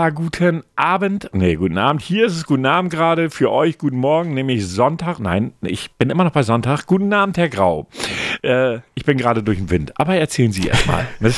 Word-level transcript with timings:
Ja, 0.00 0.08
guten 0.08 0.64
Abend. 0.76 1.28
Nee, 1.34 1.56
guten 1.56 1.76
Abend. 1.76 2.00
Hier 2.00 2.24
ist 2.24 2.34
es 2.34 2.46
guten 2.46 2.64
Abend 2.64 2.90
gerade. 2.90 3.28
Für 3.28 3.52
euch 3.52 3.76
guten 3.76 3.98
Morgen, 3.98 4.32
nämlich 4.32 4.66
Sonntag. 4.66 5.18
Nein, 5.18 5.52
ich 5.60 5.92
bin 5.92 6.08
immer 6.08 6.24
noch 6.24 6.32
bei 6.32 6.42
Sonntag. 6.42 6.86
Guten 6.86 7.12
Abend, 7.12 7.36
Herr 7.36 7.50
Grau. 7.50 7.86
Äh, 8.42 8.78
ich 8.94 9.04
bin 9.04 9.18
gerade 9.18 9.42
durch 9.42 9.58
den 9.58 9.68
Wind. 9.68 9.92
Aber 10.00 10.16
erzählen 10.16 10.52
Sie 10.52 10.68
erst 10.68 10.86
mal. 10.86 11.06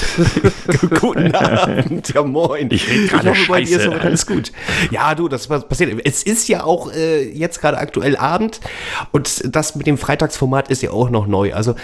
guten 1.01 1.35
Abend. 1.35 2.15
Ja, 2.15 2.23
moin. 2.23 2.69
Ich 2.71 2.89
rede 2.89 3.09
gerade 3.09 3.31
hoffe, 3.31 3.49
bei 3.49 3.63
dir 3.63 3.81
ist 3.81 3.87
aber 3.89 4.01
alles 4.01 4.29
gut. 4.29 4.53
Ja, 4.93 5.17
du, 5.17 5.27
das 5.27 5.51
was 5.51 5.67
passiert. 5.67 6.01
Es 6.05 6.23
ist 6.23 6.47
ja 6.47 6.63
auch 6.63 6.93
äh, 6.93 7.29
jetzt 7.33 7.61
gerade 7.61 7.79
aktuell 7.79 8.17
Abend 8.17 8.61
und 9.11 9.43
das 9.57 9.75
mit 9.75 9.89
dem 9.89 9.99
Freitagsformat 9.99 10.69
ist 10.69 10.83
ja 10.83 10.93
auch 10.93 11.11
noch 11.11 11.27
neu. 11.27 11.53
Also 11.53 11.75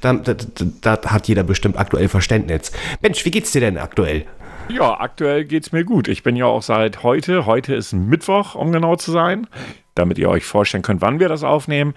da, 0.00 0.14
da, 0.14 0.34
da, 0.34 0.96
da 0.96 1.12
hat 1.12 1.28
jeder 1.28 1.44
bestimmt 1.44 1.78
aktuell 1.78 2.08
Verständnis. 2.08 2.72
Mensch, 3.02 3.24
wie 3.24 3.30
geht's 3.30 3.52
dir 3.52 3.60
denn 3.60 3.78
aktuell? 3.78 4.26
Ja, 4.68 4.98
aktuell 4.98 5.44
geht's 5.44 5.72
mir 5.72 5.84
gut. 5.84 6.08
Ich 6.08 6.22
bin 6.22 6.36
ja 6.36 6.46
auch 6.46 6.62
seit 6.62 7.02
heute, 7.02 7.46
heute 7.46 7.74
ist 7.74 7.92
Mittwoch, 7.92 8.54
um 8.54 8.72
genau 8.72 8.96
zu 8.96 9.12
sein, 9.12 9.46
damit 9.94 10.18
ihr 10.18 10.28
euch 10.28 10.44
vorstellen 10.46 10.82
könnt, 10.82 11.02
wann 11.02 11.20
wir 11.20 11.28
das 11.28 11.44
aufnehmen. 11.44 11.94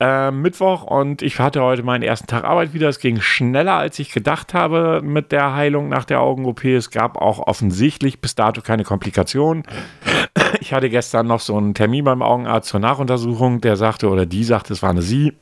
Äh, 0.00 0.30
Mittwoch 0.30 0.82
und 0.82 1.22
ich 1.22 1.38
hatte 1.38 1.62
heute 1.62 1.82
meinen 1.82 2.02
ersten 2.02 2.26
Tag 2.26 2.44
Arbeit 2.44 2.74
wieder. 2.74 2.88
Es 2.88 2.98
ging 2.98 3.20
schneller, 3.20 3.74
als 3.74 3.98
ich 3.98 4.12
gedacht 4.12 4.52
habe 4.52 5.00
mit 5.02 5.32
der 5.32 5.54
Heilung 5.54 5.88
nach 5.88 6.04
der 6.04 6.20
Augen-OP. 6.20 6.64
Es 6.64 6.90
gab 6.90 7.16
auch 7.16 7.38
offensichtlich 7.38 8.20
bis 8.20 8.34
dato 8.34 8.62
keine 8.62 8.84
Komplikationen. 8.84 9.62
Ich 10.60 10.72
hatte 10.72 10.88
gestern 10.88 11.26
noch 11.26 11.40
so 11.40 11.56
einen 11.56 11.74
Termin 11.74 12.04
beim 12.04 12.22
Augenarzt 12.22 12.70
zur 12.70 12.80
Nachuntersuchung. 12.80 13.60
Der 13.60 13.76
sagte, 13.76 14.08
oder 14.08 14.24
die 14.24 14.44
sagte, 14.44 14.72
es 14.72 14.82
war 14.82 14.90
eine 14.90 15.02
Sie, 15.02 15.34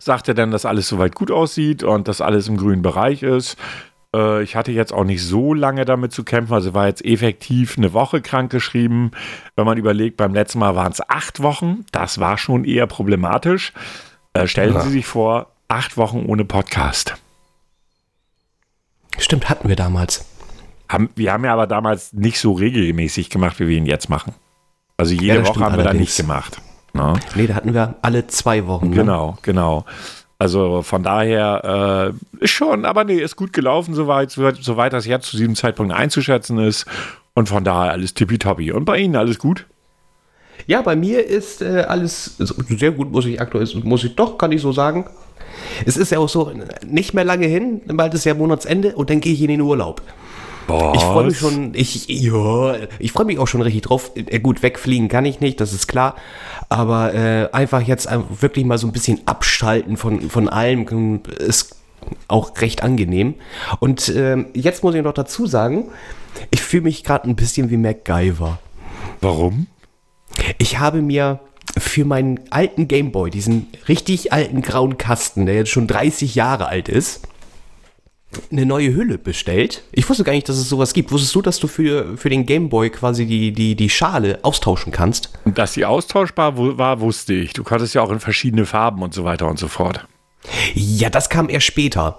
sagte 0.00 0.34
dann, 0.34 0.50
dass 0.50 0.66
alles 0.66 0.88
soweit 0.88 1.14
gut 1.14 1.30
aussieht 1.30 1.82
und 1.82 2.06
dass 2.06 2.20
alles 2.20 2.48
im 2.48 2.56
grünen 2.56 2.82
Bereich 2.82 3.22
ist. 3.22 3.56
Äh, 4.16 4.42
Ich 4.42 4.56
hatte 4.56 4.72
jetzt 4.72 4.92
auch 4.92 5.04
nicht 5.04 5.22
so 5.22 5.52
lange 5.54 5.84
damit 5.84 6.12
zu 6.12 6.24
kämpfen, 6.24 6.54
also 6.54 6.72
war 6.74 6.86
jetzt 6.86 7.04
effektiv 7.04 7.76
eine 7.76 7.92
Woche 7.92 8.20
krankgeschrieben. 8.22 9.10
Wenn 9.56 9.66
man 9.66 9.76
überlegt, 9.78 10.16
beim 10.16 10.32
letzten 10.34 10.58
Mal 10.60 10.74
waren 10.74 10.92
es 10.92 11.06
acht 11.08 11.42
Wochen, 11.42 11.84
das 11.92 12.18
war 12.18 12.38
schon 12.38 12.64
eher 12.64 12.86
problematisch. 12.86 13.72
Äh, 14.32 14.46
stellen 14.46 14.74
Ja. 14.74 14.80
Sie 14.80 14.90
sich 14.90 15.06
vor, 15.06 15.48
acht 15.68 15.96
Wochen 15.96 16.24
ohne 16.26 16.44
Podcast. 16.44 17.14
Stimmt, 19.18 19.48
hatten 19.48 19.68
wir 19.68 19.76
damals. 19.76 20.26
Haben, 20.88 21.10
wir 21.16 21.32
haben 21.32 21.44
ja 21.44 21.52
aber 21.52 21.66
damals 21.66 22.12
nicht 22.12 22.38
so 22.38 22.52
regelmäßig 22.52 23.30
gemacht, 23.30 23.58
wie 23.58 23.66
wir 23.68 23.76
ihn 23.76 23.86
jetzt 23.86 24.08
machen. 24.08 24.34
Also 24.98 25.14
jede 25.14 25.38
Ja, 25.38 25.46
Woche 25.46 25.60
haben 25.60 25.72
wir 25.76 25.82
da 25.84 25.90
allerdings. 25.90 26.00
nicht 26.00 26.16
gemacht. 26.16 26.60
Ne? 26.92 27.14
Nee, 27.34 27.46
da 27.46 27.54
hatten 27.54 27.74
wir 27.74 27.96
alle 28.02 28.26
zwei 28.28 28.66
Wochen. 28.66 28.90
Ne? 28.90 28.96
Genau, 28.96 29.36
genau. 29.42 29.84
Also 30.38 30.82
von 30.82 31.02
daher 31.02 32.12
äh, 32.40 32.44
ist 32.44 32.50
schon, 32.50 32.84
aber 32.84 33.04
nee, 33.04 33.20
ist 33.20 33.36
gut 33.36 33.52
gelaufen, 33.52 33.94
soweit, 33.94 34.30
soweit, 34.30 34.92
das 34.92 35.06
jetzt 35.06 35.30
zu 35.30 35.36
diesem 35.36 35.54
Zeitpunkt 35.54 35.94
einzuschätzen 35.94 36.58
ist. 36.58 36.86
Und 37.34 37.48
von 37.48 37.64
daher 37.64 37.92
alles 37.92 38.14
tippitoppi. 38.14 38.72
Und 38.72 38.84
bei 38.84 38.98
Ihnen 38.98 39.16
alles 39.16 39.38
gut? 39.38 39.66
Ja, 40.66 40.82
bei 40.82 40.96
mir 40.96 41.24
ist 41.24 41.62
äh, 41.62 41.84
alles 41.86 42.36
sehr 42.38 42.92
gut, 42.92 43.12
muss 43.12 43.26
ich 43.26 43.40
aktuell, 43.40 43.68
muss 43.84 44.04
ich 44.04 44.16
doch, 44.16 44.38
kann 44.38 44.52
ich 44.52 44.62
so 44.62 44.72
sagen. 44.72 45.06
Es 45.84 45.96
ist 45.96 46.12
ja 46.12 46.18
auch 46.18 46.28
so, 46.28 46.52
nicht 46.86 47.14
mehr 47.14 47.24
lange 47.24 47.46
hin, 47.46 47.82
bald 47.86 48.14
ist 48.14 48.24
ja 48.24 48.34
Monatsende 48.34 48.94
und 48.94 49.10
dann 49.10 49.20
gehe 49.20 49.32
ich 49.32 49.42
in 49.42 49.48
den 49.48 49.60
Urlaub. 49.60 50.02
Boah. 50.66 50.94
Ich 50.96 51.02
freue 51.02 51.26
mich 51.26 51.38
schon, 51.38 51.74
ich, 51.74 52.08
ja, 52.08 52.74
ich 52.98 53.12
freue 53.12 53.26
mich 53.26 53.38
auch 53.38 53.46
schon 53.46 53.62
richtig 53.62 53.82
drauf. 53.82 54.10
Äh, 54.16 54.40
gut, 54.40 54.62
wegfliegen 54.62 55.08
kann 55.08 55.24
ich 55.24 55.40
nicht, 55.40 55.60
das 55.60 55.72
ist 55.72 55.86
klar. 55.86 56.16
Aber 56.68 57.14
äh, 57.14 57.48
einfach 57.52 57.82
jetzt 57.82 58.08
einfach 58.08 58.42
wirklich 58.42 58.64
mal 58.64 58.78
so 58.78 58.86
ein 58.86 58.92
bisschen 58.92 59.20
abschalten 59.26 59.96
von, 59.96 60.28
von 60.28 60.48
allem 60.48 61.20
äh, 61.26 61.44
ist 61.44 61.76
auch 62.28 62.60
recht 62.60 62.82
angenehm. 62.82 63.34
Und 63.78 64.08
ähm, 64.14 64.46
jetzt 64.54 64.82
muss 64.82 64.94
ich 64.94 65.02
noch 65.02 65.14
dazu 65.14 65.46
sagen, 65.46 65.86
ich 66.50 66.62
fühle 66.62 66.84
mich 66.84 67.04
gerade 67.04 67.28
ein 67.28 67.36
bisschen 67.36 67.70
wie 67.70 67.76
MacGyver. 67.76 68.58
Warum? 69.20 69.68
Ich 70.58 70.78
habe 70.78 71.00
mir 71.00 71.40
für 71.78 72.04
meinen 72.04 72.40
alten 72.50 72.88
Gameboy, 72.88 73.30
diesen 73.30 73.68
richtig 73.88 74.32
alten 74.32 74.62
grauen 74.62 74.98
Kasten, 74.98 75.46
der 75.46 75.56
jetzt 75.56 75.70
schon 75.70 75.86
30 75.86 76.34
Jahre 76.34 76.66
alt 76.66 76.88
ist, 76.88 77.26
eine 78.50 78.66
neue 78.66 78.94
Hülle 78.94 79.18
bestellt. 79.18 79.82
Ich 79.92 80.08
wusste 80.08 80.24
gar 80.24 80.32
nicht, 80.32 80.48
dass 80.48 80.56
es 80.56 80.68
sowas 80.68 80.92
gibt. 80.92 81.12
Wusstest 81.12 81.34
du, 81.34 81.42
dass 81.42 81.58
du 81.58 81.68
für, 81.68 82.16
für 82.16 82.28
den 82.28 82.44
Gameboy 82.44 82.90
quasi 82.90 83.26
die, 83.26 83.52
die, 83.52 83.74
die 83.76 83.88
Schale 83.88 84.40
austauschen 84.42 84.92
kannst? 84.92 85.30
Dass 85.44 85.74
sie 85.74 85.84
austauschbar 85.84 86.56
war, 86.56 87.00
wusste 87.00 87.34
ich. 87.34 87.52
Du 87.52 87.64
konntest 87.64 87.94
ja 87.94 88.02
auch 88.02 88.10
in 88.10 88.20
verschiedene 88.20 88.66
Farben 88.66 89.02
und 89.02 89.14
so 89.14 89.24
weiter 89.24 89.48
und 89.48 89.58
so 89.58 89.68
fort. 89.68 90.06
Ja, 90.74 91.10
das 91.10 91.30
kam 91.30 91.48
erst 91.48 91.66
später. 91.66 92.18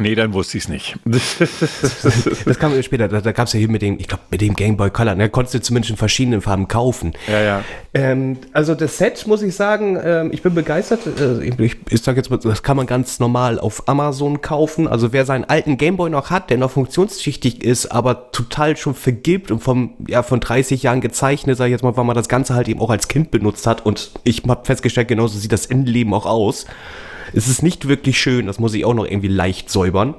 Nee, 0.00 0.14
dann 0.14 0.32
wusste 0.32 0.56
ich 0.56 0.64
es 0.64 0.68
nicht. 0.70 0.96
Das 2.46 2.58
kam 2.58 2.74
erst 2.74 2.86
später. 2.86 3.06
Da, 3.06 3.20
da 3.20 3.32
gab 3.32 3.46
es 3.46 3.52
ja 3.52 3.58
hier 3.58 3.68
mit 3.68 3.82
dem, 3.82 3.98
ich 3.98 4.08
glaube, 4.08 4.22
mit 4.30 4.40
dem 4.40 4.54
Gameboy 4.54 4.90
Color. 4.90 5.14
Da 5.14 5.28
konntest 5.28 5.54
du 5.54 5.60
zumindest 5.60 5.90
in 5.90 5.96
verschiedenen 5.98 6.40
Farben 6.40 6.68
kaufen. 6.68 7.12
ja, 7.28 7.40
ja. 7.40 7.64
Ähm, 7.92 8.38
also 8.52 8.74
das 8.74 8.96
Set, 8.96 9.26
muss 9.26 9.42
ich 9.42 9.54
sagen, 9.54 9.98
ähm, 10.02 10.30
ich 10.32 10.42
bin 10.42 10.54
begeistert. 10.54 11.00
Äh, 11.06 11.44
ich, 11.44 11.58
ich, 11.58 11.76
ich 11.90 12.02
sag 12.02 12.16
jetzt 12.16 12.30
mal, 12.30 12.38
das 12.38 12.62
kann 12.62 12.78
man 12.78 12.86
ganz 12.86 13.20
normal 13.20 13.58
auf 13.58 13.88
Amazon 13.88 14.40
kaufen. 14.40 14.88
Also 14.88 15.12
wer 15.12 15.26
seinen 15.26 15.44
alten 15.44 15.76
Gameboy 15.76 16.08
noch 16.08 16.30
hat, 16.30 16.48
der 16.48 16.56
noch 16.56 16.70
funktionstüchtig 16.70 17.62
ist, 17.62 17.86
aber 17.86 18.32
total 18.32 18.76
schon 18.78 18.94
vergilbt 18.94 19.50
und 19.50 19.60
vom, 19.60 19.94
ja, 20.08 20.22
von 20.22 20.40
30 20.40 20.82
Jahren 20.82 21.02
gezeichnet, 21.02 21.58
sag 21.58 21.66
ich 21.66 21.72
jetzt 21.72 21.82
mal, 21.82 21.96
weil 21.96 22.04
man 22.04 22.16
das 22.16 22.28
Ganze 22.28 22.54
halt 22.54 22.68
eben 22.68 22.80
auch 22.80 22.90
als 22.90 23.08
Kind 23.08 23.30
benutzt 23.30 23.66
hat. 23.66 23.84
Und 23.84 24.12
ich 24.24 24.44
habe 24.48 24.64
festgestellt, 24.64 25.08
genauso 25.08 25.38
sieht 25.38 25.52
das 25.52 25.66
Innenleben 25.66 26.14
auch 26.14 26.26
aus. 26.26 26.66
Es 27.34 27.48
ist 27.48 27.62
nicht 27.62 27.88
wirklich 27.88 28.20
schön, 28.20 28.46
das 28.46 28.58
muss 28.58 28.74
ich 28.74 28.84
auch 28.84 28.94
noch 28.94 29.04
irgendwie 29.04 29.28
leicht 29.28 29.70
säubern. 29.70 30.14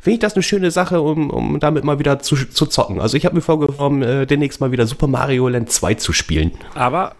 Finde 0.00 0.14
ich 0.14 0.20
das 0.20 0.34
eine 0.34 0.42
schöne 0.42 0.70
Sache, 0.70 1.00
um, 1.00 1.30
um 1.30 1.58
damit 1.60 1.84
mal 1.84 1.98
wieder 1.98 2.20
zu, 2.20 2.36
zu 2.36 2.66
zocken. 2.66 3.00
Also 3.00 3.16
ich 3.16 3.24
habe 3.24 3.34
mir 3.34 3.40
vorgenommen, 3.40 4.02
äh, 4.02 4.26
demnächst 4.26 4.60
mal 4.60 4.72
wieder 4.72 4.86
Super 4.86 5.08
Mario 5.08 5.48
Land 5.48 5.70
2 5.70 5.94
zu 5.94 6.12
spielen. 6.12 6.52
Aber 6.74 7.16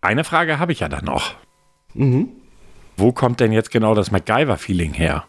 eine 0.00 0.24
Frage 0.24 0.58
habe 0.58 0.72
ich 0.72 0.80
ja 0.80 0.88
dann 0.88 1.04
noch. 1.04 1.34
Wo 2.96 3.12
kommt 3.12 3.40
denn 3.40 3.52
jetzt 3.52 3.70
genau 3.70 3.94
das 3.94 4.10
MacGyver-Feeling 4.10 4.94
her? 4.94 5.24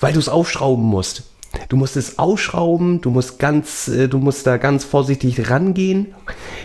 Weil 0.00 0.12
du 0.12 0.18
es 0.18 0.28
aufschrauben 0.28 0.84
musst. 0.84 1.29
Du 1.68 1.76
musst 1.76 1.96
es 1.96 2.18
ausschrauben, 2.18 3.00
du 3.00 3.10
musst 3.10 3.38
ganz, 3.38 3.88
äh, 3.88 4.08
du 4.08 4.18
musst 4.18 4.46
da 4.46 4.56
ganz 4.56 4.84
vorsichtig 4.84 5.50
rangehen. 5.50 6.14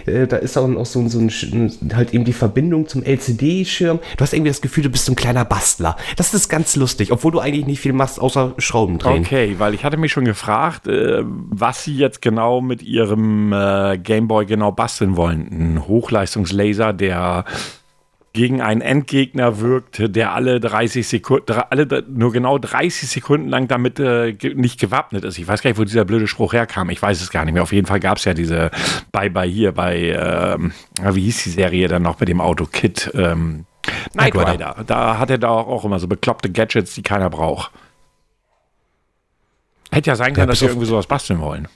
Äh, 0.06 0.28
da 0.28 0.38
ist 0.38 0.58
auch 0.58 0.68
noch 0.68 0.86
so, 0.86 1.08
so 1.08 1.20
ein, 1.20 1.72
halt 1.94 2.14
eben 2.14 2.24
die 2.24 2.34
Verbindung 2.34 2.88
zum 2.88 3.04
LCD-Schirm. 3.04 4.00
Du 4.18 4.22
hast 4.22 4.34
irgendwie 4.34 4.52
das 4.52 4.62
Gefühl, 4.62 4.84
du 4.84 4.90
bist 4.90 5.06
so 5.06 5.12
ein 5.12 5.16
kleiner 5.16 5.46
Bastler. 5.46 5.96
Das 6.18 6.34
ist 6.34 6.50
ganz 6.50 6.76
lustig, 6.76 7.12
obwohl 7.12 7.32
du 7.32 7.40
eigentlich 7.40 7.66
nicht 7.66 7.80
viel 7.80 7.94
machst, 7.94 8.20
außer 8.20 8.54
Schrauben 8.58 9.00
drehen. 9.00 9.24
Okay, 9.24 9.56
weil 9.58 9.74
ich 9.74 9.84
hatte 9.84 9.98
mich 9.98 10.12
schon 10.12 10.26
gefragt, 10.26 10.88
äh, 10.88 11.24
was 11.24 11.84
sie 11.84 11.96
jetzt 11.96 12.22
genau 12.22 12.62
mit 12.62 12.84
ihrem 12.84 13.52
Gameboy 14.04 14.46
genau 14.46 14.72
basteln 14.72 15.16
wollen. 15.16 15.48
Ein 15.52 15.88
Hochleistungslaser, 15.88 16.94
der 16.94 17.46
gegen 18.36 18.62
einen 18.62 18.82
Endgegner 18.82 19.60
wirkt, 19.60 20.16
der 20.16 20.34
alle 20.34 20.60
30 20.60 21.08
Sekunden, 21.08 21.54
alle 21.70 22.04
nur 22.08 22.32
genau 22.32 22.60
30 22.60 23.10
Sekunden 23.10 23.48
lang 23.48 23.68
damit 23.68 24.00
äh, 24.00 24.34
ge 24.34 24.54
nicht 24.54 24.80
gewappnet 24.80 25.24
ist. 25.24 25.40
Ich 25.40 25.48
weiß 25.48 25.64
gar 25.64 25.72
nicht, 25.72 25.80
wo 25.80 25.86
dieser 25.86 26.06
blöde 26.06 26.28
Spruch 26.28 26.54
herkam. 26.54 26.92
Ich 26.92 27.02
weiß 27.02 27.22
es 27.22 27.32
gar 27.32 27.46
nicht 27.46 27.54
mehr. 27.54 27.64
Auf 27.64 27.74
jeden 27.74 27.88
Fall 27.88 28.00
gab 28.00 28.18
es 28.18 28.26
ja 28.26 28.34
diese 28.36 28.70
bei 29.12 29.30
bei 29.30 29.48
hier 29.48 29.72
bei 29.72 29.98
ähm, 29.98 30.74
wie 31.02 31.22
hieß 31.22 31.44
die 31.46 31.50
Serie 31.50 31.88
dann 31.88 32.04
noch 32.04 32.20
mit 32.20 32.30
dem 32.30 32.42
Auto 32.42 32.66
Kid 32.66 33.10
ähm, 33.16 33.66
Knight 34.12 34.36
Rider. 34.36 34.84
Da 34.86 35.18
hat 35.18 35.30
er 35.30 35.38
da 35.38 35.50
auch 35.50 35.86
immer 35.86 36.00
so 36.00 36.08
bekloppte 36.08 36.52
Gadgets, 36.52 36.94
die 36.94 37.04
keiner 37.04 37.30
braucht. 37.30 37.72
Hätte 39.92 40.10
ja 40.10 40.16
sein 40.16 40.34
können, 40.34 40.48
dass 40.48 40.62
wir 40.62 40.68
irgendwie 40.68 40.88
sowas 40.88 41.08
basteln 41.08 41.40
wollen. 41.40 41.70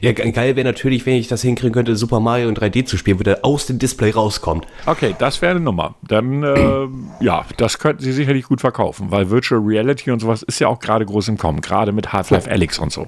Ja, 0.00 0.12
ge- 0.12 0.30
geil 0.32 0.56
wäre 0.56 0.66
natürlich, 0.66 1.06
wenn 1.06 1.14
ich 1.14 1.28
das 1.28 1.42
hinkriegen 1.42 1.72
könnte, 1.72 1.96
Super 1.96 2.20
Mario 2.20 2.48
in 2.48 2.54
3D 2.56 2.84
zu 2.84 2.96
spielen, 2.96 3.18
wo 3.18 3.22
der 3.22 3.44
aus 3.44 3.66
dem 3.66 3.78
Display 3.78 4.10
rauskommt. 4.10 4.66
Okay, 4.86 5.14
das 5.18 5.40
wäre 5.42 5.52
eine 5.52 5.60
Nummer. 5.60 5.94
Dann, 6.06 6.42
äh, 6.42 6.88
ja, 7.24 7.44
das 7.56 7.78
könnten 7.78 8.02
sie 8.02 8.12
sicherlich 8.12 8.44
gut 8.46 8.60
verkaufen, 8.60 9.10
weil 9.10 9.30
Virtual 9.30 9.60
Reality 9.60 10.10
und 10.10 10.20
sowas 10.20 10.42
ist 10.42 10.58
ja 10.58 10.68
auch 10.68 10.78
gerade 10.80 11.04
groß 11.06 11.28
im 11.28 11.38
Kommen, 11.38 11.60
gerade 11.60 11.92
mit 11.92 12.12
Half-Life 12.12 12.50
Alyx 12.50 12.78
und 12.78 12.92
so. 12.92 13.06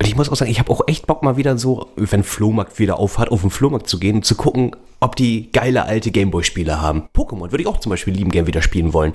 Und 0.00 0.06
ich 0.06 0.16
muss 0.16 0.28
auch 0.30 0.36
sagen, 0.36 0.50
ich 0.50 0.58
habe 0.58 0.70
auch 0.70 0.82
echt 0.86 1.06
Bock 1.06 1.22
mal 1.22 1.36
wieder 1.36 1.56
so, 1.56 1.88
wenn 1.96 2.22
Flohmarkt 2.22 2.78
wieder 2.78 2.98
auf 2.98 3.18
hat, 3.18 3.30
auf 3.30 3.40
den 3.40 3.50
Flohmarkt 3.50 3.88
zu 3.88 3.98
gehen 3.98 4.16
und 4.16 4.24
zu 4.24 4.34
gucken, 4.34 4.74
ob 5.00 5.16
die 5.16 5.50
geile 5.52 5.84
alte 5.84 6.10
Gameboy-Spiele 6.10 6.80
haben. 6.80 7.04
Pokémon 7.16 7.50
würde 7.52 7.60
ich 7.62 7.66
auch 7.68 7.78
zum 7.80 7.90
Beispiel 7.90 8.12
lieben 8.14 8.30
gern 8.30 8.46
wieder 8.46 8.62
spielen 8.62 8.92
wollen. 8.92 9.14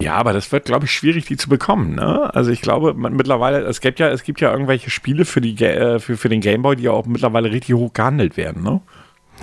Ja, 0.00 0.14
aber 0.14 0.32
das 0.32 0.50
wird, 0.50 0.64
glaube 0.64 0.86
ich, 0.86 0.90
schwierig, 0.92 1.26
die 1.26 1.36
zu 1.36 1.48
bekommen. 1.48 1.94
Ne? 1.94 2.34
Also 2.34 2.50
ich 2.50 2.60
glaube, 2.60 2.94
man, 2.94 3.14
mittlerweile, 3.14 3.60
es 3.60 3.80
gibt 3.80 4.00
ja, 4.00 4.08
es 4.08 4.24
gibt 4.24 4.40
ja 4.40 4.50
irgendwelche 4.50 4.90
Spiele 4.90 5.24
für, 5.24 5.40
die, 5.40 5.56
äh, 5.64 5.98
für, 6.00 6.16
für 6.16 6.28
den 6.28 6.40
Gameboy, 6.40 6.74
die 6.76 6.84
ja 6.84 6.90
auch 6.90 7.06
mittlerweile 7.06 7.52
richtig 7.52 7.74
hoch 7.76 7.92
gehandelt 7.92 8.36
werden. 8.36 8.62
Ne? 8.62 8.80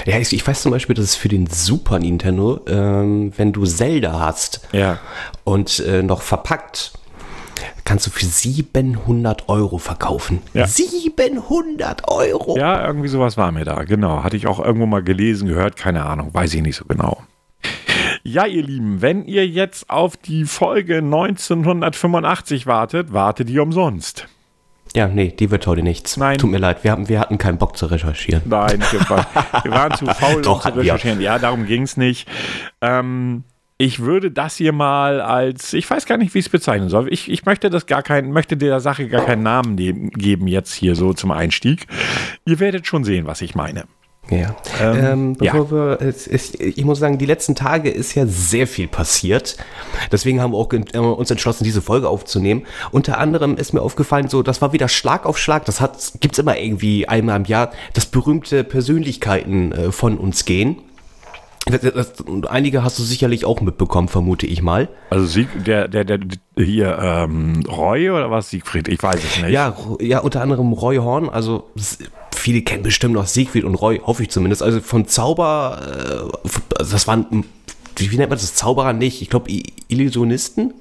Ja, 0.06 0.18
ich, 0.18 0.34
ich 0.34 0.46
weiß 0.46 0.62
zum 0.62 0.72
Beispiel, 0.72 0.96
dass 0.96 1.06
es 1.06 1.16
für 1.16 1.30
den 1.30 1.48
Super 1.48 2.00
Nintendo, 2.00 2.60
ähm, 2.68 3.32
wenn 3.38 3.52
du 3.54 3.66
Zelda 3.66 4.20
hast 4.20 4.68
Ja. 4.72 5.00
und 5.44 5.80
äh, 5.80 6.04
noch 6.04 6.22
verpackt, 6.22 6.94
kannst 7.86 8.06
du 8.08 8.12
für 8.12 8.26
700 8.26 9.50
Euro 9.50 9.78
verkaufen. 9.78 10.42
Ja. 10.54 10.68
700 10.68 12.08
Euro! 12.08 12.58
Ja, 12.58 12.86
irgendwie 12.86 13.08
sowas 13.08 13.36
war 13.38 13.52
mir 13.52 13.66
da, 13.66 13.84
genau. 13.84 14.24
Hatte 14.24 14.38
ich 14.38 14.48
auch 14.48 14.60
irgendwo 14.60 14.86
mal 14.86 15.04
gelesen, 15.04 15.48
gehört, 15.48 15.76
keine 15.76 16.06
Ahnung, 16.06 16.34
weiß 16.34 16.54
ich 16.54 16.62
nicht 16.62 16.76
so 16.76 16.86
genau. 16.86 17.18
Ja, 18.32 18.46
ihr 18.46 18.62
Lieben, 18.62 19.02
wenn 19.02 19.26
ihr 19.26 19.48
jetzt 19.48 19.90
auf 19.90 20.16
die 20.16 20.46
Folge 20.46 20.98
1985 20.98 22.68
wartet, 22.68 23.12
wartet 23.12 23.50
ihr 23.50 23.64
umsonst. 23.64 24.28
Ja, 24.96 25.08
nee, 25.08 25.32
die 25.32 25.50
wird 25.50 25.66
heute 25.66 25.82
nichts. 25.82 26.16
Nein. 26.16 26.38
Tut 26.38 26.52
mir 26.52 26.60
leid, 26.60 26.84
wir, 26.84 26.92
haben, 26.92 27.10
wir 27.10 27.20
hatten 27.20 27.40
keinen 27.40 27.58
Bock 27.58 27.76
zu 27.76 27.88
recherchieren. 27.88 28.44
Nein, 28.46 28.84
wir 28.92 29.72
waren, 29.72 29.96
zu 29.96 30.06
faul, 30.06 30.36
um 30.36 30.42
Doch, 30.44 30.60
zu 30.62 30.66
hatten 30.66 30.76
wir. 30.78 30.84
recherchieren. 30.84 31.22
Ja, 31.22 31.40
darum 31.40 31.66
ging 31.66 31.82
es 31.82 31.98
nicht. 31.98 32.30
Ähm, 32.82 33.46
ich 33.80 33.98
würde 34.02 34.30
das 34.30 34.58
hier 34.58 34.74
mal 34.74 35.22
als, 35.22 35.74
ich 35.74 35.90
weiß 35.90 36.06
gar 36.06 36.18
nicht, 36.18 36.36
wie 36.36 36.40
ich 36.40 36.46
es 36.46 36.52
bezeichnen 36.52 36.90
soll. 36.90 37.12
Ich, 37.12 37.32
ich 37.32 37.46
möchte 37.46 37.72
das 37.72 37.88
gar 37.88 38.04
kein, 38.04 38.32
möchte 38.32 38.58
der 38.58 38.80
Sache 38.80 39.08
gar 39.08 39.26
keinen 39.26 39.42
Namen 39.42 39.76
geben 39.76 40.46
jetzt 40.46 40.76
hier 40.76 40.94
so 40.94 41.14
zum 41.14 41.32
Einstieg. 41.32 41.88
Ihr 42.46 42.60
werdet 42.60 42.86
schon 42.86 43.04
sehen, 43.04 43.26
was 43.26 43.42
ich 43.42 43.56
meine. 43.56 43.86
Ja. 44.30 44.56
Ähm, 44.82 44.98
Ähm, 45.10 45.34
bevor 45.34 45.72
wir, 45.72 46.02
es 46.02 46.28
ist, 46.28 46.60
ich 46.62 46.86
muss 46.86 47.00
sagen, 47.00 47.18
die 47.18 47.26
letzten 47.26 47.56
Tage 47.56 47.90
ist 47.90 48.16
ja 48.16 48.26
sehr 48.26 48.68
viel 48.68 48.88
passiert. 48.88 49.58
Deswegen 50.12 50.42
haben 50.42 50.54
wir 50.54 50.58
auch 50.58 50.72
äh, 50.72 50.98
uns 50.98 51.32
entschlossen, 51.32 51.64
diese 51.64 51.82
Folge 51.82 52.10
aufzunehmen. 52.10 52.66
Unter 52.92 53.18
anderem 53.18 53.56
ist 53.56 53.74
mir 53.74 53.82
aufgefallen, 53.82 54.28
so, 54.28 54.44
das 54.44 54.62
war 54.62 54.74
wieder 54.74 54.88
Schlag 54.88 55.26
auf 55.26 55.38
Schlag. 55.38 55.66
Das 55.66 55.82
hat, 55.82 56.14
gibt's 56.20 56.40
immer 56.40 56.58
irgendwie 56.58 57.08
einmal 57.08 57.38
im 57.38 57.46
Jahr, 57.46 57.72
dass 57.94 58.06
berühmte 58.06 58.64
Persönlichkeiten 58.64 59.72
äh, 59.72 59.92
von 59.92 60.18
uns 60.18 60.46
gehen. 60.46 60.78
Das, 61.66 61.82
das, 61.82 62.14
einige 62.48 62.84
hast 62.84 62.98
du 62.98 63.04
sicherlich 63.04 63.46
auch 63.46 63.62
mitbekommen, 63.62 64.08
vermute 64.08 64.48
ich 64.48 64.62
mal. 64.62 64.88
Also 65.10 65.26
Sieg, 65.26 65.48
der, 65.66 65.88
der, 65.88 66.04
der, 66.04 66.20
hier, 66.58 66.98
ähm, 67.00 67.64
Roy 67.68 68.10
oder 68.10 68.32
was? 68.32 68.50
Siegfried? 68.50 68.88
Ich 68.88 69.04
weiß 69.04 69.18
es 69.24 69.42
nicht. 69.42 69.52
Ja, 69.52 69.76
ja, 70.00 70.20
unter 70.20 70.42
anderem 70.42 70.74
Roy 70.74 70.98
Horn, 70.98 71.30
also 71.30 71.70
viele 72.40 72.62
kennen 72.62 72.84
bestimmt 72.84 73.14
noch 73.14 73.28
Siegfried 73.28 73.64
und 73.64 73.76
Roy, 73.76 74.00
hoffe 74.04 74.24
ich 74.24 74.30
zumindest. 74.30 74.64
Also 74.64 74.82
von 74.82 75.08
Zauber, 75.08 75.80
äh, 75.82 76.50
also 76.78 76.92
das 76.92 77.08
waren, 77.08 77.46
wie 77.98 78.18
nennt 78.18 78.30
man 78.30 78.40
das, 78.40 78.56
Zauberer 78.56 78.94
nicht? 78.94 79.22
Ich 79.22 79.30
glaube, 79.30 79.52
Illusionisten? 79.88 80.74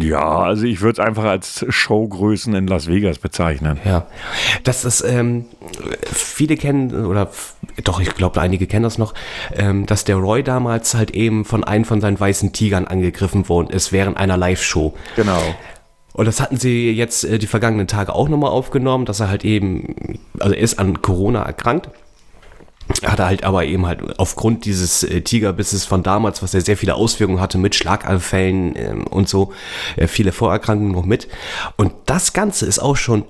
Ja, 0.00 0.38
also 0.38 0.64
ich 0.64 0.80
würde 0.80 1.02
es 1.02 1.06
einfach 1.06 1.24
als 1.24 1.66
Showgrößen 1.68 2.54
in 2.54 2.66
Las 2.66 2.86
Vegas 2.86 3.18
bezeichnen. 3.18 3.78
Ja. 3.84 4.06
Das 4.64 4.86
ist, 4.86 5.02
ähm, 5.02 5.44
viele 6.10 6.56
kennen, 6.56 7.04
oder 7.04 7.30
doch, 7.84 8.00
ich 8.00 8.14
glaube, 8.14 8.40
einige 8.40 8.66
kennen 8.66 8.84
das 8.84 8.96
noch, 8.96 9.12
ähm, 9.54 9.84
dass 9.84 10.04
der 10.04 10.16
Roy 10.16 10.42
damals 10.42 10.94
halt 10.94 11.10
eben 11.10 11.44
von 11.44 11.62
einem 11.62 11.84
von 11.84 12.00
seinen 12.00 12.18
weißen 12.18 12.54
Tigern 12.54 12.86
angegriffen 12.86 13.50
worden 13.50 13.68
ist 13.68 13.92
während 13.92 14.16
einer 14.16 14.38
Live-Show. 14.38 14.94
Genau. 15.14 15.42
Und 16.16 16.24
das 16.24 16.40
hatten 16.40 16.56
sie 16.56 16.90
jetzt 16.92 17.24
äh, 17.24 17.38
die 17.38 17.46
vergangenen 17.46 17.86
Tage 17.86 18.14
auch 18.14 18.30
nochmal 18.30 18.50
aufgenommen, 18.50 19.04
dass 19.04 19.20
er 19.20 19.28
halt 19.28 19.44
eben, 19.44 20.18
also 20.40 20.54
er 20.54 20.62
ist 20.62 20.78
an 20.78 21.02
Corona 21.02 21.42
erkrankt. 21.42 21.90
Hat 23.04 23.18
er 23.18 23.26
halt 23.26 23.44
aber 23.44 23.66
eben 23.66 23.84
halt 23.84 24.18
aufgrund 24.18 24.64
dieses 24.64 25.02
äh, 25.02 25.20
Tigerbisses 25.20 25.84
von 25.84 26.02
damals, 26.02 26.42
was 26.42 26.54
ja 26.54 26.60
sehr 26.60 26.78
viele 26.78 26.94
Auswirkungen 26.94 27.38
hatte 27.38 27.58
mit 27.58 27.74
Schlaganfällen 27.74 28.76
ähm, 28.76 29.06
und 29.08 29.28
so, 29.28 29.52
äh, 29.96 30.06
viele 30.06 30.32
Vorerkrankungen 30.32 30.92
noch 30.92 31.04
mit. 31.04 31.28
Und 31.76 31.92
das 32.06 32.32
Ganze 32.32 32.64
ist 32.64 32.78
auch 32.78 32.96
schon 32.96 33.24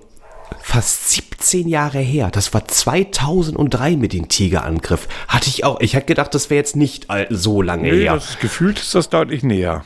fast 0.61 1.11
17 1.11 1.67
Jahre 1.67 1.99
her. 1.99 2.29
Das 2.31 2.55
war 2.55 2.69
2003 2.69 3.97
mit 3.97 4.13
dem 4.13 4.29
Tigerangriff. 4.29 5.09
Hatte 5.27 5.49
ich 5.49 5.65
auch. 5.65 5.81
Ich 5.81 5.95
hätte 5.95 6.07
gedacht, 6.07 6.33
das 6.37 6.51
wäre 6.51 6.59
jetzt 6.59 6.77
nicht 6.77 7.09
so 7.31 7.63
lange 7.63 7.91
Nee, 7.91 8.03
her. 8.03 8.15
das 8.15 8.39
gefühlt 8.39 8.79
ist 8.79 8.95
das 8.95 9.09
deutlich 9.09 9.43
näher. 9.43 9.85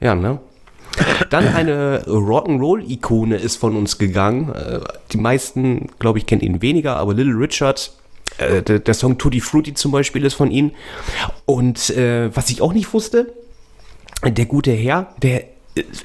Ja, 0.00 0.14
ne? 0.14 0.40
Dann 1.30 1.48
eine 1.48 2.04
Rock'n'Roll-Ikone 2.06 3.36
ist 3.36 3.56
von 3.56 3.76
uns 3.76 3.98
gegangen. 3.98 4.52
Äh, 4.52 4.80
Die 5.12 5.16
meisten, 5.16 5.88
glaube 5.98 6.18
ich, 6.18 6.26
kennen 6.26 6.42
ihn 6.42 6.62
weniger, 6.62 6.96
aber 6.96 7.14
Little 7.14 7.34
Richard, 7.34 7.92
äh, 8.38 8.62
der, 8.62 8.78
der 8.78 8.94
Song 8.94 9.18
Tutti 9.18 9.40
Frutti 9.40 9.74
zum 9.74 9.90
Beispiel 9.90 10.24
ist 10.24 10.34
von 10.34 10.50
ihm. 10.50 10.70
Und 11.46 11.90
äh, 11.90 12.34
was 12.34 12.50
ich 12.50 12.62
auch 12.62 12.72
nicht 12.72 12.92
wusste, 12.92 13.32
der 14.24 14.46
gute 14.46 14.72
Herr, 14.72 15.14
der 15.22 15.44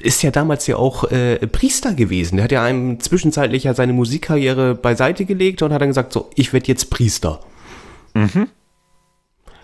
ist 0.02 0.22
ja 0.24 0.32
damals 0.32 0.66
ja 0.66 0.76
auch 0.76 1.04
äh, 1.12 1.46
Priester 1.46 1.94
gewesen. 1.94 2.36
Der 2.36 2.44
hat 2.44 2.52
ja 2.52 2.64
einem 2.64 2.98
zwischenzeitlich 2.98 3.64
ja 3.64 3.74
seine 3.74 3.92
Musikkarriere 3.92 4.74
beiseite 4.74 5.24
gelegt 5.24 5.62
und 5.62 5.72
hat 5.72 5.80
dann 5.80 5.90
gesagt, 5.90 6.12
so, 6.12 6.28
ich 6.34 6.52
werde 6.52 6.66
jetzt 6.66 6.90
Priester. 6.90 7.38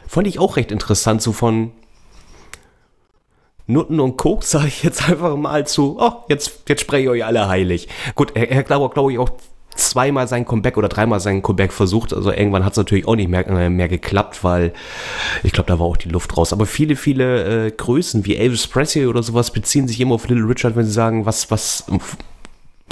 Fand 0.07 0.29
ich 0.29 0.39
auch 0.39 0.57
recht 0.57 0.71
interessant, 0.71 1.21
so 1.23 1.33
von 1.33 1.73
Nutten 3.67 4.01
und 4.01 4.17
Koks, 4.17 4.51
sage 4.53 4.69
ich 4.69 4.83
jetzt 4.83 5.09
einfach 5.09 5.37
mal 5.37 5.67
zu, 5.67 5.97
oh, 5.99 6.25
jetzt, 6.29 6.63
jetzt 6.69 6.83
spreche 6.83 7.05
ich 7.05 7.09
euch 7.09 7.25
alle 7.25 7.49
heilig. 7.49 7.89
Gut, 8.15 8.33
er, 8.35 8.51
er 8.51 8.63
glaube 8.63 8.93
glaub 8.93 9.11
ich 9.11 9.19
auch 9.19 9.31
zweimal 9.77 10.27
sein 10.27 10.45
Comeback 10.45 10.77
oder 10.77 10.89
dreimal 10.89 11.21
sein 11.21 11.43
Comeback 11.43 11.73
versucht. 11.73 12.13
Also 12.13 12.33
irgendwann 12.33 12.65
hat 12.65 12.73
es 12.73 12.79
natürlich 12.79 13.07
auch 13.07 13.17
nicht 13.17 13.29
mehr, 13.29 13.47
äh, 13.47 13.71
mehr 13.71 13.89
geklappt, 13.89 14.43
weil 14.43 14.73
ich 15.43 15.53
glaube, 15.53 15.69
da 15.69 15.79
war 15.79 15.87
auch 15.87 15.97
die 15.97 16.09
Luft 16.09 16.37
raus. 16.37 16.53
Aber 16.53 16.67
viele, 16.67 16.97
viele 16.97 17.67
äh, 17.67 17.71
Größen 17.71 18.25
wie 18.25 18.37
Elvis 18.37 18.67
Presley 18.67 19.07
oder 19.07 19.23
sowas 19.23 19.51
beziehen 19.51 19.87
sich 19.87 20.01
immer 20.01 20.15
auf 20.15 20.29
Little 20.29 20.49
Richard, 20.49 20.77
wenn 20.77 20.87
sie 20.87 20.93
sagen, 20.93 21.27
was, 21.27 21.51
was 21.51 21.85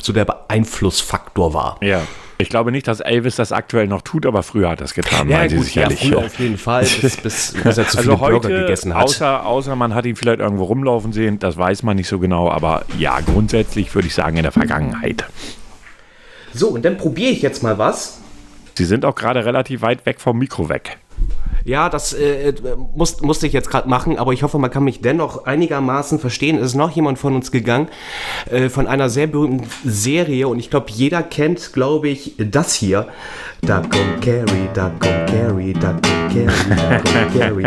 so 0.00 0.12
der 0.12 0.24
Beeinflussfaktor 0.24 1.54
war. 1.54 1.78
Ja. 1.82 2.02
Ich 2.38 2.48
glaube 2.48 2.72
nicht, 2.72 2.88
dass 2.88 3.00
Elvis 3.00 3.36
das 3.36 3.52
aktuell 3.52 3.86
noch 3.86 4.02
tut, 4.02 4.26
aber 4.26 4.42
früher 4.42 4.70
hat 4.70 4.80
er 4.80 4.86
es 4.86 4.94
getan. 4.94 5.28
meinen 5.28 5.48
Sie 5.50 5.56
ja, 5.56 5.62
sicherlich. 5.62 6.00
früher 6.00 6.18
auf 6.18 6.38
jeden 6.38 6.58
Fall, 6.58 6.82
bis, 6.82 7.16
bis, 7.16 7.54
bis 7.64 7.78
er 7.78 7.86
zu 7.86 7.98
viele 7.98 8.12
also 8.12 8.16
Burger 8.16 8.48
heute, 8.48 8.60
gegessen 8.62 8.94
hat. 8.94 9.04
außer, 9.04 9.46
außer 9.46 9.76
man 9.76 9.94
hat 9.94 10.04
ihn 10.04 10.16
vielleicht 10.16 10.40
irgendwo 10.40 10.64
rumlaufen 10.64 11.12
sehen, 11.12 11.38
das 11.38 11.56
weiß 11.56 11.84
man 11.84 11.96
nicht 11.96 12.08
so 12.08 12.18
genau, 12.18 12.50
aber 12.50 12.84
ja, 12.98 13.20
grundsätzlich 13.20 13.94
würde 13.94 14.08
ich 14.08 14.14
sagen 14.14 14.36
in 14.36 14.42
der 14.42 14.52
Vergangenheit. 14.52 15.24
So, 16.52 16.68
und 16.68 16.84
dann 16.84 16.96
probiere 16.96 17.30
ich 17.30 17.42
jetzt 17.42 17.62
mal 17.62 17.78
was. 17.78 18.20
Sie 18.76 18.84
sind 18.84 19.04
auch 19.04 19.14
gerade 19.14 19.44
relativ 19.44 19.82
weit 19.82 20.04
weg 20.04 20.20
vom 20.20 20.38
Mikro 20.38 20.68
weg. 20.68 20.98
Ja, 21.64 21.88
das 21.88 22.12
äh, 22.12 22.52
muss, 22.94 23.22
musste 23.22 23.46
ich 23.46 23.54
jetzt 23.54 23.70
gerade 23.70 23.88
machen, 23.88 24.18
aber 24.18 24.32
ich 24.32 24.42
hoffe, 24.42 24.58
man 24.58 24.70
kann 24.70 24.84
mich 24.84 25.00
dennoch 25.00 25.46
einigermaßen 25.46 26.18
verstehen. 26.18 26.58
Es 26.58 26.66
ist 26.66 26.74
noch 26.74 26.90
jemand 26.90 27.18
von 27.18 27.34
uns 27.34 27.50
gegangen, 27.50 27.88
äh, 28.50 28.68
von 28.68 28.86
einer 28.86 29.08
sehr 29.08 29.26
berühmten 29.26 29.66
Serie 29.82 30.46
und 30.48 30.58
ich 30.58 30.68
glaube, 30.68 30.90
jeder 30.90 31.22
kennt, 31.22 31.72
glaube 31.72 32.08
ich, 32.08 32.34
das 32.38 32.74
hier. 32.74 33.08
Duck 33.62 33.86
and 33.96 34.20
Carry, 34.20 34.68
Duck 34.74 34.92
and 35.06 35.30
Carry, 35.30 35.72
Duck 35.72 36.06
and 36.06 36.32
Carry, 36.32 36.44
Duck 36.68 37.14
and 37.14 37.38
Carry. 37.38 37.64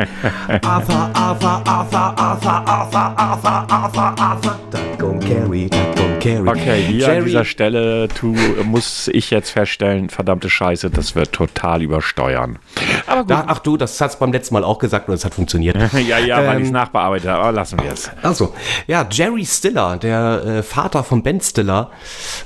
Arthur, 0.63 1.09
Arthur, 1.13 1.61
Arthur, 1.65 2.13
Arthur, 2.17 2.63
Arthur, 2.67 3.15
Arthur, 3.17 3.65
Arthur, 3.67 4.15
Arthur. 4.19 4.59
Duck 4.69 5.03
and 5.03 5.21
Carry, 5.23 5.69
Duck 5.69 5.79
and 5.79 5.96
Carry. 6.19 6.47
Okay, 6.49 6.81
hier 6.83 7.07
an 7.07 7.13
Jerry- 7.15 7.25
dieser 7.25 7.45
Stelle 7.45 8.07
tu, 8.09 8.35
muss 8.63 9.07
ich 9.09 9.29
jetzt 9.29 9.51
feststellen, 9.51 10.09
verdammte 10.09 10.49
Scheiße, 10.49 10.89
das 10.89 11.15
wird 11.15 11.31
total 11.33 11.81
übersteuern. 11.81 12.59
Aber 13.05 13.21
gut. 13.21 13.31
Da, 13.31 13.43
ach 13.47 13.59
du, 13.59 13.77
das 13.77 13.99
hat's 14.01 14.17
beim 14.19 14.31
letzten 14.31 14.53
Mal 14.55 14.63
auch 14.63 14.79
gesagt 14.79 15.07
und 15.07 15.13
es 15.13 15.23
hat 15.25 15.33
funktioniert. 15.35 15.75
ja, 16.07 16.17
ja, 16.19 16.37
weil 16.37 16.55
Ähm, 16.55 16.61
ich 16.61 16.65
es 16.67 16.71
nachbearbeitet 16.71 17.29
habe, 17.29 17.41
aber 17.43 17.51
lassen 17.51 17.79
wir 17.81 17.91
es. 17.91 18.09
Also, 18.23 18.53
ja, 18.87 19.07
Jerry 19.09 19.45
Stiller, 19.45 19.97
der 19.97 20.43
äh, 20.45 20.63
Vater 20.63 21.03
von 21.03 21.23
Ben 21.23 21.39
Stiller, 21.41 21.91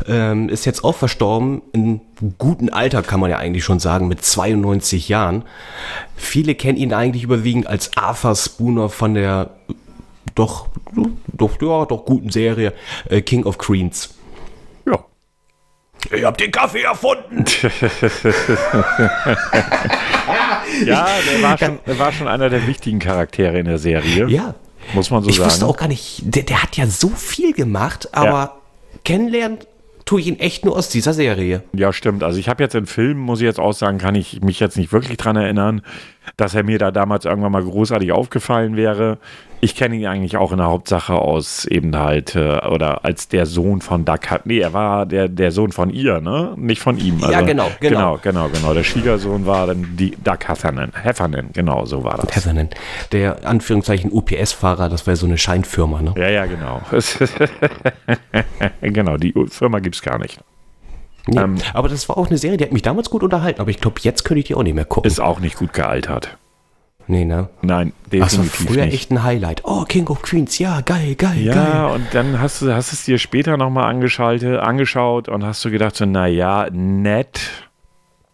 ähm, 0.07 0.49
ist 0.49 0.65
jetzt 0.65 0.83
auch 0.83 0.95
verstorben. 0.95 1.61
In 1.71 2.01
gutem 2.37 2.69
Alter 2.71 3.01
kann 3.01 3.19
man 3.19 3.29
ja 3.29 3.37
eigentlich 3.37 3.63
schon 3.63 3.79
sagen, 3.79 4.07
mit 4.07 4.23
92 4.23 5.09
Jahren. 5.09 5.43
Viele 6.15 6.53
kennen 6.55 6.77
ihn 6.77 6.93
eigentlich 6.93 7.23
überwiegend 7.23 7.67
als 7.67 7.97
Arthur 7.97 8.35
Spooner 8.35 8.89
von 8.89 9.13
der 9.15 9.49
doch, 10.35 10.67
doch, 11.33 11.51
ja, 11.61 11.85
doch 11.85 12.05
guten 12.05 12.29
Serie 12.29 12.73
äh, 13.09 13.21
King 13.21 13.45
of 13.45 13.57
Queens. 13.57 14.13
Ja. 14.85 14.99
Ich 16.11 16.23
hab 16.23 16.37
den 16.37 16.51
Kaffee 16.51 16.81
erfunden! 16.83 17.45
Ja, 20.85 21.05
der 21.31 21.41
war, 21.43 21.57
schon, 21.57 21.79
der 21.85 21.99
war 21.99 22.11
schon 22.11 22.27
einer 22.27 22.49
der 22.49 22.65
wichtigen 22.67 22.99
Charaktere 22.99 23.59
in 23.59 23.65
der 23.65 23.77
Serie. 23.77 24.27
Ja. 24.29 24.55
Muss 24.93 25.11
man 25.11 25.21
so 25.23 25.29
Ich 25.29 25.35
sagen. 25.37 25.49
wusste 25.49 25.65
auch 25.67 25.77
gar 25.77 25.87
nicht, 25.87 26.21
der, 26.23 26.43
der 26.43 26.63
hat 26.63 26.77
ja 26.77 26.87
so 26.87 27.09
viel 27.09 27.53
gemacht, 27.53 28.09
aber 28.13 28.27
Ja. 28.27 28.55
kennenlernen 29.03 29.59
tue 30.05 30.21
ich 30.21 30.27
ihn 30.27 30.39
echt 30.39 30.65
nur 30.65 30.75
aus 30.77 30.89
dieser 30.89 31.13
Serie. 31.13 31.63
Ja, 31.73 31.93
stimmt. 31.93 32.23
Also 32.23 32.39
ich 32.39 32.49
habe 32.49 32.63
jetzt 32.63 32.73
in 32.75 32.85
Filmen, 32.85 33.19
muss 33.19 33.39
ich 33.39 33.45
jetzt 33.45 33.59
auch 33.59 33.73
sagen, 33.73 33.97
kann 33.97 34.15
ich 34.15 34.41
mich 34.41 34.59
jetzt 34.59 34.77
nicht 34.77 34.91
wirklich 34.91 35.17
dran 35.17 35.35
erinnern, 35.35 35.81
dass 36.37 36.55
er 36.55 36.63
mir 36.63 36.79
da 36.79 36.91
damals 36.91 37.25
irgendwann 37.25 37.51
mal 37.51 37.63
großartig 37.63 38.11
aufgefallen 38.11 38.75
wäre. 38.75 39.19
Ich 39.63 39.75
kenne 39.75 39.95
ihn 39.95 40.07
eigentlich 40.07 40.37
auch 40.37 40.51
in 40.51 40.57
der 40.57 40.65
Hauptsache 40.67 41.13
aus 41.13 41.65
eben 41.65 41.95
halt, 41.95 42.35
äh, 42.35 42.57
oder 42.67 43.05
als 43.05 43.27
der 43.27 43.45
Sohn 43.45 43.79
von 43.81 44.05
Duck. 44.05 44.31
Hunt- 44.31 44.45
Nee, 44.47 44.57
er 44.59 44.73
war 44.73 45.05
der, 45.05 45.27
der 45.27 45.51
Sohn 45.51 45.71
von 45.71 45.91
ihr, 45.91 46.19
ne? 46.19 46.53
Nicht 46.57 46.81
von 46.81 46.97
ihm. 46.97 47.19
Ja, 47.19 47.41
genau, 47.41 47.69
genau. 47.79 48.17
Genau, 48.17 48.17
genau, 48.23 48.49
genau. 48.49 48.73
Der 48.73 48.83
Schwiegersohn 48.83 49.45
war 49.45 49.67
dann 49.67 49.95
die 49.97 50.17
Duck 50.23 50.47
Heffernan. 50.47 50.91
Heffernan, 51.03 51.49
genau, 51.53 51.85
so 51.85 52.03
war 52.03 52.17
das. 52.17 52.35
Heffernan, 52.35 52.69
der 53.11 53.45
Anführungszeichen 53.47 54.11
UPS-Fahrer, 54.11 54.89
das 54.89 55.05
wäre 55.05 55.15
so 55.15 55.27
eine 55.27 55.37
Scheinfirma, 55.37 56.01
ne? 56.01 56.15
Ja, 56.17 56.29
ja, 56.29 56.45
genau. 56.47 56.81
genau, 58.81 59.17
die 59.17 59.33
Firma 59.49 59.77
gibt 59.79 59.95
es 59.95 60.01
gar 60.01 60.17
nicht. 60.17 60.39
Nee. 61.27 61.39
Ähm, 61.39 61.55
aber 61.73 61.87
das 61.87 62.09
war 62.09 62.17
auch 62.17 62.27
eine 62.29 62.37
Serie, 62.39 62.57
die 62.57 62.63
hat 62.63 62.71
mich 62.71 62.81
damals 62.81 63.11
gut 63.11 63.21
unterhalten, 63.21 63.61
aber 63.61 63.69
ich 63.69 63.79
glaube, 63.79 63.97
jetzt 64.01 64.23
könnte 64.23 64.39
ich 64.39 64.45
die 64.45 64.55
auch 64.55 64.63
nicht 64.63 64.73
mehr 64.73 64.85
gucken. 64.85 65.07
Ist 65.07 65.19
auch 65.21 65.39
nicht 65.39 65.55
gut 65.55 65.71
gealtert. 65.71 66.35
Nee, 67.11 67.25
ne? 67.25 67.49
Nein, 67.61 67.93
Das 68.09 68.19
war 68.37 68.43
definitiv 68.45 68.67
früher 68.67 68.85
nicht. 68.85 68.93
echt 68.95 69.11
ein 69.11 69.21
Highlight. 69.23 69.61
Oh, 69.65 69.83
King 69.83 70.07
of 70.07 70.21
Queens, 70.23 70.57
ja, 70.57 70.81
geil, 70.81 71.13
geil, 71.15 71.39
Ja, 71.41 71.53
geil. 71.53 71.95
und 71.95 72.07
dann 72.13 72.39
hast 72.39 72.61
du 72.61 72.73
hast 72.73 72.91
es 72.93 73.05
dir 73.05 73.17
später 73.19 73.57
nochmal 73.57 73.85
angeschaltet, 73.89 74.59
angeschaut 74.59 75.29
und 75.29 75.43
hast 75.45 75.63
du 75.63 75.69
gedacht, 75.71 75.95
so, 75.95 76.05
naja, 76.05 76.67
nett. 76.71 77.41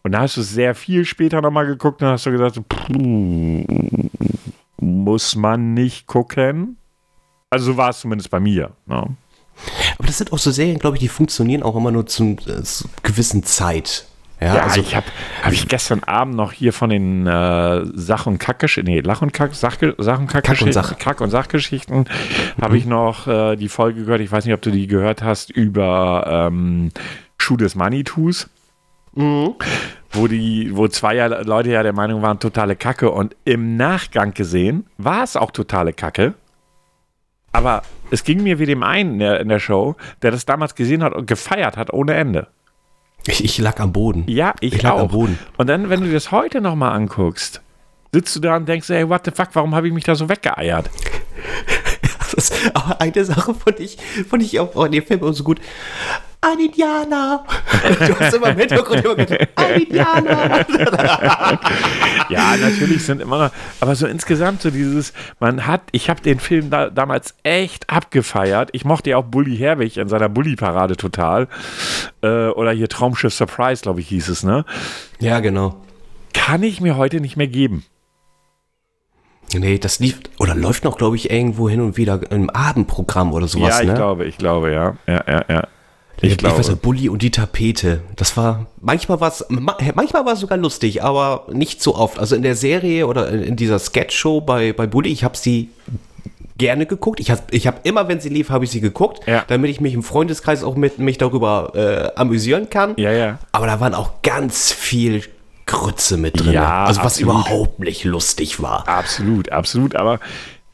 Und 0.04 0.14
dann 0.14 0.22
hast 0.22 0.38
du 0.38 0.42
es 0.42 0.52
sehr 0.52 0.74
viel 0.76 1.04
später 1.04 1.42
nochmal 1.42 1.66
geguckt 1.66 2.02
und 2.02 2.08
hast 2.08 2.26
du 2.26 2.32
gesagt, 2.32 2.60
muss 4.80 5.36
man 5.36 5.74
nicht 5.74 6.08
gucken. 6.08 6.78
Also 7.50 7.74
so 7.74 7.78
war 7.78 7.90
es 7.90 8.00
zumindest 8.00 8.30
bei 8.30 8.40
mir. 8.40 8.72
Ne? 8.86 8.96
Aber 9.98 10.06
das 10.08 10.18
sind 10.20 10.32
auch 10.34 10.38
so 10.38 10.52
Serien, 10.52 10.80
glaube 10.80 10.98
ich, 10.98 11.02
die 11.02 11.08
funktionieren 11.08 11.64
auch 11.64 11.76
immer 11.76 11.92
nur 11.92 12.04
äh, 12.04 12.06
zu 12.06 12.36
gewissen 13.04 13.44
Zeit. 13.44 14.06
Ja, 14.40 14.56
ja 14.56 14.64
also, 14.64 14.80
ich 14.80 14.96
habe 14.96 15.08
hab 15.42 15.52
ich 15.52 15.68
gestern 15.68 16.04
Abend 16.04 16.36
noch 16.36 16.52
hier 16.52 16.72
von 16.72 16.90
den 16.90 17.26
äh, 17.26 17.86
Sach- 17.94 18.28
und 18.28 18.38
Kackgeschichten, 18.38 18.94
nee, 18.94 19.00
Lach- 19.02 19.22
und 19.22 19.34
Kack, 19.34 19.56
Sach, 19.56 19.78
Sach 19.98 20.20
und 20.20 20.28
Kackgeschichten, 20.28 20.42
Kack- 20.44 20.62
und, 20.62 20.74
Sach. 20.74 20.98
Kack 21.00 21.22
und 21.22 21.30
Sachgeschichten, 21.32 22.00
mhm. 22.00 22.62
habe 22.62 22.78
ich 22.78 22.86
noch 22.86 23.28
äh, 23.28 23.56
die 23.56 23.70
Folge 23.70 24.04
gehört, 24.04 24.22
ich 24.22 24.32
weiß 24.32 24.46
nicht, 24.46 24.54
ob 24.54 24.62
du 24.62 24.70
die 24.70 24.88
gehört 24.88 25.24
hast, 25.24 25.50
über 25.50 26.50
ähm, 26.50 26.92
Schuh 27.40 27.58
des 27.58 27.76
Manitus. 27.76 28.50
Mhm. 29.16 29.56
Wo 30.12 30.28
die, 30.28 30.70
wo 30.74 30.88
zwei 30.88 31.28
Leute 31.28 31.72
ja 31.72 31.84
der 31.84 31.94
Meinung 31.94 32.22
waren, 32.22 32.40
totale 32.40 32.76
Kacke 32.76 33.12
und 33.12 33.36
im 33.44 33.76
Nachgang 33.76 34.34
gesehen 34.34 34.86
war 34.98 35.24
es 35.24 35.36
auch 35.36 35.52
totale 35.52 35.92
Kacke. 35.92 36.36
Aber 37.52 37.82
es 38.12 38.24
ging 38.24 38.44
mir 38.44 38.60
wie 38.60 38.68
dem 38.68 38.84
einen 38.84 39.14
in 39.14 39.20
der, 39.20 39.40
in 39.40 39.50
der 39.50 39.60
Show, 39.60 39.96
der 40.22 40.32
das 40.32 40.46
damals 40.46 40.76
gesehen 40.76 41.04
hat 41.04 41.14
und 41.14 41.28
gefeiert 41.28 41.76
hat 41.76 41.92
ohne 41.92 42.14
Ende. 42.14 42.48
Ich, 43.28 43.44
ich 43.44 43.58
lag 43.58 43.80
am 43.80 43.92
Boden. 43.92 44.24
Ja, 44.28 44.54
ich, 44.60 44.76
ich 44.76 44.82
lag 44.82 44.94
auch. 44.94 45.02
am 45.02 45.08
Boden. 45.10 45.40
Und 45.58 45.68
dann, 45.68 45.90
wenn 45.90 46.02
du 46.02 46.12
das 46.12 46.32
heute 46.32 46.62
nochmal 46.62 46.94
anguckst, 46.94 47.62
sitzt 48.14 48.36
du 48.36 48.40
da 48.40 48.56
und 48.56 48.68
denkst, 48.68 48.90
ey, 48.90 49.08
what 49.10 49.26
the 49.26 49.32
fuck, 49.32 49.50
warum 49.54 49.76
habe 49.76 49.88
ich 49.88 49.94
mich 49.94 50.04
da 50.04 50.16
so 50.16 50.30
weggeeiert? 50.30 50.90
Das, 52.36 52.52
aber 52.74 53.02
eine 53.02 53.26
Sache 53.26 53.54
fand 53.54 53.80
ich, 53.80 53.98
fand 54.30 54.44
ich 54.44 54.60
auch 54.60 54.86
in 54.86 54.92
dem 54.92 55.06
Film 55.06 55.34
so 55.34 55.44
gut 55.44 55.60
ein 56.42 56.60
Indianer. 56.60 57.44
Du 58.08 58.20
hast 58.20 58.36
immer 58.36 58.50
im 58.50 58.58
Hintergrund 58.58 59.04
immer 59.04 59.16
gesagt, 59.16 59.50
ein 59.56 59.82
Indianer. 59.82 60.66
ja, 62.30 62.56
natürlich 62.58 63.06
sind 63.06 63.22
immer 63.22 63.46
noch, 63.46 63.52
aber 63.80 63.96
so 63.96 64.08
insgesamt 64.08 64.62
so 64.62 64.70
dieses, 64.70 65.14
man 65.40 65.66
hat, 65.66 65.82
ich 65.92 66.10
habe 66.10 66.22
den 66.22 66.40
Film 66.40 66.70
da, 66.70 66.90
damals 66.90 67.34
echt 67.44 67.90
abgefeiert. 67.90 68.70
Ich 68.74 68.86
mochte 68.86 69.10
ja 69.12 69.18
auch 69.18 69.26
Bully 69.26 69.58
Herwig 69.58 69.98
in 69.98 70.08
seiner 70.08 70.30
Bully-Parade 70.30 70.96
total. 70.96 71.48
Äh, 72.22 72.50
oder 72.50 72.72
hier 72.72 72.88
Traumschiff 72.88 73.34
Surprise, 73.34 73.82
glaube 73.82 74.02
ich, 74.02 74.08
hieß 74.10 74.30
es, 74.30 74.44
ne? 74.44 74.64
Ja, 75.20 75.40
genau. 75.40 75.82
Kann 76.34 76.62
ich 76.64 76.82
mir 76.82 76.98
heute 76.98 77.20
nicht 77.20 77.36
mehr 77.36 77.48
geben. 77.48 77.84
Nee, 79.54 79.78
das 79.78 80.00
lief 80.00 80.20
oder 80.40 80.56
läuft 80.56 80.84
noch, 80.84 80.98
glaube 80.98 81.16
ich, 81.16 81.30
irgendwo 81.30 81.70
hin 81.70 81.82
und 81.82 81.98
wieder 81.98 82.20
im 82.32 82.50
Abendprogramm 82.50 83.34
oder 83.34 83.48
sowas. 83.48 83.76
Ja, 83.76 83.82
ich 83.82 83.88
ne? 83.88 83.94
glaube, 83.94 84.26
ich 84.26 84.38
glaube, 84.38 84.72
ja. 84.72 84.98
Ja, 85.08 85.24
ja, 85.28 85.46
ja. 85.50 85.68
Ich, 86.22 86.32
ich 86.32 86.38
glaube. 86.38 86.58
weiß 86.58 86.70
nicht, 86.70 86.82
Bulli 86.82 87.10
und 87.10 87.22
die 87.22 87.30
Tapete. 87.30 88.02
Das 88.16 88.36
war, 88.38 88.66
manchmal 88.82 89.20
war 89.22 89.30
es, 89.30 89.46
manchmal 89.50 90.26
war 90.26 90.34
es 90.34 90.40
sogar 90.40 90.58
lustig, 90.58 91.04
aber 91.04 91.46
nicht 91.52 91.82
so 91.82 91.96
oft. 91.96 92.18
Also 92.20 92.36
in 92.36 92.42
der 92.42 92.56
Serie 92.56 93.06
oder 93.06 93.30
in 93.30 93.56
dieser 93.56 93.78
Sketch-Show 93.78 94.42
bei, 94.42 94.74
bei 94.74 94.88
Bulli, 94.88 95.12
ich 95.12 95.24
habe 95.24 95.38
sie 95.38 95.70
gerne 96.58 96.88
geguckt. 96.88 97.20
Ich 97.20 97.30
habe 97.30 97.44
ich 97.52 97.68
hab 97.68 97.86
immer, 97.86 98.08
wenn 98.08 98.20
sie 98.20 98.30
lief, 98.30 98.50
habe 98.50 98.66
ich 98.66 98.72
sie 98.72 98.82
geguckt, 98.82 99.28
ja. 99.28 99.44
damit 99.48 99.70
ich 99.70 99.80
mich 99.80 99.94
im 99.94 100.02
Freundeskreis 100.02 100.64
auch 100.64 100.76
mit 100.76 100.98
mich 100.98 101.20
darüber 101.20 101.72
äh, 101.76 102.20
amüsieren 102.20 102.70
kann. 102.70 102.96
Ja, 102.98 103.12
ja. 103.12 103.38
Aber 103.52 103.68
da 103.68 103.80
waren 103.80 103.94
auch 103.94 104.24
ganz 104.24 104.72
viel 104.72 105.24
Grütze 105.68 106.18
mit 106.18 106.40
drin. 106.40 106.54
Ja, 106.54 106.86
also 106.86 107.02
was 107.02 107.18
absolut. 107.18 107.34
überhaupt 107.34 107.80
nicht 107.80 108.04
lustig 108.04 108.62
war. 108.62 108.88
Absolut, 108.88 109.52
absolut. 109.52 109.96
Aber 109.96 110.20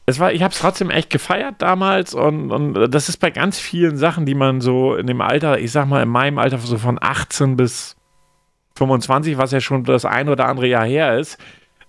es 0.06 0.18
war, 0.18 0.32
ich 0.32 0.42
habe 0.42 0.52
es 0.52 0.58
trotzdem 0.60 0.90
echt 0.90 1.10
gefeiert 1.10 1.56
damals 1.58 2.14
und, 2.14 2.50
und 2.50 2.92
das 2.92 3.08
ist 3.08 3.18
bei 3.18 3.30
ganz 3.30 3.58
vielen 3.58 3.96
Sachen, 3.96 4.26
die 4.26 4.34
man 4.34 4.60
so 4.60 4.94
in 4.94 5.06
dem 5.06 5.20
Alter, 5.20 5.58
ich 5.58 5.72
sag 5.72 5.86
mal 5.86 6.02
in 6.02 6.08
meinem 6.08 6.38
Alter 6.38 6.58
so 6.58 6.78
von 6.78 6.98
18 7.00 7.56
bis 7.56 7.96
25, 8.76 9.38
was 9.38 9.52
ja 9.52 9.60
schon 9.60 9.84
das 9.84 10.04
ein 10.04 10.28
oder 10.28 10.46
andere 10.48 10.66
Jahr 10.66 10.84
her 10.84 11.18
ist, 11.18 11.38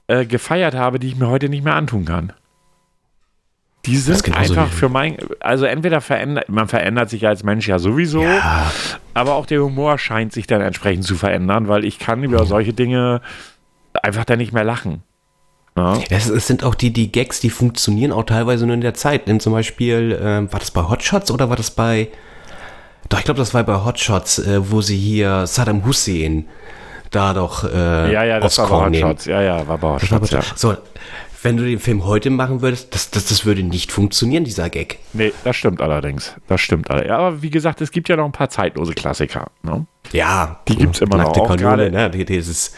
äh, 0.07 0.25
gefeiert 0.25 0.75
habe, 0.75 1.00
die 1.00 1.07
ich 1.07 1.15
mir 1.15 1.29
heute 1.29 1.50
nicht 1.50 1.63
mehr 1.63 1.75
antun 1.75 2.05
kann. 2.05 2.33
Die 3.86 3.98
sind 3.98 4.36
einfach 4.36 4.70
für 4.70 4.89
mein, 4.89 5.18
also 5.39 5.65
entweder 5.65 6.01
verändert, 6.01 6.50
man 6.50 6.68
verändert 6.68 7.10
sich 7.10 7.27
als 7.27 7.44
Mensch 7.44 7.68
ja 7.68 7.80
sowieso, 7.80 8.22
ja. 8.24 8.72
aber 9.13 9.36
auch 9.36 9.46
der 9.46 9.62
Humor 9.62 9.98
scheint 9.98 10.34
sich 10.34 10.48
dann 10.48 10.62
entsprechend 10.62 11.06
zu 11.06 11.15
verändern, 11.15 11.68
weil 11.68 11.86
ich 11.86 12.00
kann 12.00 12.24
über 12.24 12.46
solche 12.46 12.74
Dinge 12.74 13.22
einfach 14.01 14.25
dann 14.25 14.39
nicht 14.39 14.54
mehr 14.54 14.63
lachen. 14.63 15.04
Ja. 15.77 16.00
Es, 16.10 16.30
es, 16.30 16.48
sind 16.48 16.63
auch 16.63 16.74
die, 16.74 16.92
die 16.92 17.12
Gags, 17.12 17.42
die 17.42 17.50
funktionieren 17.50 18.13
auch 18.13 18.24
teilweise 18.24 18.65
nur 18.65 18.75
in 18.75 18.82
der 18.82 18.94
Zeit. 18.94 19.27
Denn 19.27 19.39
zum 19.42 19.51
Beispiel, 19.51 20.18
ähm, 20.22 20.51
war 20.51 20.60
das 20.60 20.72
bei 20.72 20.84
Hotshots 20.84 21.32
oder 21.32 21.50
war 21.50 21.58
das 21.58 21.72
bei. 21.72 22.08
Doch, 23.10 23.20
ich 23.20 23.25
glaube, 23.25 23.38
das 23.38 23.54
war 23.54 23.63
bei 23.63 23.84
Hotshots, 23.84 24.39
äh, 24.39 24.72
wo 24.72 24.82
sie 24.82 24.98
hier 24.98 25.46
Saddam 25.48 25.86
Hussein 25.86 26.46
da 27.12 27.34
doch. 27.34 27.65
Äh, 27.65 28.13
ja, 28.13 28.24
ja, 28.24 28.39
das 28.39 28.58
war 28.58 28.70
bei 28.70 28.86
Hotshots. 28.86 29.25
Ja, 29.25 29.42
ja, 29.42 29.68
war 29.68 29.77
bei 29.77 29.89
Hotshots. 29.89 30.32
Ja. 30.32 30.42
So, 30.56 30.75
wenn 31.46 31.58
du 31.58 31.64
den 31.64 31.80
Film 31.80 32.06
heute 32.06 32.32
machen 32.32 32.62
würdest, 32.62 32.94
das, 32.96 33.12
das, 33.12 33.28
das 33.28 33.46
würde 33.46 33.62
nicht 33.62 33.92
funktionieren, 33.92 34.44
dieser 34.44 34.70
Gag. 34.70 34.98
Nee, 35.14 35.32
das 35.44 35.56
stimmt 35.56 35.80
allerdings. 35.80 36.36
Das 36.48 36.60
stimmt 36.60 36.90
allerdings. 36.90 37.14
Aber 37.14 37.42
wie 37.44 37.52
gesagt, 37.52 37.82
es 37.82 37.92
gibt 37.92 38.10
ja 38.10 38.16
noch 38.16 38.25
ein 38.25 38.32
paar 38.32 38.50
zeitlose 38.50 38.94
Klassiker. 38.94 39.52
Ne? 39.62 39.86
Ja, 40.12 40.60
die 40.68 40.75
gibt 40.75 40.96
es 40.96 41.02
immer 41.02 41.18
noch. 41.18 41.38
Auch 41.38 41.48
Kanone, 41.48 41.92
ne? 41.92 42.10
Dieses 42.10 42.74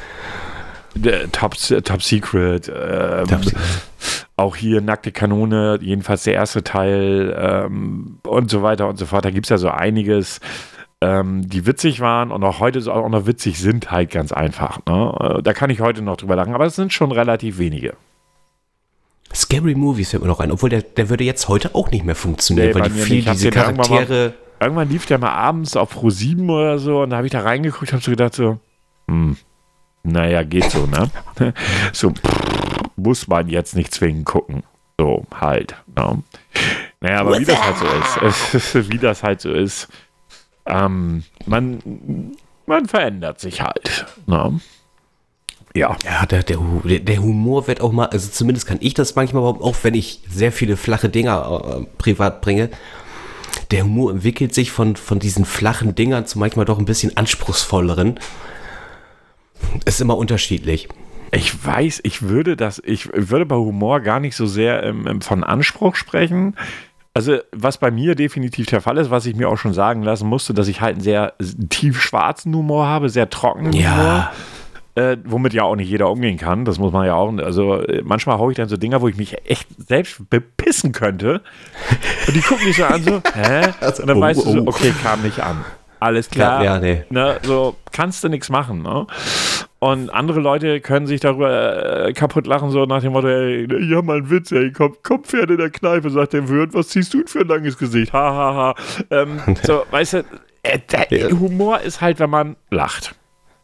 Top, 1.32 1.56
Top 1.56 2.04
Secret, 2.04 2.70
ähm, 2.70 3.28
Top 3.28 3.42
auch 4.36 4.56
hier 4.56 4.82
Nackte 4.82 5.12
Kanone, 5.12 5.80
jedenfalls 5.82 6.24
der 6.24 6.34
erste 6.34 6.64
Teil 6.64 7.36
ähm, 7.40 8.20
und 8.24 8.52
so 8.52 8.64
weiter 8.64 8.88
und 8.88 8.98
so 9.00 9.06
fort. 9.06 9.26
Da 9.26 9.32
gibt 9.32 9.46
es 9.46 9.50
ja 9.50 9.58
so 9.58 9.70
einiges, 9.70 10.42
ähm, 11.02 11.48
die 11.48 11.66
witzig 11.66 12.02
waren 12.02 12.32
und 12.32 12.44
auch 12.44 12.60
heute 12.60 12.80
auch 12.94 13.10
noch 13.10 13.26
witzig 13.26 13.60
sind, 13.60 13.92
halt 13.92 14.12
ganz 14.12 14.32
einfach. 14.32 14.80
Ne? 14.86 15.38
Äh, 15.38 15.42
da 15.42 15.54
kann 15.54 15.70
ich 15.70 15.80
heute 15.80 16.02
noch 16.02 16.18
drüber 16.18 16.36
lachen, 16.36 16.54
aber 16.54 16.66
es 16.66 16.76
sind 16.76 16.92
schon 16.92 17.12
relativ 17.12 17.58
wenige. 17.58 17.96
Scary 19.34 19.76
Movies 19.76 20.12
fällt 20.12 20.24
mir 20.24 20.30
noch 20.30 20.40
ein, 20.40 20.52
obwohl 20.52 20.70
der, 20.70 20.82
der 20.82 21.10
würde 21.10 21.24
jetzt 21.24 21.48
heute 21.48 21.76
auch 21.76 21.92
nicht 21.92 22.06
mehr 22.06 22.16
funktionieren, 22.16 22.70
nee, 22.70 22.76
weil 22.76 22.90
die 22.90 23.00
viel 23.00 23.24
diese 23.24 23.50
Charaktere. 23.50 24.02
Irgendwann, 24.02 24.08
mal, 24.08 24.34
irgendwann, 24.62 24.90
lief 24.90 25.06
der 25.06 25.18
mal 25.18 25.32
abends 25.32 25.76
auf 25.76 25.92
Pro 25.92 26.10
7 26.10 26.50
oder 26.50 26.80
so 26.80 27.02
und 27.02 27.12
da 27.12 27.18
habe 27.18 27.28
ich 27.28 27.32
da 27.32 27.42
reingeguckt 27.42 27.92
und 27.92 27.94
habe 27.94 28.04
so 28.04 28.12
gedacht, 28.12 28.36
so, 28.36 28.60
hm, 29.08 29.38
naja, 30.04 30.44
geht 30.44 30.72
so, 30.72 30.86
ne? 30.86 31.10
so 31.94 32.14
muss 32.96 33.28
man 33.28 33.50
jetzt 33.50 33.76
nicht 33.76 33.94
zwingend 33.94 34.26
gucken. 34.26 34.64
So, 35.00 35.26
halt. 35.40 35.76
Ne? 35.96 36.24
Naja, 37.02 37.20
aber 37.20 37.40
wie 37.40 37.46
das 37.46 37.62
halt 37.62 37.78
so 37.78 38.58
ist, 38.58 38.76
wie 38.92 38.98
das 38.98 39.24
halt 39.24 39.42
so 39.42 39.52
ist, 39.52 39.88
ähm, 40.66 41.24
man, 41.46 42.34
man 42.66 42.88
verändert 42.88 43.40
sich 43.40 43.62
halt. 43.62 44.06
Ne? 44.26 44.60
Ja. 45.78 45.96
Ja, 46.04 46.26
der, 46.26 46.42
der, 46.42 46.58
der 47.00 47.22
Humor 47.22 47.68
wird 47.68 47.82
auch 47.82 47.92
mal, 47.92 48.08
also 48.08 48.30
zumindest 48.32 48.66
kann 48.66 48.80
ich 48.82 48.96
das 48.96 49.16
manchmal, 49.16 49.44
auch 49.44 49.76
wenn 49.84 49.94
ich 49.94 50.22
sehr 50.28 50.52
viele 50.52 50.76
flache 50.76 51.08
Dinger 51.08 51.82
äh, 51.82 51.86
privat 52.00 52.42
bringe, 52.42 52.72
der 53.70 53.84
Humor 53.84 54.12
entwickelt 54.12 54.56
sich 54.56 54.72
von, 54.72 54.96
von 54.96 55.20
diesen 55.20 55.46
flachen 55.46 55.94
Dingern 55.94 56.26
zu 56.26 56.40
manchmal 56.40 56.66
doch 56.66 56.80
ein 56.80 56.86
bisschen 56.86 57.16
anspruchsvolleren. 57.16 58.20
Ist 59.86 60.02
immer 60.02 60.18
unterschiedlich. 60.18 60.90
Ich 61.32 61.64
weiß, 61.64 62.00
ich 62.04 62.24
würde 62.24 62.58
das, 62.58 62.82
ich 62.84 63.10
würde 63.14 63.46
bei 63.46 63.56
Humor 63.56 64.00
gar 64.00 64.20
nicht 64.20 64.36
so 64.36 64.48
sehr 64.48 64.82
ähm, 64.82 65.22
von 65.22 65.44
Anspruch 65.44 65.96
sprechen. 65.96 66.56
Also, 67.14 67.38
was 67.52 67.78
bei 67.78 67.92
mir 67.92 68.16
definitiv 68.16 68.68
der 68.68 68.82
Fall 68.82 68.98
ist, 68.98 69.12
was 69.12 69.26
ich 69.26 69.36
mir 69.36 69.50
auch 69.50 69.58
schon 69.58 69.74
sagen 69.74 70.02
lassen 70.02 70.28
musste, 70.28 70.54
dass 70.54 70.68
ich 70.68 70.82
halt 70.82 70.96
einen 70.96 71.04
sehr 71.04 71.34
tief 71.70 72.02
schwarzen 72.02 72.56
Humor 72.56 72.88
habe, 72.88 73.10
sehr 73.10 73.30
trockenen 73.30 73.74
ja. 73.74 73.96
Humor. 73.96 74.32
Äh, 74.98 75.18
womit 75.26 75.54
ja 75.54 75.64
auch 75.64 75.76
nicht 75.76 75.90
jeder 75.90 76.10
umgehen 76.10 76.38
kann. 76.38 76.66
Das 76.66 76.80
muss 76.80 76.92
man 76.92 77.06
ja 77.06 77.16
auch. 77.16 77.32
Also 77.38 77.84
manchmal 78.04 78.40
haue 78.40 78.52
ich 78.52 78.58
dann 78.58 78.68
so 78.68 78.78
Dinger, 78.78 79.02
wo 79.02 79.08
ich 79.08 79.18
mich 79.18 79.38
echt 79.46 79.68
selbst 79.78 80.30
bepissen 80.30 80.92
könnte. 80.92 81.42
Und 82.28 82.36
die 82.36 82.42
gucken 82.42 82.66
mich 82.66 82.78
so 82.78 82.86
an, 82.86 83.04
so, 83.04 83.22
hä? 83.36 83.74
Also, 83.80 84.02
Und 84.02 84.08
dann 84.08 84.18
oh, 84.18 84.22
weißt 84.22 84.46
du 84.46 84.50
so, 84.50 84.60
oh. 84.60 84.68
okay, 84.68 84.92
kam 85.04 85.22
nicht 85.22 85.40
an 85.40 85.64
alles 86.00 86.30
klar. 86.30 86.64
Ja, 86.64 86.76
ja 86.76 86.80
nee. 86.80 87.04
ne, 87.10 87.40
so 87.44 87.76
kannst 87.92 88.24
du 88.24 88.30
nichts 88.30 88.50
machen. 88.50 88.82
Ne? 88.82 89.08
Und 89.80 90.10
andere 90.10 90.40
Leute 90.40 90.82
können 90.82 91.08
sich 91.08 91.22
darüber 91.22 92.08
äh, 92.08 92.14
kaputt 92.14 92.48
lachen, 92.48 92.72
so 92.72 92.86
nach 92.86 93.02
dem 93.02 93.14
Motto, 93.14 93.28
ey, 93.28 93.68
ja, 93.90 94.02
mal 94.02 94.18
ein 94.18 94.30
Witz, 94.30 94.52
ey, 94.52 94.72
komm, 94.72 94.96
komm 95.04 95.24
Pferde 95.24 95.54
in 95.54 95.60
der 95.60 95.70
Kneipe, 95.70 96.10
sagt 96.10 96.34
der 96.34 96.50
Wirt, 96.50 96.74
was 96.74 96.90
ziehst 96.90 97.14
du 97.14 97.20
denn 97.20 97.28
für 97.28 97.42
ein 97.42 97.48
langes 97.48 97.78
Gesicht? 97.78 98.14
Ha, 98.14 98.20
ha, 98.20 98.56
ha. 98.56 98.76
Ähm, 99.12 99.40
so, 99.64 99.84
weißt 99.92 100.14
du, 100.14 100.18
äh, 100.64 100.80
der 101.12 101.30
ja. 101.30 101.40
Humor 101.40 101.82
ist 101.82 102.02
halt, 102.02 102.20
wenn 102.20 102.30
man 102.30 102.56
lacht. 102.72 103.16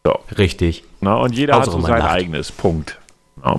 So. 0.06 0.18
Richtig. 0.36 0.84
Na, 1.00 1.14
und 1.16 1.34
jeder 1.34 1.54
Hauptsache 1.54 1.76
hat 1.76 1.82
so 1.82 1.86
sein 1.86 1.98
lacht. 2.00 2.12
eigenes. 2.12 2.52
Punkt. 2.52 3.00
Ja. 3.44 3.58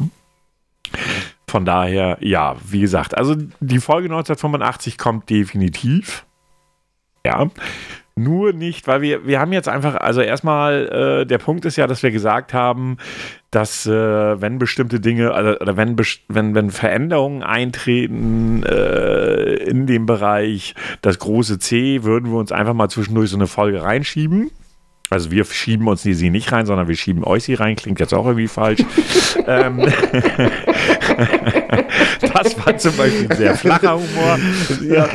Von 1.48 1.66
daher, 1.66 2.18
ja, 2.22 2.56
wie 2.68 2.82
gesagt, 2.82 3.18
also 3.18 3.36
die 3.60 3.80
Folge 3.80 4.06
1985 4.06 4.98
kommt 4.98 5.30
definitiv. 5.30 6.26
Ja. 7.26 7.50
Nur 8.18 8.54
nicht, 8.54 8.88
weil 8.88 9.02
wir, 9.02 9.28
wir 9.28 9.42
haben 9.42 9.52
jetzt 9.52 9.68
einfach, 9.68 9.96
also 9.96 10.22
erstmal, 10.22 10.88
äh, 11.22 11.26
der 11.26 11.38
Punkt 11.38 11.66
ist 11.66 11.76
ja, 11.76 11.86
dass 11.86 12.02
wir 12.02 12.12
gesagt 12.12 12.54
haben, 12.54 12.98
dass 13.52 13.86
äh, 13.86 14.42
wenn 14.42 14.58
bestimmte 14.58 15.02
Dinge, 15.02 15.34
also, 15.34 15.60
oder 15.60 15.76
wenn, 15.76 15.98
wenn, 16.30 16.56
wenn 16.56 16.72
Veränderungen 16.72 17.44
eintreten 17.44 18.64
äh, 18.64 19.56
in 19.56 19.86
dem 19.86 20.06
Bereich, 20.06 20.76
das 21.02 21.20
große 21.20 21.60
C, 21.60 22.04
würden 22.04 22.32
wir 22.32 22.38
uns 22.38 22.54
einfach 22.54 22.74
mal 22.74 22.90
zwischendurch 22.90 23.32
so 23.32 23.36
eine 23.38 23.48
Folge 23.48 23.84
reinschieben. 23.84 24.50
Also 25.16 25.32
wir 25.32 25.46
schieben 25.46 25.88
uns 25.88 26.02
die 26.02 26.14
sie 26.14 26.30
nicht 26.30 26.52
rein, 26.52 26.66
sondern 26.66 26.90
wir 26.90 26.96
schieben 26.98 27.24
euch 27.24 27.46
sie 27.46 27.54
rein. 27.54 27.78
Klingt 27.78 28.02
jetzt 28.02 28.14
auch 28.14 28.26
irgendwie 28.26 28.50
falsch. 28.50 28.82
ähm, 29.48 29.80
das 32.34 32.58
war 32.66 32.78
zum 32.78 32.98
Beispiel 32.98 33.32
ein 33.32 33.38
sehr 33.38 33.56
flacher 33.56 33.94
Humor. 33.94 34.38
Ja. 34.84 35.08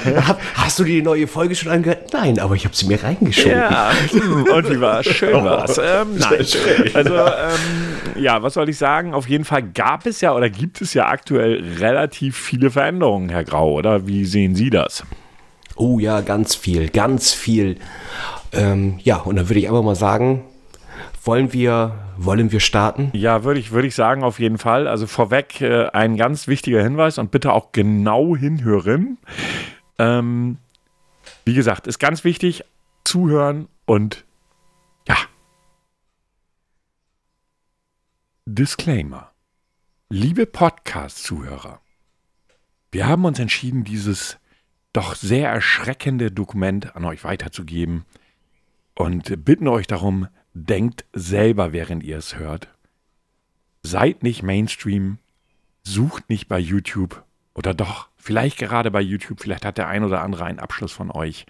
Hast 0.54 0.78
du 0.78 0.84
die 0.84 1.02
neue 1.02 1.26
Folge 1.26 1.54
schon 1.54 1.70
angehört? 1.70 2.14
Nein, 2.14 2.38
aber 2.38 2.54
ich 2.54 2.64
habe 2.64 2.74
sie 2.74 2.86
mir 2.86 3.04
reingeschoben. 3.04 3.58
Ja, 3.58 3.90
und 4.54 4.70
wie 4.70 4.80
war 4.80 5.04
Schön 5.04 5.44
war's. 5.44 5.76
Ähm, 5.76 6.16
nein. 6.16 6.46
Also, 6.94 7.14
ähm, 7.14 8.16
ja, 8.16 8.42
was 8.42 8.54
soll 8.54 8.70
ich 8.70 8.78
sagen? 8.78 9.12
Auf 9.12 9.28
jeden 9.28 9.44
Fall 9.44 9.62
gab 9.62 10.06
es 10.06 10.22
ja 10.22 10.34
oder 10.34 10.48
gibt 10.48 10.80
es 10.80 10.94
ja 10.94 11.08
aktuell 11.08 11.62
relativ 11.78 12.38
viele 12.38 12.70
Veränderungen, 12.70 13.28
Herr 13.28 13.44
Grau, 13.44 13.74
oder? 13.74 14.06
Wie 14.06 14.24
sehen 14.24 14.54
Sie 14.54 14.70
das? 14.70 15.04
Oh 15.76 15.98
ja, 15.98 16.22
ganz 16.22 16.54
viel, 16.54 16.88
ganz 16.88 17.34
viel. 17.34 17.76
Ähm, 18.52 18.98
ja, 19.02 19.16
und 19.16 19.36
dann 19.36 19.48
würde 19.48 19.60
ich 19.60 19.68
einfach 19.68 19.82
mal 19.82 19.94
sagen, 19.94 20.44
wollen 21.24 21.52
wir, 21.52 21.98
wollen 22.16 22.50
wir 22.50 22.60
starten? 22.60 23.10
Ja, 23.12 23.44
würde 23.44 23.60
ich, 23.60 23.72
würde 23.72 23.88
ich 23.88 23.94
sagen, 23.94 24.22
auf 24.22 24.38
jeden 24.40 24.58
Fall. 24.58 24.88
Also 24.88 25.06
vorweg 25.06 25.60
äh, 25.60 25.88
ein 25.88 26.16
ganz 26.16 26.48
wichtiger 26.48 26.82
Hinweis 26.82 27.18
und 27.18 27.30
bitte 27.30 27.52
auch 27.52 27.72
genau 27.72 28.36
hinhören. 28.36 29.18
Ähm, 29.98 30.58
wie 31.44 31.54
gesagt, 31.54 31.86
ist 31.86 31.98
ganz 31.98 32.24
wichtig, 32.24 32.64
zuhören 33.04 33.68
und 33.86 34.24
ja. 35.06 35.16
Disclaimer. 38.46 39.30
Liebe 40.08 40.46
Podcast-Zuhörer, 40.46 41.80
wir 42.90 43.06
haben 43.06 43.24
uns 43.24 43.38
entschieden, 43.38 43.84
dieses 43.84 44.38
doch 44.92 45.14
sehr 45.14 45.48
erschreckende 45.50 46.32
Dokument 46.32 46.96
an 46.96 47.04
euch 47.04 47.22
weiterzugeben 47.22 48.04
und 49.00 49.44
bitten 49.46 49.66
euch 49.66 49.86
darum, 49.86 50.28
denkt 50.52 51.06
selber, 51.14 51.72
während 51.72 52.02
ihr 52.02 52.18
es 52.18 52.36
hört. 52.36 52.68
Seid 53.82 54.22
nicht 54.22 54.42
Mainstream, 54.42 55.18
sucht 55.82 56.28
nicht 56.28 56.48
bei 56.48 56.58
YouTube 56.58 57.24
oder 57.54 57.72
doch, 57.72 58.10
vielleicht 58.16 58.58
gerade 58.58 58.90
bei 58.90 59.00
YouTube, 59.00 59.40
vielleicht 59.40 59.64
hat 59.64 59.78
der 59.78 59.88
ein 59.88 60.04
oder 60.04 60.20
andere 60.20 60.44
einen 60.44 60.58
Abschluss 60.58 60.92
von 60.92 61.10
euch. 61.10 61.46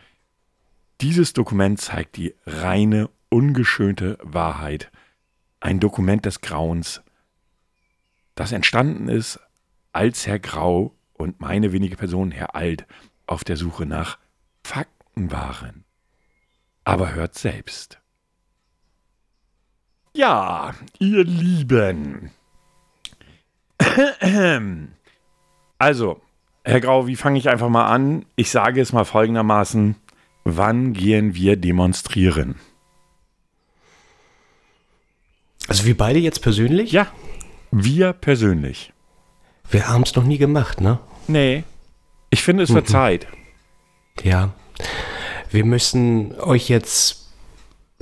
Dieses 1.01 1.33
Dokument 1.33 1.81
zeigt 1.81 2.17
die 2.17 2.35
reine, 2.47 3.11
ungeschönte 3.31 4.17
Wahrheit. 4.23 4.93
Ein 5.59 5.81
Dokument 5.81 6.25
des 6.27 6.41
Grauens, 6.43 7.03
das 8.37 8.53
entstanden 8.53 9.09
ist, 9.09 9.41
als 9.93 10.27
Herr 10.27 10.39
Grau 10.39 10.95
und 11.15 11.41
meine 11.41 11.73
wenige 11.73 11.97
Person, 11.97 12.31
Herr 12.31 12.55
Alt, 12.55 12.87
auf 13.27 13.43
der 13.43 13.57
Suche 13.57 13.87
nach 13.87 14.19
Fakten 14.63 15.33
waren. 15.33 15.85
Aber 16.85 17.15
hört 17.15 17.37
selbst. 17.37 18.01
Ja, 20.15 20.75
ihr 20.99 21.25
Lieben. 21.25 22.31
Also, 25.79 26.21
Herr 26.63 26.81
Grau, 26.83 27.07
wie 27.07 27.17
fange 27.17 27.39
ich 27.39 27.49
einfach 27.49 27.71
mal 27.71 27.87
an? 27.87 28.27
Ich 28.37 28.51
sage 28.51 28.83
es 28.83 28.93
mal 28.93 29.07
folgendermaßen. 29.07 29.97
Wann 30.45 30.93
gehen 30.93 31.35
wir 31.35 31.57
demonstrieren? 31.57 32.57
Also 35.69 35.87
wir 35.87 35.97
beide 35.97 36.19
jetzt 36.19 36.43
persönlich? 36.43 36.93
Ja, 36.93 37.07
wir 37.71 38.13
persönlich. 38.13 38.93
Wir 39.71 39.89
haben 39.89 40.03
es 40.03 40.15
noch 40.15 40.25
nie 40.25 40.37
gemacht, 40.37 40.83
ne? 40.83 40.99
Nee. 41.29 41.65
Ich 42.29 42.43
finde, 42.43 42.65
es 42.65 42.75
wird 42.75 42.89
mhm. 42.89 42.93
Zeit. 42.93 43.27
Ja. 44.23 44.53
Wir 45.51 45.65
müssen 45.65 46.39
euch 46.41 46.69
jetzt 46.69 47.29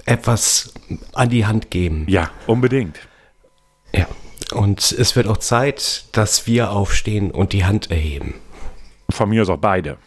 etwas 0.05 0.75
an 1.13 1.29
die 1.29 1.47
Hand 1.47 1.71
geben. 1.71 2.05
Ja, 2.09 2.31
unbedingt. 2.47 2.99
Ja. 3.93 4.07
Und 4.53 4.93
es 4.93 5.17
wird 5.17 5.27
auch 5.27 5.37
Zeit, 5.39 6.05
dass 6.13 6.47
wir 6.47 6.71
aufstehen 6.71 7.31
und 7.31 7.53
die 7.53 7.65
Hand 7.65 7.91
erheben. 7.91 8.35
Von 9.11 9.31
mir 9.31 9.43
aus 9.43 9.49
auch 9.51 9.59
beide. 9.59 9.99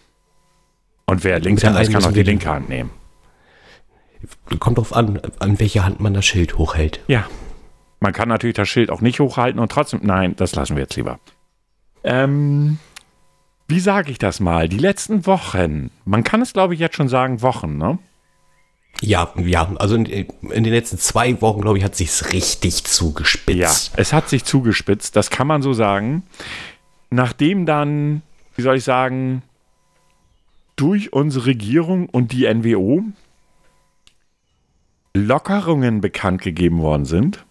Und 1.06 1.24
wer 1.24 1.40
links 1.40 1.64
hat, 1.64 1.92
kann 1.92 2.06
auch 2.06 2.12
die 2.12 2.24
linke 2.24 2.50
Hand 2.50 2.70
nehmen. 2.70 2.92
Kommt 4.60 4.78
drauf 4.78 4.94
an, 4.96 5.20
an 5.40 5.60
welcher 5.60 5.84
Hand 5.84 6.00
man 6.00 6.14
das 6.14 6.26
Schild 6.26 6.58
hochhält. 6.58 7.00
Ja. 7.08 7.28
Man 8.00 8.14
kann 8.14 8.30
natürlich 8.30 8.56
das 8.56 8.70
Schild 8.70 8.90
auch 8.90 9.02
nicht 9.02 9.20
hochhalten 9.20 9.60
und 9.60 9.72
trotzdem. 9.72 10.00
Nein, 10.04 10.36
das 10.36 10.56
lassen 10.56 10.76
wir 10.76 10.84
jetzt 10.84 10.96
lieber. 10.96 11.20
Ähm, 12.04 12.80
wie 13.72 13.80
sage 13.80 14.12
ich 14.12 14.18
das 14.18 14.40
mal? 14.42 14.68
Die 14.68 14.78
letzten 14.78 15.26
Wochen, 15.26 15.90
man 16.06 16.24
kann 16.24 16.42
es 16.42 16.54
glaube 16.54 16.74
ich 16.74 16.80
jetzt 16.80 16.98
schon 16.98 17.08
sagen, 17.08 17.42
Wochen, 17.42 17.78
ne? 17.78 17.98
Ja, 19.00 19.34
ja, 19.38 19.74
also 19.78 19.96
in, 19.96 20.06
in, 20.06 20.64
den 20.64 20.74
letzten 20.74 20.98
zwei 20.98 21.42
Wochen, 21.42 21.62
glaube 21.62 21.78
ich, 21.78 21.84
hat 21.84 21.96
sich 21.96 22.34
richtig 22.34 22.84
zugespitzt. 22.84 23.94
Ja, 23.94 24.00
es 24.00 24.14
hat 24.14 24.30
sich 24.30 24.44
zugespitzt, 24.44 25.16
das 25.16 25.30
kann 25.30 25.48
man 25.48 25.62
so 25.62 25.72
sagen. 25.74 26.24
Nachdem 27.10 27.66
dann, 27.66 28.22
wie 28.56 28.62
soll 28.62 28.76
ich 28.76 28.84
sagen, 28.84 29.42
durch 30.76 31.14
unsere 31.14 31.46
Regierung 31.46 32.10
und 32.10 32.34
die 32.34 32.54
NWO 32.54 33.06
Lockerungen 35.14 36.02
bekannt 36.02 36.42
gegeben 36.42 36.80
worden 36.80 37.06
sind, 37.06 37.46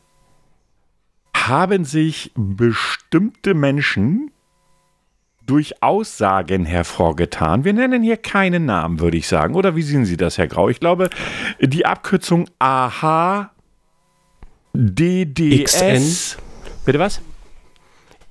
haben 1.35 1.85
sich 1.85 2.31
bestimmte 2.35 3.55
Menschen 3.55 4.31
durch 5.51 5.83
Aussagen 5.83 6.65
hervorgetan. 6.65 7.65
Wir 7.65 7.73
nennen 7.73 8.05
hier 8.05 8.17
keinen 8.17 8.67
Namen, 8.67 9.01
würde 9.01 9.17
ich 9.17 9.27
sagen. 9.27 9.57
Oder 9.57 9.75
wie 9.75 9.83
sehen 9.83 10.05
Sie 10.05 10.17
das, 10.17 10.39
Herr 10.39 10.47
Grau? 10.47 10.69
Ich 10.69 10.79
glaube, 10.79 11.11
die 11.61 11.85
Abkürzung 11.85 12.49
AH 12.61 13.51
DDS. 14.73 15.73
XN. 15.73 16.43
Bitte 16.85 17.01
was? 17.01 17.21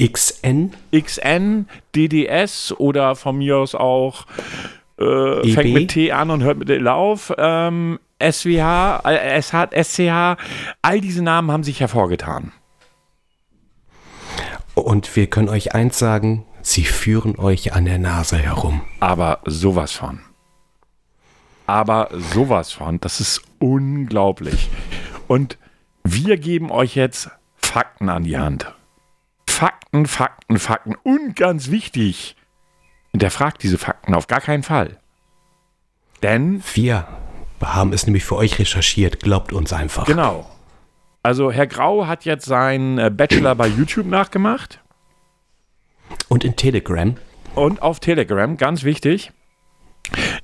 XN. 0.01 0.71
XN, 0.95 1.67
DDS 1.93 2.73
oder 2.77 3.17
von 3.17 3.37
mir 3.37 3.57
aus 3.57 3.75
auch 3.75 4.25
äh, 4.97 5.41
e 5.41 5.51
fängt 5.51 5.73
mit 5.73 5.91
T 5.91 6.13
an 6.13 6.31
und 6.31 6.41
hört 6.43 6.57
mit 6.57 6.69
L 6.69 6.87
auf. 6.87 7.33
Ähm, 7.37 7.99
SWH, 8.23 9.01
äh, 9.03 9.41
SH, 9.41 9.71
SCH, 9.73 10.37
all 10.81 11.01
diese 11.01 11.21
Namen 11.21 11.51
haben 11.51 11.63
sich 11.63 11.81
hervorgetan. 11.81 12.53
Und 14.73 15.13
wir 15.17 15.27
können 15.27 15.49
euch 15.49 15.75
eins 15.75 15.99
sagen, 15.99 16.45
Sie 16.69 16.83
führen 16.83 17.39
euch 17.39 17.73
an 17.73 17.85
der 17.85 17.97
Nase 17.97 18.37
herum. 18.37 18.81
Aber 18.99 19.39
sowas 19.43 19.91
von. 19.91 20.19
Aber 21.65 22.09
sowas 22.11 22.71
von. 22.71 22.99
Das 22.99 23.19
ist 23.19 23.41
unglaublich. 23.57 24.69
Und 25.27 25.57
wir 26.03 26.37
geben 26.37 26.69
euch 26.69 26.93
jetzt 26.93 27.31
Fakten 27.55 28.07
an 28.07 28.23
die 28.23 28.37
Hand. 28.37 28.71
Fakten, 29.47 30.05
Fakten, 30.05 30.59
Fakten. 30.59 30.93
Und 31.01 31.35
ganz 31.35 31.71
wichtig, 31.71 32.35
hinterfragt 33.13 33.63
diese 33.63 33.79
Fakten 33.79 34.13
auf 34.13 34.27
gar 34.27 34.39
keinen 34.39 34.61
Fall. 34.61 34.99
Denn. 36.21 36.61
Wir 36.75 37.07
haben 37.63 37.93
es 37.93 38.05
nämlich 38.05 38.25
für 38.25 38.35
euch 38.35 38.59
recherchiert. 38.59 39.21
Glaubt 39.21 39.53
uns 39.53 39.73
einfach. 39.73 40.05
Genau. 40.05 40.47
Also, 41.23 41.51
Herr 41.51 41.65
Grau 41.65 42.05
hat 42.05 42.25
jetzt 42.25 42.45
seinen 42.45 42.99
äh, 42.99 43.09
Bachelor 43.09 43.55
bei 43.55 43.65
YouTube 43.65 44.05
nachgemacht. 44.05 44.79
Und 46.27 46.43
in 46.43 46.55
Telegram. 46.55 47.15
Und 47.55 47.81
auf 47.81 47.99
Telegram, 47.99 48.57
ganz 48.57 48.83
wichtig. 48.83 49.31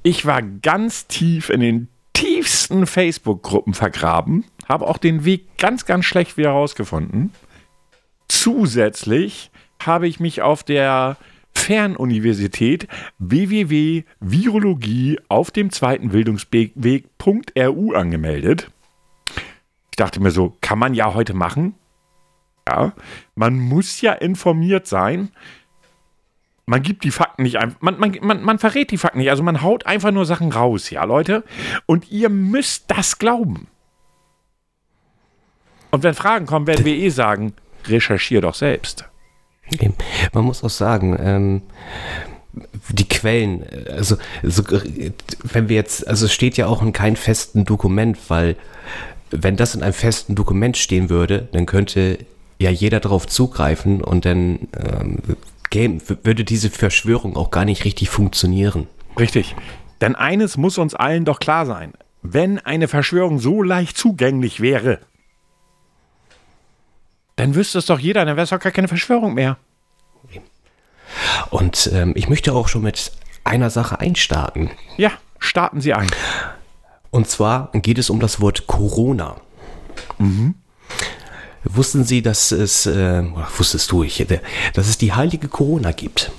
Ich 0.04 0.26
war 0.26 0.42
ganz 0.42 1.08
tief 1.08 1.50
in 1.50 1.60
den 1.60 1.88
tiefsten 2.14 2.88
Facebook-Gruppen 2.88 3.74
vergraben, 3.74 4.46
habe 4.68 4.88
auch 4.88 4.98
den 4.98 5.26
Weg 5.26 5.58
ganz, 5.58 5.86
ganz 5.86 6.06
schlecht 6.06 6.38
wieder 6.38 6.52
rausgefunden. 6.52 7.32
Zusätzlich 8.28 9.52
habe 9.84 10.08
ich 10.08 10.20
mich 10.20 10.42
auf 10.42 10.64
der 10.64 11.18
Fernuniversität 11.54 12.88
www.virologie 13.18 15.20
auf 15.28 15.52
dem 15.52 15.72
zweiten 15.72 16.10
Bildungsweg.ru 16.10 17.94
angemeldet. 17.94 18.70
Ich 19.92 19.98
dachte 19.98 20.20
mir 20.20 20.32
so, 20.32 20.56
kann 20.62 20.80
man 20.80 20.94
ja 20.94 21.14
heute 21.14 21.34
machen. 21.34 21.76
Ja, 22.68 22.94
man 23.36 23.60
muss 23.60 24.02
ja 24.02 24.14
informiert 24.14 24.88
sein 24.88 25.30
man 26.66 26.82
gibt 26.82 27.04
die 27.04 27.12
Fakten 27.12 27.44
nicht 27.44 27.58
einfach, 27.58 27.80
man, 27.82 28.00
man, 28.00 28.18
man, 28.22 28.44
man 28.44 28.60
verrät 28.60 28.92
die 28.92 28.98
Fakten 28.98 29.20
nicht, 29.20 29.30
also 29.30 29.44
man 29.44 29.62
haut 29.62 29.86
einfach 29.86 30.12
nur 30.12 30.26
Sachen 30.26 30.52
raus, 30.52 30.90
ja, 30.90 31.04
Leute. 31.04 31.44
Und 31.86 32.12
ihr 32.12 32.30
müsst 32.30 32.86
das 32.88 33.20
glauben. 33.20 33.68
Und 35.92 36.04
wenn 36.04 36.16
Fragen 36.16 36.46
kommen, 36.46 36.68
werden 36.68 36.86
wir 36.86 36.96
eh 36.96 37.10
sagen, 37.10 37.54
recherchier 37.88 38.42
doch 38.42 38.56
selbst. 38.56 39.06
Man 40.34 40.44
muss 40.44 40.64
auch 40.64 40.70
sagen, 40.70 41.18
ähm, 41.20 41.62
die 42.90 43.08
Quellen, 43.08 43.66
also, 43.90 44.18
also 44.44 44.64
wenn 45.44 45.70
wir 45.70 45.76
jetzt, 45.76 46.08
also 46.08 46.26
es 46.26 46.34
steht 46.34 46.58
ja 46.58 46.68
auch 46.68 46.82
in 46.82 46.94
keinem 46.94 47.16
festen 47.16 47.66
Dokument, 47.66 48.18
weil 48.30 48.56
wenn 49.32 49.56
das 49.56 49.76
in 49.76 49.84
einem 49.84 49.94
festen 49.94 50.36
Dokument 50.36 50.78
stehen 50.78 51.10
würde, 51.10 51.48
dann 51.52 51.66
könnte 51.66 52.18
ja 52.60 52.70
jeder 52.70 53.00
darauf 53.00 53.28
zugreifen 53.28 54.02
und 54.02 54.26
dann 54.26 54.68
ähm, 54.78 55.20
gäbe, 55.70 56.00
würde 56.24 56.44
diese 56.44 56.70
Verschwörung 56.70 57.36
auch 57.36 57.52
gar 57.52 57.66
nicht 57.66 57.86
richtig 57.86 58.10
funktionieren. 58.10 58.88
Richtig. 59.20 59.56
Denn 60.02 60.16
eines 60.16 60.58
muss 60.58 60.78
uns 60.78 60.94
allen 60.94 61.26
doch 61.26 61.40
klar 61.40 61.66
sein. 61.66 61.94
Wenn 62.22 62.60
eine 62.60 62.88
Verschwörung 62.88 63.40
so 63.40 63.62
leicht 63.62 63.98
zugänglich 63.98 64.60
wäre, 64.60 65.00
dann 67.36 67.56
wüsste 67.56 67.80
es 67.80 67.86
doch 67.86 68.00
jeder, 68.00 68.26
dann 68.26 68.36
wäre 68.36 68.44
es 68.44 68.50
doch 68.50 68.60
gar 68.60 68.72
keine 68.72 68.88
Verschwörung 68.88 69.34
mehr. 69.34 69.58
Und 71.50 71.90
ähm, 71.94 72.14
ich 72.16 72.30
möchte 72.30 72.54
auch 72.54 72.68
schon 72.68 72.82
mit 72.82 73.12
einer 73.44 73.70
Sache 73.70 74.00
einstarten. 74.00 74.72
Ja, 74.98 75.12
starten 75.40 75.82
Sie 75.82 75.94
ein. 75.94 76.10
Und 77.12 77.30
zwar 77.30 77.72
geht 77.74 77.98
es 77.98 78.10
um 78.10 78.20
das 78.20 78.42
Wort 78.42 78.68
Corona. 78.68 79.38
Mhm. 80.18 80.56
Wussten 81.66 82.04
Sie, 82.04 82.22
dass 82.22 82.52
es, 82.52 82.86
äh, 82.86 83.24
wusstest 83.58 83.92
du, 83.92 84.04
ich, 84.04 84.26
dass 84.74 84.88
es 84.88 84.98
die 84.98 85.14
heilige 85.14 85.48
Corona 85.48 85.92
gibt? 85.92 86.32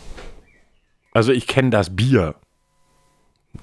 Also 1.13 1.33
ich 1.33 1.47
kenne 1.47 1.71
das 1.71 1.97
Bier. 1.97 2.37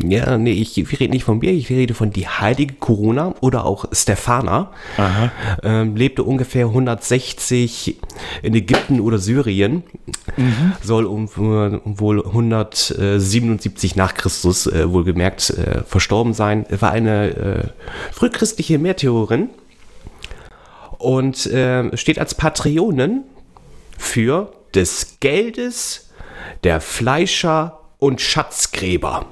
Ja, 0.03 0.37
nee, 0.37 0.53
ich, 0.53 0.77
ich 0.77 0.99
rede 0.99 1.11
nicht 1.11 1.23
von 1.23 1.39
Bier, 1.39 1.51
ich 1.51 1.69
rede 1.69 1.93
von 1.93 2.11
die 2.11 2.27
heilige 2.27 2.73
Corona 2.75 3.35
oder 3.41 3.65
auch 3.65 3.85
Stefana. 3.91 4.71
Ähm, 5.61 5.95
lebte 5.95 6.23
ungefähr 6.23 6.65
160 6.65 7.97
in 8.41 8.55
Ägypten 8.55 8.99
oder 8.99 9.19
Syrien. 9.19 9.83
Mhm. 10.35 10.73
Soll 10.81 11.05
um, 11.05 11.27
um, 11.27 11.99
wohl 11.99 12.25
177 12.25 13.95
nach 13.95 14.15
Christus 14.15 14.67
äh, 14.67 14.91
wohlgemerkt 14.91 15.51
äh, 15.51 15.83
verstorben 15.83 16.33
sein. 16.33 16.65
War 16.69 16.91
eine 16.91 17.29
äh, 17.29 17.63
frühchristliche 18.11 18.79
Märtyrerin 18.79 19.49
und 21.03 21.45
äh, 21.47 21.95
steht 21.97 22.19
als 22.19 22.35
Patrionin 22.35 23.23
für 23.97 24.51
des 24.73 25.17
Geldes, 25.19 26.11
der 26.63 26.81
Fleischer 26.81 27.79
und 27.99 28.21
Schatzgräber. 28.21 29.25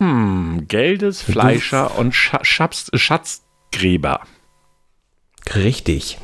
Hm, 0.00 0.66
Geldes, 0.68 1.22
Fleischer 1.22 1.98
und 1.98 2.14
Sch 2.14 2.34
Schatz 2.42 2.90
Schatzgräber. 2.94 4.20
Richtig. 5.54 6.18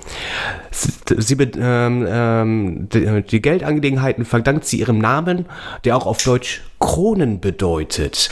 Sie, 0.73 1.35
ähm, 1.35 2.07
ähm, 2.09 2.89
die, 2.93 3.23
die, 3.23 3.41
Geldangelegenheiten 3.41 4.25
verdankt 4.25 4.65
sie 4.67 4.81
ihrem 4.81 4.99
Namen, 4.99 5.47
der 5.85 5.97
auch 5.97 6.07
auf 6.07 6.23
Deutsch 6.23 6.63
Kronen 6.81 7.41
bedeutet. 7.41 8.31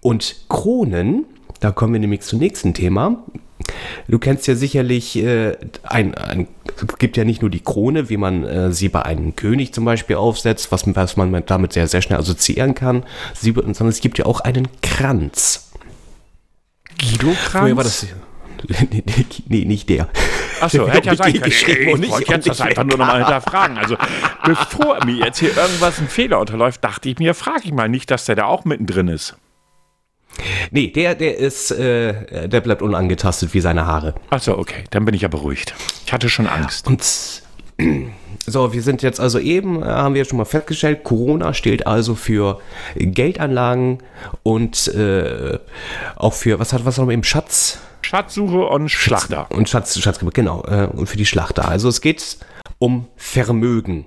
Und 0.00 0.46
Kronen, 0.48 1.26
da 1.60 1.70
kommen 1.70 1.92
wir 1.92 2.00
nämlich 2.00 2.22
zum 2.22 2.40
nächsten 2.40 2.74
Thema, 2.74 3.24
Du 4.08 4.18
kennst 4.18 4.46
ja 4.46 4.54
sicherlich, 4.54 5.16
äh, 5.16 5.56
ein, 5.82 6.14
ein, 6.14 6.48
es 6.76 6.98
gibt 6.98 7.16
ja 7.16 7.24
nicht 7.24 7.42
nur 7.42 7.50
die 7.50 7.60
Krone, 7.60 8.08
wie 8.08 8.16
man 8.16 8.44
äh, 8.44 8.72
sie 8.72 8.88
bei 8.88 9.02
einem 9.02 9.36
König 9.36 9.72
zum 9.72 9.84
Beispiel 9.84 10.16
aufsetzt, 10.16 10.72
was, 10.72 10.84
was 10.94 11.16
man 11.16 11.44
damit 11.46 11.72
sehr, 11.72 11.86
sehr 11.86 12.02
schnell 12.02 12.18
assoziieren 12.18 12.74
kann, 12.74 13.04
sie, 13.34 13.52
sondern 13.52 13.88
es 13.88 14.00
gibt 14.00 14.18
ja 14.18 14.26
auch 14.26 14.40
einen 14.40 14.68
Kranz. 14.82 15.70
Guido-Kranz? 16.98 17.76
war 17.76 17.84
das. 17.84 18.06
nee, 18.90 19.04
nee, 19.48 19.64
nicht 19.64 19.88
der. 19.88 20.08
Achso, 20.60 20.88
hätte 20.90 21.08
ja 21.08 21.16
sein 21.16 21.32
können. 21.32 21.46
Ich, 21.46 21.68
ich 21.68 22.10
wollte 22.10 22.32
jetzt 22.32 22.48
das 22.48 22.60
einfach 22.60 22.84
nur 22.84 22.98
nochmal 22.98 23.18
hinterfragen. 23.18 23.78
Also, 23.78 23.96
bevor 24.44 25.04
mir 25.04 25.16
jetzt 25.26 25.38
hier 25.38 25.56
irgendwas 25.56 25.98
ein 25.98 26.08
Fehler 26.08 26.40
unterläuft, 26.40 26.82
dachte 26.82 27.08
ich 27.08 27.18
mir, 27.18 27.34
frage 27.34 27.62
ich 27.64 27.72
mal 27.72 27.88
nicht, 27.88 28.10
dass 28.10 28.24
der 28.24 28.36
da 28.36 28.44
auch 28.44 28.64
mittendrin 28.64 29.08
ist. 29.08 29.36
Nee, 30.70 30.88
der, 30.88 31.14
der 31.14 31.38
ist, 31.38 31.70
äh, 31.70 32.48
der 32.48 32.60
bleibt 32.60 32.82
unangetastet 32.82 33.54
wie 33.54 33.60
seine 33.60 33.86
Haare. 33.86 34.14
Achso, 34.30 34.58
okay, 34.58 34.84
dann 34.90 35.04
bin 35.04 35.14
ich 35.14 35.22
ja 35.22 35.28
beruhigt. 35.28 35.74
Ich 36.04 36.12
hatte 36.12 36.28
schon 36.28 36.46
Angst. 36.46 36.86
Und 36.86 37.02
so, 38.46 38.72
wir 38.72 38.82
sind 38.82 39.02
jetzt 39.02 39.20
also 39.20 39.38
eben, 39.38 39.82
äh, 39.82 39.86
haben 39.86 40.14
wir 40.14 40.24
schon 40.24 40.38
mal 40.38 40.44
festgestellt, 40.44 41.04
Corona 41.04 41.54
steht 41.54 41.86
also 41.86 42.14
für 42.14 42.60
Geldanlagen 42.94 43.98
und 44.42 44.88
äh, 44.88 45.58
auch 46.16 46.34
für, 46.34 46.58
was 46.58 46.72
hat 46.72 46.84
was 46.84 46.98
noch 46.98 47.08
im 47.08 47.24
Schatz? 47.24 47.78
Schatzsuche 48.02 48.66
und 48.66 48.88
Schlachter. 48.88 49.50
Und 49.50 49.68
Schatz, 49.68 49.98
Schatz 49.98 50.20
genau, 50.32 50.64
äh, 50.64 50.88
und 50.92 51.08
für 51.08 51.16
die 51.16 51.26
Schlachter. 51.26 51.68
Also 51.68 51.88
es 51.88 52.00
geht 52.00 52.38
um 52.78 53.06
Vermögen. 53.16 54.06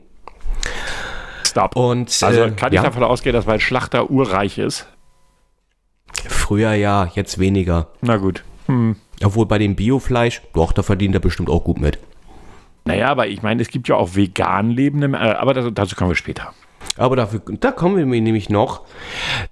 Stop. 1.45 1.75
Und, 1.75 2.17
also 2.23 2.43
äh, 2.43 2.51
kann 2.51 2.71
ich 2.71 2.77
ja? 2.77 2.83
davon 2.83 3.03
ausgehen, 3.03 3.33
dass 3.33 3.45
mein 3.45 3.59
Schlachter 3.59 4.09
urreich 4.09 4.57
ist? 4.57 4.87
Früher 6.27 6.73
ja, 6.73 7.09
jetzt 7.15 7.39
weniger. 7.39 7.87
Na 8.01 8.17
gut. 8.17 8.43
Hm. 8.67 8.95
Obwohl 9.23 9.45
bei 9.45 9.57
dem 9.57 9.75
Biofleisch, 9.75 10.41
doch, 10.53 10.71
da 10.71 10.83
verdient 10.83 11.15
er 11.15 11.19
bestimmt 11.19 11.49
auch 11.49 11.63
gut 11.63 11.79
mit. 11.79 11.99
Naja, 12.85 13.09
aber 13.09 13.27
ich 13.27 13.41
meine, 13.41 13.61
es 13.61 13.69
gibt 13.69 13.87
ja 13.87 13.95
auch 13.95 14.15
vegan 14.15 14.71
lebende, 14.71 15.17
äh, 15.17 15.33
aber 15.33 15.53
das, 15.53 15.65
dazu 15.73 15.95
kommen 15.95 16.11
wir 16.11 16.15
später. 16.15 16.53
Aber 16.97 17.15
dafür, 17.15 17.41
da 17.59 17.71
kommen 17.71 17.97
wir 17.97 18.21
nämlich 18.21 18.49
noch. 18.49 18.81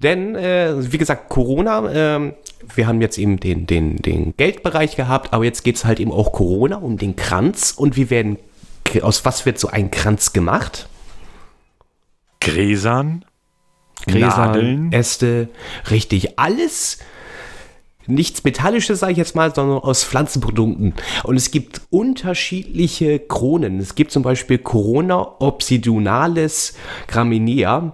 Denn, 0.02 0.36
äh, 0.36 0.92
wie 0.92 0.98
gesagt, 0.98 1.30
Corona, 1.30 2.18
äh, 2.18 2.34
wir 2.76 2.88
haben 2.88 3.02
jetzt 3.02 3.18
eben 3.18 3.40
den, 3.40 3.68
den, 3.68 3.98
den 3.98 4.36
Geldbereich 4.36 4.96
gehabt, 4.96 5.34
aber 5.34 5.46
jetzt 5.46 5.64
geht 5.64 5.76
es 5.76 5.86
halt 5.86 6.00
eben 6.00 6.12
auch 6.12 6.32
Corona 6.32 6.78
um 6.78 6.98
den 6.98 7.16
Kranz. 7.16 7.74
Und 7.76 7.96
wie 7.96 8.10
werden, 8.10 8.38
aus 9.02 9.26
was 9.26 9.46
wird 9.46 9.60
so 9.60 9.68
ein 9.70 9.92
Kranz 9.92 10.34
gemacht? 10.34 10.90
Gräsern. 12.40 13.26
Gräser, 14.06 14.48
Nadeln. 14.48 14.92
Äste, 14.92 15.50
richtig. 15.90 16.40
Alles 16.40 17.00
nichts 18.08 18.44
Metallisches, 18.44 19.00
sage 19.00 19.12
ich 19.12 19.18
jetzt 19.18 19.36
mal, 19.36 19.54
sondern 19.54 19.80
aus 19.80 20.04
Pflanzenprodukten. 20.04 20.94
Und 21.24 21.36
es 21.36 21.52
gibt 21.52 21.82
unterschiedliche 21.90 23.20
Kronen. 23.20 23.80
Es 23.80 23.96
gibt 23.96 24.12
zum 24.12 24.24
Beispiel 24.24 24.58
Corona 24.58 25.36
obsidionalis 25.40 26.76
graminea. 27.08 27.94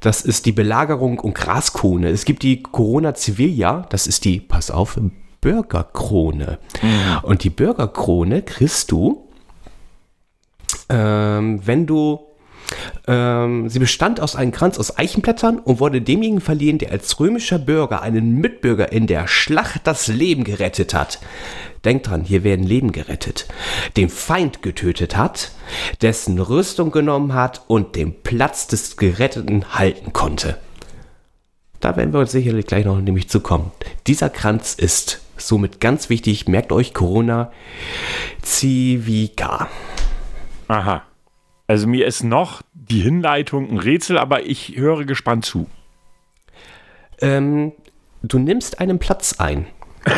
Das 0.00 0.22
ist 0.22 0.46
die 0.46 0.52
Belagerung 0.52 1.18
und 1.18 1.34
Graskrone. 1.34 2.08
Es 2.08 2.24
gibt 2.24 2.42
die 2.42 2.62
Corona 2.62 3.14
civilia. 3.14 3.86
Das 3.90 4.06
ist 4.06 4.24
die, 4.24 4.40
pass 4.40 4.70
auf, 4.70 4.98
Bürgerkrone. 5.40 6.58
Mhm. 6.82 7.18
Und 7.22 7.44
die 7.44 7.50
Bürgerkrone 7.50 8.42
kriegst 8.42 8.92
du, 8.92 9.28
ähm, 10.88 11.60
wenn 11.64 11.86
du 11.86 12.20
ähm, 13.06 13.68
sie 13.68 13.78
bestand 13.78 14.20
aus 14.20 14.36
einem 14.36 14.52
Kranz 14.52 14.78
aus 14.78 14.96
Eichenblättern 14.96 15.58
und 15.58 15.80
wurde 15.80 16.02
demjenigen 16.02 16.40
verliehen, 16.40 16.78
der 16.78 16.92
als 16.92 17.18
römischer 17.18 17.58
Bürger 17.58 18.02
einen 18.02 18.36
Mitbürger 18.36 18.92
in 18.92 19.06
der 19.06 19.28
Schlacht 19.28 19.82
das 19.84 20.08
Leben 20.08 20.44
gerettet 20.44 20.94
hat. 20.94 21.18
Denkt 21.84 22.08
dran, 22.08 22.22
hier 22.22 22.44
werden 22.44 22.64
Leben 22.64 22.92
gerettet. 22.92 23.46
Den 23.96 24.08
Feind 24.08 24.62
getötet 24.62 25.16
hat, 25.16 25.50
dessen 26.00 26.38
Rüstung 26.38 26.92
genommen 26.92 27.34
hat 27.34 27.62
und 27.66 27.96
den 27.96 28.22
Platz 28.22 28.68
des 28.68 28.96
Geretteten 28.96 29.74
halten 29.74 30.12
konnte. 30.12 30.58
Da 31.80 31.96
werden 31.96 32.12
wir 32.12 32.20
uns 32.20 32.30
sicherlich 32.30 32.66
gleich 32.66 32.84
noch 32.84 33.00
nämlich 33.00 33.28
zu 33.28 33.40
kommen. 33.40 33.72
Dieser 34.06 34.30
Kranz 34.30 34.74
ist 34.74 35.20
somit 35.36 35.80
ganz 35.80 36.08
wichtig. 36.08 36.46
Merkt 36.46 36.70
euch 36.70 36.94
Corona 36.94 37.50
Civica. 38.44 39.68
Aha. 40.68 41.02
Also 41.72 41.86
mir 41.86 42.06
ist 42.06 42.22
noch 42.22 42.60
die 42.74 43.00
Hinleitung 43.00 43.70
ein 43.70 43.78
Rätsel, 43.78 44.18
aber 44.18 44.44
ich 44.44 44.76
höre 44.76 45.06
gespannt 45.06 45.46
zu. 45.46 45.70
Ähm, 47.18 47.72
du 48.22 48.38
nimmst 48.38 48.78
einen 48.78 48.98
Platz 48.98 49.36
ein. 49.38 49.66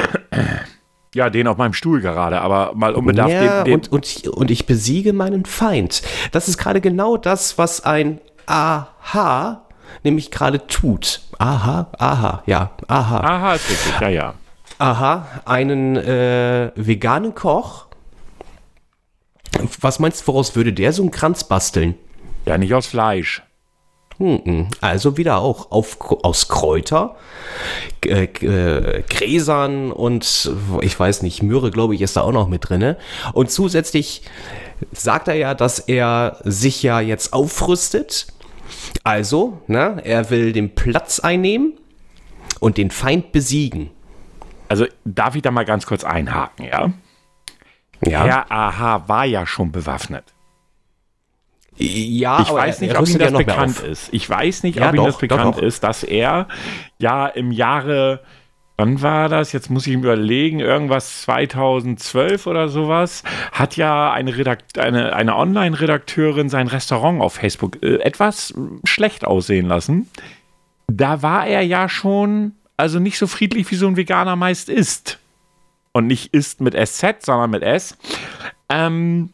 Ja, 1.14 1.30
den 1.30 1.46
auf 1.46 1.56
meinem 1.56 1.74
Stuhl 1.74 2.00
gerade, 2.00 2.40
aber 2.40 2.72
mal 2.74 2.92
unbedarft. 2.96 3.30
Ja, 3.30 3.62
den, 3.62 3.66
den 3.66 3.74
und, 3.74 3.92
und, 3.92 4.26
und 4.26 4.50
ich 4.50 4.66
besiege 4.66 5.12
meinen 5.12 5.44
Feind. 5.44 6.02
Das 6.32 6.48
ist 6.48 6.58
gerade 6.58 6.80
genau 6.80 7.16
das, 7.16 7.56
was 7.56 7.84
ein 7.84 8.18
Aha 8.46 9.62
nämlich 10.02 10.32
gerade 10.32 10.66
tut. 10.66 11.20
Aha, 11.38 11.86
aha, 11.96 12.42
ja, 12.46 12.72
aha. 12.88 13.20
Aha 13.20 13.54
ist 13.54 13.70
richtig, 13.70 14.00
ja, 14.00 14.08
ja. 14.08 14.34
Aha, 14.80 15.24
einen 15.44 15.94
äh, 15.94 16.72
veganen 16.74 17.36
Koch 17.36 17.86
was 19.80 19.98
meinst 19.98 20.22
du, 20.22 20.26
woraus 20.28 20.56
würde 20.56 20.72
der 20.72 20.92
so 20.92 21.02
einen 21.02 21.10
Kranz 21.10 21.44
basteln? 21.44 21.94
Ja, 22.46 22.58
nicht 22.58 22.74
aus 22.74 22.86
Fleisch. 22.86 23.42
Also 24.80 25.16
wieder 25.16 25.38
auch 25.38 25.72
auf, 25.72 25.98
aus 26.00 26.48
Kräuter, 26.48 27.16
äh, 28.04 28.24
äh, 28.24 29.02
Gräsern 29.08 29.90
und 29.90 30.52
ich 30.82 30.98
weiß 30.98 31.22
nicht, 31.22 31.42
Möhre, 31.42 31.72
glaube 31.72 31.96
ich, 31.96 32.00
ist 32.00 32.16
da 32.16 32.20
auch 32.20 32.32
noch 32.32 32.48
mit 32.48 32.68
drin. 32.68 32.94
Und 33.32 33.50
zusätzlich 33.50 34.22
sagt 34.92 35.26
er 35.26 35.34
ja, 35.34 35.54
dass 35.54 35.80
er 35.80 36.38
sich 36.44 36.82
ja 36.82 37.00
jetzt 37.00 37.32
aufrüstet. 37.32 38.28
Also, 39.02 39.60
ne, 39.66 40.00
er 40.04 40.30
will 40.30 40.52
den 40.52 40.74
Platz 40.74 41.18
einnehmen 41.18 41.74
und 42.60 42.76
den 42.76 42.90
Feind 42.90 43.32
besiegen. 43.32 43.90
Also 44.68 44.86
darf 45.04 45.34
ich 45.34 45.42
da 45.42 45.50
mal 45.50 45.64
ganz 45.64 45.86
kurz 45.86 46.04
einhaken, 46.04 46.66
ja? 46.66 46.92
Ja. 48.06 48.24
Herr 48.24 48.52
AH 48.52 49.08
war 49.08 49.24
ja 49.24 49.46
schon 49.46 49.72
bewaffnet. 49.72 50.34
Ja, 51.76 52.40
ich 52.40 52.52
weiß 52.52 52.80
nicht, 52.80 52.96
ob 52.96 53.08
Ihnen 53.08 53.18
das 53.18 53.32
bekannt 53.32 53.80
ist. 53.80 54.08
Ich 54.12 54.28
weiß 54.30 54.62
nicht, 54.62 54.78
ja, 54.78 54.88
ob 54.88 54.94
Ihnen 54.94 55.06
das 55.06 55.18
bekannt 55.18 55.56
doch, 55.56 55.62
ist, 55.62 55.82
dass 55.82 56.04
er 56.04 56.46
ja 56.98 57.26
im 57.26 57.50
Jahre, 57.50 58.20
wann 58.76 59.02
war 59.02 59.28
das? 59.28 59.52
Jetzt 59.52 59.70
muss 59.70 59.86
ich 59.86 59.96
mir 59.96 60.02
überlegen, 60.02 60.60
irgendwas 60.60 61.22
2012 61.22 62.46
oder 62.46 62.68
sowas, 62.68 63.24
hat 63.50 63.76
ja 63.76 64.12
eine, 64.12 64.36
Redakt 64.36 64.78
eine, 64.78 65.16
eine 65.16 65.34
Online-Redakteurin 65.34 66.48
sein 66.48 66.68
Restaurant 66.68 67.20
auf 67.20 67.34
Facebook 67.34 67.82
äh, 67.82 67.96
etwas 67.96 68.54
schlecht 68.84 69.24
aussehen 69.24 69.66
lassen. 69.66 70.08
Da 70.86 71.22
war 71.22 71.46
er 71.46 71.62
ja 71.62 71.88
schon, 71.88 72.52
also 72.76 73.00
nicht 73.00 73.18
so 73.18 73.26
friedlich, 73.26 73.68
wie 73.72 73.76
so 73.76 73.88
ein 73.88 73.96
Veganer 73.96 74.36
meist 74.36 74.68
ist 74.68 75.18
und 75.94 76.08
nicht 76.08 76.34
ist 76.34 76.60
mit 76.60 76.74
SZ, 76.74 77.24
sondern 77.24 77.50
mit 77.50 77.62
S. 77.62 77.96
Ähm, 78.68 79.30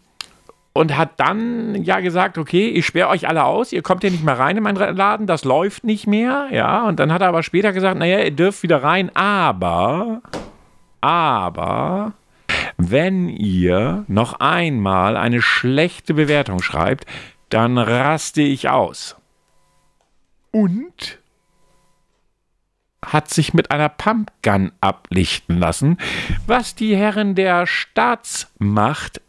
und 0.73 0.97
hat 0.97 1.19
dann 1.19 1.83
ja 1.83 1.99
gesagt, 1.99 2.39
okay, 2.39 2.69
ich 2.69 2.87
sperre 2.87 3.09
euch 3.09 3.27
alle 3.27 3.45
aus, 3.45 3.73
ihr 3.73 3.83
kommt 3.83 4.03
hier 4.03 4.13
nicht 4.13 4.23
mehr 4.23 4.39
rein 4.39 4.57
in 4.57 4.63
meinen 4.63 4.97
Laden, 4.97 5.27
das 5.27 5.45
läuft 5.45 5.83
nicht 5.83 6.07
mehr, 6.07 6.49
ja, 6.53 6.87
und 6.87 7.01
dann 7.01 7.13
hat 7.13 7.23
er 7.23 7.29
aber 7.29 7.43
später 7.43 7.73
gesagt, 7.73 7.99
naja, 7.99 8.21
ihr 8.21 8.31
dürft 8.31 8.63
wieder 8.63 8.83
rein, 8.83 9.15
aber, 9.17 10.23
aber, 11.01 12.13
wenn 12.77 13.29
ihr 13.29 14.05
noch 14.07 14.39
einmal 14.39 15.17
eine 15.17 15.43
schlechte 15.43 16.15
Bewertung 16.15 16.63
schreibt, 16.63 17.05
dann 17.49 17.77
raste 17.77 18.43
ich 18.43 18.69
aus. 18.69 19.17
Und 20.53 21.20
hat 23.05 23.31
sich 23.31 23.55
mit 23.55 23.71
einer 23.71 23.89
Pumpgun 23.89 24.73
ablichten 24.81 25.59
lassen, 25.59 25.99
was 26.47 26.75
die 26.75 26.97
Herren 26.97 27.35
der 27.35 27.67
Staatsmacht 27.67 29.21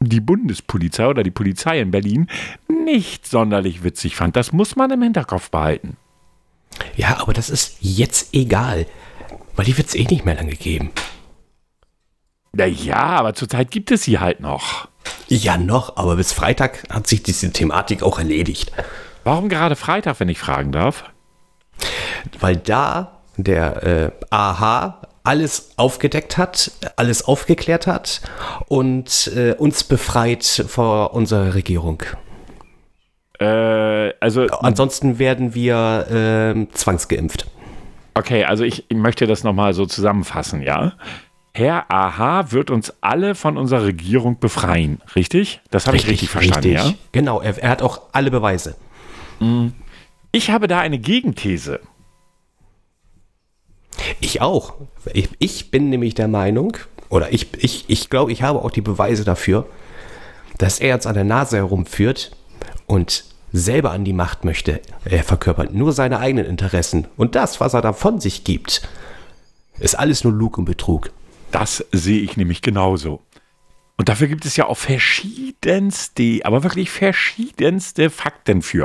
die 0.00 0.20
Bundespolizei 0.20 1.06
oder 1.08 1.22
die 1.22 1.30
Polizei 1.30 1.80
in 1.80 1.90
Berlin 1.90 2.28
nicht 2.68 3.26
sonderlich 3.26 3.82
witzig 3.82 4.16
fand. 4.16 4.36
Das 4.36 4.52
muss 4.52 4.76
man 4.76 4.90
im 4.90 5.02
Hinterkopf 5.02 5.50
behalten. 5.50 5.96
Ja, 6.96 7.20
aber 7.20 7.32
das 7.32 7.50
ist 7.50 7.78
jetzt 7.80 8.34
egal, 8.34 8.86
weil 9.56 9.66
die 9.66 9.76
wird 9.76 9.88
es 9.88 9.94
eh 9.94 10.04
nicht 10.04 10.24
mehr 10.24 10.36
lange 10.36 10.54
geben. 10.54 10.90
Naja, 12.52 12.96
aber 12.96 13.34
zurzeit 13.34 13.70
gibt 13.70 13.90
es 13.90 14.04
sie 14.04 14.18
halt 14.18 14.40
noch. 14.40 14.88
Ja, 15.28 15.58
noch, 15.58 15.96
aber 15.96 16.16
bis 16.16 16.32
Freitag 16.32 16.84
hat 16.90 17.06
sich 17.06 17.22
diese 17.22 17.52
Thematik 17.52 18.02
auch 18.02 18.18
erledigt. 18.18 18.72
Warum 19.24 19.48
gerade 19.48 19.76
Freitag, 19.76 20.20
wenn 20.20 20.28
ich 20.28 20.38
fragen 20.38 20.72
darf? 20.72 21.04
Weil 22.40 22.56
da 22.56 23.18
der 23.36 23.82
äh, 23.82 24.10
AH 24.30 25.00
alles 25.22 25.72
aufgedeckt 25.76 26.38
hat, 26.38 26.72
alles 26.96 27.24
aufgeklärt 27.24 27.86
hat 27.86 28.22
und 28.66 29.30
äh, 29.36 29.52
uns 29.52 29.84
befreit 29.84 30.44
vor 30.44 31.14
unserer 31.14 31.54
Regierung. 31.54 32.02
Äh, 33.38 34.14
also. 34.20 34.46
Ansonsten 34.46 35.18
werden 35.18 35.54
wir 35.54 36.06
äh, 36.56 36.66
zwangsgeimpft. 36.72 37.46
Okay, 38.14 38.44
also 38.44 38.64
ich 38.64 38.86
möchte 38.92 39.26
das 39.26 39.44
nochmal 39.44 39.74
so 39.74 39.86
zusammenfassen, 39.86 40.62
ja? 40.62 40.94
Herr 41.54 41.90
AH 41.90 42.52
wird 42.52 42.70
uns 42.70 42.92
alle 43.00 43.34
von 43.34 43.56
unserer 43.56 43.84
Regierung 43.84 44.38
befreien, 44.38 45.00
richtig? 45.14 45.60
Das 45.70 45.86
habe 45.86 45.96
ich 45.96 46.08
richtig 46.08 46.30
verstanden, 46.30 46.70
richtig. 46.70 46.92
ja? 46.92 46.98
Genau, 47.12 47.40
er, 47.40 47.58
er 47.58 47.70
hat 47.70 47.82
auch 47.82 48.02
alle 48.12 48.30
Beweise. 48.30 48.76
Ich 50.32 50.50
habe 50.50 50.68
da 50.68 50.80
eine 50.80 50.98
Gegenthese. 50.98 51.80
Ich 54.20 54.40
auch. 54.40 54.74
Ich, 55.12 55.30
ich 55.38 55.70
bin 55.70 55.90
nämlich 55.90 56.14
der 56.14 56.28
Meinung, 56.28 56.76
oder 57.08 57.32
ich, 57.32 57.48
ich, 57.62 57.84
ich 57.88 58.10
glaube, 58.10 58.32
ich 58.32 58.42
habe 58.42 58.62
auch 58.62 58.70
die 58.70 58.80
Beweise 58.80 59.24
dafür, 59.24 59.66
dass 60.58 60.80
er 60.80 60.88
jetzt 60.88 61.06
an 61.06 61.14
der 61.14 61.24
Nase 61.24 61.56
herumführt 61.56 62.36
und 62.86 63.24
selber 63.52 63.92
an 63.92 64.04
die 64.04 64.12
Macht 64.12 64.44
möchte. 64.44 64.80
Er 65.04 65.24
verkörpert 65.24 65.72
nur 65.72 65.92
seine 65.92 66.18
eigenen 66.18 66.44
Interessen. 66.44 67.06
Und 67.16 67.34
das, 67.34 67.60
was 67.60 67.74
er 67.74 67.80
da 67.80 67.92
von 67.92 68.20
sich 68.20 68.44
gibt, 68.44 68.86
ist 69.78 69.98
alles 69.98 70.24
nur 70.24 70.32
Lug 70.32 70.58
und 70.58 70.66
Betrug. 70.66 71.10
Das 71.50 71.84
sehe 71.92 72.20
ich 72.20 72.36
nämlich 72.36 72.60
genauso. 72.60 73.22
Und 73.96 74.08
dafür 74.08 74.28
gibt 74.28 74.44
es 74.44 74.56
ja 74.56 74.66
auch 74.66 74.76
verschiedenste, 74.76 76.40
aber 76.44 76.62
wirklich 76.62 76.90
verschiedenste 76.90 78.10
Fakten 78.10 78.62
für. 78.62 78.84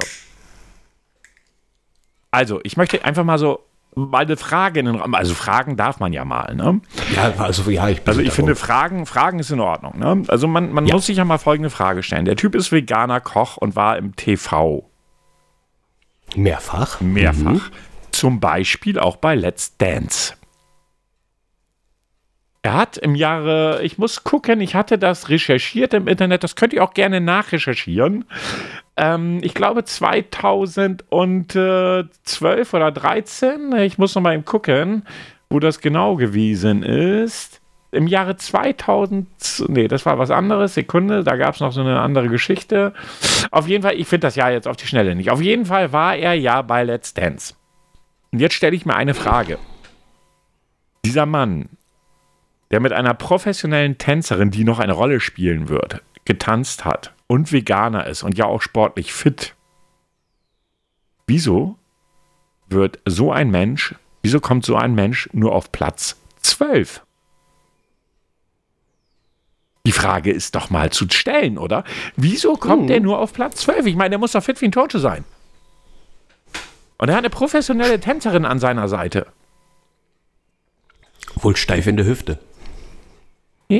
Also, 2.33 2.59
ich 2.63 2.77
möchte 2.77 3.05
einfach 3.05 3.23
mal 3.23 3.37
so 3.37 3.59
mal 3.95 4.23
eine 4.23 4.37
Frage 4.37 4.79
in 4.79 4.87
den 4.87 4.95
Raum. 4.95 5.13
Also 5.13 5.35
Fragen 5.35 5.77
darf 5.77 5.99
man 5.99 6.13
ja 6.13 6.25
mal, 6.25 6.55
ne? 6.55 6.81
Ja, 7.15 7.31
also 7.37 7.69
ja, 7.69 7.89
ich 7.89 8.01
bin 8.01 8.09
Also 8.09 8.21
ich 8.21 8.31
finde 8.31 8.55
Fragen, 8.55 9.05
Fragen 9.05 9.37
ist 9.37 9.51
in 9.51 9.59
Ordnung, 9.59 9.99
ne? 9.99 10.23
Also 10.29 10.47
man, 10.47 10.71
man 10.71 10.87
ja. 10.87 10.95
muss 10.95 11.05
sich 11.05 11.17
ja 11.17 11.25
mal 11.25 11.37
folgende 11.37 11.69
Frage 11.69 12.01
stellen. 12.01 12.25
Der 12.25 12.35
Typ 12.35 12.55
ist 12.55 12.71
veganer 12.71 13.19
Koch 13.19 13.57
und 13.57 13.75
war 13.75 13.97
im 13.97 14.15
TV. 14.15 14.89
Mehrfach. 16.35 17.01
Mehrfach. 17.01 17.51
Mhm. 17.51 17.61
Zum 18.11 18.39
Beispiel 18.39 18.97
auch 18.97 19.17
bei 19.17 19.35
Let's 19.35 19.77
Dance. 19.77 20.33
Er 22.65 22.75
hat 22.75 22.97
im 22.97 23.13
Jahre, 23.13 23.81
ich 23.83 23.97
muss 23.97 24.23
gucken, 24.23 24.61
ich 24.61 24.73
hatte 24.73 24.97
das 24.97 25.27
recherchiert 25.27 25.93
im 25.93 26.07
Internet, 26.07 26.45
das 26.45 26.55
könnt 26.55 26.71
ihr 26.71 26.81
auch 26.81 26.93
gerne 26.93 27.19
nachrecherchieren. 27.19 28.23
Ähm, 28.95 29.39
ich 29.41 29.53
glaube 29.53 29.83
2012 29.83 32.73
oder 32.73 32.91
13, 32.91 33.75
ich 33.79 33.97
muss 33.97 34.15
noch 34.15 34.21
mal 34.21 34.33
eben 34.33 34.45
gucken, 34.45 35.03
wo 35.49 35.59
das 35.59 35.81
genau 35.81 36.15
gewesen 36.15 36.83
ist. 36.83 37.59
Im 37.91 38.07
Jahre 38.07 38.37
2000, 38.37 39.27
nee, 39.67 39.89
das 39.89 40.05
war 40.05 40.17
was 40.17 40.31
anderes, 40.31 40.73
Sekunde, 40.73 41.25
da 41.25 41.35
gab 41.35 41.55
es 41.55 41.59
noch 41.59 41.73
so 41.73 41.81
eine 41.81 41.99
andere 41.99 42.29
Geschichte. 42.29 42.93
Auf 43.51 43.67
jeden 43.67 43.83
Fall, 43.83 43.99
ich 43.99 44.07
finde 44.07 44.27
das 44.27 44.37
ja 44.37 44.49
jetzt 44.49 44.69
auf 44.69 44.77
die 44.77 44.87
Schnelle 44.87 45.15
nicht. 45.15 45.31
Auf 45.31 45.41
jeden 45.41 45.65
Fall 45.65 45.91
war 45.91 46.15
er 46.15 46.33
ja 46.33 46.61
bei 46.61 46.85
Let's 46.85 47.13
Dance. 47.13 47.55
Und 48.31 48.39
jetzt 48.39 48.55
stelle 48.55 48.73
ich 48.73 48.85
mir 48.85 48.95
eine 48.95 49.13
Frage. 49.13 49.59
Dieser 51.05 51.25
Mann 51.25 51.67
der 52.73 52.79
mit 52.79 52.91
einer 52.91 53.13
professionellen 53.13 53.99
Tänzerin, 53.99 54.49
die 54.49 54.63
noch 54.63 54.79
eine 54.79 54.93
Rolle 54.93 55.19
spielen 55.19 55.69
wird, 55.69 56.01
getanzt 56.25 56.85
hat 56.85 57.13
und 57.27 57.51
Veganer 57.51 58.07
ist 58.07 58.23
und 58.23 58.35
ja 58.35 58.45
auch 58.45 58.63
sportlich 58.63 59.13
fit. 59.13 59.53
Wieso 61.27 61.77
wird 62.67 62.97
so 63.05 63.31
ein 63.31 63.51
Mensch, 63.51 63.93
wieso 64.23 64.39
kommt 64.39 64.65
so 64.65 64.75
ein 64.75 64.95
Mensch 64.95 65.29
nur 65.33 65.53
auf 65.53 65.71
Platz 65.71 66.19
12? 66.41 67.03
Die 69.85 69.91
Frage 69.91 70.31
ist 70.31 70.55
doch 70.55 70.71
mal 70.71 70.89
zu 70.89 71.05
stellen, 71.11 71.59
oder? 71.59 71.83
Wieso 72.15 72.55
kommt 72.55 72.81
hm. 72.81 72.87
der 72.87 73.01
nur 73.01 73.19
auf 73.19 73.33
Platz 73.33 73.57
12? 73.57 73.85
Ich 73.85 73.95
meine, 73.95 74.09
der 74.09 74.19
muss 74.19 74.31
doch 74.31 74.43
fit 74.43 74.59
wie 74.61 74.65
ein 74.65 74.71
Tote 74.71 74.97
sein. 74.97 75.23
Und 76.97 77.09
er 77.09 77.13
hat 77.13 77.21
eine 77.23 77.29
professionelle 77.29 77.99
Tänzerin 77.99 78.45
an 78.45 78.57
seiner 78.57 78.87
Seite. 78.87 79.27
Wohl 81.35 81.55
steif 81.55 81.85
in 81.85 81.97
der 81.97 82.07
Hüfte. 82.07 82.39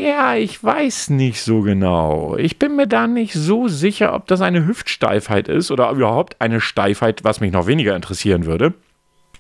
Ja, 0.01 0.34
ich 0.34 0.63
weiß 0.63 1.12
nicht 1.12 1.41
so 1.43 1.62
genau. 1.62 2.36
Ich 2.36 2.58
bin 2.58 2.75
mir 2.75 2.88
da 2.88 3.06
nicht 3.06 3.34
so 3.34 3.67
sicher, 3.67 4.15
ob 4.15 4.25
das 4.25 4.41
eine 4.41 4.65
Hüftsteifheit 4.65 5.47
ist 5.47 5.69
oder 5.69 5.91
überhaupt 5.91 6.41
eine 6.41 6.62
Steifheit, 6.62 7.23
was 7.23 7.41
mich 7.41 7.51
noch 7.51 7.67
weniger 7.67 7.95
interessieren 7.95 8.45
würde. 8.45 8.73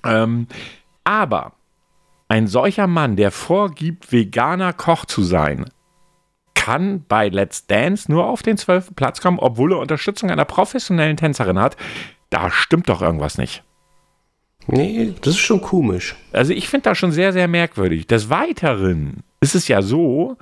Ähm, 0.05 0.47
aber 1.03 1.53
ein 2.27 2.45
solcher 2.45 2.85
Mann, 2.85 3.15
der 3.15 3.31
vorgibt, 3.31 4.11
veganer 4.11 4.73
Koch 4.73 5.05
zu 5.05 5.23
sein, 5.23 5.65
kann 6.53 7.03
bei 7.07 7.29
Let's 7.29 7.65
Dance 7.65 8.11
nur 8.11 8.27
auf 8.27 8.43
den 8.43 8.57
zwölften 8.57 8.93
Platz 8.93 9.21
kommen, 9.21 9.39
obwohl 9.39 9.73
er 9.73 9.79
Unterstützung 9.79 10.29
einer 10.29 10.45
professionellen 10.45 11.17
Tänzerin 11.17 11.57
hat. 11.57 11.77
Da 12.29 12.51
stimmt 12.51 12.89
doch 12.89 13.01
irgendwas 13.01 13.39
nicht. 13.39 13.63
Nee, 14.67 15.13
das 15.21 15.35
ist 15.35 15.39
schon 15.39 15.61
komisch. 15.61 16.15
Also 16.31 16.53
ich 16.53 16.69
finde 16.69 16.89
das 16.89 16.97
schon 16.97 17.11
sehr, 17.11 17.33
sehr 17.33 17.47
merkwürdig. 17.47 18.07
Des 18.07 18.29
Weiteren 18.29 19.23
ist 19.41 19.55
es 19.55 19.67
ja 19.67 19.81
so, 19.81 20.37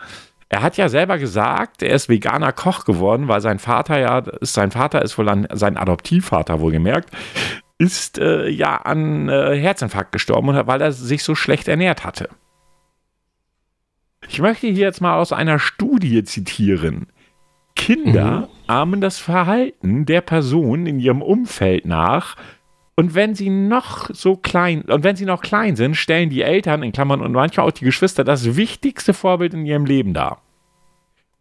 er 0.50 0.62
hat 0.62 0.78
ja 0.78 0.90
selber 0.90 1.18
gesagt, 1.18 1.82
er 1.82 1.96
ist 1.96 2.10
veganer 2.10 2.52
Koch 2.52 2.86
geworden, 2.86 3.28
weil 3.28 3.42
sein 3.42 3.58
Vater 3.58 4.00
ja, 4.00 4.20
ist, 4.20 4.54
sein 4.54 4.72
Vater 4.72 5.02
ist 5.02 5.18
wohl 5.18 5.30
an, 5.30 5.48
sein 5.54 5.78
Adoptivvater 5.78 6.60
wohlgemerkt, 6.60 7.10
ist 7.78 8.20
äh, 8.20 8.48
ja 8.50 8.76
an 8.76 9.30
äh, 9.30 9.58
Herzinfarkt 9.58 10.12
gestorben, 10.12 10.48
weil 10.68 10.82
er 10.82 10.92
sich 10.92 11.24
so 11.24 11.36
schlecht 11.36 11.68
ernährt 11.68 12.04
hatte. 12.04 12.30
Ich 14.28 14.40
möchte 14.40 14.68
hier 14.68 14.86
jetzt 14.86 15.02
mal 15.02 15.18
aus 15.18 15.34
einer 15.34 15.58
Studie 15.58 16.24
zitieren. 16.24 17.08
Kinder 17.76 18.42
mhm. 18.42 18.48
ahmen 18.68 19.02
das 19.02 19.18
Verhalten 19.18 20.06
der 20.06 20.22
Person 20.22 20.86
in 20.86 21.00
ihrem 21.00 21.22
Umfeld 21.22 21.86
nach, 21.86 22.36
und 23.02 23.16
wenn 23.16 23.34
sie 23.34 23.50
noch 23.50 24.12
so 24.14 24.36
klein, 24.36 24.84
und 24.84 25.04
wenn 25.04 25.16
sie 25.16 25.26
noch 25.26 25.42
klein 25.42 25.76
sind, 25.76 25.96
stellen 25.96 26.30
die 26.30 26.44
Eltern, 26.44 26.84
in 26.84 26.92
Klammern 26.92 27.22
und 27.22 27.32
manchmal 27.32 27.66
auch 27.66 27.72
die 27.72 27.84
Geschwister, 27.84 28.24
das 28.24 28.56
wichtigste 28.56 29.16
Vorbild 29.16 29.56
in 29.56 29.66
ihrem 29.66 29.86
Leben 29.88 30.14
dar. 30.14 30.44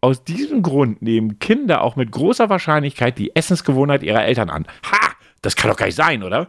Aus 0.01 0.23
diesem 0.23 0.63
Grund 0.63 1.03
nehmen 1.03 1.37
Kinder 1.37 1.83
auch 1.83 1.95
mit 1.95 2.11
großer 2.11 2.49
Wahrscheinlichkeit 2.49 3.19
die 3.19 3.35
Essensgewohnheit 3.35 4.01
ihrer 4.01 4.25
Eltern 4.25 4.49
an. 4.49 4.65
Ha! 4.91 5.11
Das 5.43 5.55
kann 5.55 5.69
doch 5.69 5.77
gar 5.77 5.85
nicht 5.85 5.93
sein, 5.93 6.23
oder? 6.23 6.47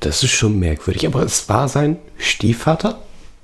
Das 0.00 0.22
ist 0.22 0.30
schon 0.30 0.58
merkwürdig, 0.58 1.06
aber 1.06 1.20
es 1.20 1.46
war 1.50 1.68
sein 1.68 1.98
Stiefvater? 2.16 3.02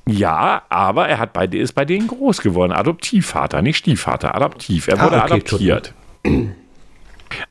Ja, 0.08 0.62
aber 0.70 1.06
er 1.06 1.18
hat 1.18 1.34
bei, 1.34 1.44
ist 1.44 1.74
bei 1.74 1.84
denen 1.84 2.08
groß 2.08 2.40
geworden. 2.40 2.72
Adoptivvater, 2.72 3.60
nicht 3.60 3.76
Stiefvater, 3.76 4.34
adoptiv. 4.34 4.88
Er 4.88 5.02
wurde 5.02 5.20
ah, 5.20 5.24
okay, 5.26 5.34
adoptiert. 5.34 5.92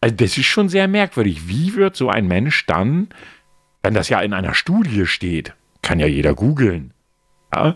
Also 0.01 0.15
das 0.15 0.37
ist 0.37 0.45
schon 0.45 0.69
sehr 0.69 0.87
merkwürdig. 0.87 1.47
Wie 1.47 1.75
wird 1.75 1.95
so 1.95 2.09
ein 2.09 2.27
Mensch 2.27 2.65
dann, 2.65 3.09
wenn 3.81 3.93
das 3.93 4.09
ja 4.09 4.21
in 4.21 4.33
einer 4.33 4.53
Studie 4.53 5.05
steht, 5.05 5.53
kann 5.81 5.99
ja 5.99 6.07
jeder 6.07 6.33
googeln, 6.33 6.93
ja? 7.53 7.75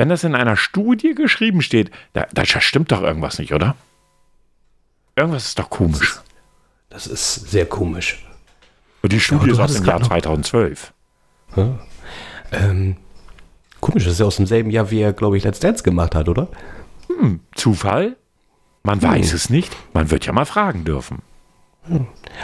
wenn 0.00 0.08
das 0.08 0.24
in 0.24 0.34
einer 0.34 0.56
Studie 0.56 1.14
geschrieben 1.14 1.60
steht, 1.60 1.90
da, 2.14 2.26
da 2.32 2.46
stimmt 2.46 2.90
doch 2.90 3.02
irgendwas 3.02 3.38
nicht, 3.38 3.52
oder? 3.52 3.76
Irgendwas 5.14 5.48
ist 5.48 5.58
doch 5.58 5.68
komisch. 5.68 6.18
Das 6.88 7.06
ist, 7.06 7.34
das 7.34 7.42
ist 7.42 7.50
sehr 7.50 7.66
komisch. 7.66 8.24
Und 9.02 9.12
die 9.12 9.20
Studie 9.20 9.50
ist 9.50 9.58
aus 9.58 9.74
dem 9.74 9.84
Jahr 9.84 10.02
2012. 10.02 10.94
Ja. 11.54 11.78
Ähm, 12.50 12.96
komisch, 13.82 14.04
das 14.04 14.14
ist 14.14 14.20
ja 14.20 14.24
aus 14.24 14.36
demselben 14.36 14.70
Jahr, 14.70 14.90
wie 14.90 15.00
er, 15.00 15.12
glaube 15.12 15.36
ich, 15.36 15.44
Let's 15.44 15.60
Dance 15.60 15.82
gemacht 15.82 16.14
hat, 16.14 16.30
oder? 16.30 16.48
Hm, 17.08 17.40
Zufall? 17.54 18.16
Man 18.82 19.02
weiß 19.02 19.32
es 19.34 19.50
nicht. 19.50 19.76
Man 19.92 20.10
wird 20.10 20.26
ja 20.26 20.32
mal 20.32 20.46
fragen 20.46 20.84
dürfen. 20.84 21.22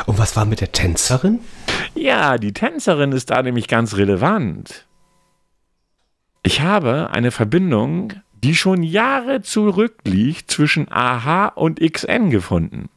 Und 0.06 0.18
was 0.18 0.36
war 0.36 0.44
mit 0.44 0.60
der 0.60 0.72
Tänzerin? 0.72 1.40
Ja, 1.94 2.36
die 2.38 2.52
Tänzerin 2.52 3.12
ist 3.12 3.30
da 3.30 3.42
nämlich 3.42 3.68
ganz 3.68 3.96
relevant. 3.96 4.86
Ich 6.42 6.60
habe 6.60 7.10
eine 7.10 7.30
Verbindung, 7.30 8.12
die 8.42 8.54
schon 8.54 8.82
Jahre 8.82 9.42
zurückliegt, 9.42 10.50
zwischen 10.50 10.90
AHA 10.90 11.48
und 11.48 11.80
XN 11.80 12.30
gefunden. 12.30 12.88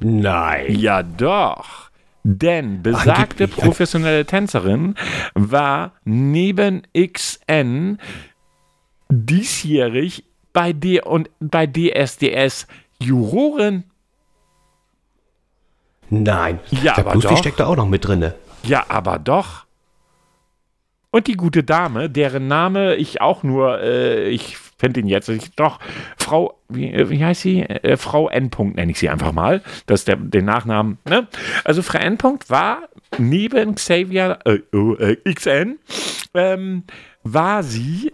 Nein. 0.00 0.74
Ja, 0.78 1.02
doch. 1.02 1.90
Denn 2.22 2.82
besagte 2.82 3.44
Angeblich- 3.44 3.56
professionelle 3.56 4.26
Tänzerin 4.26 4.94
war 5.34 5.92
neben 6.04 6.82
XN 6.94 7.98
diesjährig 9.08 10.24
bei 10.52 10.72
D 10.72 11.00
und 11.00 11.30
bei 11.40 11.66
DSDS 11.66 12.66
Jurorin. 13.00 13.84
Nein. 16.10 16.60
Ja, 16.70 16.94
der 16.94 17.06
aber 17.06 17.20
doch. 17.20 17.38
steckt 17.38 17.60
da 17.60 17.66
auch 17.66 17.76
noch 17.76 17.86
mit 17.86 18.06
drinne. 18.06 18.34
Ja, 18.62 18.84
aber 18.88 19.18
doch. 19.18 19.64
Und 21.12 21.26
die 21.26 21.36
gute 21.36 21.64
Dame, 21.64 22.08
deren 22.08 22.46
Name 22.46 22.94
ich 22.94 23.20
auch 23.20 23.42
nur, 23.42 23.80
äh, 23.80 24.28
ich 24.28 24.56
finde 24.56 25.00
ihn 25.00 25.08
jetzt, 25.08 25.28
ich, 25.28 25.50
doch, 25.56 25.80
Frau, 26.16 26.58
wie, 26.68 26.92
äh, 26.92 27.10
wie 27.10 27.24
heißt 27.24 27.40
sie? 27.40 27.62
Äh, 27.62 27.96
Frau 27.96 28.28
N. 28.28 28.50
-Punkt 28.50 28.76
nenne 28.76 28.92
ich 28.92 28.98
sie 28.98 29.08
einfach 29.08 29.32
mal. 29.32 29.62
Das 29.86 30.00
ist 30.00 30.08
der, 30.08 30.16
den 30.16 30.44
Nachnamen. 30.44 30.98
Ne? 31.08 31.26
Also 31.64 31.82
Frau 31.82 31.98
N. 31.98 32.16
-Punkt 32.16 32.48
war 32.48 32.88
neben 33.18 33.74
Xavier 33.74 34.38
äh, 34.44 34.60
oh, 34.72 34.94
äh, 34.94 35.16
XN, 35.32 35.78
ähm, 36.34 36.84
war 37.24 37.64
sie 37.64 38.12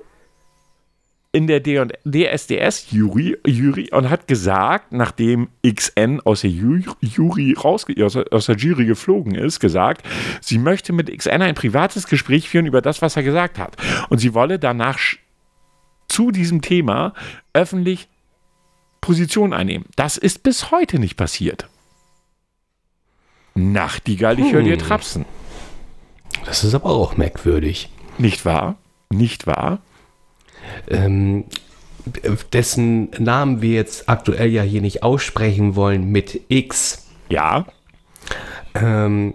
in 1.37 1.47
der 1.47 1.61
DSDS-Jury 1.61 3.37
Jury 3.47 3.91
und 3.93 4.09
hat 4.09 4.27
gesagt, 4.27 4.93
nachdem 4.93 5.49
XN 5.67 6.21
aus 6.25 6.41
der 6.41 6.51
Ju 6.51 6.81
Jury 7.01 7.53
rausge 7.53 8.03
aus, 8.05 8.15
der- 8.15 8.25
aus 8.31 8.47
der 8.47 8.57
Jury 8.57 8.87
geflogen 8.87 9.35
ist, 9.35 9.61
gesagt, 9.61 10.07
sie 10.41 10.57
möchte 10.59 10.95
mit 10.95 11.15
XN 11.15 11.43
ein 11.43 11.55
privates 11.55 12.07
Gespräch 12.07 12.49
führen 12.49 12.65
über 12.65 12.81
das, 12.81 13.03
was 13.03 13.17
er 13.17 13.23
gesagt 13.23 13.59
hat. 13.59 13.77
Und 14.09 14.19
sie 14.19 14.33
wolle 14.33 14.59
danach 14.59 14.99
zu 16.09 16.31
diesem 16.31 16.63
Thema 16.63 17.13
öffentlich 17.53 18.09
Position 19.03 19.53
einnehmen. 19.53 19.85
Das 19.97 20.17
ist 20.17 20.43
bis 20.43 20.71
heute 20.71 20.99
nicht 20.99 21.17
passiert. 21.17 21.69
Nachtigall, 23.55 24.39
ich 24.41 24.53
höre 24.53 24.63
dir 24.63 24.79
trapsen. 24.79 25.27
Das 26.47 26.65
ist 26.65 26.75
aber 26.75 26.87
auch 26.91 27.17
merkwürdig. 27.19 27.91
Nicht 28.19 28.45
wahr? 28.47 28.77
Nicht 29.11 29.47
wahr? 29.47 29.79
Ähm, 30.89 31.45
dessen 32.53 33.11
Namen 33.19 33.63
wir 33.63 33.75
jetzt 33.75 34.09
aktuell 34.09 34.51
ja 34.51 34.63
hier 34.63 34.81
nicht 34.81 35.03
aussprechen 35.03 35.75
wollen 35.75 36.11
mit 36.11 36.41
X. 36.49 37.07
Ja. 37.29 37.67
Ähm, 38.75 39.35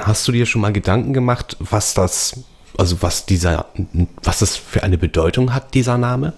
hast 0.00 0.26
du 0.26 0.32
dir 0.32 0.46
schon 0.46 0.60
mal 0.60 0.72
Gedanken 0.72 1.12
gemacht, 1.12 1.56
was 1.60 1.94
das, 1.94 2.44
also 2.76 3.02
was 3.02 3.26
dieser, 3.26 3.66
was 4.22 4.40
das 4.40 4.56
für 4.56 4.82
eine 4.82 4.98
Bedeutung 4.98 5.54
hat, 5.54 5.74
dieser 5.74 5.98
Name? 5.98 6.34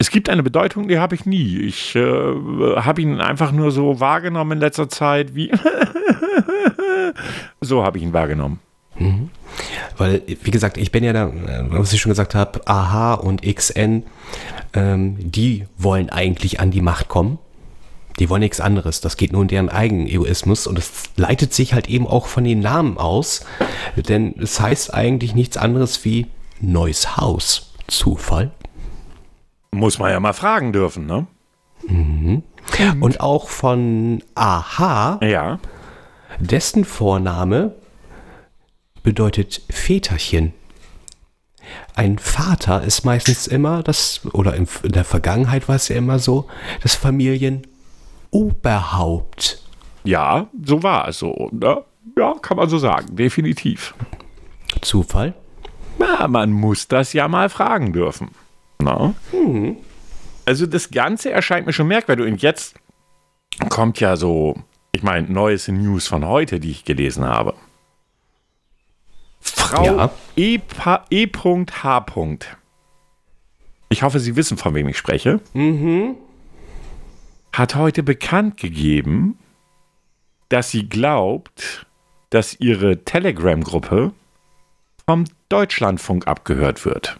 Es 0.00 0.10
gibt 0.10 0.28
eine 0.28 0.44
Bedeutung, 0.44 0.86
die 0.86 1.00
habe 1.00 1.16
ich 1.16 1.26
nie. 1.26 1.58
Ich 1.58 1.96
äh, 1.96 2.00
habe 2.00 3.02
ihn 3.02 3.20
einfach 3.20 3.50
nur 3.50 3.72
so 3.72 3.98
wahrgenommen 3.98 4.52
in 4.52 4.58
letzter 4.58 4.88
Zeit, 4.88 5.34
wie. 5.34 5.50
so 7.60 7.82
habe 7.82 7.98
ich 7.98 8.04
ihn 8.04 8.12
wahrgenommen. 8.12 8.60
Weil, 9.98 10.22
wie 10.26 10.50
gesagt, 10.50 10.78
ich 10.78 10.92
bin 10.92 11.04
ja 11.04 11.12
da, 11.12 11.26
äh, 11.26 11.64
was 11.68 11.92
ich 11.92 12.00
schon 12.00 12.10
gesagt 12.10 12.34
habe, 12.34 12.66
AHA 12.66 13.14
und 13.14 13.42
XN, 13.42 14.04
ähm, 14.74 15.16
die 15.18 15.66
wollen 15.76 16.08
eigentlich 16.10 16.60
an 16.60 16.70
die 16.70 16.80
Macht 16.80 17.08
kommen. 17.08 17.38
Die 18.18 18.28
wollen 18.30 18.40
nichts 18.40 18.60
anderes. 18.60 19.00
Das 19.00 19.16
geht 19.16 19.32
nur 19.32 19.42
in 19.42 19.48
deren 19.48 19.68
eigenen 19.68 20.06
Egoismus 20.08 20.66
und 20.66 20.78
es 20.78 21.04
leitet 21.16 21.52
sich 21.54 21.72
halt 21.74 21.88
eben 21.88 22.06
auch 22.06 22.26
von 22.26 22.42
den 22.44 22.60
Namen 22.60 22.98
aus, 22.98 23.44
denn 23.96 24.34
es 24.40 24.58
heißt 24.60 24.92
eigentlich 24.92 25.34
nichts 25.36 25.56
anderes 25.56 26.04
wie 26.04 26.26
neues 26.60 27.16
Haus. 27.16 27.72
Zufall. 27.86 28.50
Muss 29.70 29.98
man 29.98 30.10
ja 30.10 30.18
mal 30.20 30.32
fragen 30.32 30.72
dürfen, 30.72 31.06
ne? 31.06 31.26
Und 33.00 33.20
auch 33.20 33.48
von 33.48 34.22
AHA, 34.34 35.20
Ja. 35.24 35.58
dessen 36.38 36.84
Vorname 36.84 37.72
bedeutet 39.08 39.62
Väterchen. 39.70 40.52
Ein 41.94 42.18
Vater 42.18 42.82
ist 42.82 43.06
meistens 43.06 43.46
immer 43.46 43.82
das, 43.82 44.20
oder 44.34 44.54
in, 44.54 44.68
der 44.84 45.06
Vergangenheit 45.06 45.66
war 45.66 45.76
es 45.76 45.88
ja 45.88 45.96
immer 45.96 46.18
so, 46.18 46.46
das 46.82 46.94
Familienoberhaupt. 46.94 49.62
Ja, 50.04 50.48
so 50.62 50.82
war 50.82 51.08
es 51.08 51.20
so. 51.20 51.48
Ne? 51.52 51.82
Ja, 52.18 52.34
kann 52.42 52.58
man 52.58 52.68
so 52.68 52.76
sagen, 52.76 53.16
definitiv. 53.16 53.94
Zufall? 54.82 55.32
Na, 55.98 56.28
man 56.28 56.52
muss 56.52 56.86
das 56.86 57.14
ja 57.14 57.28
mal 57.28 57.48
fragen 57.48 57.94
dürfen. 57.94 58.32
Na? 58.78 59.14
Also 60.44 60.66
das 60.66 60.90
Ganze 60.90 61.30
erscheint 61.30 61.64
mir 61.64 61.72
schon 61.72 61.88
merkwürdig. 61.88 62.26
Und 62.26 62.42
jetzt 62.42 62.74
kommt 63.70 64.00
ja 64.00 64.16
so, 64.16 64.54
ich 64.92 65.02
meine, 65.02 65.32
neueste 65.32 65.72
News 65.72 66.06
von 66.06 66.26
heute, 66.26 66.60
die 66.60 66.72
ich 66.72 66.84
gelesen 66.84 67.24
habe. 67.24 67.54
Frau 69.68 69.84
Ja. 69.84 70.10
E. 70.36 70.58
Pa- 70.58 71.04
E.H. 71.10 72.06
Ich 73.90 74.02
hoffe, 74.02 74.18
Sie 74.20 74.36
wissen, 74.36 74.56
von 74.58 74.74
wem 74.74 74.88
ich 74.88 74.98
spreche. 74.98 75.40
Hat 77.52 77.74
heute 77.74 78.02
bekannt 78.02 78.56
gegeben, 78.58 79.38
dass 80.48 80.70
sie 80.70 80.88
glaubt, 80.88 81.86
dass 82.30 82.58
ihre 82.60 83.04
Telegram-Gruppe 83.04 84.12
vom 85.06 85.24
Deutschlandfunk 85.48 86.26
abgehört 86.26 86.84
wird. 86.84 87.18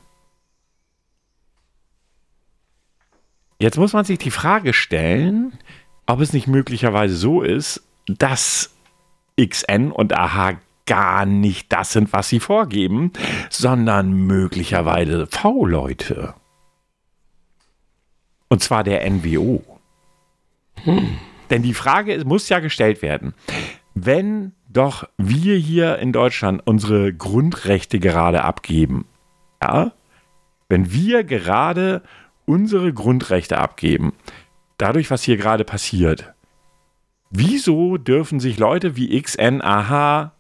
Jetzt 3.58 3.76
muss 3.78 3.92
man 3.92 4.04
sich 4.04 4.18
die 4.18 4.30
Frage 4.30 4.72
stellen, 4.72 5.58
ob 6.06 6.20
es 6.20 6.32
nicht 6.32 6.46
möglicherweise 6.46 7.16
so 7.16 7.42
ist, 7.42 7.82
dass 8.06 8.70
XN 9.40 9.90
und 9.90 10.12
AHA 10.16 10.58
gar 10.88 11.26
nicht 11.26 11.72
das 11.72 11.92
sind, 11.92 12.12
was 12.12 12.28
sie 12.28 12.40
vorgeben, 12.40 13.12
sondern 13.50 14.10
möglicherweise 14.10 15.26
V-Leute. 15.28 16.34
Und 18.48 18.62
zwar 18.62 18.82
der 18.82 19.08
NWO. 19.08 19.62
Denn 21.50 21.62
die 21.62 21.74
Frage 21.74 22.14
ist, 22.14 22.26
muss 22.26 22.48
ja 22.48 22.60
gestellt 22.60 23.02
werden, 23.02 23.34
wenn 23.94 24.52
doch 24.70 25.08
wir 25.18 25.56
hier 25.56 25.98
in 25.98 26.12
Deutschland 26.12 26.66
unsere 26.66 27.12
Grundrechte 27.12 28.00
gerade 28.00 28.42
abgeben, 28.42 29.06
ja, 29.62 29.92
wenn 30.70 30.90
wir 30.92 31.24
gerade 31.24 32.02
unsere 32.46 32.94
Grundrechte 32.94 33.58
abgeben, 33.58 34.14
dadurch, 34.78 35.10
was 35.10 35.22
hier 35.22 35.36
gerade 35.36 35.64
passiert, 35.64 36.32
wieso 37.30 37.98
dürfen 37.98 38.40
sich 38.40 38.58
Leute 38.58 38.96
wie 38.96 39.20
XN, 39.20 39.60
AH, 39.60 40.32
E, 40.32 40.37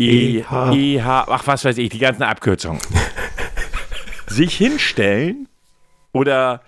EH. 0.00 0.72
EH, 0.72 1.06
ach 1.28 1.46
was 1.46 1.64
weiß 1.64 1.78
ich, 1.78 1.90
die 1.90 1.98
ganzen 1.98 2.22
Abkürzungen, 2.22 2.80
sich 4.26 4.56
hinstellen 4.56 5.48
oder 6.12 6.62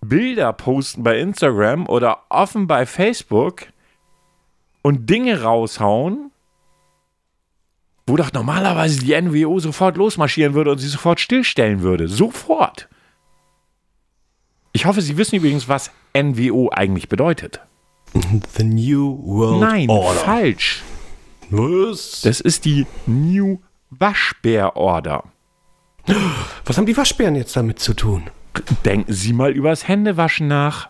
Bilder 0.00 0.52
posten 0.52 1.02
bei 1.02 1.18
Instagram 1.18 1.86
oder 1.88 2.22
offen 2.28 2.66
bei 2.66 2.86
Facebook 2.86 3.66
und 4.82 5.08
Dinge 5.08 5.42
raushauen, 5.42 6.32
wo 8.06 8.16
doch 8.16 8.32
normalerweise 8.32 8.98
die 8.98 9.20
NWO 9.20 9.60
sofort 9.60 9.96
losmarschieren 9.96 10.54
würde 10.54 10.72
und 10.72 10.78
sie 10.78 10.88
sofort 10.88 11.20
stillstellen 11.20 11.82
würde. 11.82 12.08
Sofort. 12.08 12.88
Ich 14.72 14.86
hoffe, 14.86 15.02
Sie 15.02 15.16
wissen 15.18 15.36
übrigens, 15.36 15.68
was 15.68 15.90
NWO 16.16 16.70
eigentlich 16.72 17.08
bedeutet. 17.08 17.60
The 18.56 18.64
New 18.64 19.18
World 19.24 19.60
Nein, 19.60 19.88
Order. 19.88 20.18
falsch. 20.20 20.82
Was? 21.52 22.22
Das 22.22 22.40
ist 22.40 22.64
die 22.64 22.86
New 23.04 23.60
Waschbär 23.90 24.74
Order. 24.74 25.24
Was 26.64 26.78
haben 26.78 26.86
die 26.86 26.96
Waschbären 26.96 27.36
jetzt 27.36 27.54
damit 27.54 27.78
zu 27.78 27.92
tun? 27.92 28.30
Denken 28.86 29.12
Sie 29.12 29.34
mal 29.34 29.52
übers 29.52 29.86
Händewaschen 29.86 30.48
nach. 30.48 30.88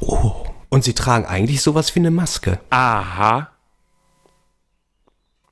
Oh. 0.00 0.46
Und 0.70 0.84
sie 0.84 0.94
tragen 0.94 1.26
eigentlich 1.26 1.60
sowas 1.60 1.94
wie 1.94 2.00
eine 2.00 2.10
Maske. 2.10 2.58
Aha. 2.70 3.50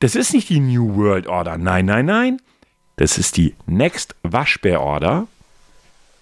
Das 0.01 0.15
ist 0.15 0.33
nicht 0.33 0.49
die 0.49 0.61
New 0.61 0.97
World 0.97 1.27
Order. 1.27 1.59
Nein, 1.59 1.85
nein, 1.85 2.07
nein. 2.07 2.41
Das 2.97 3.19
ist 3.19 3.37
die 3.37 3.55
Next 3.67 4.15
Waschbär 4.23 4.81
Order. 4.81 5.27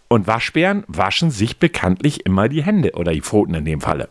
Und 0.09 0.27
Waschbären 0.27 0.83
waschen 0.89 1.31
sich 1.31 1.59
bekanntlich 1.59 2.27
immer 2.27 2.49
die 2.49 2.65
Hände 2.65 2.93
oder 2.93 3.13
die 3.13 3.23
Pfoten 3.23 3.55
in 3.55 3.65
dem 3.65 3.81
Falle. 3.81 4.09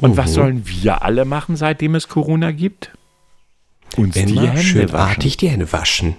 Und 0.00 0.16
was 0.16 0.34
sollen 0.34 0.66
wir 0.66 1.02
alle 1.02 1.24
machen, 1.24 1.56
seitdem 1.56 1.94
es 1.94 2.08
Corona 2.08 2.50
gibt? 2.50 2.90
Uns 3.96 4.14
die 4.14 4.20
Immer 4.32 4.48
Hände 4.48 4.62
schön 4.62 4.92
waschen. 4.92 5.20
die 5.20 5.48
Hände 5.48 5.72
waschen. 5.72 6.16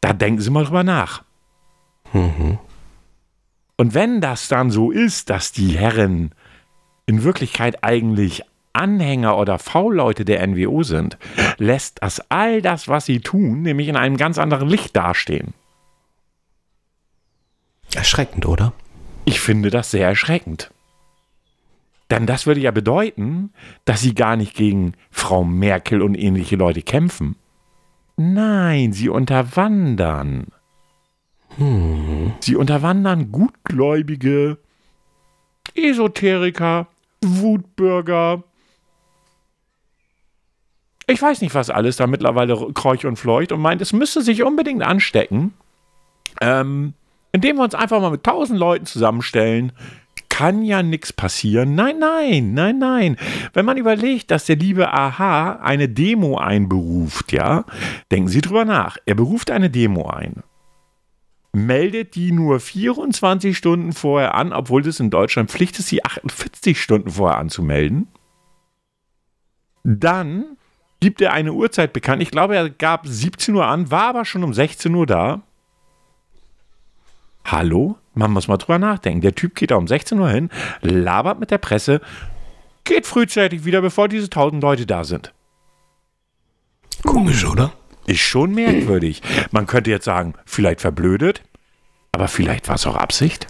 Da 0.00 0.12
denken 0.12 0.40
Sie 0.42 0.50
mal 0.50 0.64
drüber 0.64 0.84
nach. 0.84 1.22
Und 2.12 2.58
wenn 3.94 4.20
das 4.20 4.48
dann 4.48 4.70
so 4.70 4.90
ist, 4.90 5.30
dass 5.30 5.50
die 5.50 5.78
Herren 5.78 6.32
in 7.06 7.24
Wirklichkeit 7.24 7.82
eigentlich 7.82 8.42
Anhänger 8.74 9.38
oder 9.38 9.58
V-Leute 9.58 10.24
der 10.26 10.46
NWO 10.46 10.82
sind, 10.82 11.16
lässt 11.56 12.02
das 12.02 12.20
all 12.30 12.60
das, 12.60 12.86
was 12.86 13.06
sie 13.06 13.20
tun, 13.20 13.62
nämlich 13.62 13.88
in 13.88 13.96
einem 13.96 14.16
ganz 14.18 14.36
anderen 14.38 14.68
Licht 14.68 14.94
dastehen. 14.94 15.54
Erschreckend, 17.94 18.44
oder? 18.46 18.72
Ich 19.24 19.40
finde 19.40 19.70
das 19.70 19.90
sehr 19.90 20.06
erschreckend. 20.06 20.70
Denn 22.10 22.26
das 22.26 22.46
würde 22.46 22.60
ja 22.60 22.70
bedeuten, 22.70 23.52
dass 23.84 24.00
sie 24.00 24.14
gar 24.14 24.36
nicht 24.36 24.54
gegen 24.54 24.92
Frau 25.10 25.44
Merkel 25.44 26.02
und 26.02 26.14
ähnliche 26.14 26.56
Leute 26.56 26.82
kämpfen. 26.82 27.36
Nein, 28.16 28.92
sie 28.92 29.08
unterwandern. 29.08 30.48
Sie 32.40 32.56
unterwandern 32.56 33.30
gutgläubige 33.30 34.58
Esoteriker, 35.74 36.88
Wutbürger. 37.24 38.42
Ich 41.06 41.20
weiß 41.20 41.40
nicht, 41.42 41.54
was 41.54 41.70
alles 41.70 41.96
da 41.96 42.06
mittlerweile 42.06 42.72
kreucht 42.72 43.04
und 43.04 43.16
fleucht 43.16 43.52
und 43.52 43.60
meint, 43.60 43.82
es 43.82 43.92
müsste 43.92 44.22
sich 44.22 44.42
unbedingt 44.42 44.82
anstecken, 44.82 45.52
ähm, 46.40 46.94
indem 47.32 47.56
wir 47.56 47.64
uns 47.64 47.74
einfach 47.74 48.00
mal 48.00 48.10
mit 48.10 48.24
tausend 48.24 48.58
Leuten 48.58 48.86
zusammenstellen. 48.86 49.72
Kann 50.36 50.64
ja 50.64 50.82
nichts 50.82 51.12
passieren. 51.12 51.76
Nein, 51.76 52.00
nein, 52.00 52.54
nein, 52.54 52.78
nein. 52.80 53.16
Wenn 53.52 53.64
man 53.64 53.76
überlegt, 53.76 54.32
dass 54.32 54.46
der 54.46 54.56
liebe 54.56 54.92
Aha 54.92 55.60
eine 55.62 55.88
Demo 55.88 56.38
einberuft, 56.38 57.30
ja, 57.30 57.64
denken 58.10 58.26
Sie 58.26 58.40
drüber 58.40 58.64
nach. 58.64 58.98
Er 59.06 59.14
beruft 59.14 59.52
eine 59.52 59.70
Demo 59.70 60.08
ein 60.08 60.42
meldet 61.54 62.16
die 62.16 62.32
nur 62.32 62.58
24 62.58 63.56
Stunden 63.56 63.92
vorher 63.92 64.34
an, 64.34 64.52
obwohl 64.52 64.82
das 64.82 64.98
in 64.98 65.10
Deutschland 65.10 65.52
Pflicht 65.52 65.78
ist, 65.78 65.86
sie 65.86 66.04
48 66.04 66.82
Stunden 66.82 67.10
vorher 67.10 67.38
anzumelden. 67.38 68.08
Dann 69.84 70.56
gibt 70.98 71.20
er 71.20 71.32
eine 71.32 71.52
Uhrzeit 71.52 71.92
bekannt. 71.92 72.22
Ich 72.22 72.32
glaube, 72.32 72.56
er 72.56 72.70
gab 72.70 73.06
17 73.06 73.54
Uhr 73.54 73.66
an, 73.66 73.88
war 73.92 74.08
aber 74.08 74.24
schon 74.24 74.42
um 74.42 74.52
16 74.52 74.92
Uhr 74.92 75.06
da. 75.06 75.42
Hallo? 77.44 77.98
Man 78.14 78.30
muss 78.32 78.48
mal 78.48 78.56
drüber 78.56 78.78
nachdenken. 78.78 79.20
Der 79.20 79.34
Typ 79.34 79.54
geht 79.54 79.70
da 79.70 79.76
um 79.76 79.88
16 79.88 80.18
Uhr 80.18 80.30
hin, 80.30 80.50
labert 80.80 81.40
mit 81.40 81.50
der 81.50 81.58
Presse, 81.58 82.00
geht 82.84 83.06
frühzeitig 83.06 83.64
wieder, 83.64 83.80
bevor 83.80 84.08
diese 84.08 84.26
1000 84.26 84.62
Leute 84.62 84.86
da 84.86 85.04
sind. 85.04 85.32
Komisch, 87.02 87.44
oder? 87.44 87.72
Ist 88.06 88.20
schon 88.20 88.54
merkwürdig. 88.54 89.22
Man 89.50 89.66
könnte 89.66 89.90
jetzt 89.90 90.04
sagen, 90.04 90.34
vielleicht 90.44 90.80
verblödet, 90.80 91.42
aber 92.12 92.28
vielleicht 92.28 92.68
war 92.68 92.76
es 92.76 92.86
auch 92.86 92.96
Absicht. 92.96 93.46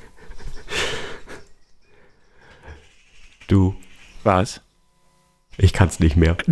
Du, 3.46 3.74
Was? 4.22 4.62
ich 5.56 5.72
kann's 5.72 6.00
nicht 6.00 6.16
mehr. 6.16 6.36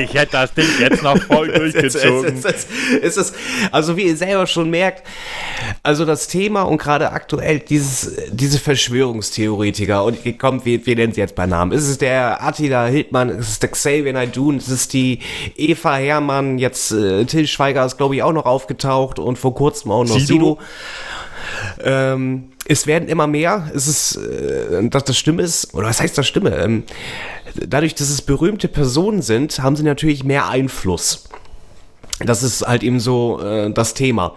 Ich 0.00 0.14
hätte 0.14 0.32
das 0.32 0.54
Ding 0.54 0.66
jetzt 0.78 1.02
noch 1.02 1.18
voll 1.22 1.48
durchgezogen. 1.52 2.36
Es 2.36 2.44
ist, 2.44 2.68
es 3.02 3.16
ist, 3.16 3.34
also 3.72 3.96
wie 3.96 4.04
ihr 4.04 4.16
selber 4.16 4.46
schon 4.46 4.70
merkt, 4.70 5.06
also 5.82 6.04
das 6.04 6.28
Thema 6.28 6.62
und 6.62 6.78
gerade 6.78 7.12
aktuell 7.12 7.60
dieses, 7.60 8.16
diese 8.30 8.58
Verschwörungstheoretiker 8.58 10.04
und 10.04 10.18
komm, 10.38 10.64
wir, 10.64 10.84
wir 10.86 10.96
nennen 10.96 11.12
sie 11.12 11.20
jetzt 11.20 11.34
bei 11.34 11.46
Namen. 11.46 11.72
Es 11.72 11.88
ist 11.88 12.00
der 12.00 12.42
Attila 12.42 12.86
Hildmann, 12.86 13.30
es 13.30 13.48
ist 13.50 13.62
der 13.62 13.70
Xavier 13.70 14.12
Naidoo, 14.12 14.52
es 14.52 14.68
ist 14.68 14.92
die 14.92 15.20
Eva 15.56 15.96
Hermann, 15.96 16.58
jetzt 16.58 16.92
äh, 16.92 17.24
Till 17.24 17.46
Schweiger 17.46 17.84
ist 17.84 17.96
glaube 17.96 18.16
ich 18.16 18.22
auch 18.22 18.32
noch 18.32 18.46
aufgetaucht 18.46 19.18
und 19.18 19.38
vor 19.38 19.54
kurzem 19.54 19.90
auch 19.90 20.04
noch 20.04 20.18
Sido. 20.18 20.26
Sido. 20.26 20.58
Ähm, 21.84 22.52
es 22.66 22.86
werden 22.86 23.08
immer 23.08 23.26
mehr. 23.26 23.70
Es 23.74 23.86
ist, 23.86 24.16
äh, 24.16 24.88
dass 24.88 25.04
das 25.04 25.18
Stimme 25.18 25.42
ist, 25.42 25.74
oder 25.74 25.88
was 25.88 26.00
heißt 26.00 26.16
das 26.16 26.26
Stimme? 26.26 26.56
Ähm, 26.56 26.84
dadurch, 27.54 27.94
dass 27.94 28.10
es 28.10 28.22
berühmte 28.22 28.68
Personen 28.68 29.22
sind, 29.22 29.58
haben 29.60 29.76
sie 29.76 29.82
natürlich 29.82 30.24
mehr 30.24 30.48
Einfluss. 30.48 31.24
Das 32.24 32.42
ist 32.42 32.62
halt 32.62 32.82
eben 32.82 33.00
so 33.00 33.40
äh, 33.40 33.70
das 33.70 33.94
Thema, 33.94 34.34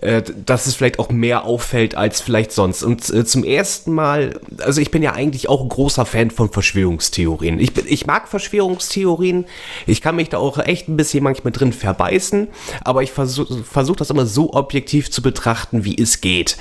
äh, 0.00 0.22
dass 0.44 0.66
es 0.66 0.74
vielleicht 0.74 0.98
auch 0.98 1.10
mehr 1.10 1.44
auffällt 1.44 1.94
als 1.94 2.20
vielleicht 2.20 2.52
sonst. 2.52 2.82
Und 2.82 3.08
äh, 3.10 3.24
zum 3.24 3.44
ersten 3.44 3.92
Mal, 3.92 4.40
also 4.58 4.80
ich 4.80 4.90
bin 4.90 5.02
ja 5.02 5.12
eigentlich 5.12 5.48
auch 5.48 5.62
ein 5.62 5.68
großer 5.68 6.04
Fan 6.04 6.30
von 6.30 6.50
Verschwörungstheorien. 6.50 7.60
Ich, 7.60 7.76
ich 7.86 8.06
mag 8.06 8.28
Verschwörungstheorien. 8.28 9.44
Ich 9.86 10.00
kann 10.00 10.16
mich 10.16 10.30
da 10.30 10.38
auch 10.38 10.58
echt 10.58 10.88
ein 10.88 10.96
bisschen 10.96 11.22
manchmal 11.22 11.52
drin 11.52 11.72
verbeißen, 11.72 12.48
aber 12.84 13.02
ich 13.02 13.12
versuche 13.12 13.62
versuch 13.62 13.96
das 13.96 14.10
immer 14.10 14.26
so 14.26 14.52
objektiv 14.52 15.10
zu 15.10 15.22
betrachten, 15.22 15.84
wie 15.84 15.96
es 15.96 16.20
geht. 16.20 16.56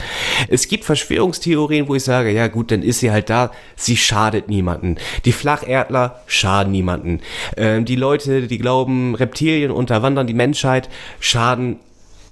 Es 0.47 0.67
gibt 0.67 0.85
Verschwörungstheorien, 0.85 1.87
wo 1.87 1.95
ich 1.95 2.03
sage, 2.03 2.31
ja 2.31 2.47
gut, 2.47 2.71
dann 2.71 2.83
ist 2.83 2.99
sie 2.99 3.11
halt 3.11 3.29
da, 3.29 3.51
sie 3.75 3.97
schadet 3.97 4.47
niemanden. 4.47 4.97
Die 5.25 5.31
Flacherdler 5.31 6.21
schaden 6.27 6.71
niemanden. 6.71 7.21
Ähm, 7.57 7.85
die 7.85 7.95
Leute, 7.95 8.47
die 8.47 8.57
glauben, 8.57 9.15
Reptilien 9.15 9.71
unterwandern 9.71 10.27
die 10.27 10.33
Menschheit, 10.51 10.89
schaden 11.21 11.79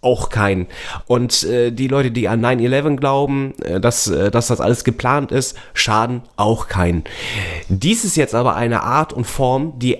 auch 0.01 0.29
keinen. 0.29 0.67
Und 1.07 1.43
äh, 1.43 1.71
die 1.71 1.87
Leute, 1.87 2.11
die 2.11 2.27
an 2.27 2.43
9-11 2.43 2.97
glauben, 2.97 3.53
äh, 3.61 3.79
dass, 3.79 4.07
äh, 4.07 4.29
dass 4.29 4.47
das 4.47 4.61
alles 4.61 4.83
geplant 4.83 5.31
ist, 5.31 5.57
schaden 5.73 6.21
auch 6.35 6.67
keinen. 6.67 7.03
Dies 7.69 8.03
ist 8.03 8.15
jetzt 8.17 8.35
aber 8.35 8.55
eine 8.55 8.83
Art 8.83 9.13
und 9.13 9.25
Form, 9.25 9.79
die 9.79 9.97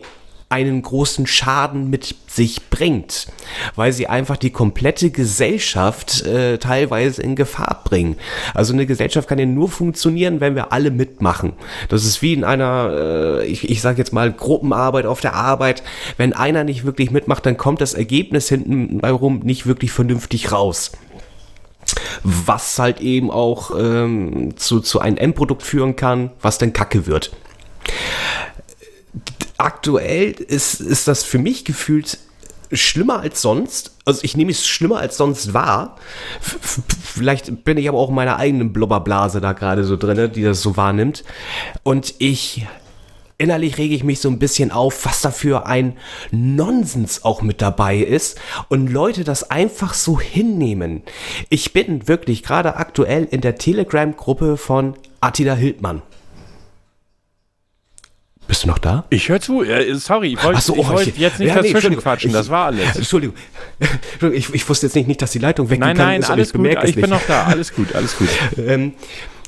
einen 0.49 0.81
großen 0.81 1.27
Schaden 1.27 1.91
mit 1.91 2.15
sich 2.27 2.69
bringt, 2.71 3.27
weil 3.75 3.93
sie 3.93 4.07
einfach 4.07 4.35
die 4.35 4.49
komplette 4.49 5.11
Gesellschaft 5.11 6.23
äh, 6.23 6.57
teilweise 6.57 7.21
in 7.21 7.35
Gefahr 7.35 7.81
bringen. 7.83 8.15
Also 8.55 8.73
eine 8.73 8.87
Gesellschaft 8.87 9.29
kann 9.29 9.37
ja 9.37 9.45
nur 9.45 9.69
funktionieren, 9.69 10.41
wenn 10.41 10.55
wir 10.55 10.73
alle 10.73 10.89
mitmachen. 10.89 11.53
Das 11.87 12.03
ist 12.03 12.23
wie 12.23 12.33
in 12.33 12.43
einer, 12.43 12.91
äh, 12.91 13.45
ich, 13.45 13.69
ich 13.69 13.79
sage 13.81 13.99
jetzt 13.99 14.11
mal, 14.11 14.33
Gruppenarbeit 14.33 15.05
auf 15.05 15.21
der 15.21 15.35
Arbeit. 15.35 15.83
Wenn 16.17 16.33
einer 16.33 16.63
nicht 16.63 16.83
wirklich 16.83 17.11
mitmacht, 17.11 17.45
dann 17.45 17.57
kommt 17.57 17.79
das 17.79 17.93
Ergebnis 17.93 18.49
hinten 18.49 18.99
rum 19.05 19.41
nicht 19.43 19.67
wirklich 19.67 19.91
vernünftig 19.91 20.51
raus 20.51 20.91
was 22.23 22.77
halt 22.77 23.01
eben 23.01 23.31
auch 23.31 23.71
ähm, 23.75 24.55
zu, 24.57 24.79
zu 24.79 24.99
einem 24.99 25.17
Endprodukt 25.17 25.63
führen 25.63 25.95
kann, 25.95 26.29
was 26.39 26.59
dann 26.59 26.71
Kacke 26.71 27.07
wird 27.07 27.31
aktuell 29.60 30.32
ist, 30.32 30.82
ist 30.82 31.07
das 31.07 31.24
für 31.24 31.38
mich 31.38 31.66
gefühlt 31.66 32.18
schlimmer 32.72 33.20
als 33.20 33.41
sonst. 33.41 33.95
Also 34.05 34.22
ich 34.24 34.38
nehme 34.38 34.51
es 34.51 34.68
schlimmer 34.68 34.99
als 34.99 35.18
sonst 35.18 35.53
wahr. 35.53 35.97
Vielleicht 36.39 37.64
bin 37.64 37.78
ich 37.78 37.89
aber 37.89 37.97
auch 37.97 38.10
in 38.10 38.16
meiner 38.16 38.38
eigenen 38.38 38.74
Blubberblase 38.74 39.41
da 39.41 39.53
gerade 39.53 39.84
so 39.84 39.97
drin, 39.97 40.32
die 40.32 40.43
das 40.43 40.62
so 40.62 40.78
wahrnimmt. 40.78 41.24
Und 41.84 42.14
ich 42.20 42.68
innerlich 43.39 43.78
rege 43.78 43.95
ich 43.95 44.03
mich 44.03 44.20
so 44.20 44.30
ein 44.30 44.38
bisschen 44.38 44.70
auf, 44.70 45.05
was 45.05 45.22
da 45.22 45.32
für 45.32 45.66
ein 45.66 45.97
Nonsens 46.30 47.24
auch 47.24 47.41
mit 47.41 47.62
dabei 47.62 47.97
ist 47.97 48.38
und 48.68 48.88
Leute 48.88 49.24
das 49.24 49.49
einfach 49.49 49.93
so 49.93 50.20
hinnehmen. 50.20 51.01
Ich 51.49 51.74
bin 51.74 52.07
wirklich 52.07 52.43
gerade 52.43 52.76
aktuell 52.76 53.24
in 53.32 53.41
der 53.41 53.55
Telegram-Gruppe 53.55 54.57
von 54.57 54.93
Attila 55.22 55.55
Hildmann. 55.55 56.01
Bist 58.49 58.63
du 58.63 58.67
noch 58.67 58.79
da? 58.79 59.05
Ich 59.11 59.29
höre 59.29 59.39
zu. 59.39 59.63
Äh, 59.63 59.93
sorry, 59.93 60.33
ich 60.33 60.43
wollte 60.43 60.59
so, 60.59 60.73
ich 60.73 60.79
oh, 60.79 60.89
wollt 60.89 61.05
jetzt 61.05 61.19
nicht 61.19 61.19
ja, 61.19 61.29
nee, 61.37 61.45
dazwischen 61.45 61.75
Entschuldigung. 61.75 62.03
quatschen. 62.03 62.33
Das 62.33 62.49
war 62.49 62.65
alles. 62.65 62.95
Entschuldigung. 62.95 63.35
Ich, 64.33 64.51
ich 64.51 64.67
wusste 64.67 64.87
jetzt 64.87 64.95
nicht, 64.95 65.07
nicht, 65.07 65.21
dass 65.21 65.29
die 65.29 65.37
Leitung 65.37 65.67
Nein, 65.67 65.81
weggegangen 65.81 65.97
nein, 65.97 66.19
ist 66.21 66.29
und 66.29 66.33
alles 66.33 66.47
ich 66.47 66.53
gut. 66.55 66.83
Ich 66.83 66.95
bin 66.95 67.11
noch 67.11 67.21
da. 67.27 67.43
Alles 67.43 67.71
gut, 67.75 67.93
alles 67.93 68.17
gut. 68.17 68.27
Ähm, 68.57 68.93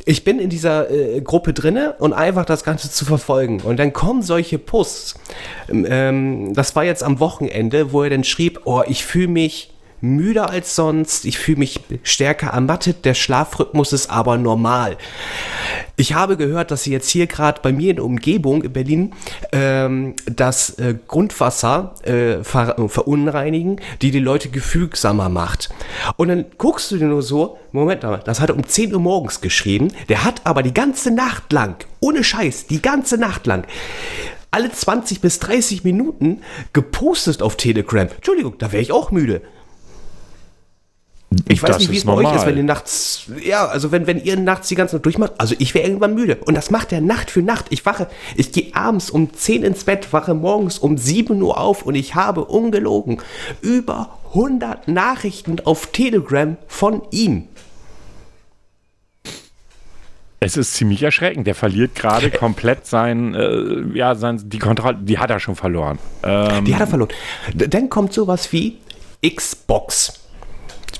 ich 0.06 0.24
bin 0.24 0.40
in 0.40 0.50
dieser 0.50 0.90
äh, 0.92 1.20
Gruppe 1.22 1.54
drinne 1.54 1.96
und 1.98 2.14
einfach 2.14 2.46
das 2.46 2.64
Ganze 2.64 2.92
zu 2.92 3.06
verfolgen. 3.06 3.62
Und 3.62 3.78
dann 3.78 3.92
kommen 3.92 4.22
solche 4.22 4.60
Posts. 4.60 5.16
Ähm, 5.70 6.54
das 6.54 6.76
war 6.76 6.84
jetzt 6.84 7.04
am 7.04 7.20
Wochenende, 7.20 7.92
wo 7.92 8.04
er 8.04 8.12
dann 8.12 8.24
schrieb, 8.24 8.62
oh, 8.66 8.84
ich 8.88 9.04
fühle 9.04 9.30
mich 9.30 9.72
müder 10.02 10.50
als 10.50 10.76
sonst, 10.76 11.26
ich 11.26 11.38
fühle 11.38 11.60
mich 11.60 11.80
stärker 12.04 12.48
ermattet, 12.48 13.06
der 13.06 13.14
Schlafrhythmus 13.14 13.94
ist 13.94 14.10
aber 14.10 14.38
normal. 14.38 14.98
Ich 15.96 16.14
habe 16.14 16.38
gehört, 16.38 16.72
dass 16.72 16.84
sie 16.84 16.92
jetzt 16.92 17.10
hier 17.10 17.28
gerade 17.28 17.62
bei 17.62 17.72
mir 17.72 17.92
in 17.92 17.98
der 17.98 18.06
Umgebung 18.06 18.64
in 18.64 18.74
Berlin 18.74 19.14
ähm, 19.52 20.16
das 20.26 20.72
äh, 20.80 20.96
Grundwasser 21.08 21.94
äh, 22.04 22.44
ver 22.44 22.76
verunreinigen, 22.88 23.80
die 24.02 24.12
die 24.12 24.20
Leute 24.20 24.50
gefügsamer 24.50 25.30
macht. 25.30 25.70
Und 26.18 26.30
dann 26.30 26.46
guckst 26.58 26.92
du 26.92 26.98
dir 26.98 27.06
nur 27.06 27.22
so, 27.22 27.58
Moment 27.72 28.04
mal, 28.04 28.22
das 28.26 28.40
hat 28.40 28.50
er 28.50 28.56
um 28.56 28.66
10 28.66 28.94
Uhr 28.94 29.00
morgens 29.00 29.42
geschrieben, 29.42 29.90
der 30.10 30.24
hat 30.24 30.42
aber 30.46 30.64
die 30.64 30.74
ganze 30.74 31.12
Nacht 31.12 31.52
lang, 31.54 31.86
ohne 32.00 32.24
Scheiß, 32.24 32.68
die 32.68 32.82
ganze 32.82 33.18
Nacht 33.18 33.46
lang, 33.46 33.66
alle 34.50 34.72
20 34.72 35.22
bis 35.22 35.40
30 35.40 35.84
Minuten 35.84 36.42
gepostet 36.74 37.42
auf 37.42 37.56
Telegram. 37.56 38.08
Entschuldigung, 38.08 38.56
da 38.58 38.72
wäre 38.72 38.82
ich 38.82 38.92
auch 38.92 39.12
müde. 39.12 39.42
Ich 41.48 41.64
weiß 41.64 41.70
Das 41.70 41.80
nicht, 41.80 41.92
wie 41.92 41.98
es 41.98 42.04
bei 42.06 42.14
euch 42.14 42.36
ist, 42.36 42.46
wenn 42.46 42.58
ihr 42.58 42.64
nachts, 42.64 43.24
ja, 43.42 43.66
also 43.66 43.92
wenn, 43.94 44.06
wenn 44.06 44.22
ihr 44.22 44.36
nachts 44.38 44.68
die 44.68 44.76
ganze 44.76 44.98
Nacht 44.98 45.06
durchmacht, 45.06 45.32
also 45.38 45.56
ich 45.60 45.74
wäre 45.74 45.86
irgendwann 45.88 46.14
müde. 46.14 46.36
Und 46.46 46.56
das 46.56 46.72
macht 46.72 46.92
er 46.92 47.00
Nacht 47.00 47.32
für 47.32 47.42
Nacht. 47.42 47.68
Ich 47.70 47.86
wache, 47.86 48.08
ich 48.36 48.52
gehe 48.52 48.76
abends 48.76 49.10
um 49.10 49.34
10 49.34 49.64
ins 49.64 49.86
Bett, 49.86 50.12
wache 50.12 50.34
morgens 50.34 50.78
um 50.78 50.98
7 50.98 51.42
Uhr 51.42 51.58
auf 51.58 51.84
und 51.86 51.96
ich 51.96 52.16
habe 52.16 52.44
ungelogen 52.46 53.22
über 53.62 54.18
100 54.30 54.90
Nachrichten 54.90 55.62
auf 55.64 55.88
Telegram 55.94 56.58
von 56.68 57.02
ihm. 57.12 57.48
Es 60.40 60.58
ist 60.58 60.74
ziemlich 60.74 61.04
erschreckend. 61.04 61.46
Der 61.46 61.56
verliert 61.56 61.94
gerade 61.96 62.32
komplett 62.32 62.88
sein, 62.88 63.36
äh, 63.36 63.98
ja, 63.98 64.16
sein, 64.16 64.42
die 64.46 64.60
Kontrolle, 64.60 64.98
die 65.02 65.20
hat 65.20 65.30
er 65.30 65.40
schon 65.40 65.56
verloren. 65.56 66.00
Ähm, 66.24 66.66
Die 66.66 66.74
hat 66.74 66.82
er 66.82 66.88
verloren. 66.88 67.10
D- 67.54 67.68
Dann 67.68 67.90
kommt 67.90 68.12
sowas 68.12 68.52
wie 68.52 68.78
Xbox. 69.26 70.14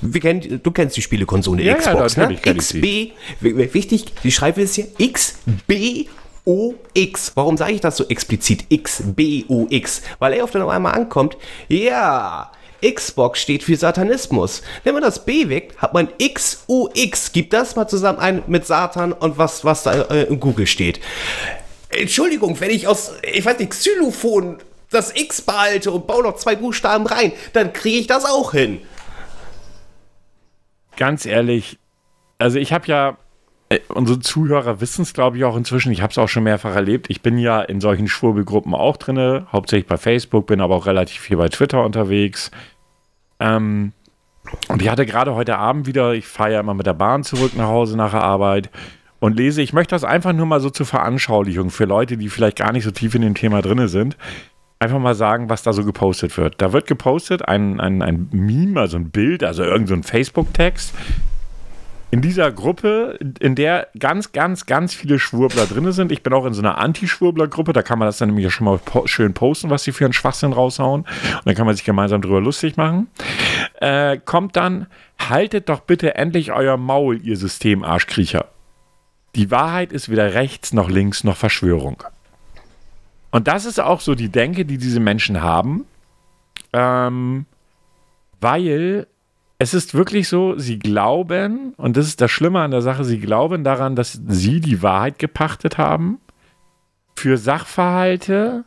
Wir 0.00 0.20
kennen, 0.20 0.60
du 0.62 0.70
kennst 0.70 0.96
die 0.96 1.02
Spielekonsole 1.02 1.62
Ja, 1.62 1.72
ja, 1.72 1.78
Xbox, 1.78 2.16
ne? 2.16 2.38
kenn 2.42 2.56
ich 2.56 2.66
XB, 2.66 2.84
wichtig, 3.40 4.06
die 4.22 4.32
Schreibweise 4.32 4.64
ist 4.64 4.74
hier 4.74 4.86
XBOX. 6.44 7.32
Warum 7.34 7.56
sage 7.56 7.72
ich 7.72 7.80
das 7.80 7.96
so 7.96 8.06
explizit? 8.08 8.66
XBOX. 8.70 10.02
Weil 10.18 10.34
er 10.34 10.44
auf 10.44 10.50
dann 10.50 10.62
auf 10.62 10.70
einmal 10.70 10.94
ankommt, 10.94 11.36
ja, 11.68 12.50
Xbox 12.82 13.40
steht 13.40 13.62
für 13.62 13.76
Satanismus. 13.76 14.62
Wenn 14.82 14.94
man 14.94 15.02
das 15.02 15.24
B 15.24 15.48
weg, 15.48 15.74
hat 15.78 15.94
man 15.94 16.08
XOX. 16.18 17.32
Gib 17.32 17.50
das 17.50 17.76
mal 17.76 17.86
zusammen 17.86 18.18
ein 18.18 18.42
mit 18.48 18.66
Satan 18.66 19.12
und 19.12 19.38
was, 19.38 19.64
was 19.64 19.84
da 19.84 20.02
äh, 20.02 20.24
in 20.24 20.40
Google 20.40 20.66
steht. 20.66 21.00
Entschuldigung, 21.90 22.58
wenn 22.60 22.70
ich 22.70 22.88
aus, 22.88 23.12
ich 23.22 23.44
weiß 23.44 23.58
nicht, 23.58 23.70
Xylophon 23.70 24.58
das 24.90 25.14
X 25.14 25.42
behalte 25.42 25.90
und 25.90 26.06
baue 26.06 26.22
noch 26.22 26.36
zwei 26.36 26.56
Buchstaben 26.56 27.06
rein, 27.06 27.32
dann 27.52 27.72
kriege 27.72 27.98
ich 27.98 28.06
das 28.06 28.24
auch 28.24 28.52
hin. 28.52 28.80
Ganz 30.96 31.26
ehrlich, 31.26 31.78
also 32.38 32.58
ich 32.58 32.72
habe 32.72 32.86
ja, 32.86 33.16
äh, 33.68 33.80
unsere 33.88 34.20
Zuhörer 34.20 34.80
wissen 34.80 35.02
es, 35.02 35.14
glaube 35.14 35.38
ich, 35.38 35.44
auch 35.44 35.56
inzwischen. 35.56 35.92
Ich 35.92 36.02
habe 36.02 36.10
es 36.10 36.18
auch 36.18 36.28
schon 36.28 36.44
mehrfach 36.44 36.74
erlebt. 36.74 37.06
Ich 37.08 37.22
bin 37.22 37.38
ja 37.38 37.62
in 37.62 37.80
solchen 37.80 38.08
Schwurbelgruppen 38.08 38.74
auch 38.74 38.96
drin, 38.96 39.46
hauptsächlich 39.52 39.86
bei 39.86 39.96
Facebook, 39.96 40.46
bin 40.46 40.60
aber 40.60 40.76
auch 40.76 40.86
relativ 40.86 41.20
viel 41.20 41.36
bei 41.36 41.48
Twitter 41.48 41.84
unterwegs. 41.84 42.50
Ähm, 43.40 43.92
und 44.68 44.82
ich 44.82 44.88
hatte 44.88 45.06
gerade 45.06 45.34
heute 45.34 45.58
Abend 45.58 45.86
wieder, 45.86 46.14
ich 46.14 46.26
fahre 46.26 46.52
ja 46.52 46.60
immer 46.60 46.74
mit 46.74 46.86
der 46.86 46.94
Bahn 46.94 47.22
zurück 47.22 47.56
nach 47.56 47.68
Hause 47.68 47.96
nach 47.96 48.10
der 48.10 48.22
Arbeit 48.22 48.70
und 49.20 49.36
lese, 49.36 49.62
ich 49.62 49.72
möchte 49.72 49.94
das 49.94 50.02
einfach 50.02 50.32
nur 50.32 50.46
mal 50.46 50.60
so 50.60 50.68
zur 50.68 50.84
Veranschaulichung 50.84 51.70
für 51.70 51.84
Leute, 51.84 52.16
die 52.16 52.28
vielleicht 52.28 52.58
gar 52.58 52.72
nicht 52.72 52.82
so 52.82 52.90
tief 52.90 53.14
in 53.14 53.22
dem 53.22 53.36
Thema 53.36 53.62
drin 53.62 53.86
sind, 53.86 54.16
einfach 54.82 54.98
mal 54.98 55.14
sagen, 55.14 55.48
was 55.48 55.62
da 55.62 55.72
so 55.72 55.84
gepostet 55.84 56.36
wird. 56.36 56.60
Da 56.60 56.72
wird 56.72 56.86
gepostet 56.86 57.48
ein, 57.48 57.80
ein, 57.80 58.02
ein 58.02 58.28
Meme, 58.32 58.80
also 58.80 58.98
ein 58.98 59.10
Bild, 59.10 59.44
also 59.44 59.62
irgendein 59.62 60.02
so 60.02 60.08
Facebook-Text. 60.08 60.94
In 62.10 62.20
dieser 62.20 62.52
Gruppe, 62.52 63.18
in 63.40 63.54
der 63.54 63.88
ganz, 63.98 64.32
ganz, 64.32 64.66
ganz 64.66 64.92
viele 64.92 65.18
Schwurbler 65.18 65.64
drin 65.64 65.90
sind. 65.92 66.12
Ich 66.12 66.22
bin 66.22 66.34
auch 66.34 66.44
in 66.44 66.52
so 66.52 66.60
einer 66.60 66.76
Anti-Schwurbler-Gruppe, 66.76 67.72
da 67.72 67.82
kann 67.82 67.98
man 67.98 68.06
das 68.06 68.18
dann 68.18 68.28
nämlich 68.28 68.52
schon 68.52 68.66
mal 68.66 68.76
po 68.76 69.06
schön 69.06 69.32
posten, 69.32 69.70
was 69.70 69.84
sie 69.84 69.92
für 69.92 70.04
einen 70.04 70.12
Schwachsinn 70.12 70.52
raushauen. 70.52 71.02
Und 71.02 71.42
dann 71.46 71.54
kann 71.54 71.64
man 71.64 71.74
sich 71.74 71.86
gemeinsam 71.86 72.20
drüber 72.20 72.42
lustig 72.42 72.76
machen. 72.76 73.08
Äh, 73.80 74.18
kommt 74.18 74.56
dann, 74.56 74.88
haltet 75.18 75.70
doch 75.70 75.80
bitte 75.80 76.14
endlich 76.16 76.52
euer 76.52 76.76
Maul, 76.76 77.18
ihr 77.22 77.38
Systemarschkriecher. 77.38 78.44
Die 79.34 79.50
Wahrheit 79.50 79.90
ist 79.90 80.10
weder 80.10 80.34
rechts 80.34 80.74
noch 80.74 80.90
links 80.90 81.24
noch 81.24 81.38
Verschwörung. 81.38 82.02
Und 83.32 83.48
das 83.48 83.64
ist 83.64 83.80
auch 83.80 84.00
so 84.00 84.14
die 84.14 84.28
Denke, 84.28 84.64
die 84.64 84.78
diese 84.78 85.00
Menschen 85.00 85.42
haben, 85.42 85.86
ähm, 86.72 87.46
weil 88.40 89.06
es 89.58 89.74
ist 89.74 89.94
wirklich 89.94 90.28
so, 90.28 90.58
sie 90.58 90.78
glauben, 90.78 91.74
und 91.76 91.96
das 91.96 92.06
ist 92.06 92.20
das 92.20 92.30
Schlimme 92.30 92.60
an 92.60 92.70
der 92.70 92.82
Sache, 92.82 93.04
sie 93.04 93.18
glauben 93.18 93.64
daran, 93.64 93.96
dass 93.96 94.20
sie 94.28 94.60
die 94.60 94.82
Wahrheit 94.82 95.18
gepachtet 95.18 95.78
haben 95.78 96.18
für 97.16 97.36
Sachverhalte, 97.36 98.64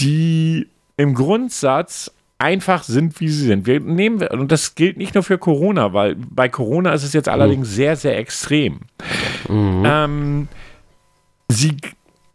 die 0.00 0.68
im 0.96 1.14
Grundsatz 1.14 2.10
einfach 2.38 2.82
sind, 2.82 3.20
wie 3.20 3.28
sie 3.28 3.46
sind. 3.46 3.66
Wir 3.66 3.80
nehmen, 3.80 4.26
und 4.28 4.50
das 4.50 4.74
gilt 4.74 4.96
nicht 4.96 5.14
nur 5.14 5.22
für 5.22 5.38
Corona, 5.38 5.92
weil 5.92 6.16
bei 6.16 6.48
Corona 6.48 6.92
ist 6.92 7.04
es 7.04 7.12
jetzt 7.12 7.28
allerdings 7.28 7.70
sehr, 7.70 7.96
sehr 7.96 8.18
extrem. 8.18 8.80
Ähm, 9.48 10.48
sie, 11.48 11.76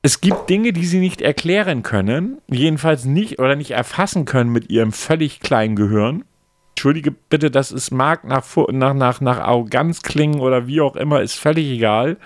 es 0.02 0.22
gibt 0.22 0.50
Dinge, 0.50 0.72
die 0.72 0.86
sie 0.86 1.00
nicht 1.00 1.22
erklären 1.22 1.84
können, 1.84 2.41
jedenfalls 2.47 3.06
nicht 3.06 3.39
oder 3.39 3.56
nicht 3.56 3.72
erfassen 3.72 4.26
können 4.26 4.52
mit 4.52 4.70
ihrem 4.70 4.91
völlig 4.93 5.41
kleinen 5.41 5.76
Gehirn. 5.76 6.24
Entschuldige 6.72 7.12
bitte, 7.12 7.52
das 7.52 7.74
ist 7.74 7.91
mag 7.91 8.24
nach, 8.24 8.45
nach, 8.72 8.93
nach, 8.93 9.20
nach 9.20 9.39
Arroganz 9.39 10.02
klingen 10.02 10.39
oder 10.39 10.68
wie 10.68 10.80
auch 10.80 10.95
immer, 10.95 11.22
ist 11.22 11.36
völlig 11.36 11.68
egal, 11.68 12.18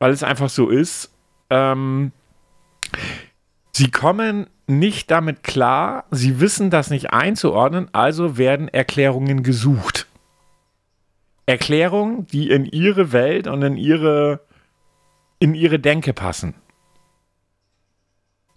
weil 0.00 0.10
es 0.10 0.24
einfach 0.24 0.48
so 0.48 0.68
ist. 0.68 1.14
Ähm, 1.50 2.10
sie 3.70 3.92
kommen 3.92 4.48
nicht 4.66 5.12
damit 5.12 5.44
klar, 5.44 6.06
sie 6.10 6.40
wissen 6.40 6.70
das 6.70 6.90
nicht 6.90 7.12
einzuordnen, 7.12 7.88
also 7.92 8.36
werden 8.36 8.66
Erklärungen 8.66 9.44
gesucht. 9.44 10.08
Erklärungen, 11.46 12.26
die 12.26 12.50
in 12.50 12.64
ihre 12.64 13.12
Welt 13.12 13.46
und 13.46 13.62
in 13.62 13.76
ihre, 13.76 14.40
in 15.38 15.54
ihre 15.54 15.78
Denke 15.78 16.12
passen. 16.12 16.54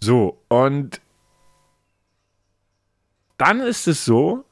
So, 0.02 0.38
und 0.48 1.00
dann 3.36 3.60
ist 3.60 3.86
es 3.86 4.04
so, 4.04 4.44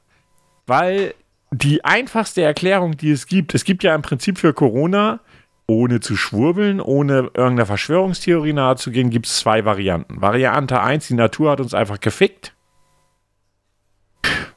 weil 0.67 1.13
die 1.51 1.83
einfachste 1.83 2.43
Erklärung, 2.43 2.97
die 2.97 3.11
es 3.11 3.25
gibt, 3.25 3.55
es 3.55 3.63
gibt 3.63 3.83
ja 3.83 3.95
im 3.95 4.01
Prinzip 4.03 4.37
für 4.37 4.53
Corona, 4.53 5.19
ohne 5.67 5.99
zu 5.99 6.15
schwurbeln, 6.15 6.81
ohne 6.81 7.31
irgendeiner 7.33 7.65
Verschwörungstheorie 7.65 8.53
nahezugehen, 8.53 9.09
gibt 9.09 9.27
es 9.27 9.37
zwei 9.37 9.65
Varianten. 9.65 10.21
Variante 10.21 10.81
1, 10.81 11.07
die 11.07 11.13
Natur 11.13 11.51
hat 11.51 11.61
uns 11.61 11.73
einfach 11.73 11.99
gefickt. 11.99 12.55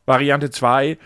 Variante 0.07 0.51
2, 0.51 0.99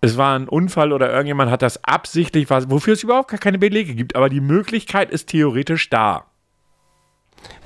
es 0.00 0.16
war 0.16 0.38
ein 0.38 0.48
Unfall 0.48 0.92
oder 0.92 1.10
irgendjemand 1.10 1.50
hat 1.50 1.62
das 1.62 1.82
absichtlich, 1.82 2.48
wofür 2.50 2.92
es 2.92 3.02
überhaupt 3.02 3.30
gar 3.30 3.40
keine 3.40 3.58
Belege 3.58 3.94
gibt, 3.94 4.16
aber 4.16 4.28
die 4.28 4.40
Möglichkeit 4.40 5.10
ist 5.10 5.30
theoretisch 5.30 5.88
da. 5.90 6.26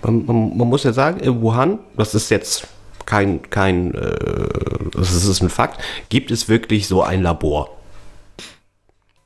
Man, 0.03 0.24
man, 0.26 0.57
man 0.57 0.68
muss 0.68 0.85
ja 0.85 0.93
sagen, 0.93 1.20
in 1.20 1.41
Wuhan, 1.41 1.79
das 1.97 2.14
ist 2.14 2.31
jetzt 2.31 2.66
kein, 3.05 3.43
kein, 3.51 3.95
äh, 3.95 4.16
das 4.93 5.12
ist, 5.14 5.41
ein 5.43 5.49
Fakt, 5.49 5.81
gibt 6.09 6.31
es 6.31 6.49
wirklich 6.49 6.87
so 6.87 7.03
ein 7.03 7.22
Labor. 7.22 7.70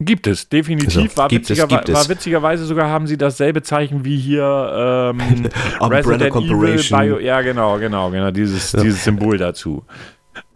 Gibt 0.00 0.26
es, 0.26 0.48
definitiv. 0.48 0.96
Also, 0.96 1.16
war, 1.16 1.28
gibt 1.28 1.48
es, 1.50 1.58
witzigerwe- 1.58 1.68
gibt 1.68 1.88
es. 1.88 1.94
war 1.94 2.08
witzigerweise 2.08 2.64
sogar 2.64 2.88
haben 2.88 3.06
sie 3.06 3.16
dasselbe 3.16 3.62
Zeichen 3.62 4.04
wie 4.04 4.16
hier 4.18 5.12
ähm, 5.14 5.48
Umbrella 5.80 5.96
Resident 5.98 6.22
Evil 6.22 6.30
Corporation. 6.30 7.00
Bio. 7.00 7.18
Ja, 7.18 7.40
genau, 7.42 7.78
genau, 7.78 8.10
genau. 8.10 8.30
Dieses, 8.30 8.72
dieses 8.72 9.04
Symbol 9.04 9.38
dazu. 9.38 9.84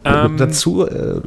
Ähm, 0.05 0.37
dazu, 0.37 0.85
äh, 0.87 1.21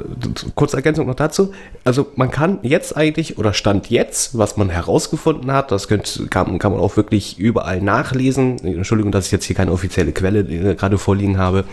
kurze 0.55 0.77
Ergänzung 0.77 1.07
noch 1.07 1.17
dazu. 1.17 1.53
Also 1.85 2.07
man 2.17 2.31
kann 2.31 2.61
jetzt 2.63 2.97
eigentlich, 2.97 3.37
oder 3.37 3.53
Stand 3.53 3.91
jetzt, 3.91 4.39
was 4.39 4.57
man 4.57 4.71
herausgefunden 4.71 5.53
hat, 5.53 5.73
das 5.73 5.89
könnt, 5.89 6.29
kann, 6.31 6.59
kann 6.59 6.73
man 6.73 6.81
auch 6.81 6.97
wirklich 6.97 7.39
überall 7.39 7.83
nachlesen, 7.83 8.59
Entschuldigung, 8.65 9.13
dass 9.13 9.27
ich 9.27 9.33
jetzt 9.33 9.45
hier 9.45 9.57
keine 9.57 9.73
offizielle 9.73 10.13
Quelle 10.13 10.45
gerade 10.77 10.99
vorliegen 10.99 11.37
habe, 11.37 11.65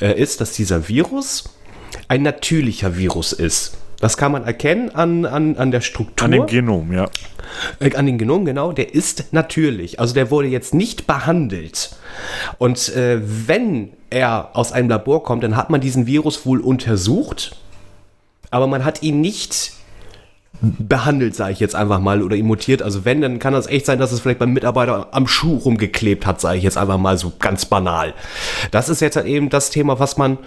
äh, 0.00 0.18
ist, 0.20 0.40
dass 0.40 0.52
dieser 0.52 0.88
Virus 0.88 1.44
ein 2.08 2.22
natürlicher 2.22 2.96
Virus 2.96 3.32
ist. 3.32 3.76
Das 4.00 4.16
kann 4.16 4.32
man 4.32 4.44
erkennen 4.44 4.94
an, 4.94 5.24
an, 5.24 5.56
an 5.56 5.70
der 5.70 5.80
Struktur. 5.80 6.24
an 6.26 6.32
dem 6.32 6.46
Genom, 6.46 6.92
ja. 6.92 7.08
Äh, 7.80 7.94
An 7.94 8.06
den 8.06 8.18
Genom, 8.18 8.44
genau, 8.44 8.72
der 8.72 8.94
ist 8.94 9.32
natürlich. 9.32 10.00
Also 10.00 10.14
der 10.14 10.30
wurde 10.30 10.48
jetzt 10.48 10.74
nicht 10.74 11.06
behandelt. 11.06 11.96
Und 12.58 12.94
äh, 12.94 13.20
wenn 13.22 13.90
er 14.10 14.50
aus 14.54 14.72
einem 14.72 14.88
Labor 14.88 15.22
kommt, 15.22 15.42
dann 15.42 15.56
hat 15.56 15.70
man 15.70 15.80
diesen 15.80 16.06
Virus 16.06 16.44
wohl 16.44 16.60
untersucht, 16.60 17.56
aber 18.50 18.66
man 18.66 18.84
hat 18.84 19.02
ihn 19.02 19.20
nicht 19.20 19.72
behandelt, 20.60 21.34
sage 21.34 21.52
ich 21.52 21.60
jetzt 21.60 21.74
einfach 21.74 22.00
mal, 22.00 22.22
oder 22.22 22.36
ihn 22.36 22.46
mutiert. 22.46 22.82
Also 22.82 23.04
wenn, 23.04 23.20
dann 23.20 23.38
kann 23.38 23.52
das 23.52 23.66
echt 23.66 23.86
sein, 23.86 23.98
dass 23.98 24.12
es 24.12 24.20
vielleicht 24.20 24.38
beim 24.38 24.52
Mitarbeiter 24.52 25.08
am 25.12 25.26
Schuh 25.26 25.56
rumgeklebt 25.56 26.26
hat, 26.26 26.40
sage 26.40 26.58
ich 26.58 26.64
jetzt 26.64 26.78
einfach 26.78 26.98
mal 26.98 27.18
so 27.18 27.32
ganz 27.38 27.66
banal. 27.66 28.14
Das 28.70 28.88
ist 28.88 29.00
jetzt 29.00 29.16
halt 29.16 29.26
eben 29.26 29.50
das 29.50 29.70
Thema, 29.70 29.98
was 29.98 30.16
man 30.16 30.38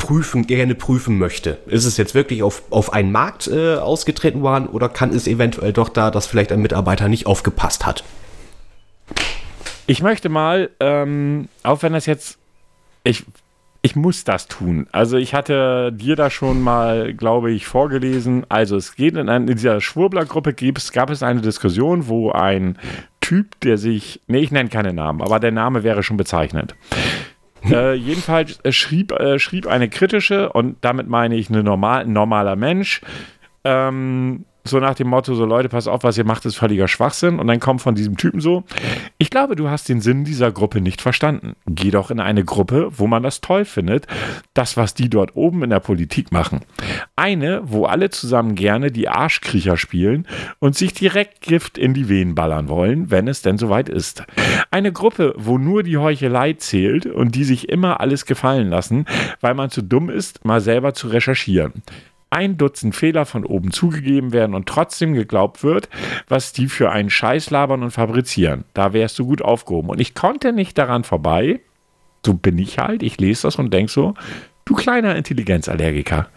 prüfen, 0.00 0.46
gerne 0.46 0.74
prüfen 0.74 1.18
möchte. 1.18 1.58
Ist 1.66 1.84
es 1.84 1.96
jetzt 1.98 2.14
wirklich 2.14 2.42
auf, 2.42 2.62
auf 2.70 2.92
einen 2.92 3.12
Markt 3.12 3.46
äh, 3.48 3.76
ausgetreten 3.76 4.40
worden 4.40 4.66
oder 4.66 4.88
kann 4.88 5.10
es 5.10 5.26
eventuell 5.28 5.72
doch 5.72 5.90
da, 5.90 6.10
dass 6.10 6.26
vielleicht 6.26 6.52
ein 6.52 6.62
Mitarbeiter 6.62 7.08
nicht 7.08 7.26
aufgepasst 7.26 7.86
hat? 7.86 8.02
Ich 9.86 10.02
möchte 10.02 10.28
mal, 10.28 10.70
ähm, 10.80 11.48
auch 11.62 11.82
wenn 11.82 11.92
das 11.92 12.06
jetzt, 12.06 12.38
ich, 13.04 13.24
ich 13.82 13.94
muss 13.94 14.24
das 14.24 14.48
tun. 14.48 14.86
Also 14.90 15.18
ich 15.18 15.34
hatte 15.34 15.92
dir 15.92 16.16
da 16.16 16.30
schon 16.30 16.62
mal, 16.62 17.12
glaube 17.12 17.52
ich, 17.52 17.66
vorgelesen. 17.66 18.46
Also 18.48 18.76
es 18.76 18.94
geht 18.94 19.16
in, 19.16 19.28
in 19.28 19.46
dieser 19.46 19.80
Schwurbler-Gruppe 19.80 20.54
gab 20.92 21.10
es 21.10 21.22
eine 21.22 21.42
Diskussion, 21.42 22.08
wo 22.08 22.30
ein 22.30 22.78
Typ, 23.20 23.60
der 23.60 23.76
sich, 23.76 24.20
nee, 24.28 24.38
ich 24.38 24.50
nenne 24.50 24.70
keine 24.70 24.94
Namen, 24.94 25.20
aber 25.20 25.38
der 25.40 25.52
Name 25.52 25.82
wäre 25.82 26.02
schon 26.02 26.16
bezeichnet. 26.16 26.74
Äh, 27.64 27.94
jedenfalls 27.94 28.58
äh, 28.64 28.72
schrieb, 28.72 29.12
äh, 29.12 29.38
schrieb 29.38 29.66
eine 29.66 29.88
kritische, 29.88 30.52
und 30.52 30.76
damit 30.80 31.08
meine 31.08 31.36
ich 31.36 31.50
eine 31.50 31.62
normal, 31.62 32.02
ein 32.02 32.12
normaler 32.12 32.56
Mensch, 32.56 33.00
ähm, 33.64 34.44
so 34.64 34.78
nach 34.78 34.94
dem 34.94 35.08
Motto, 35.08 35.34
so 35.34 35.44
Leute, 35.44 35.68
pass 35.68 35.88
auf, 35.88 36.02
was 36.02 36.18
ihr 36.18 36.24
macht, 36.24 36.44
ist 36.44 36.56
völliger 36.56 36.88
Schwachsinn. 36.88 37.38
Und 37.38 37.46
dann 37.46 37.60
kommt 37.60 37.80
von 37.80 37.94
diesem 37.94 38.16
Typen 38.16 38.40
so, 38.40 38.64
ich 39.18 39.30
glaube, 39.30 39.56
du 39.56 39.70
hast 39.70 39.88
den 39.88 40.00
Sinn 40.00 40.24
dieser 40.24 40.52
Gruppe 40.52 40.80
nicht 40.80 41.00
verstanden. 41.00 41.54
Geh 41.66 41.90
doch 41.90 42.10
in 42.10 42.20
eine 42.20 42.44
Gruppe, 42.44 42.90
wo 42.92 43.06
man 43.06 43.22
das 43.22 43.40
toll 43.40 43.64
findet, 43.64 44.06
das, 44.54 44.76
was 44.76 44.94
die 44.94 45.08
dort 45.08 45.36
oben 45.36 45.62
in 45.62 45.70
der 45.70 45.80
Politik 45.80 46.32
machen. 46.32 46.60
Eine, 47.16 47.62
wo 47.64 47.84
alle 47.84 48.10
zusammen 48.10 48.54
gerne 48.54 48.90
die 48.90 49.08
Arschkriecher 49.08 49.76
spielen 49.76 50.26
und 50.58 50.76
sich 50.76 50.92
direkt 50.92 51.40
Gift 51.40 51.78
in 51.78 51.94
die 51.94 52.08
Venen 52.08 52.34
ballern 52.34 52.68
wollen, 52.68 53.10
wenn 53.10 53.28
es 53.28 53.42
denn 53.42 53.58
soweit 53.58 53.88
ist. 53.88 54.24
Eine 54.70 54.92
Gruppe, 54.92 55.34
wo 55.36 55.58
nur 55.58 55.82
die 55.82 55.98
Heuchelei 55.98 56.52
zählt 56.54 57.06
und 57.06 57.34
die 57.34 57.44
sich 57.44 57.68
immer 57.68 58.00
alles 58.00 58.26
gefallen 58.26 58.68
lassen, 58.68 59.06
weil 59.40 59.54
man 59.54 59.70
zu 59.70 59.82
dumm 59.82 60.10
ist, 60.10 60.44
mal 60.44 60.60
selber 60.60 60.94
zu 60.94 61.08
recherchieren 61.08 61.72
ein 62.30 62.56
Dutzend 62.56 62.94
Fehler 62.94 63.26
von 63.26 63.44
oben 63.44 63.72
zugegeben 63.72 64.32
werden 64.32 64.54
und 64.54 64.68
trotzdem 64.68 65.14
geglaubt 65.14 65.62
wird, 65.62 65.88
was 66.28 66.52
die 66.52 66.68
für 66.68 66.90
einen 66.90 67.10
Scheiß 67.10 67.50
labern 67.50 67.82
und 67.82 67.90
fabrizieren. 67.90 68.64
Da 68.72 68.92
wärst 68.92 69.18
du 69.18 69.26
gut 69.26 69.42
aufgehoben. 69.42 69.90
Und 69.90 70.00
ich 70.00 70.14
konnte 70.14 70.52
nicht 70.52 70.78
daran 70.78 71.04
vorbei, 71.04 71.60
so 72.24 72.34
bin 72.34 72.58
ich 72.58 72.78
halt, 72.78 73.02
ich 73.02 73.18
lese 73.18 73.42
das 73.42 73.56
und 73.56 73.74
denke 73.74 73.90
so, 73.90 74.14
du 74.64 74.74
kleiner 74.74 75.16
Intelligenzallergiker, 75.16 76.28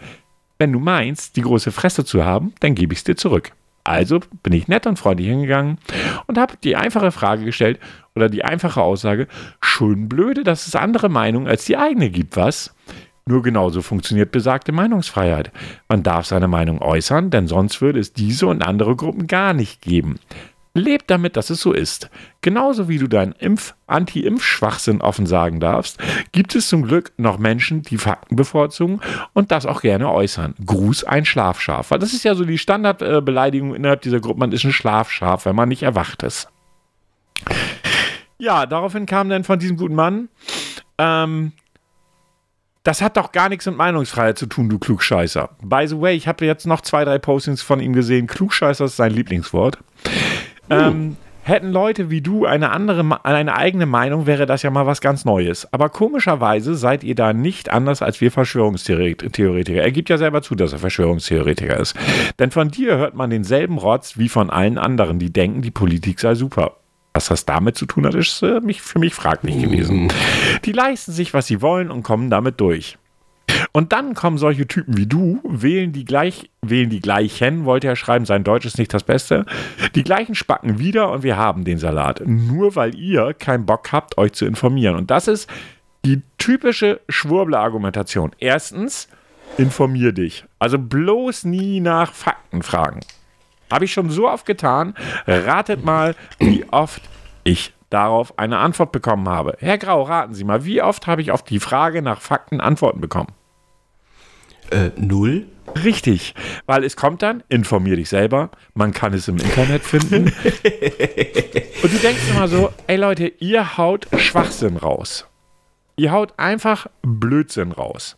wenn 0.58 0.72
du 0.72 0.80
meinst, 0.80 1.36
die 1.36 1.42
große 1.42 1.72
Fresse 1.72 2.04
zu 2.04 2.24
haben, 2.24 2.52
dann 2.60 2.74
gebe 2.74 2.92
ich 2.92 3.00
es 3.00 3.04
dir 3.04 3.16
zurück. 3.16 3.52
Also 3.84 4.20
bin 4.42 4.54
ich 4.54 4.66
nett 4.66 4.86
und 4.86 4.98
freundlich 4.98 5.28
hingegangen 5.28 5.78
und 6.26 6.38
habe 6.38 6.54
die 6.64 6.74
einfache 6.74 7.12
Frage 7.12 7.44
gestellt 7.44 7.78
oder 8.14 8.30
die 8.30 8.42
einfache 8.42 8.80
Aussage, 8.80 9.28
schön 9.60 10.08
blöde, 10.08 10.42
dass 10.42 10.66
es 10.66 10.74
andere 10.74 11.10
Meinungen 11.10 11.48
als 11.48 11.66
die 11.66 11.76
eigene 11.76 12.08
gibt, 12.08 12.36
was? 12.36 12.74
Nur 13.26 13.42
genauso 13.42 13.80
funktioniert 13.80 14.32
besagte 14.32 14.72
Meinungsfreiheit. 14.72 15.50
Man 15.88 16.02
darf 16.02 16.26
seine 16.26 16.46
Meinung 16.46 16.82
äußern, 16.82 17.30
denn 17.30 17.46
sonst 17.46 17.80
würde 17.80 17.98
es 17.98 18.12
diese 18.12 18.46
und 18.46 18.62
andere 18.62 18.96
Gruppen 18.96 19.26
gar 19.26 19.54
nicht 19.54 19.80
geben. 19.80 20.18
Lebt 20.76 21.08
damit, 21.08 21.36
dass 21.36 21.50
es 21.50 21.60
so 21.60 21.72
ist. 21.72 22.10
Genauso 22.42 22.88
wie 22.88 22.98
du 22.98 23.06
deinen 23.06 23.32
Impf-, 23.32 23.74
Anti-Impf-Schwachsinn 23.86 25.00
offen 25.00 25.24
sagen 25.24 25.60
darfst, 25.60 25.98
gibt 26.32 26.54
es 26.54 26.68
zum 26.68 26.82
Glück 26.82 27.12
noch 27.16 27.38
Menschen, 27.38 27.82
die 27.82 27.96
Fakten 27.96 28.34
bevorzugen 28.34 29.00
und 29.32 29.52
das 29.52 29.66
auch 29.66 29.82
gerne 29.82 30.10
äußern. 30.10 30.54
Gruß 30.66 31.04
ein 31.04 31.24
Schlafschaf. 31.24 31.90
Das 31.90 32.12
ist 32.12 32.24
ja 32.24 32.34
so 32.34 32.44
die 32.44 32.58
Standardbeleidigung 32.58 33.74
innerhalb 33.74 34.02
dieser 34.02 34.20
Gruppe. 34.20 34.40
Man 34.40 34.52
ist 34.52 34.64
ein 34.64 34.72
Schlafschaf, 34.72 35.46
wenn 35.46 35.56
man 35.56 35.68
nicht 35.68 35.84
erwacht 35.84 36.24
ist. 36.24 36.48
Ja, 38.36 38.66
daraufhin 38.66 39.06
kam 39.06 39.28
dann 39.28 39.44
von 39.44 39.60
diesem 39.60 39.76
guten 39.76 39.94
Mann, 39.94 40.28
ähm, 40.98 41.52
das 42.84 43.00
hat 43.00 43.16
doch 43.16 43.32
gar 43.32 43.48
nichts 43.48 43.66
mit 43.66 43.76
Meinungsfreiheit 43.76 44.38
zu 44.38 44.46
tun, 44.46 44.68
du 44.68 44.78
Klugscheißer. 44.78 45.48
By 45.62 45.88
the 45.88 46.00
way, 46.00 46.14
ich 46.14 46.28
habe 46.28 46.44
jetzt 46.44 46.66
noch 46.66 46.82
zwei, 46.82 47.04
drei 47.04 47.18
Postings 47.18 47.62
von 47.62 47.80
ihm 47.80 47.94
gesehen. 47.94 48.26
Klugscheißer 48.26 48.84
ist 48.84 48.96
sein 48.96 49.10
Lieblingswort. 49.10 49.78
Uh. 50.70 50.74
Ähm, 50.74 51.16
hätten 51.44 51.72
Leute 51.72 52.10
wie 52.10 52.20
du 52.20 52.44
eine 52.44 52.70
andere, 52.70 53.24
eine 53.24 53.56
eigene 53.56 53.86
Meinung, 53.86 54.26
wäre 54.26 54.44
das 54.44 54.62
ja 54.62 54.70
mal 54.70 54.86
was 54.86 55.00
ganz 55.00 55.24
Neues. 55.24 55.66
Aber 55.72 55.88
komischerweise 55.88 56.74
seid 56.74 57.04
ihr 57.04 57.14
da 57.14 57.32
nicht 57.32 57.70
anders 57.70 58.02
als 58.02 58.20
wir 58.20 58.30
Verschwörungstheoretiker. 58.30 59.82
Er 59.82 59.92
gibt 59.92 60.10
ja 60.10 60.18
selber 60.18 60.42
zu, 60.42 60.54
dass 60.54 60.74
er 60.74 60.78
Verschwörungstheoretiker 60.78 61.78
ist. 61.78 61.96
Denn 62.38 62.50
von 62.50 62.70
dir 62.70 62.98
hört 62.98 63.14
man 63.14 63.30
denselben 63.30 63.78
Rotz 63.78 64.18
wie 64.18 64.28
von 64.28 64.50
allen 64.50 64.76
anderen, 64.76 65.18
die 65.18 65.32
denken, 65.32 65.62
die 65.62 65.70
Politik 65.70 66.20
sei 66.20 66.34
super. 66.34 66.76
Was 67.14 67.28
das 67.28 67.44
damit 67.44 67.76
zu 67.76 67.86
tun 67.86 68.06
hat, 68.06 68.14
ist 68.14 68.42
äh, 68.42 68.60
mich, 68.60 68.82
für 68.82 68.98
mich 68.98 69.14
fraglich 69.14 69.62
gewesen. 69.62 70.12
Die 70.64 70.72
leisten 70.72 71.12
sich, 71.12 71.32
was 71.32 71.46
sie 71.46 71.62
wollen 71.62 71.92
und 71.92 72.02
kommen 72.02 72.28
damit 72.28 72.60
durch. 72.60 72.98
Und 73.70 73.92
dann 73.92 74.14
kommen 74.14 74.36
solche 74.36 74.66
Typen 74.66 74.96
wie 74.96 75.06
du, 75.06 75.40
wählen 75.44 75.92
die 75.92 76.04
gleich, 76.04 76.50
wählen 76.62 76.90
die 76.90 77.00
gleichen, 77.00 77.64
wollte 77.64 77.86
er 77.86 77.94
schreiben, 77.94 78.24
sein 78.24 78.42
Deutsch 78.42 78.66
ist 78.66 78.78
nicht 78.78 78.92
das 78.92 79.04
Beste, 79.04 79.46
die 79.94 80.02
gleichen 80.02 80.34
Spacken 80.34 80.80
wieder 80.80 81.10
und 81.12 81.22
wir 81.22 81.36
haben 81.36 81.64
den 81.64 81.78
Salat. 81.78 82.22
Nur 82.26 82.74
weil 82.74 82.96
ihr 82.96 83.32
keinen 83.34 83.64
Bock 83.64 83.92
habt, 83.92 84.18
euch 84.18 84.32
zu 84.32 84.44
informieren. 84.44 84.96
Und 84.96 85.10
das 85.10 85.28
ist 85.28 85.48
die 86.04 86.22
typische 86.38 87.00
Schwurbler-Argumentation. 87.08 88.32
Erstens, 88.38 89.08
informier 89.56 90.12
dich. 90.12 90.44
Also 90.58 90.78
bloß 90.78 91.44
nie 91.44 91.80
nach 91.80 92.12
Fakten 92.12 92.62
fragen. 92.62 93.00
Habe 93.70 93.84
ich 93.84 93.92
schon 93.92 94.10
so 94.10 94.28
oft 94.28 94.46
getan. 94.46 94.94
Ratet 95.26 95.84
mal, 95.84 96.14
wie 96.38 96.64
oft 96.70 97.02
ich 97.44 97.72
darauf 97.90 98.38
eine 98.38 98.58
Antwort 98.58 98.92
bekommen 98.92 99.28
habe. 99.28 99.56
Herr 99.60 99.78
Grau, 99.78 100.02
raten 100.02 100.34
Sie 100.34 100.44
mal, 100.44 100.64
wie 100.64 100.82
oft 100.82 101.06
habe 101.06 101.22
ich 101.22 101.30
auf 101.30 101.42
die 101.42 101.60
Frage 101.60 102.02
nach 102.02 102.20
Fakten 102.20 102.60
Antworten 102.60 103.00
bekommen? 103.00 103.28
Äh, 104.70 104.90
null. 104.96 105.46
Richtig, 105.82 106.34
weil 106.66 106.84
es 106.84 106.96
kommt 106.96 107.22
dann, 107.22 107.42
informier 107.48 107.96
dich 107.96 108.08
selber, 108.08 108.50
man 108.74 108.92
kann 108.92 109.14
es 109.14 109.28
im 109.28 109.38
Internet 109.38 109.82
finden. 109.82 110.24
Und 111.82 111.92
du 111.92 111.98
denkst 112.02 112.30
immer 112.30 112.48
so, 112.48 112.70
ey 112.86 112.96
Leute, 112.96 113.28
ihr 113.38 113.78
haut 113.78 114.06
Schwachsinn 114.18 114.76
raus. 114.76 115.26
Ihr 115.96 116.12
haut 116.12 116.34
einfach 116.36 116.86
Blödsinn 117.02 117.72
raus. 117.72 118.16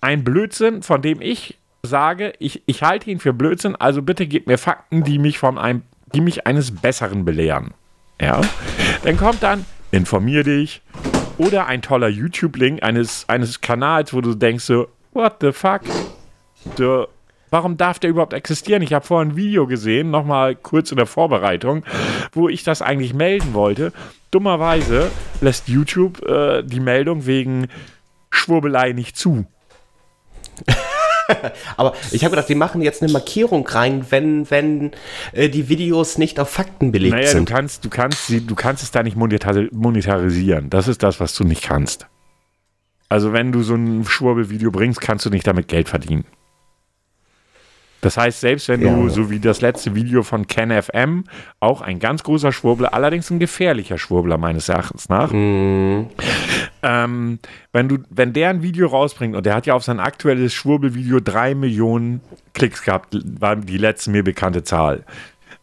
Ein 0.00 0.24
Blödsinn, 0.24 0.82
von 0.82 1.02
dem 1.02 1.20
ich 1.20 1.58
sage, 1.84 2.32
ich, 2.38 2.62
ich 2.66 2.82
halte 2.82 3.10
ihn 3.10 3.20
für 3.20 3.32
Blödsinn, 3.32 3.76
also 3.76 4.02
bitte 4.02 4.26
gebt 4.26 4.46
mir 4.46 4.58
Fakten, 4.58 5.04
die 5.04 5.18
mich 5.18 5.38
von 5.38 5.58
einem, 5.58 5.82
die 6.14 6.20
mich 6.20 6.46
eines 6.46 6.74
Besseren 6.74 7.24
belehren. 7.24 7.74
Ja. 8.20 8.40
Dann 9.02 9.16
kommt 9.16 9.42
dann, 9.42 9.64
informier 9.90 10.44
dich. 10.44 10.82
Oder 11.36 11.66
ein 11.66 11.82
toller 11.82 12.08
YouTube-Link 12.08 12.82
eines, 12.82 13.28
eines 13.28 13.60
Kanals, 13.60 14.14
wo 14.14 14.20
du 14.20 14.34
denkst 14.34 14.64
so, 14.64 14.88
what 15.12 15.36
the 15.40 15.52
fuck? 15.52 15.82
So, 16.76 17.08
warum 17.50 17.76
darf 17.76 17.98
der 17.98 18.10
überhaupt 18.10 18.32
existieren? 18.32 18.82
Ich 18.82 18.92
habe 18.92 19.04
vorhin 19.04 19.32
ein 19.32 19.36
Video 19.36 19.66
gesehen, 19.66 20.10
nochmal 20.10 20.54
kurz 20.54 20.90
in 20.92 20.96
der 20.96 21.06
Vorbereitung, 21.06 21.84
wo 22.32 22.48
ich 22.48 22.62
das 22.62 22.82
eigentlich 22.82 23.14
melden 23.14 23.52
wollte. 23.52 23.92
Dummerweise 24.30 25.10
lässt 25.40 25.68
YouTube 25.68 26.22
äh, 26.24 26.62
die 26.62 26.80
Meldung 26.80 27.26
wegen 27.26 27.68
Schwurbelei 28.30 28.92
nicht 28.92 29.16
zu. 29.16 29.46
Aber 31.76 31.94
ich 32.10 32.24
habe 32.24 32.34
gedacht, 32.34 32.48
die 32.48 32.54
machen 32.54 32.82
jetzt 32.82 33.02
eine 33.02 33.12
Markierung 33.12 33.66
rein, 33.66 34.06
wenn, 34.10 34.50
wenn 34.50 34.92
äh, 35.32 35.48
die 35.48 35.68
Videos 35.68 36.18
nicht 36.18 36.40
auf 36.40 36.50
Fakten 36.50 36.92
belegt 36.92 37.14
naja, 37.14 37.28
sind. 37.28 37.48
Du 37.48 37.54
kannst, 37.54 37.84
du, 37.84 37.90
kannst 37.90 38.26
sie, 38.26 38.46
du 38.46 38.54
kannst 38.54 38.82
es 38.82 38.90
da 38.90 39.02
nicht 39.02 39.16
monetarisieren. 39.16 40.70
Das 40.70 40.88
ist 40.88 41.02
das, 41.02 41.20
was 41.20 41.34
du 41.34 41.44
nicht 41.44 41.62
kannst. 41.62 42.06
Also 43.08 43.32
wenn 43.32 43.52
du 43.52 43.62
so 43.62 43.74
ein 43.74 44.04
Schwurbelvideo 44.04 44.70
bringst, 44.70 45.00
kannst 45.00 45.26
du 45.26 45.30
nicht 45.30 45.46
damit 45.46 45.68
Geld 45.68 45.88
verdienen. 45.88 46.24
Das 48.04 48.18
heißt, 48.18 48.40
selbst 48.40 48.68
wenn 48.68 48.82
ja. 48.82 48.94
du, 48.94 49.08
so 49.08 49.30
wie 49.30 49.40
das 49.40 49.62
letzte 49.62 49.94
Video 49.94 50.22
von 50.22 50.46
KenFM, 50.46 51.24
auch 51.58 51.80
ein 51.80 52.00
ganz 52.00 52.22
großer 52.22 52.52
Schwurbler, 52.52 52.92
allerdings 52.92 53.30
ein 53.30 53.38
gefährlicher 53.38 53.96
Schwurbler 53.96 54.36
meines 54.36 54.68
Erachtens 54.68 55.08
nach, 55.08 55.32
mm. 55.32 56.10
Ähm, 56.84 57.38
wenn, 57.72 57.88
du, 57.88 57.98
wenn 58.10 58.34
der 58.34 58.50
ein 58.50 58.62
Video 58.62 58.86
rausbringt 58.86 59.34
und 59.34 59.46
der 59.46 59.54
hat 59.54 59.66
ja 59.66 59.74
auf 59.74 59.82
sein 59.82 60.00
aktuelles 60.00 60.52
Schwurbelvideo 60.52 61.18
drei 61.20 61.54
Millionen 61.54 62.20
Klicks 62.52 62.82
gehabt, 62.82 63.16
war 63.40 63.56
die 63.56 63.78
letzte 63.78 64.10
mir 64.10 64.22
bekannte 64.22 64.62
Zahl, 64.62 65.04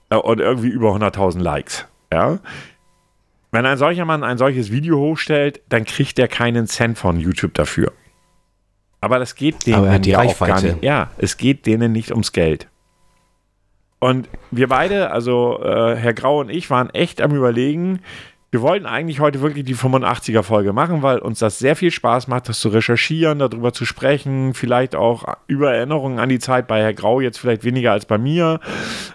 äh, 0.09 0.15
und 0.15 0.39
irgendwie 0.39 0.69
über 0.69 0.89
100.000 0.95 1.39
Likes, 1.39 1.86
ja, 2.11 2.39
wenn 3.51 3.65
ein 3.65 3.78
solcher 3.78 4.05
Mann 4.05 4.24
ein 4.24 4.38
solches 4.38 4.72
Video 4.72 4.97
hochstellt, 4.97 5.61
dann 5.69 5.86
kriegt 5.86 6.17
er 6.17 6.28
keinen 6.28 6.67
Cent 6.67 6.97
von 6.97 7.19
YouTube 7.19 7.53
dafür. 7.53 7.91
Aber 9.01 9.19
das 9.19 9.36
geht 9.36 9.65
denen 9.67 9.88
Aber 9.88 9.99
ja 10.01 10.19
auch 10.19 10.39
gar 10.39 10.61
nicht. 10.61 10.84
Ja, 10.84 11.11
es 11.17 11.38
geht 11.38 11.65
denen 11.65 11.91
nicht 11.91 12.11
ums 12.11 12.32
Geld. 12.32 12.67
Und 13.99 14.30
wir 14.49 14.67
beide, 14.67 15.11
also 15.11 15.61
äh, 15.61 15.95
Herr 15.95 16.13
Grau 16.13 16.39
und 16.39 16.49
ich, 16.49 16.69
waren 16.69 16.89
echt 16.91 17.22
am 17.22 17.36
Überlegen, 17.36 17.99
wir 18.54 18.62
wollten 18.62 18.86
eigentlich 18.86 19.22
heute 19.22 19.39
wirklich 19.39 19.64
die 19.64 19.78
85er 19.78 20.43
Folge 20.43 20.74
machen, 20.74 21.02
weil 21.02 21.20
uns 21.20 21.39
das 21.39 21.58
sehr 21.58 21.78
viel 21.78 21.89
Spaß 21.89 22.28
macht, 22.28 22.49
das 22.49 22.60
zu 22.60 22.68
recherchieren, 22.68 23.39
darüber 23.39 23.72
zu 23.72 23.86
sprechen, 23.86 24.54
vielleicht 24.54 24.93
auch 24.93 25.24
über 25.47 25.74
Erinnerungen 25.74 26.20
an 26.20 26.28
die 26.28 26.39
Zeit 26.39 26.68
bei 26.68 26.82
Herr 26.82 26.93
Grau, 26.93 27.22
jetzt 27.22 27.39
vielleicht 27.39 27.64
weniger 27.64 27.93
als 27.93 28.06
bei 28.06 28.18
mir, 28.18 28.60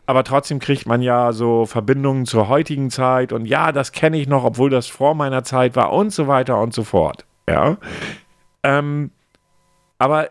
aber 0.07 0.25
trotzdem 0.25 0.59
kriegt 0.59 0.87
man 0.87 1.03
ja 1.03 1.33
so 1.33 1.67
Verbindungen 1.67 2.25
zur 2.25 2.49
heutigen 2.49 2.89
Zeit 2.91 3.31
und 3.35 3.45
ja, 3.45 3.73
das 3.73 3.93
kenne 3.93 4.19
ich 4.19 4.27
noch, 4.27 4.43
obwohl 4.43 4.71
das 4.71 4.87
vor 4.87 5.15
meiner 5.15 5.45
Zeit 5.45 5.77
war 5.77 5.93
und 5.93 6.15
so 6.15 6.27
weiter 6.29 6.59
und 6.59 6.73
so 6.73 6.83
fort. 6.83 7.27
Ja. 7.47 7.77
Ähm, 8.63 9.11
aber, 9.99 10.31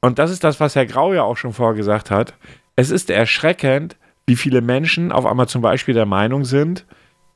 und 0.00 0.18
das 0.18 0.30
ist 0.30 0.42
das, 0.42 0.58
was 0.58 0.74
Herr 0.74 0.86
Grau 0.86 1.12
ja 1.12 1.22
auch 1.22 1.36
schon 1.36 1.52
vorgesagt 1.52 2.10
hat, 2.10 2.32
es 2.76 2.90
ist 2.90 3.10
erschreckend, 3.10 3.96
wie 4.26 4.36
viele 4.36 4.62
Menschen 4.62 5.12
auf 5.12 5.26
einmal 5.26 5.48
zum 5.48 5.60
Beispiel 5.60 5.92
der 5.92 6.06
Meinung 6.06 6.44
sind, 6.44 6.86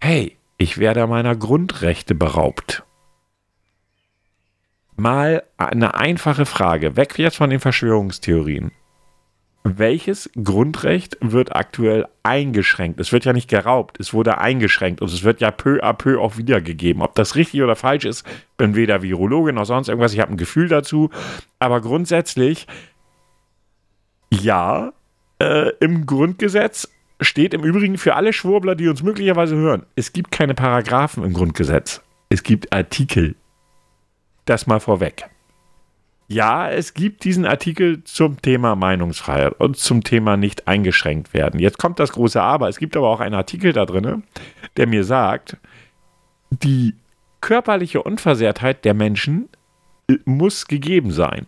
hey, 0.01 0.39
ich 0.57 0.79
werde 0.79 1.07
meiner 1.07 1.37
Grundrechte 1.37 2.15
beraubt. 2.15 2.85
Mal 4.97 5.43
eine 5.57 5.95
einfache 5.95 6.47
Frage, 6.47 6.97
weg 6.97 7.19
jetzt 7.19 7.37
von 7.37 7.51
den 7.51 7.61
Verschwörungstheorien 7.61 8.71
welches 9.65 10.31
Grundrecht 10.37 11.17
wird 11.23 11.57
aktuell 11.57 12.07
eingeschränkt? 12.23 13.01
Es 13.01 13.13
wird 13.13 13.25
ja 13.25 13.33
nicht 13.33 13.49
geraubt, 13.49 13.99
es 13.99 14.13
wurde 14.13 14.37
eingeschränkt 14.39 15.01
und 15.01 15.11
es 15.11 15.25
wird 15.25 15.41
ja 15.41 15.51
peu 15.51 15.83
à 15.83 15.95
peu 15.95 16.21
auch 16.21 16.37
wiedergegeben. 16.37 17.03
Ob 17.03 17.15
das 17.15 17.35
richtig 17.35 17.63
oder 17.63 17.75
falsch 17.75 18.05
ist, 18.05 18.27
bin 18.59 18.75
weder 18.77 19.01
Virologe 19.03 19.55
noch 19.55 19.65
sonst 19.65 19.89
irgendwas, 19.89 20.13
ich 20.13 20.21
habe 20.21 20.33
ein 20.33 20.37
Gefühl 20.37 20.69
dazu. 20.69 21.11
Aber 21.59 21.81
grundsätzlich, 21.81 22.67
Ja, 24.31 24.93
äh, 25.39 25.71
im 25.81 26.07
Grundgesetz 26.07 26.89
steht 27.21 27.55
im 27.55 27.65
Übrigen 27.65 27.99
für 27.99 28.15
alle 28.15 28.33
Schwurbler, 28.33 28.75
die 28.75 28.89
uns 28.89 29.03
möglicherweise 29.03 29.57
hören, 29.57 29.87
es 29.97 30.12
gibt 30.12 30.31
keine 30.31 30.55
Paragraphen 30.55 31.25
im 31.25 31.33
Grundgesetz. 31.33 32.03
Es 32.29 32.43
gibt 32.43 32.73
Artikel. 32.73 33.37
Das 34.45 34.67
mal 34.67 34.81
vorweg. 34.81 35.29
Ja, 36.27 36.71
es 36.71 36.95
gibt 36.95 37.25
diesen 37.25 37.45
Artikel 37.45 38.03
zum 38.05 38.41
Thema 38.41 38.77
Meinungsfreiheit 38.77 39.61
und 39.61 39.77
zum 39.77 40.03
Thema 40.03 40.37
nicht 40.37 40.67
eingeschränkt 40.67 41.35
werden. 41.35 41.61
Jetzt 41.61 41.79
kommt 41.79 41.99
das 41.99 42.12
große 42.12 42.41
Aber. 42.41 42.69
Es 42.69 42.79
gibt 42.79 42.97
aber 42.97 43.09
auch 43.09 43.21
einen 43.21 43.35
Artikel 43.35 43.73
da 43.73 43.85
drin, 43.85 44.25
der 44.77 44.87
mir 44.87 45.05
sagt, 45.05 45.59
die 46.51 46.95
körperliche 47.41 48.03
Unversehrtheit 48.03 48.85
der 48.87 48.95
Menschen 48.95 49.49
muss 50.25 50.67
gegeben 50.67 51.11
sein. 51.11 51.47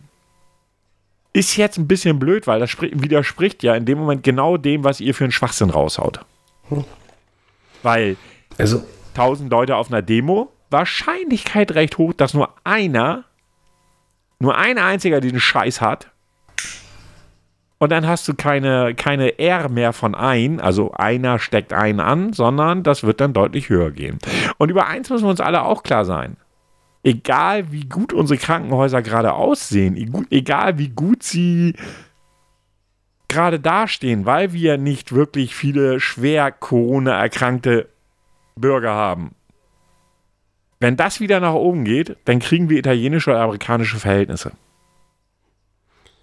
Ist 1.37 1.55
jetzt 1.55 1.77
ein 1.77 1.87
bisschen 1.87 2.17
blöd, 2.17 2.47
weil 2.47 2.59
das 2.59 2.75
widerspricht 2.81 3.61
ja 3.61 3.75
in 3.75 3.85
dem 3.85 3.99
Moment 3.99 4.23
genau 4.23 4.57
dem, 4.57 4.83
was 4.83 4.99
ihr 4.99 5.13
für 5.13 5.25
einen 5.25 5.31
Schwachsinn 5.31 5.69
raushaut. 5.69 6.21
Hm. 6.69 6.83
Weil 7.83 8.17
also. 8.57 8.83
1000 9.09 9.51
Leute 9.51 9.75
auf 9.75 9.91
einer 9.91 10.01
Demo, 10.01 10.51
Wahrscheinlichkeit 10.69 11.73
recht 11.73 11.97
hoch, 11.97 12.13
dass 12.13 12.33
nur 12.33 12.49
einer 12.63 13.23
nur 14.39 14.55
ein 14.57 14.77
einziger 14.77 15.21
diesen 15.21 15.39
Scheiß 15.39 15.81
hat. 15.81 16.11
Und 17.79 17.91
dann 17.91 18.07
hast 18.07 18.27
du 18.27 18.33
keine, 18.33 18.95
keine 18.95 19.37
R 19.37 19.69
mehr 19.69 19.93
von 19.93 20.15
ein, 20.15 20.59
also 20.59 20.91
einer 20.93 21.37
steckt 21.37 21.73
einen 21.73 21.99
an, 21.99 22.33
sondern 22.33 22.81
das 22.81 23.03
wird 23.03 23.21
dann 23.21 23.33
deutlich 23.33 23.69
höher 23.69 23.91
gehen. 23.91 24.17
Und 24.57 24.69
über 24.69 24.87
eins 24.87 25.09
müssen 25.09 25.25
wir 25.25 25.29
uns 25.29 25.41
alle 25.41 25.63
auch 25.63 25.83
klar 25.83 26.05
sein. 26.05 26.37
Egal 27.07 27.71
wie 27.71 27.85
gut 27.85 28.11
unsere 28.11 28.37
Krankenhäuser 28.37 29.01
gerade 29.01 29.31
aussehen, 29.31 29.95
egal 30.29 30.77
wie 30.77 30.89
gut 30.89 31.23
sie 31.23 31.73
gerade 33.29 33.61
dastehen, 33.61 34.25
weil 34.25 34.51
wir 34.51 34.77
nicht 34.77 35.13
wirklich 35.13 35.55
viele 35.55 36.01
schwer 36.01 36.51
Corona-erkrankte 36.51 37.87
Bürger 38.57 38.91
haben, 38.91 39.31
wenn 40.81 40.97
das 40.97 41.21
wieder 41.21 41.39
nach 41.39 41.53
oben 41.53 41.85
geht, 41.85 42.17
dann 42.25 42.39
kriegen 42.39 42.67
wir 42.67 42.77
italienische 42.77 43.29
oder 43.29 43.39
amerikanische 43.39 43.99
Verhältnisse. 43.99 44.51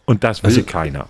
Und 0.05 0.22
das 0.22 0.43
will 0.43 0.51
also, 0.51 0.64
keiner. 0.64 1.09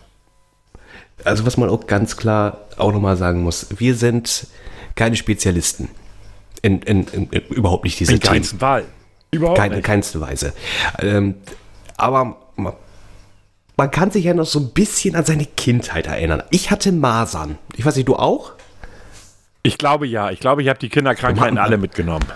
Also 1.25 1.47
was 1.47 1.57
man 1.57 1.69
auch 1.69 1.89
ganz 1.89 2.17
klar 2.17 2.61
auch 2.77 2.93
nochmal 2.93 3.17
sagen 3.17 3.43
muss, 3.43 3.67
wir 3.77 3.97
sind 3.97 4.47
keine 4.95 5.17
Spezialisten. 5.17 5.89
In, 6.63 6.81
in, 6.83 7.09
in, 7.09 7.27
überhaupt 7.49 7.83
nicht 7.83 7.99
diese 7.99 8.13
In 8.13 8.21
keinster 8.21 8.61
Wahl. 8.61 8.85
Überhaupt 9.35 9.59
Keine, 9.59 9.77
nicht. 9.77 9.85
keinste 9.85 10.21
Weise. 10.21 10.53
Ähm, 11.01 11.37
aber 11.97 12.37
man, 12.57 13.91
kann 13.91 14.11
sich 14.11 14.25
ja 14.25 14.35
noch 14.35 14.47
so 14.47 14.61
ein 14.61 14.71
bisschen 14.71 15.17
an 15.17 15.25
seine 15.25 15.47
Kindheit 15.47 16.07
erinnern. 16.07 16.43
Ich 16.51 16.71
hatte 16.71 16.93
Masern. 16.93 17.59
Ich 17.77 17.85
weiß 17.85 17.97
nicht, 17.97 18.09
du 18.09 18.17
auch? 18.17 18.53
Ich 19.63 19.79
glaube 19.79 20.07
ja. 20.07 20.31
Ich 20.31 20.41
glaube, 20.41 20.63
ich 20.63 20.69
habe 20.69 20.79
die 20.79 20.89
Kinderkrankheiten 20.89 21.59
alle 21.59 21.79
mitgenommen. 21.79 22.27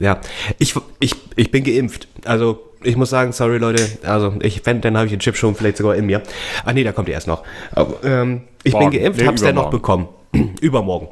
Ja, 0.00 0.20
ich, 0.58 0.74
ich, 1.00 1.14
ich 1.36 1.50
bin 1.50 1.64
geimpft. 1.64 2.08
Also 2.24 2.68
ich 2.82 2.96
muss 2.96 3.10
sagen, 3.10 3.32
sorry 3.32 3.58
Leute, 3.58 3.86
also 4.04 4.34
ich 4.40 4.62
fände, 4.62 4.82
dann 4.82 4.96
habe 4.96 5.06
ich 5.06 5.12
den 5.12 5.20
Chip 5.20 5.36
schon 5.36 5.54
vielleicht 5.54 5.76
sogar 5.76 5.96
in 5.96 6.06
mir. 6.06 6.22
Ach 6.64 6.72
nee, 6.72 6.84
da 6.84 6.92
kommt 6.92 7.08
er 7.08 7.14
erst 7.14 7.26
noch. 7.26 7.42
Aber, 7.72 8.02
ähm, 8.04 8.42
ich 8.62 8.72
Morgen. 8.72 8.90
bin 8.90 9.00
geimpft, 9.00 9.20
nee, 9.20 9.26
hab's 9.26 9.42
dennoch 9.42 9.70
bekommen. 9.70 10.08
übermorgen. 10.60 11.08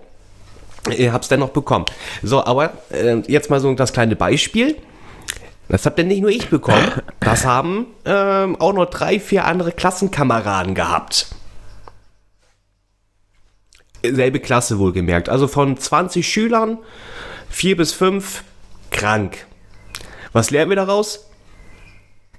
Ich 0.96 1.10
hab's 1.10 1.28
dennoch 1.28 1.50
bekommen. 1.50 1.86
So, 2.22 2.44
aber 2.44 2.72
äh, 2.90 3.16
jetzt 3.26 3.50
mal 3.50 3.60
so 3.60 3.74
das 3.74 3.92
kleine 3.92 4.14
Beispiel. 4.16 4.76
Das 5.68 5.84
habt 5.84 5.98
denn 5.98 6.08
nicht 6.08 6.20
nur 6.20 6.30
ich 6.30 6.48
bekommen, 6.48 6.92
das 7.20 7.44
haben 7.44 7.86
ähm, 8.04 8.56
auch 8.60 8.72
noch 8.72 8.86
drei, 8.86 9.18
vier 9.18 9.44
andere 9.44 9.72
Klassenkameraden 9.72 10.74
gehabt. 10.74 11.28
Selbe 14.02 14.38
Klasse 14.38 14.78
wohlgemerkt. 14.78 15.28
Also 15.28 15.48
von 15.48 15.76
20 15.76 16.28
Schülern 16.28 16.78
Vier 17.48 17.76
bis 17.76 17.92
fünf, 17.92 18.44
krank. 18.90 19.46
Was 20.32 20.50
lernen 20.50 20.70
wir 20.70 20.76
daraus? 20.76 21.30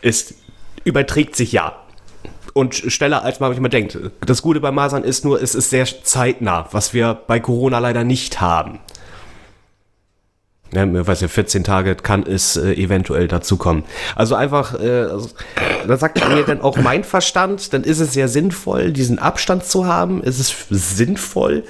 Es 0.01 0.35
überträgt 0.83 1.35
sich 1.35 1.51
ja. 1.51 1.75
Und 2.53 2.75
schneller 2.75 3.23
als 3.23 3.39
man 3.39 3.49
manchmal 3.49 3.69
denkt. 3.69 3.97
Das 4.21 4.41
Gute 4.41 4.59
bei 4.59 4.71
Masern 4.71 5.03
ist 5.03 5.25
nur, 5.25 5.41
es 5.41 5.55
ist 5.55 5.69
sehr 5.69 5.85
zeitnah, 6.03 6.67
was 6.71 6.93
wir 6.93 7.13
bei 7.15 7.39
Corona 7.39 7.79
leider 7.79 8.03
nicht 8.03 8.41
haben. 8.41 8.79
Ja, 10.73 11.07
weiß 11.07 11.21
ja, 11.21 11.29
14 11.29 11.63
Tage 11.63 11.95
kann 11.95 12.23
es 12.23 12.57
äh, 12.57 12.73
eventuell 12.73 13.29
dazu 13.29 13.55
kommen. 13.55 13.83
Also 14.15 14.35
einfach, 14.35 14.77
äh, 14.79 15.03
also, 15.03 15.29
da 15.87 15.95
sagt 15.95 16.19
mir 16.27 16.43
dann 16.43 16.59
auch 16.59 16.77
mein 16.77 17.05
Verstand, 17.05 17.73
dann 17.73 17.83
ist 17.83 17.99
es 17.99 18.11
sehr 18.11 18.27
sinnvoll, 18.27 18.91
diesen 18.91 19.17
Abstand 19.17 19.63
zu 19.63 19.85
haben. 19.85 20.21
Es 20.23 20.39
ist 20.39 20.67
sinnvoll, 20.69 21.63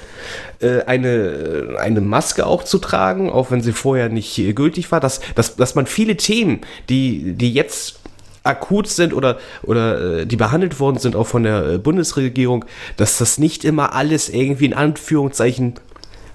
äh, 0.59 0.81
eine, 0.85 1.75
eine 1.79 2.01
Maske 2.01 2.47
auch 2.47 2.63
zu 2.63 2.79
tragen, 2.79 3.29
auch 3.29 3.51
wenn 3.51 3.61
sie 3.61 3.73
vorher 3.73 4.09
nicht 4.09 4.39
äh, 4.39 4.53
gültig 4.53 4.91
war, 4.91 4.99
dass, 4.99 5.21
dass, 5.35 5.55
dass 5.55 5.75
man 5.75 5.85
viele 5.85 6.17
Themen, 6.17 6.61
die, 6.89 7.33
die 7.33 7.53
jetzt 7.53 7.99
akut 8.43 8.87
sind 8.87 9.13
oder, 9.13 9.37
oder 9.61 10.21
äh, 10.21 10.25
die 10.25 10.37
behandelt 10.37 10.79
worden 10.79 10.97
sind, 10.97 11.15
auch 11.15 11.27
von 11.27 11.43
der 11.43 11.73
äh, 11.73 11.77
Bundesregierung, 11.77 12.65
dass 12.95 13.19
das 13.19 13.37
nicht 13.37 13.63
immer 13.63 13.93
alles 13.93 14.29
irgendwie 14.29 14.65
in 14.65 14.73
Anführungszeichen 14.73 15.75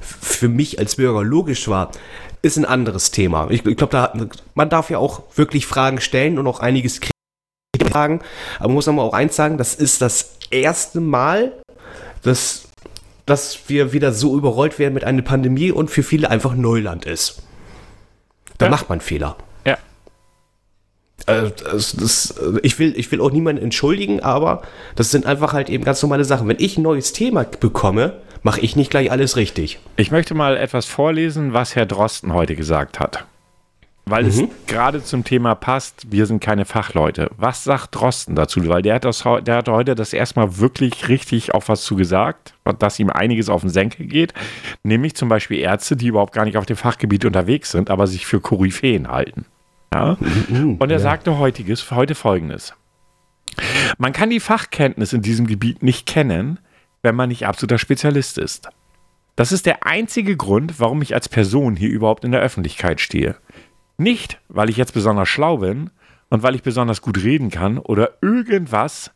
für 0.01 0.49
mich 0.49 0.79
als 0.79 0.97
Bürger 0.97 1.25
logisch 1.25 1.69
war 1.69 1.91
ist 2.43 2.57
ein 2.57 2.65
anderes 2.65 3.13
Thema. 3.13 3.49
Ich, 3.51 3.65
ich 3.65 3.77
glaube, 3.77 3.93
da 3.93 4.13
man 4.55 4.69
darf 4.69 4.91
ja 4.91 4.99
auch 4.99 5.23
wirklich 5.37 5.67
Fragen 5.67 6.01
stellen 6.01 6.39
und 6.39 6.47
auch 6.47 6.61
einiges 6.61 7.01
fragen. 7.91 8.21
Aber 8.59 8.69
man 8.69 8.75
muss 8.75 8.89
aber 8.89 9.03
auch 9.03 9.15
eins 9.15 9.37
sagen, 9.37 9.59
das 9.59 9.75
ist 9.75 10.03
das 10.03 10.39
erste 10.51 11.01
Mal, 11.01 11.53
dass, 12.23 12.69
dass 13.27 13.69
wir 13.69 13.93
wieder 13.93 14.13
so 14.13 14.37
überrollt 14.37 14.79
werden 14.79 14.95
mit 14.95 15.05
einer 15.05 15.23
Pandemie 15.23 15.71
und 15.71 15.91
für 15.91 16.03
viele 16.03 16.31
einfach 16.31 16.55
Neuland 16.55 17.07
ist. 17.07 17.43
Da 18.59 18.67
ja. 18.67 18.71
macht 18.71 18.89
man 18.89 19.01
Fehler. 19.01 19.37
Ja. 19.65 19.79
Also, 21.27 21.53
das, 21.71 21.97
das, 21.97 22.35
ich, 22.63 22.79
will, 22.79 22.95
ich 22.97 23.11
will 23.13 23.21
auch 23.21 23.31
niemanden 23.31 23.63
entschuldigen, 23.63 24.21
aber 24.21 24.63
das 24.97 25.11
sind 25.11 25.27
einfach 25.27 25.53
halt 25.53 25.71
eben 25.71 25.85
ganz 25.85 26.03
normale 26.03 26.25
Sachen. 26.25 26.49
Wenn 26.49 26.59
ich 26.59 26.77
ein 26.79 26.83
neues 26.83 27.13
Thema 27.13 27.45
bekomme, 27.45 28.21
mache 28.43 28.61
ich 28.61 28.77
nicht 28.77 28.91
gleich 28.91 29.11
alles 29.11 29.37
richtig. 29.37 29.79
Ich 29.97 30.11
möchte 30.11 30.35
mal 30.35 30.57
etwas 30.57 30.87
vorlesen, 30.87 31.53
was 31.53 31.77
Herr 31.77 31.87
Drosten 31.87 32.33
heute 32.33 32.57
gesagt 32.57 33.01
hat. 33.01 33.25
Weil 34.05 34.25
mhm. 34.25 34.29
es 34.29 34.43
gerade 34.67 35.05
zum 35.05 35.23
Thema 35.23 35.55
passt, 35.55 36.11
wir 36.11 36.27
sind 36.27 36.41
keine 36.41 36.65
Fachleute. 36.65 37.31
Was 37.37 37.63
sagt 37.63 37.95
Drosten 37.95 38.35
dazu? 38.35 38.67
Weil 38.67 38.83
der 38.83 38.97
hat, 38.97 39.05
das, 39.05 39.23
der 39.43 39.57
hat 39.57 39.69
heute 39.69 39.95
das 39.95 40.13
erstmal 40.13 40.59
wirklich 40.59 41.09
richtig 41.09 41.55
auf 41.55 41.69
was 41.69 41.83
zugesagt, 41.83 42.55
dass 42.81 42.99
ihm 42.99 43.11
einiges 43.11 43.49
auf 43.49 43.61
den 43.61 43.71
Senkel 43.71 44.07
geht. 44.07 44.35
Nämlich 44.83 45.15
zum 45.15 45.29
Beispiel 45.29 45.59
Ärzte, 45.61 45.95
die 45.95 46.09
überhaupt 46.09 46.33
gar 46.33 46.45
nicht 46.45 46.57
auf 46.57 46.67
dem 46.67 46.77
Fachgebiet 46.77 47.25
unterwegs 47.25 47.71
sind, 47.71 47.91
aber 47.91 48.09
sich 48.09 48.27
für 48.27 48.41
Koryphäen 48.41 49.09
halten. 49.09 49.47
Ja? 49.95 50.17
Mhm, 50.49 50.77
Und 50.81 50.91
er 50.91 50.99
ja. 50.99 51.03
sagte 51.03 51.39
heutiges, 51.39 51.89
heute 51.93 52.17
folgendes. 52.17 52.75
Man 53.99 54.13
kann 54.13 54.31
die 54.31 54.41
Fachkenntnis 54.41 55.13
in 55.13 55.23
diesem 55.23 55.47
Gebiet 55.47 55.83
nicht 55.83 56.07
kennen, 56.07 56.59
wenn 57.03 57.17
man 57.17 57.29
nicht 57.29 57.47
absoluter 57.47 57.79
Spezialist 57.79 58.39
ist. 58.39 58.69
Das 59.37 59.53
ist 59.53 59.67
der 59.67 59.87
einzige 59.87 60.37
Grund, 60.37 60.79
warum 60.79 61.03
ich 61.03 61.15
als 61.15 61.29
Person 61.29 61.77
hier 61.77 61.91
überhaupt 61.91 62.25
in 62.25 62.33
der 62.33 62.41
Öffentlichkeit 62.41 63.01
stehe. 63.01 63.37
Nicht, 63.99 64.41
weil 64.49 64.71
ich 64.71 64.77
jetzt 64.77 64.95
besonders 64.95 65.29
schlau 65.29 65.59
bin 65.59 65.91
und 66.31 66.43
weil 66.43 66.55
ich 66.55 66.63
besonders 66.63 67.03
gut 67.03 67.23
reden 67.23 67.51
kann 67.51 67.79
oder 67.79 68.19
irgendwas, 68.21 69.11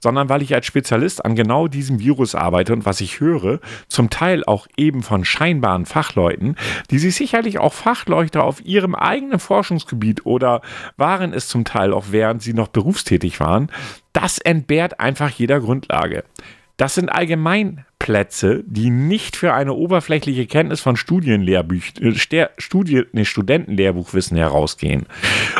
sondern 0.00 0.28
weil 0.28 0.42
ich 0.42 0.54
als 0.54 0.66
Spezialist 0.66 1.24
an 1.24 1.36
genau 1.36 1.68
diesem 1.68 2.00
Virus 2.00 2.34
arbeite 2.34 2.72
und 2.72 2.86
was 2.86 3.00
ich 3.00 3.20
höre, 3.20 3.60
zum 3.86 4.10
Teil 4.10 4.44
auch 4.44 4.66
eben 4.76 5.02
von 5.02 5.24
scheinbaren 5.24 5.84
Fachleuten, 5.84 6.56
die 6.90 6.98
sich 6.98 7.14
sicherlich 7.14 7.58
auch 7.58 7.74
Fachleuchter 7.74 8.42
auf 8.42 8.64
ihrem 8.64 8.94
eigenen 8.94 9.38
Forschungsgebiet 9.38 10.24
oder 10.24 10.62
waren 10.96 11.32
es 11.32 11.48
zum 11.48 11.64
Teil 11.64 11.92
auch 11.92 12.06
während 12.10 12.42
sie 12.42 12.54
noch 12.54 12.68
berufstätig 12.68 13.40
waren, 13.40 13.70
das 14.12 14.38
entbehrt 14.38 15.00
einfach 15.00 15.30
jeder 15.30 15.60
Grundlage. 15.60 16.24
Das 16.80 16.94
sind 16.94 17.10
Allgemeinplätze, 17.10 18.64
die 18.66 18.88
nicht 18.88 19.36
für 19.36 19.52
eine 19.52 19.74
oberflächliche 19.74 20.46
Kenntnis 20.46 20.80
von 20.80 20.96
Studienlehrbüchern, 20.96 22.16
äh, 22.32 22.48
Studien, 22.56 23.04
nee, 23.12 23.26
Studentenlehrbuchwissen 23.26 24.38
herausgehen. 24.38 25.04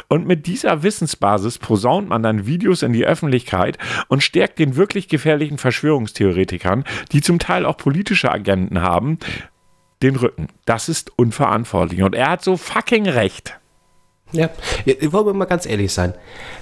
Und 0.09 0.27
mit 0.27 0.47
dieser 0.47 0.83
Wissensbasis 0.83 1.59
posaunt 1.59 2.09
man 2.09 2.23
dann 2.23 2.47
Videos 2.47 2.83
in 2.83 2.95
die 2.95 3.05
Öffentlichkeit 3.05 3.77
und 4.09 4.23
stärkt 4.23 4.59
den 4.59 4.77
wirklich 4.77 5.09
gefährlichen 5.09 5.59
Verschwörungstheoretikern, 5.59 6.85
die 7.12 7.21
zum 7.21 7.39
Teil 7.39 7.66
auch 7.66 7.77
politische 7.77 8.33
Agenten 8.33 8.81
haben, 8.81 9.18
den 10.03 10.16
Rücken. 10.16 10.49
Das 10.64 10.89
ist 10.89 11.12
unverantwortlich. 11.18 12.03
Und 12.03 12.14
er 12.14 12.31
hat 12.31 12.43
so 12.43 12.57
fucking 12.57 13.07
recht. 13.07 13.61
Ja, 14.33 14.49
wollen 14.87 15.27
wir 15.27 15.35
mal 15.35 15.45
ganz 15.45 15.66
ehrlich 15.66 15.93
sein. 15.93 16.14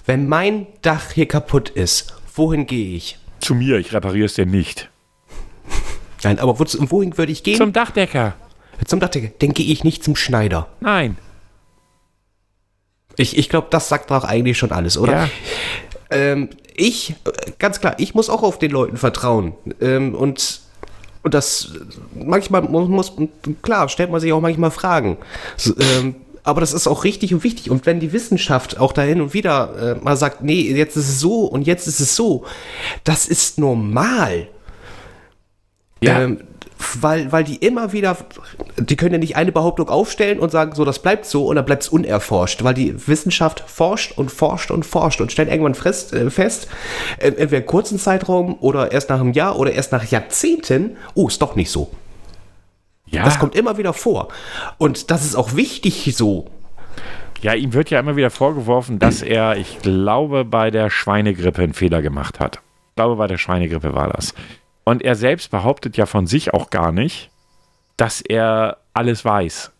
Wenn 0.04 0.26
mein 0.26 0.66
Dach 0.82 1.12
hier 1.12 1.28
kaputt 1.28 1.70
ist, 1.70 2.20
wohin 2.34 2.66
gehe 2.66 2.96
ich? 2.96 3.18
Zu 3.40 3.54
mir, 3.54 3.78
ich 3.78 3.92
repariere 3.92 4.26
es 4.26 4.34
dir 4.34 4.46
nicht. 4.46 4.90
Nein, 6.24 6.38
aber 6.38 6.58
wohin 6.58 7.16
würde 7.16 7.32
ich 7.32 7.42
gehen? 7.42 7.56
Zum 7.56 7.72
Dachdecker. 7.72 8.34
Zum 8.86 9.00
Dachdecker. 9.00 9.32
Dann 9.38 9.52
gehe 9.52 9.66
ich 9.66 9.84
nicht 9.84 10.02
zum 10.02 10.16
Schneider. 10.16 10.68
Nein. 10.80 11.16
Ich, 13.16 13.36
ich 13.36 13.48
glaube, 13.48 13.68
das 13.70 13.88
sagt 13.88 14.10
doch 14.10 14.24
eigentlich 14.24 14.58
schon 14.58 14.72
alles, 14.72 14.96
oder? 14.96 15.24
Ja. 15.24 15.30
Ähm, 16.10 16.50
ich, 16.76 17.10
äh, 17.10 17.52
ganz 17.58 17.80
klar, 17.80 17.96
ich 17.98 18.14
muss 18.14 18.30
auch 18.30 18.42
auf 18.42 18.58
den 18.58 18.70
Leuten 18.70 18.96
vertrauen. 18.96 19.54
Ähm, 19.80 20.14
und, 20.14 20.60
und 21.22 21.34
das, 21.34 21.72
manchmal 22.14 22.62
muss, 22.62 22.88
muss, 22.88 23.12
klar, 23.62 23.88
stellt 23.88 24.10
man 24.10 24.20
sich 24.20 24.32
auch 24.32 24.40
manchmal 24.40 24.70
Fragen. 24.70 25.18
So, 25.56 25.74
ähm, 25.78 26.14
aber 26.48 26.62
das 26.62 26.72
ist 26.72 26.86
auch 26.86 27.04
richtig 27.04 27.34
und 27.34 27.44
wichtig. 27.44 27.70
Und 27.70 27.84
wenn 27.84 28.00
die 28.00 28.14
Wissenschaft 28.14 28.80
auch 28.80 28.94
da 28.94 29.02
hin 29.02 29.20
und 29.20 29.34
wieder 29.34 29.96
äh, 29.98 30.02
mal 30.02 30.16
sagt, 30.16 30.42
nee, 30.42 30.62
jetzt 30.62 30.96
ist 30.96 31.10
es 31.10 31.20
so 31.20 31.44
und 31.44 31.66
jetzt 31.66 31.86
ist 31.86 32.00
es 32.00 32.16
so, 32.16 32.46
das 33.04 33.28
ist 33.28 33.58
normal. 33.58 34.48
Ja. 36.00 36.22
Ähm, 36.22 36.40
weil, 37.00 37.30
weil 37.32 37.44
die 37.44 37.56
immer 37.56 37.92
wieder, 37.92 38.16
die 38.78 38.96
können 38.96 39.12
ja 39.12 39.18
nicht 39.18 39.36
eine 39.36 39.52
Behauptung 39.52 39.90
aufstellen 39.90 40.38
und 40.38 40.50
sagen, 40.50 40.74
so, 40.74 40.86
das 40.86 41.00
bleibt 41.00 41.26
so 41.26 41.46
und 41.46 41.56
dann 41.56 41.66
bleibt 41.66 41.82
es 41.82 41.88
unerforscht, 41.90 42.64
weil 42.64 42.72
die 42.72 43.06
Wissenschaft 43.06 43.62
forscht 43.66 44.16
und 44.16 44.30
forscht 44.30 44.70
und 44.70 44.86
forscht 44.86 45.20
und 45.20 45.30
stellt 45.30 45.50
irgendwann 45.50 45.74
fest, 45.74 46.14
äh, 46.14 46.30
fest 46.30 46.68
entweder 47.18 47.60
kurzen 47.60 47.98
Zeitraum 47.98 48.56
oder 48.60 48.90
erst 48.90 49.10
nach 49.10 49.20
einem 49.20 49.34
Jahr 49.34 49.58
oder 49.58 49.72
erst 49.72 49.92
nach 49.92 50.04
Jahrzehnten, 50.04 50.96
oh, 51.14 51.28
ist 51.28 51.42
doch 51.42 51.56
nicht 51.56 51.70
so. 51.70 51.90
Ja. 53.10 53.24
Das 53.24 53.38
kommt 53.38 53.54
immer 53.54 53.78
wieder 53.78 53.92
vor. 53.92 54.28
Und 54.76 55.10
das 55.10 55.24
ist 55.24 55.34
auch 55.34 55.56
wichtig 55.56 56.14
so. 56.16 56.50
Ja, 57.40 57.54
ihm 57.54 57.72
wird 57.72 57.90
ja 57.90 58.00
immer 58.00 58.16
wieder 58.16 58.30
vorgeworfen, 58.30 58.98
dass 58.98 59.22
er, 59.22 59.56
ich 59.56 59.78
glaube, 59.80 60.44
bei 60.44 60.70
der 60.70 60.90
Schweinegrippe 60.90 61.62
einen 61.62 61.74
Fehler 61.74 62.02
gemacht 62.02 62.40
hat. 62.40 62.56
Ich 62.90 62.96
glaube, 62.96 63.16
bei 63.16 63.28
der 63.28 63.38
Schweinegrippe 63.38 63.94
war 63.94 64.08
das. 64.08 64.34
Und 64.84 65.02
er 65.02 65.14
selbst 65.14 65.50
behauptet 65.50 65.96
ja 65.96 66.06
von 66.06 66.26
sich 66.26 66.52
auch 66.52 66.70
gar 66.70 66.90
nicht, 66.92 67.30
dass 67.96 68.20
er 68.20 68.78
alles 68.92 69.24
weiß. 69.24 69.70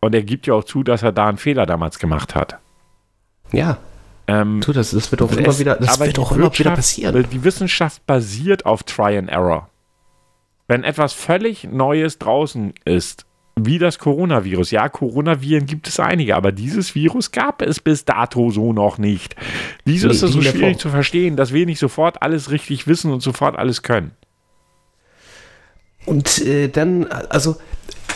Und 0.00 0.14
er 0.14 0.22
gibt 0.22 0.46
ja 0.46 0.54
auch 0.54 0.64
zu, 0.64 0.82
dass 0.82 1.02
er 1.02 1.12
da 1.12 1.28
einen 1.28 1.38
Fehler 1.38 1.66
damals 1.66 1.98
gemacht 1.98 2.34
hat. 2.34 2.58
Ja. 3.52 3.78
Ähm, 4.26 4.60
tu, 4.62 4.72
das, 4.72 4.92
das 4.92 5.10
wird 5.10 5.20
doch 5.20 5.32
immer 5.32 5.58
wieder, 5.58 5.76
das 5.76 6.00
wird 6.00 6.18
auch 6.18 6.32
immer 6.32 6.56
wieder 6.56 6.70
passieren. 6.70 7.26
Die 7.30 7.44
Wissenschaft 7.44 8.06
basiert 8.06 8.64
auf 8.64 8.84
Try 8.84 9.18
and 9.18 9.28
Error. 9.28 9.68
Wenn 10.72 10.84
etwas 10.84 11.12
völlig 11.12 11.64
Neues 11.64 12.18
draußen 12.18 12.72
ist, 12.86 13.26
wie 13.56 13.78
das 13.78 13.98
Coronavirus. 13.98 14.70
Ja, 14.70 14.88
Coronaviren 14.88 15.66
gibt 15.66 15.86
es 15.86 16.00
einige, 16.00 16.34
aber 16.34 16.50
dieses 16.50 16.94
Virus 16.94 17.30
gab 17.30 17.60
es 17.60 17.78
bis 17.78 18.06
dato 18.06 18.50
so 18.50 18.72
noch 18.72 18.96
nicht. 18.96 19.36
Wieso 19.84 20.06
nee, 20.06 20.14
ist 20.14 20.22
es 20.22 20.32
so 20.32 20.40
schwierig 20.40 20.78
zu 20.78 20.88
verstehen, 20.88 21.36
dass 21.36 21.52
wir 21.52 21.66
nicht 21.66 21.78
sofort 21.78 22.22
alles 22.22 22.50
richtig 22.50 22.86
wissen 22.86 23.12
und 23.12 23.20
sofort 23.20 23.58
alles 23.58 23.82
können? 23.82 24.12
Und 26.06 26.40
äh, 26.40 26.68
dann, 26.68 27.04
also 27.04 27.56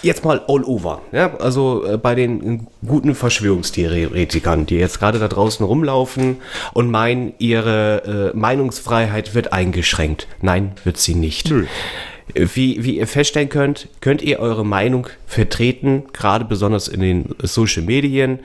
jetzt 0.00 0.24
mal 0.24 0.40
all 0.48 0.64
over. 0.64 1.02
Ja? 1.12 1.36
Also 1.36 1.84
äh, 1.84 1.98
bei 1.98 2.14
den 2.14 2.68
guten 2.86 3.14
Verschwörungstheoretikern, 3.14 4.64
die 4.64 4.76
jetzt 4.76 4.98
gerade 4.98 5.18
da 5.18 5.28
draußen 5.28 5.66
rumlaufen 5.66 6.36
und 6.72 6.90
meinen, 6.90 7.34
ihre 7.36 8.32
äh, 8.32 8.34
Meinungsfreiheit 8.34 9.34
wird 9.34 9.52
eingeschränkt. 9.52 10.26
Nein, 10.40 10.72
wird 10.84 10.96
sie 10.96 11.16
nicht. 11.16 11.50
Nö. 11.50 11.66
Wie, 12.34 12.84
wie 12.84 12.98
ihr 12.98 13.06
feststellen 13.06 13.48
könnt, 13.48 13.88
könnt 14.00 14.20
ihr 14.20 14.40
eure 14.40 14.64
Meinung 14.64 15.06
vertreten, 15.26 16.04
gerade 16.12 16.44
besonders 16.44 16.88
in 16.88 17.00
den 17.00 17.34
Social 17.42 17.82
Medien. 17.82 18.40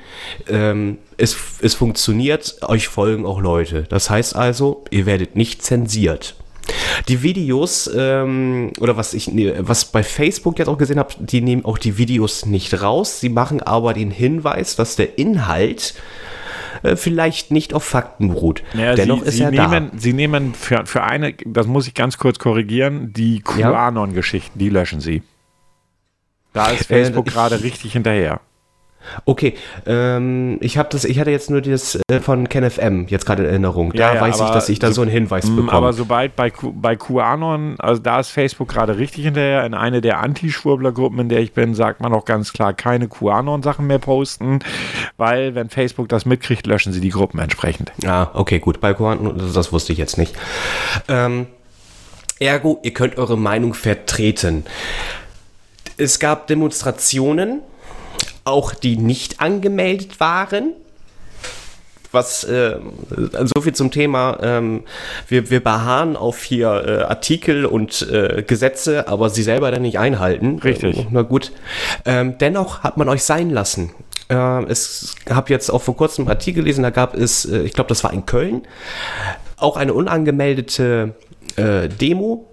Ähm, 0.47 0.99
es, 1.17 1.35
es 1.61 1.73
funktioniert, 1.73 2.57
euch 2.61 2.87
folgen 2.87 3.25
auch 3.25 3.41
Leute. 3.41 3.83
Das 3.89 4.09
heißt 4.09 4.35
also, 4.35 4.83
ihr 4.91 5.05
werdet 5.05 5.35
nicht 5.35 5.63
zensiert. 5.63 6.35
Die 7.07 7.23
Videos, 7.23 7.89
ähm, 7.95 8.71
oder 8.79 8.97
was 8.97 9.13
ich, 9.15 9.31
was 9.59 9.85
bei 9.85 10.03
Facebook 10.03 10.59
jetzt 10.59 10.67
auch 10.67 10.77
gesehen 10.77 10.99
habe, 10.99 11.13
die 11.19 11.41
nehmen 11.41 11.65
auch 11.65 11.79
die 11.79 11.97
Videos 11.97 12.45
nicht 12.45 12.81
raus. 12.81 13.19
Sie 13.19 13.29
machen 13.29 13.61
aber 13.61 13.93
den 13.93 14.11
Hinweis, 14.11 14.75
dass 14.75 14.95
der 14.95 15.17
Inhalt 15.17 15.95
äh, 16.83 16.95
vielleicht 16.95 17.51
nicht 17.51 17.73
auf 17.73 17.83
Fakten 17.83 18.29
beruht. 18.29 18.63
Ja, 18.73 18.95
Dennoch 18.95 19.21
sie, 19.21 19.27
ist 19.27 19.35
sie 19.37 19.43
er 19.43 19.51
nehmen, 19.51 19.91
da. 19.91 19.97
Sie 19.97 20.13
nehmen 20.13 20.53
für, 20.53 20.85
für 20.85 21.03
eine, 21.03 21.33
das 21.45 21.67
muss 21.67 21.87
ich 21.87 21.93
ganz 21.93 22.17
kurz 22.17 22.39
korrigieren, 22.39 23.13
die 23.13 23.41
QAnon-Geschichten, 23.41 24.57
die 24.57 24.69
löschen 24.69 25.01
sie. 25.01 25.23
Da 26.53 26.69
ist 26.71 26.81
äh, 26.91 27.03
Facebook 27.03 27.27
äh, 27.27 27.31
gerade 27.31 27.63
richtig 27.63 27.93
hinterher. 27.93 28.41
Okay, 29.25 29.55
ähm, 29.85 30.57
ich 30.61 30.77
habe 30.77 30.89
das, 30.89 31.05
ich 31.05 31.19
hatte 31.19 31.31
jetzt 31.31 31.49
nur 31.49 31.61
das 31.61 31.99
äh, 32.09 32.19
von 32.19 32.47
KenFM 32.47 33.07
jetzt 33.07 33.25
gerade 33.25 33.43
in 33.43 33.49
Erinnerung. 33.49 33.91
Da 33.93 33.99
ja, 33.99 34.15
ja, 34.15 34.21
weiß 34.21 34.39
ich, 34.39 34.49
dass 34.49 34.69
ich 34.69 34.79
da 34.79 34.87
so, 34.87 34.95
so 34.95 35.01
einen 35.01 35.11
Hinweis 35.11 35.45
mm, 35.45 35.55
bekomme. 35.55 35.73
Aber 35.73 35.93
sobald 35.93 36.35
bei, 36.35 36.49
Q, 36.49 36.73
bei 36.73 36.95
QAnon, 36.95 37.75
also 37.79 38.01
da 38.01 38.19
ist 38.19 38.29
Facebook 38.29 38.69
gerade 38.69 38.97
richtig 38.97 39.25
hinterher. 39.25 39.65
In 39.65 39.73
eine 39.73 40.01
der 40.01 40.19
Anti-Schwurbler-Gruppen, 40.19 41.19
in 41.19 41.29
der 41.29 41.39
ich 41.39 41.53
bin, 41.53 41.73
sagt 41.75 42.01
man 42.01 42.13
auch 42.13 42.25
ganz 42.25 42.53
klar, 42.53 42.73
keine 42.73 43.07
QAnon-Sachen 43.07 43.87
mehr 43.87 43.99
posten, 43.99 44.59
weil 45.17 45.55
wenn 45.55 45.69
Facebook 45.69 46.09
das 46.09 46.25
mitkriegt, 46.25 46.67
löschen 46.67 46.93
sie 46.93 47.01
die 47.01 47.09
Gruppen 47.09 47.39
entsprechend. 47.39 47.91
Ah, 48.05 48.29
okay, 48.33 48.59
gut. 48.59 48.79
Bei 48.79 48.93
QAnon, 48.93 49.51
das 49.53 49.71
wusste 49.71 49.93
ich 49.93 49.99
jetzt 49.99 50.17
nicht. 50.17 50.35
Ähm, 51.07 51.47
ergo, 52.39 52.79
ihr 52.83 52.93
könnt 52.93 53.17
eure 53.17 53.37
Meinung 53.37 53.73
vertreten. 53.73 54.65
Es 55.97 56.19
gab 56.19 56.47
Demonstrationen 56.47 57.61
auch 58.43 58.73
die 58.73 58.97
nicht 58.97 59.41
angemeldet 59.41 60.19
waren. 60.19 60.73
Was 62.13 62.43
äh, 62.43 62.75
so 63.55 63.61
viel 63.61 63.73
zum 63.73 63.89
Thema, 63.89 64.37
ähm, 64.41 64.83
wir, 65.29 65.49
wir 65.49 65.63
beharren 65.63 66.17
auf 66.17 66.43
hier 66.43 66.83
äh, 66.85 67.03
Artikel 67.03 67.65
und 67.65 68.01
äh, 68.11 68.43
Gesetze, 68.45 69.07
aber 69.07 69.29
sie 69.29 69.43
selber 69.43 69.71
dann 69.71 69.83
nicht 69.83 69.97
einhalten. 69.97 70.59
Richtig. 70.59 70.99
Äh, 70.99 71.07
na 71.09 71.21
gut. 71.21 71.53
Ähm, 72.03 72.37
dennoch 72.37 72.83
hat 72.83 72.97
man 72.97 73.07
euch 73.07 73.23
sein 73.23 73.49
lassen. 73.49 73.91
Äh, 74.27 74.63
es 74.65 75.15
habe 75.29 75.51
jetzt 75.51 75.69
auch 75.69 75.81
vor 75.81 75.95
kurzem 75.95 76.23
einen 76.23 76.31
Artikel 76.31 76.63
gelesen, 76.63 76.83
da 76.83 76.89
gab 76.89 77.15
es, 77.15 77.45
äh, 77.45 77.61
ich 77.61 77.71
glaube, 77.71 77.87
das 77.87 78.03
war 78.03 78.11
in 78.11 78.25
Köln, 78.25 78.63
auch 79.57 79.77
eine 79.77 79.93
unangemeldete 79.93 81.15
Demo. 81.57 82.47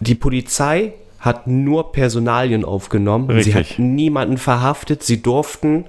Die 0.00 0.14
Polizei 0.14 0.94
hat 1.24 1.46
nur 1.46 1.92
Personalien 1.92 2.64
aufgenommen. 2.64 3.30
Richtig. 3.30 3.54
Sie 3.54 3.58
hat 3.58 3.78
niemanden 3.78 4.36
verhaftet. 4.36 5.02
Sie 5.02 5.22
durften 5.22 5.86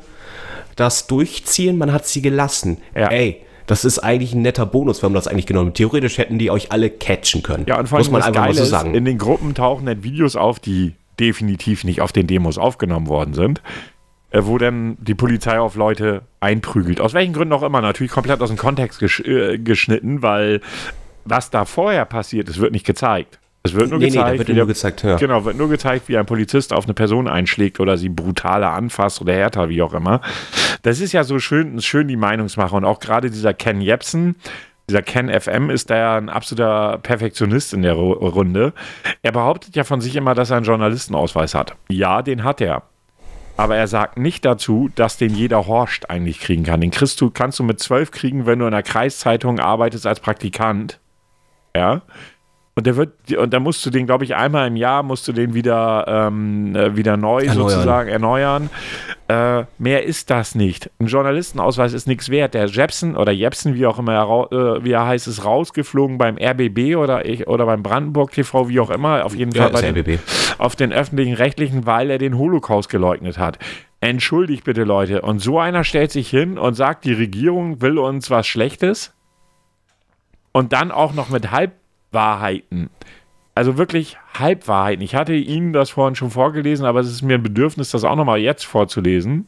das 0.76 1.08
durchziehen. 1.08 1.78
Man 1.78 1.92
hat 1.92 2.06
sie 2.06 2.22
gelassen. 2.22 2.78
Ja. 2.96 3.10
Ey, 3.10 3.42
das 3.68 3.84
ist 3.84 4.00
eigentlich 4.00 4.34
ein 4.34 4.44
netter 4.44 4.66
Bonus, 4.66 5.04
wenn 5.04 5.12
man 5.12 5.16
das 5.16 5.28
eigentlich 5.28 5.46
genommen. 5.46 5.74
Theoretisch 5.74 6.18
hätten 6.18 6.40
die 6.40 6.52
euch 6.52 6.72
alle 6.72 6.90
catchen 6.90 7.44
können. 7.44 7.66
Ja, 7.68 7.80
und 7.80 7.90
vor 7.90 7.98
allem 7.98 8.06
muss 8.06 8.12
man 8.12 8.22
einfach 8.22 8.46
mal 8.46 8.54
so 8.54 8.64
sagen. 8.64 8.92
Ist, 8.92 8.98
in 8.98 9.06
den 9.06 9.18
Gruppen 9.18 9.56
tauchen 9.56 9.86
dann 9.86 10.04
Videos 10.04 10.36
auf, 10.36 10.60
die 10.60 10.94
definitiv 11.20 11.84
nicht 11.84 12.02
auf 12.02 12.12
den 12.12 12.28
Demos 12.28 12.58
aufgenommen 12.58 13.08
worden 13.08 13.34
sind, 13.34 13.62
äh, 14.30 14.42
wo 14.44 14.58
dann 14.58 14.98
die 15.02 15.16
Polizei 15.16 15.60
auf 15.60 15.76
Leute 15.76 16.22
einprügelt. 16.40 17.02
Aus 17.02 17.14
welchen 17.14 17.34
Gründen 17.34 17.54
auch 17.54 17.64
immer. 17.64 17.82
Natürlich 17.82 18.12
komplett 18.12 18.42
aus 18.42 18.50
dem 18.50 18.58
Kontext 18.58 19.00
gesch 19.00 19.20
äh, 19.22 19.58
geschnitten, 19.58 20.22
weil 20.22 20.62
was 21.26 21.50
da 21.50 21.66
vorher 21.66 22.06
passiert 22.06 22.48
ist, 22.48 22.60
wird 22.60 22.72
nicht 22.72 22.86
gezeigt. 22.86 23.40
Es 23.66 23.74
wird 23.74 23.90
nur 23.90 24.00
nee, 24.00 24.08
gezeigt, 24.08 24.32
nee, 24.32 24.38
wird 24.40 24.58
nur 24.58 24.68
gezeigt 24.68 25.04
ja. 25.04 25.16
Genau, 25.18 25.44
wird 25.46 25.58
nur 25.58 25.70
gezeigt, 25.70 26.08
wie 26.08 26.18
ein 26.18 26.26
Polizist 26.26 26.72
auf 26.72 26.86
eine 26.86 26.94
Person 26.94 27.28
einschlägt 27.28 27.80
oder 27.80 27.98
sie 27.98 28.10
brutaler 28.10 28.72
anfasst 28.72 29.22
oder 29.22 29.34
härter, 29.34 29.70
wie 29.70 29.82
auch 29.82 29.94
immer. 29.94 30.22
Das 30.84 31.00
ist 31.00 31.14
ja 31.14 31.24
so 31.24 31.40
schön, 31.40 31.82
schön 31.82 32.08
die 32.08 32.16
Meinungsmache 32.16 32.76
und 32.76 32.86
auch 32.86 33.00
gerade 33.00 33.32
dieser 33.32 33.54
Ken 33.54 33.82
Jepsen, 33.82 34.36
dieser 34.88 35.02
Ken 35.02 35.30
FM 35.30 35.72
ist 35.72 35.90
da 35.90 35.98
ja 35.98 36.18
ein 36.18 36.30
absoluter 36.30 37.00
Perfektionist 37.02 37.74
in 37.74 37.82
der 37.82 37.94
Runde. 37.94 38.74
Er 39.24 39.32
behauptet 39.32 39.76
ja 39.76 39.84
von 39.84 40.00
sich 40.00 40.16
immer, 40.16 40.36
dass 40.36 40.52
er 40.52 40.58
einen 40.58 40.66
Journalistenausweis 40.66 41.56
hat. 41.56 41.76
Ja, 41.90 42.22
den 42.22 42.44
hat 42.44 42.62
er. 42.62 42.84
Aber 43.58 43.78
er 43.78 43.88
sagt 43.88 44.18
nicht 44.18 44.46
dazu, 44.46 44.90
dass 44.96 45.18
den 45.18 45.34
jeder 45.34 45.66
Horst 45.66 46.10
eigentlich 46.10 46.40
kriegen 46.40 46.64
kann. 46.64 46.82
Den 46.82 46.92
kriegst 46.92 47.20
du, 47.22 47.32
kannst 47.32 47.58
du 47.58 47.64
mit 47.64 47.80
zwölf 47.80 48.12
kriegen, 48.12 48.46
wenn 48.46 48.60
du 48.60 48.66
in 48.66 48.72
der 48.72 48.84
Kreiszeitung 48.84 49.60
arbeitest 49.60 50.06
als 50.06 50.20
Praktikant. 50.20 51.00
Ja. 51.76 52.02
Und 52.78 52.86
der 52.86 52.98
wird, 52.98 53.32
und 53.38 53.54
da 53.54 53.62
musst 53.62 53.86
du 53.86 53.90
den, 53.90 54.06
glaube 54.06 54.26
ich, 54.26 54.36
einmal 54.36 54.68
im 54.68 54.76
Jahr 54.76 55.02
musst 55.02 55.26
du 55.30 55.32
den 55.32 55.54
wieder, 55.54 56.06
ähm, 56.10 56.76
äh, 56.76 56.94
wieder 56.98 57.16
neu 57.16 57.46
erneuern. 57.46 57.70
sozusagen 57.70 58.10
erneuern. 58.10 58.70
Äh, 59.30 59.64
mehr 59.78 60.04
ist 60.04 60.30
das 60.30 60.56
nicht. 60.56 60.92
Ein 61.00 61.08
Journalistenausweis 61.08 61.94
ist 61.94 62.06
nichts 62.06 62.28
wert. 62.28 62.54
Der 62.54 62.66
Jepsen 62.66 63.16
oder 63.16 63.32
Jepsen, 63.32 63.76
wie 63.76 63.86
auch 63.86 63.98
immer, 63.98 64.50
äh, 64.52 64.84
wie 64.84 64.92
er 64.92 65.08
heißt, 65.08 65.26
ist 65.30 65.46
rausgeflogen 65.46 66.18
beim 66.18 66.38
RBB 66.38 66.98
oder, 66.98 67.26
ich, 67.26 67.48
oder 67.48 67.66
beim 67.66 67.82
Brandenburg 67.82 68.32
TV, 68.32 68.68
wie 68.68 68.82
auch 68.82 68.90
immer. 68.90 69.24
Auf 69.24 69.34
jeden 69.34 69.54
Fall 69.54 69.72
ja, 69.74 69.92
den, 69.94 70.20
auf 70.58 70.76
den 70.76 70.92
öffentlichen 70.92 71.34
Rechtlichen, 71.34 71.86
weil 71.86 72.12
er 72.12 72.18
den 72.18 72.38
Holocaust 72.38 72.90
geleugnet 72.90 73.38
hat. 73.38 73.58
Entschuldigt 74.02 74.66
bitte, 74.66 74.84
Leute. 74.84 75.22
Und 75.22 75.40
so 75.40 75.60
einer 75.60 75.86
stellt 75.86 76.12
sich 76.12 76.30
hin 76.30 76.58
und 76.58 76.74
sagt, 76.74 77.06
die 77.06 77.14
Regierung 77.14 77.82
will 77.82 77.98
uns 77.98 78.30
was 78.30 78.46
Schlechtes. 78.46 79.14
Und 80.52 80.74
dann 80.74 80.92
auch 80.92 81.14
noch 81.14 81.30
mit 81.30 81.52
halb 81.52 81.72
Wahrheiten. 82.16 82.90
Also 83.54 83.78
wirklich 83.78 84.18
Halbwahrheiten. 84.34 85.04
Ich 85.04 85.14
hatte 85.14 85.34
Ihnen 85.34 85.72
das 85.72 85.92
vorhin 85.92 86.16
schon 86.16 86.32
vorgelesen, 86.32 86.88
aber 86.88 87.00
es 87.00 87.12
ist 87.12 87.22
mir 87.22 87.36
ein 87.36 87.44
Bedürfnis, 87.44 87.92
das 87.92 88.04
auch 88.04 88.16
nochmal 88.16 88.40
jetzt 88.40 88.66
vorzulesen. 88.66 89.46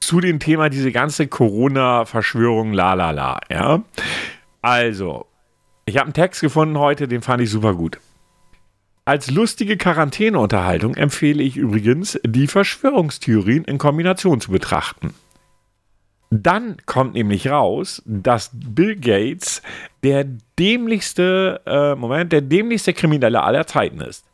Zu 0.00 0.20
dem 0.20 0.38
Thema 0.38 0.70
diese 0.70 0.90
ganze 0.90 1.26
Corona-Verschwörung, 1.28 2.72
la 2.72 2.94
la 2.94 3.10
la, 3.10 3.40
ja. 3.50 3.82
Also, 4.62 5.26
ich 5.84 5.98
habe 5.98 6.06
einen 6.06 6.14
Text 6.14 6.40
gefunden 6.40 6.78
heute, 6.78 7.06
den 7.06 7.20
fand 7.20 7.42
ich 7.42 7.50
super 7.50 7.74
gut. 7.74 7.98
Als 9.04 9.30
lustige 9.30 9.76
Quarantäneunterhaltung 9.76 10.94
empfehle 10.94 11.42
ich 11.42 11.56
übrigens, 11.56 12.18
die 12.24 12.46
Verschwörungstheorien 12.46 13.64
in 13.64 13.78
Kombination 13.78 14.40
zu 14.40 14.50
betrachten. 14.50 15.14
Dann 16.30 16.76
kommt 16.86 17.14
nämlich 17.14 17.48
raus, 17.48 18.02
dass 18.06 18.50
Bill 18.52 18.94
Gates 18.94 19.62
der 20.04 20.24
dämlichste, 20.58 21.60
äh, 21.66 21.96
Moment, 21.96 22.32
der 22.32 22.40
dämlichste 22.40 22.94
Kriminelle 22.94 23.42
aller 23.42 23.66
Zeiten 23.66 24.00
ist. 24.00 24.24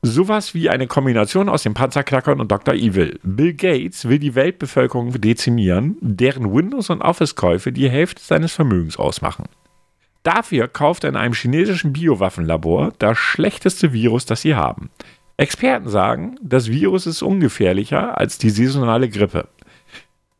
Sowas 0.00 0.54
wie 0.54 0.70
eine 0.70 0.86
Kombination 0.86 1.48
aus 1.48 1.62
dem 1.62 1.74
Panzerknackern 1.74 2.40
und 2.40 2.50
Dr. 2.50 2.74
Evil. 2.74 3.20
Bill 3.22 3.52
Gates 3.52 4.08
will 4.08 4.18
die 4.18 4.34
Weltbevölkerung 4.34 5.12
dezimieren, 5.20 5.96
deren 6.00 6.52
Windows- 6.52 6.90
und 6.90 7.02
Office-Käufe 7.02 7.70
die 7.70 7.88
Hälfte 7.88 8.22
seines 8.22 8.52
Vermögens 8.52 8.96
ausmachen. 8.96 9.44
Dafür 10.22 10.68
kauft 10.68 11.04
er 11.04 11.10
in 11.10 11.16
einem 11.16 11.34
chinesischen 11.34 11.92
Biowaffenlabor 11.92 12.92
das 12.98 13.18
schlechteste 13.18 13.92
Virus, 13.92 14.24
das 14.24 14.40
sie 14.40 14.54
haben. 14.54 14.90
Experten 15.36 15.88
sagen, 15.88 16.36
das 16.42 16.68
Virus 16.68 17.06
ist 17.06 17.22
ungefährlicher 17.22 18.18
als 18.18 18.38
die 18.38 18.50
saisonale 18.50 19.08
Grippe. 19.08 19.48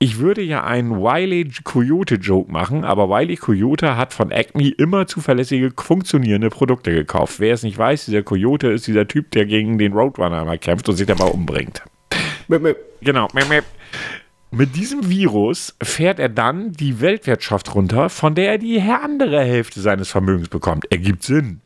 Ich 0.03 0.19
würde 0.19 0.43
ja 0.43 0.65
einen 0.65 0.97
Wiley 0.97 1.49
Coyote 1.63 2.17
Joke 2.17 2.51
machen, 2.51 2.85
aber 2.85 3.09
Wiley 3.09 3.37
Coyote 3.37 3.97
hat 3.97 4.13
von 4.13 4.33
Acme 4.33 4.71
immer 4.71 5.07
zuverlässige, 5.07 5.73
funktionierende 5.77 6.51
Produkte 6.51 6.93
gekauft. 6.93 7.39
Wer 7.39 7.55
es 7.55 7.63
nicht 7.63 7.79
weiß, 7.79 8.07
dieser 8.07 8.25
Coyote 8.25 8.67
ist 8.73 8.89
dieser 8.89 9.07
Typ, 9.07 9.31
der 9.31 9.47
gegen 9.47 9.79
den 9.79 9.93
Roadrunner 9.93 10.43
immer 10.43 10.59
kämpft 10.59 10.89
und 10.89 10.97
sich 10.97 11.07
dabei 11.07 11.27
umbringt. 11.27 11.85
Genau. 13.01 13.29
Mit 14.51 14.75
diesem 14.75 15.09
Virus 15.09 15.77
fährt 15.81 16.19
er 16.19 16.29
dann 16.29 16.73
die 16.73 17.01
Weltwirtschaft 17.01 17.73
runter, 17.73 18.09
von 18.09 18.35
der 18.35 18.51
er 18.51 18.59
die 18.59 18.81
andere 18.81 19.41
Hälfte 19.45 19.81
seines 19.81 20.11
Vermögens 20.11 20.49
bekommt. 20.49 20.91
Ergibt 20.91 21.23
Sinn. 21.23 21.61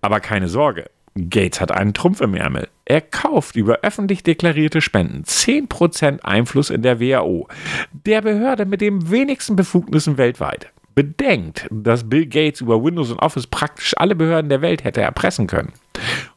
Aber 0.00 0.18
keine 0.18 0.48
Sorge, 0.48 0.90
Gates 1.14 1.60
hat 1.60 1.70
einen 1.70 1.94
Trumpf 1.94 2.20
im 2.20 2.34
Ärmel. 2.34 2.66
Er 2.86 3.00
kauft 3.00 3.56
über 3.56 3.78
öffentlich 3.82 4.22
deklarierte 4.22 4.80
Spenden 4.80 5.24
10% 5.24 6.20
Einfluss 6.20 6.68
in 6.68 6.82
der 6.82 7.00
WHO, 7.00 7.48
der 7.92 8.20
Behörde 8.20 8.66
mit 8.66 8.82
den 8.82 9.10
wenigsten 9.10 9.56
Befugnissen 9.56 10.18
weltweit. 10.18 10.70
Bedenkt, 10.94 11.66
dass 11.70 12.08
Bill 12.08 12.26
Gates 12.26 12.60
über 12.60 12.84
Windows 12.84 13.10
und 13.10 13.20
Office 13.20 13.46
praktisch 13.46 13.94
alle 13.96 14.14
Behörden 14.14 14.50
der 14.50 14.60
Welt 14.60 14.84
hätte 14.84 15.00
erpressen 15.00 15.46
können. 15.46 15.72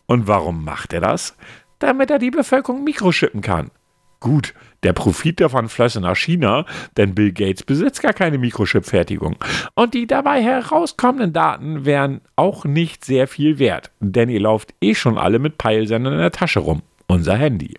Und 0.06 0.28
warum 0.28 0.64
macht 0.64 0.94
er 0.94 1.02
das? 1.02 1.36
Damit 1.80 2.10
er 2.10 2.18
die 2.18 2.32
Bevölkerung 2.32 2.84
mikroschippen 2.84 3.42
kann. 3.42 3.70
Gut, 4.20 4.54
der 4.84 4.94
Profit 4.94 5.40
davon 5.40 5.70
flösse 5.70 6.02
nach 6.02 6.16
China, 6.16 6.66
denn 6.98 7.14
Bill 7.14 7.32
Gates 7.32 7.64
besitzt 7.64 8.02
gar 8.02 8.14
keine 8.14 8.38
Mikrochip-Fertigung. 8.38 9.36
Und 9.76 9.94
die 9.94 10.08
dabei 10.08 10.42
herauskommenden 10.42 11.34
Daten 11.34 11.86
wären 11.86 12.22
auch 12.36 12.66
nicht 12.66 13.06
sehr 13.06 13.28
viel 13.28 13.60
wert, 13.60 13.92
denn 14.00 14.30
ihr 14.30 14.40
lauft 14.40 14.74
eh 14.82 14.96
schon 14.96 15.18
alle 15.18 15.40
mit 15.40 15.58
Peilsendern 15.58 16.14
in 16.14 16.20
der 16.20 16.32
Tasche 16.32 16.60
rum. 16.60 16.82
Unser 17.08 17.36
Handy. 17.36 17.76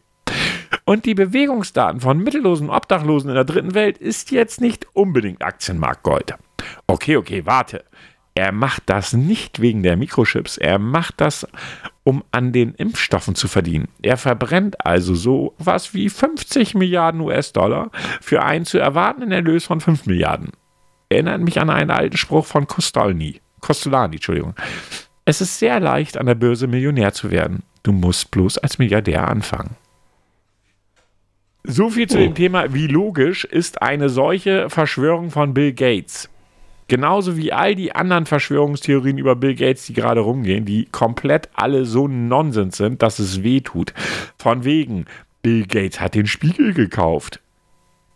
Und 0.85 1.05
die 1.05 1.15
Bewegungsdaten 1.15 2.01
von 2.01 2.19
mittellosen 2.19 2.71
Obdachlosen 2.71 3.29
in 3.29 3.35
der 3.35 3.45
dritten 3.45 3.75
Welt 3.75 3.99
ist 3.99 4.31
jetzt 4.31 4.61
nicht 4.61 4.87
unbedingt 4.95 5.43
Aktienmarktgold. 5.43 6.35
Okay, 6.87 7.17
okay, 7.17 7.45
warte. 7.45 7.85
Er 8.39 8.53
macht 8.53 8.85
das 8.87 9.15
nicht 9.15 9.61
wegen 9.61 9.83
der 9.83 9.97
Mikrochips, 9.97 10.59
er 10.59 10.79
macht 10.79 11.21
das, 11.21 11.45
um 12.05 12.23
an 12.31 12.53
den 12.53 12.73
Impfstoffen 12.73 13.35
zu 13.35 13.49
verdienen. 13.49 13.89
Er 14.01 14.17
verbrennt 14.17 14.87
also 14.87 15.17
so 15.17 15.57
was 15.59 15.93
wie 15.93 16.09
50 16.09 16.77
Milliarden 16.77 17.21
US-Dollar 17.21 17.91
für 18.21 18.45
einen 18.45 18.65
zu 18.65 18.79
erwartenden 18.79 19.33
Erlös 19.33 19.65
von 19.65 19.81
5 19.81 20.07
Milliarden. 20.07 20.53
Erinnert 21.09 21.41
mich 21.41 21.61
an 21.61 21.69
einen 21.69 21.91
alten 21.91 22.17
Spruch 22.17 22.47
von 22.47 22.69
Costolani. 22.69 23.41
Costolani, 23.59 24.15
Entschuldigung. 24.15 24.55
Es 25.25 25.41
ist 25.41 25.59
sehr 25.59 25.81
leicht, 25.81 26.17
an 26.17 26.27
der 26.27 26.37
Börse 26.37 26.69
Millionär 26.69 27.13
zu 27.13 27.33
werden. 27.33 27.65
Du 27.83 27.91
musst 27.91 28.31
bloß 28.31 28.59
als 28.59 28.79
Milliardär 28.79 29.27
anfangen. 29.27 29.75
So 31.65 31.91
viel 31.91 32.07
zu 32.07 32.19
oh. 32.19 32.21
dem 32.21 32.37
Thema, 32.37 32.73
wie 32.73 32.87
logisch 32.87 33.45
ist 33.45 33.83
eine 33.83 34.09
solche 34.09 34.71
Verschwörung 34.71 35.33
von 35.33 35.55
Bill 35.55 35.73
Gates. 35.73 36.31
Genauso 36.89 37.37
wie 37.37 37.53
all 37.53 37.75
die 37.75 37.95
anderen 37.95 38.25
Verschwörungstheorien 38.25 39.19
über 39.19 39.37
Bill 39.37 39.55
Gates, 39.55 39.85
die 39.87 39.93
gerade 39.93 40.21
rumgehen, 40.21 40.65
die 40.65 40.87
komplett 40.87 41.51
alle 41.55 41.85
so 41.85 42.09
Nonsens 42.09 42.79
sind, 42.79 43.03
dass 43.03 43.19
es 43.19 43.43
weh 43.43 43.61
tut. 43.61 43.93
Von 44.39 44.65
wegen, 44.65 45.05
Bill 45.43 45.67
Gates 45.67 46.01
hat 46.01 46.15
den 46.15 46.27
Spiegel 46.27 46.73
gekauft. 46.73 47.41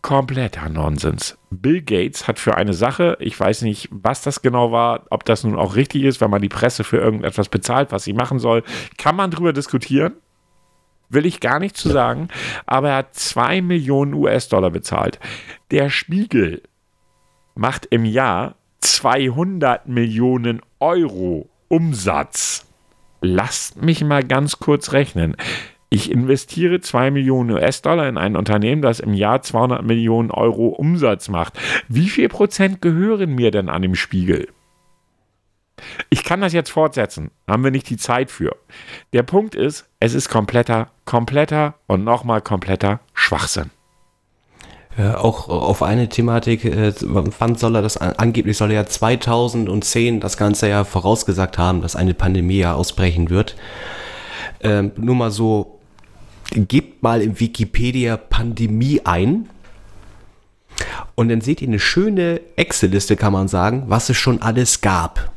Kompletter 0.01 0.69
Nonsens. 0.69 1.39
Bill 1.51 1.83
Gates 1.83 2.27
hat 2.27 2.39
für 2.39 2.57
eine 2.57 2.73
Sache, 2.73 3.17
ich 3.21 3.39
weiß 3.39 3.63
nicht, 3.63 3.89
was 3.93 4.23
das 4.23 4.43
genau 4.43 4.73
war, 4.73 5.05
ob 5.11 5.25
das 5.27 5.45
nun 5.45 5.57
auch 5.57 5.77
richtig 5.77 6.03
ist, 6.05 6.21
wenn 6.21 6.31
man 6.31 6.43
die 6.43 6.49
Presse 6.49 6.83
für 6.83 6.97
irgendetwas 6.97 7.49
bezahlt, 7.49 7.93
was 7.93 8.05
sie 8.05 8.15
machen 8.15 8.39
soll, 8.39 8.65
kann 8.97 9.15
man 9.15 9.31
drüber 9.31 9.53
diskutieren. 9.53 10.15
Will 11.09 11.27
ich 11.27 11.41
gar 11.41 11.61
nicht 11.61 11.77
zu 11.77 11.91
sagen, 11.91 12.29
aber 12.65 12.89
er 12.89 12.97
hat 12.97 13.15
2 13.15 13.61
Millionen 13.61 14.15
US-Dollar 14.15 14.71
bezahlt. 14.71 15.21
Der 15.71 15.91
Spiegel 15.91 16.63
macht 17.55 17.87
im 17.91 18.07
Jahr 18.07 18.57
200 18.83 19.89
Millionen 19.89 20.61
Euro 20.81 21.49
Umsatz. 21.69 22.67
Lasst 23.21 23.81
mich 23.81 24.05
mal 24.05 24.25
ganz 24.25 24.59
kurz 24.59 24.93
rechnen. 24.93 25.37
Ich 25.89 26.11
investiere 26.11 26.81
2 26.81 27.11
Millionen 27.13 27.53
US-Dollar 27.53 28.09
in 28.09 28.19
ein 28.19 28.37
Unternehmen, 28.37 28.83
das 28.83 28.99
im 28.99 29.15
Jahr 29.15 29.43
200 29.43 29.85
Millionen 29.85 30.31
Euro 30.31 30.69
Umsatz 30.69 31.29
macht. 31.29 31.59
Wie 31.89 32.09
viel 32.09 32.29
Prozent 32.29 32.83
gehören 32.83 33.35
mir 33.35 33.51
denn 33.51 33.69
an 33.69 33.83
dem 33.83 33.95
Spiegel? 33.95 34.49
Ich 36.11 36.25
kann 36.25 36.41
das 36.41 36.53
jetzt 36.53 36.71
fortsetzen, 36.71 37.31
haben 37.47 37.65
wir 37.65 37.71
nicht 37.71 37.89
die 37.89 37.97
Zeit 37.97 38.31
für. 38.31 38.57
Der 39.13 39.23
Punkt 39.23 39.55
ist, 39.55 39.89
es 40.01 40.15
ist 40.15 40.29
kompletter, 40.29 40.91
kompletter 41.05 41.75
und 41.87 42.05
nochmal 42.05 42.41
kompletter 42.41 43.01
Schwachsinn. 43.15 43.71
Auch 44.99 45.49
auf 45.49 45.83
eine 45.83 46.09
Thematik, 46.09 46.67
äh, 46.67 46.93
wann 47.01 47.55
soll 47.55 47.77
er 47.77 47.83
das, 47.83 47.97
angeblich 47.97 48.59
soll 48.59 48.73
er 48.73 48.83
ja 48.83 48.87
2010 48.87 50.21
das 50.21 50.37
Ganze 50.37 50.69
ja 50.69 50.85
vorausgesagt 50.85 51.57
haben, 51.57 51.81
dass 51.81 51.97
eine 51.97 52.13
Pandemie 52.13 52.59
ja 52.59 52.75
ausbrechen 52.75 53.31
wird. 53.31 53.57
Ähm, 54.61 54.93
nur 54.97 55.15
mal 55.15 55.31
so, 55.31 55.79
gebt 56.55 57.03
mal 57.03 57.23
in 57.23 57.41
Wikipedia 57.41 58.19
Pandemie 58.19 59.01
ein 59.05 59.49
und 61.15 61.31
dann 61.31 61.41
seht 61.41 61.63
ihr 61.63 61.69
eine 61.69 61.79
schöne 61.79 62.41
Excel-Liste, 62.57 63.17
kann 63.17 63.33
man 63.33 63.49
sagen, 63.49 63.85
was 63.87 64.11
es 64.11 64.17
schon 64.19 64.43
alles 64.43 64.83
gab. 64.83 65.31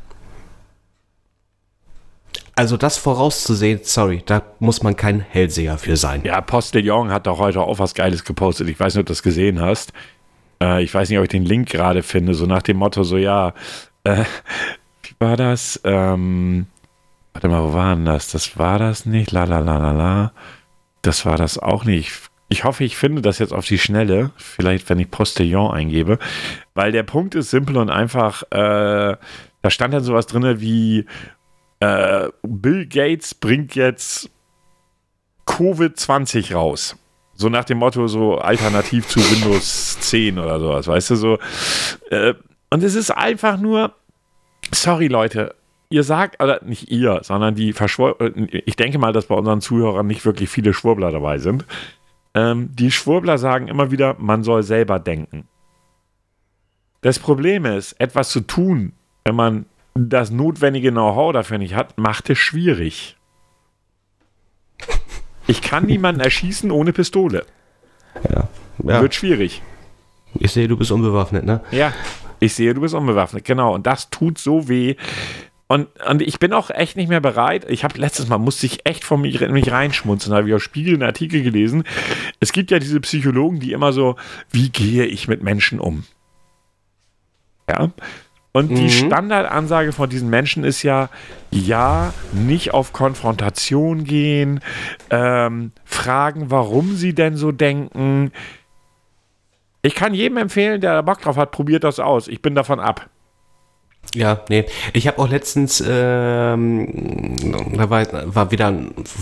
Also 2.58 2.78
das 2.78 2.96
vorauszusehen, 2.96 3.80
sorry, 3.82 4.22
da 4.24 4.40
muss 4.60 4.82
man 4.82 4.96
kein 4.96 5.20
Hellseher 5.20 5.76
für 5.76 5.98
sein. 5.98 6.22
Ja, 6.24 6.40
Postillon 6.40 7.10
hat 7.10 7.26
doch 7.26 7.38
heute 7.38 7.60
auch 7.60 7.78
was 7.78 7.94
Geiles 7.94 8.24
gepostet. 8.24 8.68
Ich 8.68 8.80
weiß 8.80 8.94
nicht, 8.94 9.00
ob 9.00 9.06
du 9.06 9.10
das 9.10 9.22
gesehen 9.22 9.60
hast. 9.60 9.92
Äh, 10.62 10.82
ich 10.82 10.94
weiß 10.94 11.10
nicht, 11.10 11.18
ob 11.18 11.24
ich 11.24 11.30
den 11.30 11.44
Link 11.44 11.68
gerade 11.68 12.02
finde. 12.02 12.32
So 12.32 12.46
nach 12.46 12.62
dem 12.62 12.78
Motto, 12.78 13.02
so 13.02 13.18
ja, 13.18 13.52
äh, 14.04 14.24
wie 15.02 15.14
war 15.18 15.36
das? 15.36 15.78
Ähm, 15.84 16.66
warte 17.34 17.48
mal, 17.48 17.62
wo 17.62 17.74
war 17.74 17.94
denn 17.94 18.06
das? 18.06 18.30
Das 18.30 18.58
war 18.58 18.78
das 18.78 19.04
nicht. 19.04 19.32
La 19.32 19.44
la 19.44 19.58
la 19.58 19.76
la 19.76 19.92
la. 19.92 20.32
Das 21.02 21.26
war 21.26 21.36
das 21.36 21.58
auch 21.58 21.84
nicht. 21.84 22.10
Ich 22.48 22.64
hoffe, 22.64 22.84
ich 22.84 22.96
finde 22.96 23.20
das 23.20 23.38
jetzt 23.38 23.52
auf 23.52 23.66
die 23.66 23.78
Schnelle. 23.78 24.30
Vielleicht, 24.36 24.88
wenn 24.88 24.98
ich 24.98 25.10
Postillon 25.10 25.72
eingebe. 25.72 26.18
Weil 26.72 26.90
der 26.90 27.02
Punkt 27.02 27.34
ist 27.34 27.50
simpel 27.50 27.76
und 27.76 27.90
einfach. 27.90 28.44
Äh, 28.44 29.16
da 29.62 29.70
stand 29.70 29.92
dann 29.92 30.04
sowas 30.04 30.26
drin 30.26 30.60
wie 30.60 31.04
äh, 31.80 32.28
Bill 32.42 32.86
Gates 32.86 33.34
bringt 33.34 33.74
jetzt 33.74 34.30
Covid-20 35.46 36.54
raus. 36.54 36.96
So 37.34 37.48
nach 37.48 37.64
dem 37.64 37.78
Motto, 37.78 38.06
so 38.08 38.38
alternativ 38.38 39.06
zu 39.08 39.20
Windows 39.20 40.00
10 40.00 40.38
oder 40.38 40.58
sowas, 40.58 40.86
weißt 40.88 41.10
du, 41.10 41.16
so. 41.16 41.38
Äh, 42.10 42.34
und 42.70 42.82
es 42.82 42.94
ist 42.94 43.10
einfach 43.10 43.58
nur, 43.58 43.94
sorry 44.72 45.08
Leute, 45.08 45.54
ihr 45.90 46.02
sagt, 46.02 46.42
oder 46.42 46.64
nicht 46.64 46.90
ihr, 46.90 47.20
sondern 47.22 47.54
die 47.54 47.72
Verschwur 47.72 48.16
ich 48.46 48.76
denke 48.76 48.98
mal, 48.98 49.12
dass 49.12 49.26
bei 49.26 49.34
unseren 49.34 49.60
Zuhörern 49.60 50.06
nicht 50.06 50.24
wirklich 50.24 50.48
viele 50.48 50.72
Schwurbler 50.72 51.10
dabei 51.12 51.38
sind. 51.38 51.64
Ähm, 52.34 52.70
die 52.74 52.90
Schwurbler 52.90 53.38
sagen 53.38 53.68
immer 53.68 53.90
wieder, 53.90 54.16
man 54.18 54.42
soll 54.42 54.62
selber 54.62 54.98
denken. 54.98 55.46
Das 57.02 57.18
Problem 57.18 57.66
ist, 57.66 57.92
etwas 58.00 58.30
zu 58.30 58.40
tun, 58.40 58.92
wenn 59.24 59.36
man 59.36 59.66
das 59.96 60.30
notwendige 60.30 60.90
Know-how 60.90 61.32
dafür 61.32 61.58
nicht 61.58 61.74
hat, 61.74 61.98
macht 61.98 62.30
es 62.30 62.38
schwierig. 62.38 63.16
Ich 65.46 65.62
kann 65.62 65.86
niemanden 65.86 66.20
erschießen 66.20 66.70
ohne 66.70 66.92
Pistole. 66.92 67.46
Ja. 68.30 68.48
ja. 68.82 69.00
Wird 69.00 69.14
schwierig. 69.14 69.62
Ich 70.34 70.52
sehe, 70.52 70.68
du 70.68 70.76
bist 70.76 70.90
unbewaffnet, 70.90 71.44
ne? 71.44 71.62
Ja, 71.70 71.92
ich 72.40 72.54
sehe, 72.54 72.74
du 72.74 72.80
bist 72.80 72.94
unbewaffnet, 72.94 73.44
genau. 73.44 73.74
Und 73.74 73.86
das 73.86 74.10
tut 74.10 74.38
so 74.38 74.68
weh. 74.68 74.96
Und, 75.68 75.88
und 76.08 76.22
ich 76.22 76.38
bin 76.38 76.52
auch 76.52 76.70
echt 76.70 76.96
nicht 76.96 77.08
mehr 77.08 77.20
bereit. 77.20 77.66
Ich 77.68 77.82
habe 77.82 77.98
letztes 77.98 78.28
Mal, 78.28 78.38
musste 78.38 78.66
ich 78.66 78.86
echt 78.86 79.04
von 79.04 79.20
mich, 79.20 79.40
mich 79.40 79.72
reinschmunzeln, 79.72 80.30
da 80.30 80.38
habe 80.38 80.48
ich 80.48 80.54
auf 80.54 80.62
Spiegel 80.62 80.94
einen 80.94 81.02
Artikel 81.02 81.42
gelesen. 81.42 81.84
Es 82.38 82.52
gibt 82.52 82.70
ja 82.70 82.78
diese 82.78 83.00
Psychologen, 83.00 83.58
die 83.58 83.72
immer 83.72 83.92
so, 83.92 84.16
wie 84.50 84.68
gehe 84.68 85.06
ich 85.06 85.26
mit 85.26 85.42
Menschen 85.42 85.80
um? 85.80 86.04
Ja, 87.68 87.90
und 88.56 88.70
mhm. 88.70 88.76
die 88.76 88.90
Standardansage 88.90 89.92
von 89.92 90.08
diesen 90.08 90.30
Menschen 90.30 90.64
ist 90.64 90.82
ja, 90.82 91.10
ja, 91.50 92.14
nicht 92.32 92.72
auf 92.72 92.94
Konfrontation 92.94 94.04
gehen, 94.04 94.60
ähm, 95.10 95.72
fragen, 95.84 96.50
warum 96.50 96.96
sie 96.96 97.14
denn 97.14 97.36
so 97.36 97.52
denken. 97.52 98.32
Ich 99.82 99.94
kann 99.94 100.14
jedem 100.14 100.38
empfehlen, 100.38 100.80
der 100.80 100.94
da 100.94 101.02
Bock 101.02 101.20
drauf 101.20 101.36
hat, 101.36 101.50
probiert 101.50 101.84
das 101.84 102.00
aus. 102.00 102.28
Ich 102.28 102.40
bin 102.40 102.54
davon 102.54 102.80
ab. 102.80 103.10
Ja, 104.14 104.40
nee. 104.48 104.64
Ich 104.92 105.06
habe 105.06 105.18
auch 105.18 105.28
letztens, 105.28 105.82
ähm, 105.86 107.36
da 107.76 107.90
war, 107.90 108.06
war 108.34 108.50
wieder, 108.50 108.72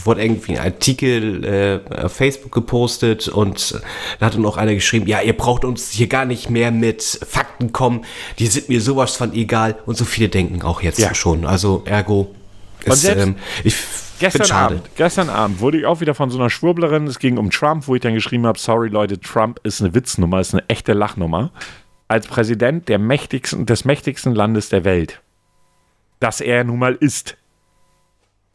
wurde 0.04 0.22
irgendwie 0.22 0.56
ein 0.56 0.64
Artikel 0.64 1.44
äh, 1.44 2.04
auf 2.04 2.12
Facebook 2.12 2.52
gepostet 2.52 3.26
und 3.28 3.80
da 4.20 4.26
hat 4.26 4.34
dann 4.34 4.46
auch 4.46 4.56
einer 4.56 4.74
geschrieben, 4.74 5.06
ja, 5.06 5.20
ihr 5.20 5.36
braucht 5.36 5.64
uns 5.64 5.90
hier 5.90 6.06
gar 6.06 6.24
nicht 6.24 6.48
mehr 6.48 6.70
mit 6.70 7.02
Fakten 7.02 7.72
kommen, 7.72 8.04
die 8.38 8.46
sind 8.46 8.68
mir 8.68 8.80
sowas 8.80 9.16
von 9.16 9.32
egal 9.34 9.76
und 9.86 9.96
so 9.96 10.04
viele 10.04 10.28
denken 10.28 10.62
auch 10.62 10.80
jetzt 10.82 11.00
ja. 11.00 11.14
schon. 11.14 11.44
Also 11.44 11.82
ergo 11.86 12.32
ist, 12.84 13.04
ähm, 13.04 13.36
ich 13.64 13.74
gestern 14.20 14.50
Abend, 14.52 14.82
gestern 14.96 15.30
Abend 15.30 15.60
wurde 15.60 15.78
ich 15.78 15.86
auch 15.86 16.00
wieder 16.00 16.14
von 16.14 16.30
so 16.30 16.38
einer 16.38 16.50
Schwurblerin, 16.50 17.06
es 17.06 17.18
ging 17.18 17.38
um 17.38 17.50
Trump, 17.50 17.88
wo 17.88 17.94
ich 17.94 18.00
dann 18.00 18.14
geschrieben 18.14 18.46
habe, 18.46 18.58
sorry 18.58 18.88
Leute, 18.88 19.18
Trump 19.18 19.58
ist 19.64 19.80
eine 19.80 19.94
Witznummer, 19.94 20.40
ist 20.40 20.54
eine 20.54 20.68
echte 20.68 20.92
Lachnummer 20.92 21.50
als 22.14 22.28
Präsident 22.28 22.88
der 22.88 23.00
mächtigsten, 23.00 23.66
des 23.66 23.84
mächtigsten 23.84 24.36
Landes 24.36 24.68
der 24.68 24.84
Welt, 24.84 25.20
das 26.20 26.40
er 26.40 26.62
nun 26.62 26.78
mal 26.78 26.94
ist, 26.94 27.36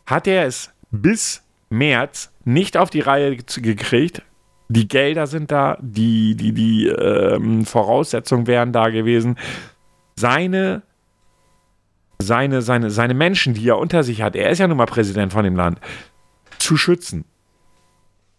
hat 0.06 0.28
er 0.28 0.46
es 0.46 0.72
bis 0.92 1.44
März 1.70 2.32
nicht 2.46 2.78
auf 2.78 2.90
die 2.90 3.02
Reihe 3.02 3.36
gekriegt. 3.36 4.22
Die 4.70 4.88
Gelder 4.88 5.28
sind 5.28 5.52
da, 5.52 5.78
die, 5.82 6.36
die, 6.36 6.54
die 6.54 6.88
ähm, 6.88 7.66
Voraussetzungen 7.66 8.48
wären 8.48 8.72
da 8.72 8.88
gewesen. 8.92 9.38
Seine, 10.16 10.84
seine, 12.18 12.62
seine, 12.62 12.92
seine 12.92 13.14
Menschen, 13.14 13.56
die 13.56 13.68
er 13.68 13.78
unter 13.78 14.04
sich 14.04 14.22
hat, 14.22 14.38
er 14.38 14.52
ist 14.52 14.60
ja 14.60 14.70
nun 14.70 14.78
mal 14.78 14.86
Präsident 14.86 15.34
von 15.34 15.44
dem 15.44 15.58
Land, 15.58 15.82
zu 16.60 16.78
schützen. 16.78 17.26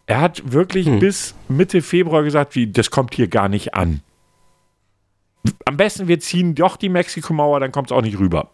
Er 0.07 0.23
hat 0.23 0.51
wirklich 0.51 0.87
hm. 0.87 0.99
bis 0.99 1.35
Mitte 1.47 1.83
Februar 1.83 2.23
gesagt, 2.23 2.55
wie, 2.55 2.73
das 2.73 2.91
kommt 2.91 3.14
hier 3.14 3.29
gar 3.29 3.51
nicht 3.51 3.75
an 3.75 4.01
am 5.64 5.76
besten 5.76 6.09
wir 6.09 6.20
ziehen 6.20 6.55
doch 6.55 6.76
die 6.76 6.88
Mexikomauer, 6.88 7.61
dann 7.61 7.72
kommt 7.72 7.91
es 7.91 7.97
auch 7.97 8.03
nicht 8.03 8.18
rüber. 8.18 8.51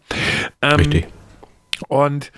Ähm, 0.61 0.77
Richtig. 0.77 1.07
Und 1.87 2.31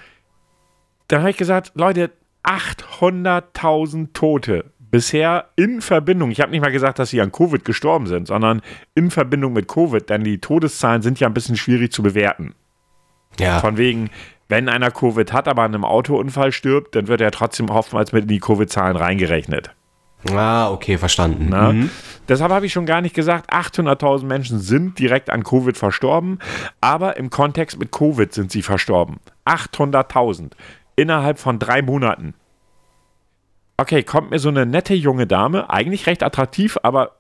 dann 1.08 1.22
habe 1.22 1.32
ich 1.32 1.38
gesagt, 1.38 1.72
Leute, 1.76 2.12
800.000 2.44 4.14
Tote 4.14 4.72
bisher 4.80 5.50
in 5.56 5.82
Verbindung, 5.82 6.32
ich 6.32 6.42
habe 6.42 6.52
nicht 6.52 6.62
mal 6.62 6.72
gesagt, 6.72 7.00
dass 7.00 7.10
sie 7.10 7.22
an 7.22 7.32
Covid 7.32 7.64
gestorben 7.64 8.08
sind, 8.08 8.28
sondern 8.28 8.62
in 8.96 9.12
Verbindung 9.12 9.54
mit 9.54 9.68
Covid, 9.68 10.10
denn 10.10 10.24
die 10.24 10.40
Todeszahlen 10.40 11.02
sind 11.02 11.20
ja 11.20 11.28
ein 11.28 11.34
bisschen 11.34 11.58
schwierig 11.58 11.92
zu 11.92 12.02
bewerten. 12.02 12.56
Ja. 13.40 13.60
Von 13.60 13.78
wegen, 13.78 14.10
wenn 14.48 14.68
einer 14.68 14.90
Covid 14.90 15.32
hat, 15.32 15.48
aber 15.48 15.62
an 15.62 15.76
einem 15.76 15.86
Autounfall 15.86 16.52
stirbt, 16.52 16.96
dann 16.96 17.08
wird 17.08 17.22
er 17.22 17.32
trotzdem 17.32 17.70
oftmals 17.70 18.12
mit 18.12 18.24
in 18.24 18.30
die 18.30 18.40
Covid-Zahlen 18.40 18.96
reingerechnet. 18.96 19.76
Ah, 20.28 20.70
okay, 20.72 20.98
verstanden. 20.98 21.50
Mhm. 21.50 21.90
Deshalb 22.28 22.52
habe 22.52 22.66
ich 22.66 22.74
schon 22.74 22.86
gar 22.86 23.02
nicht 23.02 23.16
gesagt, 23.16 23.52
800.000 23.52 24.26
Menschen 24.26 24.60
sind 24.60 25.00
direkt 25.00 25.30
an 25.30 25.44
Covid 25.44 25.78
verstorben, 25.78 26.40
aber 26.82 27.18
im 27.18 27.30
Kontext 27.30 27.80
mit 27.80 27.92
Covid 27.92 28.32
sind 28.34 28.52
sie 28.52 28.62
verstorben. 28.62 29.18
800.000 29.46 30.52
innerhalb 30.96 31.40
von 31.40 31.58
drei 31.58 31.82
Monaten. 31.82 32.34
Okay, 33.78 34.04
kommt 34.04 34.32
mir 34.32 34.40
so 34.40 34.50
eine 34.50 34.66
nette 34.66 34.94
junge 34.94 35.26
Dame, 35.26 35.70
eigentlich 35.70 36.06
recht 36.06 36.22
attraktiv, 36.22 36.78
aber 36.84 37.16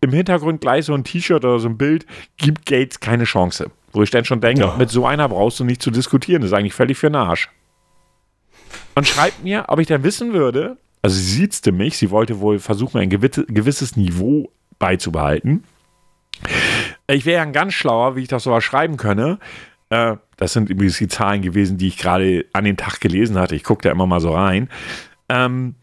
im 0.00 0.12
Hintergrund 0.12 0.60
gleich 0.60 0.84
so 0.84 0.94
ein 0.94 1.02
T-Shirt 1.02 1.44
oder 1.44 1.58
so 1.58 1.68
ein 1.68 1.76
Bild, 1.76 2.06
gibt 2.36 2.66
Gates 2.66 3.00
keine 3.00 3.24
Chance. 3.24 3.72
Wo 3.92 4.02
ich 4.02 4.10
dann 4.10 4.24
schon 4.24 4.40
denke, 4.40 4.62
ja. 4.62 4.76
mit 4.76 4.90
so 4.90 5.06
einer 5.06 5.28
brauchst 5.28 5.58
du 5.58 5.64
nicht 5.64 5.82
zu 5.82 5.90
diskutieren, 5.90 6.42
das 6.42 6.52
ist 6.52 6.56
eigentlich 6.56 6.74
völlig 6.74 6.98
für 6.98 7.08
den 7.08 7.16
Arsch. 7.16 7.50
Und 8.94 9.08
schreibt 9.08 9.42
mir, 9.42 9.64
ob 9.68 9.80
ich 9.80 9.88
dann 9.88 10.04
wissen 10.04 10.32
würde, 10.32 10.76
also 11.02 11.16
sie 11.16 11.22
siezte 11.22 11.72
mich, 11.72 11.96
sie 11.96 12.10
wollte 12.10 12.40
wohl 12.40 12.58
versuchen, 12.58 12.98
ein 12.98 13.10
gewisses 13.10 13.96
Niveau 13.96 14.50
beizubehalten. 14.78 15.64
Ich 17.08 17.24
wäre 17.24 17.44
ja 17.44 17.50
ganz 17.50 17.74
schlauer, 17.74 18.16
wie 18.16 18.22
ich 18.22 18.28
das 18.28 18.42
so 18.44 18.60
schreiben 18.60 18.96
könne. 18.96 19.38
Äh, 19.90 20.16
das 20.36 20.52
sind 20.52 20.68
übrigens 20.68 20.98
die 20.98 21.08
Zahlen 21.08 21.42
gewesen, 21.42 21.78
die 21.78 21.88
ich 21.88 21.98
gerade 21.98 22.44
an 22.52 22.64
dem 22.64 22.76
Tag 22.76 23.00
gelesen 23.00 23.38
hatte. 23.38 23.54
Ich 23.54 23.64
gucke 23.64 23.82
da 23.82 23.90
immer 23.90 24.06
mal 24.06 24.20
so 24.20 24.32
rein. 24.32 24.68
Ähm, 25.28 25.74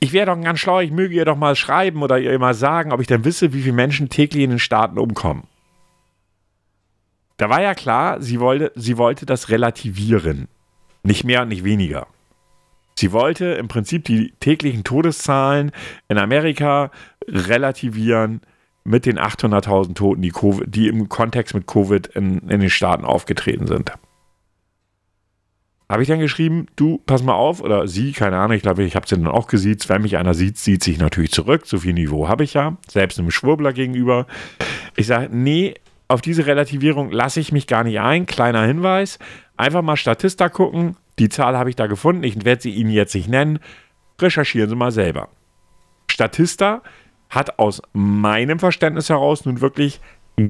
ich 0.00 0.12
wäre 0.12 0.26
doch 0.26 0.40
ganz 0.40 0.60
schlauer, 0.60 0.82
ich 0.82 0.90
möge 0.90 1.14
ihr 1.14 1.24
doch 1.24 1.36
mal 1.36 1.56
schreiben 1.56 2.02
oder 2.02 2.18
ihr 2.18 2.38
mal 2.38 2.54
sagen, 2.54 2.92
ob 2.92 3.00
ich 3.00 3.06
dann 3.06 3.24
wisse, 3.24 3.52
wie 3.52 3.62
viele 3.62 3.74
Menschen 3.74 4.08
täglich 4.08 4.44
in 4.44 4.50
den 4.50 4.58
Staaten 4.58 4.98
umkommen. 4.98 5.44
Da 7.36 7.48
war 7.48 7.62
ja 7.62 7.74
klar, 7.74 8.20
sie 8.20 8.40
wollte, 8.40 8.72
sie 8.74 8.98
wollte 8.98 9.24
das 9.24 9.48
relativieren. 9.48 10.48
Nicht 11.02 11.24
mehr 11.24 11.42
und 11.42 11.48
nicht 11.48 11.64
weniger. 11.64 12.06
Sie 12.98 13.12
wollte 13.12 13.44
im 13.44 13.68
Prinzip 13.68 14.04
die 14.06 14.32
täglichen 14.40 14.82
Todeszahlen 14.82 15.70
in 16.08 16.18
Amerika 16.18 16.90
relativieren 17.28 18.40
mit 18.82 19.06
den 19.06 19.20
800.000 19.20 19.94
Toten, 19.94 20.20
die, 20.20 20.30
COVID, 20.30 20.64
die, 20.66 20.88
im 20.88 21.08
Kontext 21.08 21.54
mit 21.54 21.68
Covid 21.68 22.08
in, 22.08 22.40
in 22.48 22.58
den 22.58 22.70
Staaten 22.70 23.04
aufgetreten 23.04 23.68
sind. 23.68 23.92
Habe 25.88 26.02
ich 26.02 26.08
dann 26.08 26.18
geschrieben, 26.18 26.66
du, 26.74 26.98
pass 27.06 27.22
mal 27.22 27.34
auf, 27.34 27.60
oder 27.60 27.86
sie, 27.86 28.10
keine 28.10 28.36
Ahnung, 28.36 28.56
ich 28.56 28.62
glaube, 28.62 28.82
ich 28.82 28.96
habe 28.96 29.06
sie 29.06 29.14
dann 29.14 29.28
auch 29.28 29.46
gesiezt. 29.46 29.88
Wenn 29.88 30.02
mich 30.02 30.16
einer 30.16 30.34
sieht, 30.34 30.58
sieht 30.58 30.82
sich 30.82 30.98
natürlich 30.98 31.30
zurück. 31.30 31.66
So 31.66 31.78
viel 31.78 31.92
Niveau 31.92 32.26
habe 32.26 32.42
ich 32.42 32.54
ja, 32.54 32.78
selbst 32.88 33.20
einem 33.20 33.30
Schwurbler 33.30 33.72
gegenüber. 33.72 34.26
Ich 34.96 35.06
sage, 35.06 35.28
nee, 35.30 35.74
auf 36.08 36.20
diese 36.20 36.46
Relativierung 36.46 37.12
lasse 37.12 37.38
ich 37.38 37.52
mich 37.52 37.68
gar 37.68 37.84
nicht 37.84 38.00
ein. 38.00 38.26
Kleiner 38.26 38.64
Hinweis, 38.64 39.20
einfach 39.56 39.82
mal 39.82 39.96
Statista 39.96 40.48
gucken, 40.48 40.96
die 41.18 41.28
Zahl 41.28 41.56
habe 41.56 41.70
ich 41.70 41.76
da 41.76 41.86
gefunden. 41.86 42.24
Ich 42.24 42.44
werde 42.44 42.62
sie 42.62 42.70
Ihnen 42.70 42.90
jetzt 42.90 43.14
nicht 43.14 43.28
nennen. 43.28 43.58
Recherchieren 44.20 44.68
Sie 44.68 44.76
mal 44.76 44.92
selber. 44.92 45.28
Statista 46.10 46.82
hat 47.30 47.58
aus 47.58 47.82
meinem 47.92 48.58
Verständnis 48.58 49.08
heraus 49.08 49.44
nun 49.44 49.60
wirklich 49.60 50.00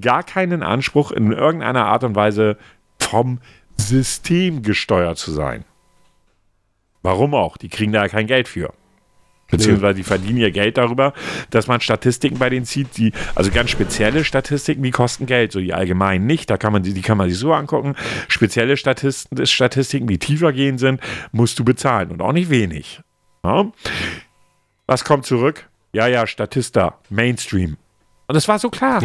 gar 0.01 0.23
keinen 0.23 0.63
Anspruch, 0.63 1.11
in 1.13 1.33
irgendeiner 1.33 1.87
Art 1.87 2.05
und 2.05 2.15
Weise 2.15 2.59
vom 3.01 3.41
System 3.77 4.63
gesteuert 4.63 5.19
zu 5.19 5.33
sein. 5.33 5.65
Warum 7.03 7.35
auch? 7.35 7.57
Die 7.57 7.69
kriegen 7.69 7.93
da 7.93 8.03
ja 8.03 8.09
kein 8.09 8.27
Geld 8.27 8.49
für. 8.49 8.73
Beziehungsweise 9.51 9.95
die 9.95 10.03
verdienen 10.03 10.39
ihr 10.39 10.51
Geld 10.51 10.77
darüber, 10.77 11.15
dass 11.51 11.67
man 11.69 11.81
Statistiken 11.81 12.39
bei 12.39 12.51
denen 12.51 12.67
zieht, 12.67 12.97
die, 12.99 13.13
also 13.35 13.51
ganz 13.51 13.71
spezielle 13.71 14.25
Statistiken, 14.25 14.83
die 14.83 14.91
kosten 14.91 15.25
Geld, 15.25 15.53
so 15.53 15.61
die 15.61 15.73
allgemeinen 15.73 16.27
nicht. 16.27 16.51
Da 16.51 16.59
kann 16.59 16.73
man 16.73 16.83
die, 16.83 16.93
die 16.93 17.01
kann 17.01 17.17
man 17.17 17.31
sich 17.31 17.39
so 17.39 17.55
angucken. 17.55 17.95
Spezielle 18.29 18.77
Statisten, 18.77 19.47
Statistiken, 19.47 20.07
die 20.07 20.19
tiefer 20.19 20.53
gehen 20.53 20.77
sind, 20.77 21.01
musst 21.33 21.59
du 21.59 21.65
bezahlen 21.65 22.11
und 22.11 22.21
auch 22.21 22.33
nicht 22.33 22.51
wenig. 22.51 23.01
Ja? 23.43 23.73
Was 24.87 25.05
kommt 25.05 25.25
zurück? 25.25 25.69
Ja, 25.93 26.07
ja, 26.07 26.27
Statista, 26.27 26.99
Mainstream. 27.09 27.79
Und 28.27 28.37
es 28.37 28.47
war 28.49 28.59
so 28.59 28.69
klar. 28.69 29.03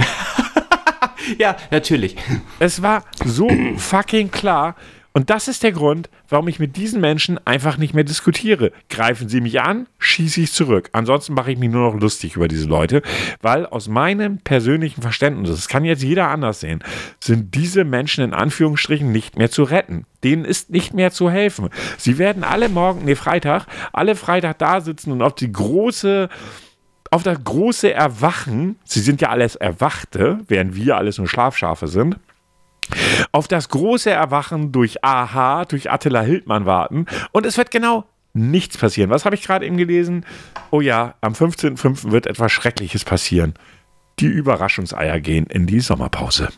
ja, 1.38 1.56
natürlich. 1.72 2.18
Es 2.60 2.82
war 2.82 3.06
so 3.24 3.50
fucking 3.78 4.30
klar. 4.30 4.76
Und 5.16 5.30
das 5.30 5.48
ist 5.48 5.62
der 5.62 5.72
Grund, 5.72 6.10
warum 6.28 6.48
ich 6.48 6.60
mit 6.60 6.76
diesen 6.76 7.00
Menschen 7.00 7.40
einfach 7.46 7.78
nicht 7.78 7.94
mehr 7.94 8.04
diskutiere. 8.04 8.72
Greifen 8.90 9.30
sie 9.30 9.42
mich 9.42 9.62
an, 9.62 9.88
schieße 10.00 10.42
ich 10.42 10.52
zurück. 10.52 10.90
Ansonsten 10.92 11.36
mache 11.36 11.52
ich 11.52 11.60
mich 11.60 11.70
nur 11.70 11.92
noch 11.92 12.02
lustig 12.02 12.36
über 12.36 12.48
diese 12.48 12.68
Leute, 12.68 13.04
weil 13.40 13.68
aus 13.68 13.88
meinem 13.88 14.40
persönlichen 14.40 15.04
Verständnis, 15.04 15.52
das 15.52 15.68
kann 15.68 15.86
jetzt 15.86 16.02
jeder 16.02 16.30
anders 16.30 16.62
sehen, 16.62 16.84
sind 17.20 17.54
diese 17.54 17.84
Menschen 17.84 18.24
in 18.24 18.34
Anführungsstrichen 18.34 19.12
nicht 19.12 19.38
mehr 19.38 19.52
zu 19.52 19.64
retten. 19.64 20.06
Denen 20.24 20.46
ist 20.46 20.72
nicht 20.72 20.96
mehr 20.96 21.12
zu 21.12 21.30
helfen. 21.30 21.70
Sie 22.00 22.18
werden 22.18 22.44
alle 22.44 22.68
morgen, 22.68 23.06
nee, 23.06 23.16
Freitag, 23.16 23.68
alle 23.92 24.16
Freitag 24.16 24.58
da 24.58 24.82
sitzen 24.82 25.12
und 25.12 25.22
auf 25.22 25.36
die 25.36 25.52
große 25.52 26.28
auf 27.12 27.22
das 27.22 27.44
große 27.44 27.94
Erwachen, 27.94 28.80
sie 28.86 29.00
sind 29.00 29.22
ja 29.22 29.30
alles 29.30 29.56
Erwachte, 29.56 30.40
während 30.48 30.76
wir 30.76 30.98
alles 30.98 31.20
nur 31.20 31.28
Schlafschafe 31.28 31.88
sind, 31.88 32.18
auf 33.32 33.48
das 33.48 33.70
große 33.70 34.10
Erwachen 34.10 34.72
durch 34.72 35.04
Aha, 35.04 35.66
durch 35.66 35.92
Attila 35.92 36.22
Hildmann 36.22 36.66
warten. 36.66 37.06
Und 37.32 37.46
es 37.46 37.58
wird 37.58 37.72
genau 37.72 38.06
nichts 38.34 38.78
passieren. 38.78 39.10
Was 39.10 39.26
habe 39.26 39.36
ich 39.36 39.44
gerade 39.44 39.66
eben 39.66 39.78
gelesen? 39.78 40.26
Oh 40.72 40.82
ja, 40.82 41.16
am 41.22 41.34
15.05. 41.34 42.12
wird 42.12 42.28
etwas 42.28 42.52
Schreckliches 42.52 43.06
passieren. 43.06 43.54
Die 44.20 44.28
Überraschungseier 44.28 45.20
gehen 45.20 45.46
in 45.48 45.68
die 45.68 45.80
Sommerpause. 45.80 46.50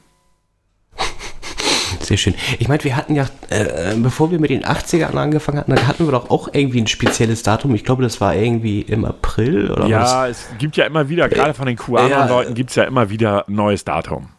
Sehr 2.01 2.17
schön. 2.17 2.35
Ich 2.59 2.67
meine, 2.67 2.83
wir 2.83 2.95
hatten 2.95 3.15
ja, 3.15 3.25
äh, 3.49 3.95
bevor 3.95 4.29
wir 4.29 4.39
mit 4.39 4.49
den 4.49 4.63
80ern 4.63 5.15
angefangen 5.15 5.59
hatten, 5.59 5.87
hatten 5.87 6.05
wir 6.05 6.11
doch 6.11 6.29
auch 6.29 6.49
irgendwie 6.53 6.81
ein 6.81 6.87
spezielles 6.87 7.41
Datum. 7.41 7.73
Ich 7.73 7.83
glaube, 7.83 8.03
das 8.03 8.21
war 8.21 8.35
irgendwie 8.35 8.81
im 8.81 9.05
April 9.05 9.71
oder 9.71 9.87
ja, 9.87 10.01
was? 10.01 10.11
Ja, 10.11 10.27
es 10.27 10.47
gibt 10.59 10.77
ja 10.77 10.85
immer 10.85 11.09
wieder, 11.09 11.29
gerade 11.29 11.53
von 11.53 11.65
den 11.65 11.77
QAnon-Leuten 11.77 12.53
gibt 12.53 12.69
es 12.69 12.75
ja 12.75 12.83
immer 12.83 13.09
wieder 13.09 13.47
ein 13.47 13.55
neues 13.55 13.85
Datum. 13.85 14.29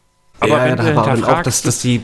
Aber 0.41 0.51
ja, 0.51 0.65
wenn 0.65 0.71
ja, 0.71 0.77
da 0.77 1.23
war 1.23 1.39
auch, 1.39 1.43
dass, 1.43 1.63
dass 1.63 1.81
die 1.81 2.03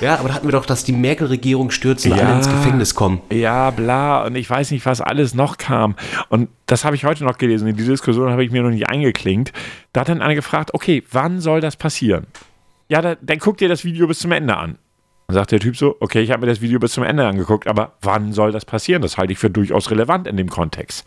ja, 0.00 0.16
aber 0.16 0.28
da 0.28 0.34
hatten 0.34 0.46
wir 0.46 0.52
doch, 0.52 0.66
dass 0.66 0.84
die 0.84 0.92
Merkel-Regierung 0.92 1.70
stürzen 1.70 2.12
und 2.12 2.18
ja, 2.18 2.26
alle 2.26 2.36
ins 2.36 2.48
Gefängnis 2.48 2.94
kommen. 2.94 3.20
Ja, 3.32 3.70
bla. 3.70 4.24
Und 4.24 4.36
ich 4.36 4.48
weiß 4.48 4.70
nicht, 4.70 4.86
was 4.86 5.00
alles 5.00 5.34
noch 5.34 5.58
kam. 5.58 5.96
Und 6.28 6.48
das 6.66 6.84
habe 6.84 6.96
ich 6.96 7.04
heute 7.04 7.24
noch 7.24 7.38
gelesen. 7.38 7.66
In 7.66 7.76
die 7.76 7.84
Diskussion 7.84 8.30
habe 8.30 8.44
ich 8.44 8.50
mir 8.50 8.62
noch 8.62 8.70
nicht 8.70 8.88
eingeklinkt. 8.88 9.52
Da 9.92 10.02
hat 10.02 10.08
dann 10.08 10.22
einer 10.22 10.34
gefragt, 10.34 10.74
okay, 10.74 11.02
wann 11.10 11.40
soll 11.40 11.60
das 11.60 11.76
passieren? 11.76 12.26
Ja, 12.88 13.02
da, 13.02 13.16
dann 13.20 13.38
guck 13.38 13.58
dir 13.58 13.68
das 13.68 13.84
Video 13.84 14.06
bis 14.06 14.20
zum 14.20 14.32
Ende 14.32 14.56
an. 14.56 14.78
Dann 15.26 15.34
sagt 15.34 15.52
der 15.52 15.60
Typ 15.60 15.76
so, 15.76 15.96
okay, 16.00 16.20
ich 16.20 16.30
habe 16.30 16.40
mir 16.40 16.46
das 16.46 16.60
Video 16.60 16.78
bis 16.78 16.92
zum 16.92 17.04
Ende 17.04 17.26
angeguckt, 17.26 17.66
aber 17.66 17.96
wann 18.00 18.32
soll 18.32 18.52
das 18.52 18.64
passieren? 18.64 19.02
Das 19.02 19.18
halte 19.18 19.32
ich 19.32 19.38
für 19.38 19.50
durchaus 19.50 19.90
relevant 19.90 20.26
in 20.26 20.36
dem 20.36 20.48
Kontext. 20.48 21.06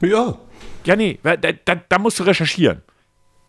Ja. 0.00 0.36
Ja, 0.84 0.96
nee, 0.96 1.18
da, 1.22 1.36
da, 1.36 1.74
da 1.88 1.98
musst 1.98 2.18
du 2.18 2.24
recherchieren. 2.24 2.82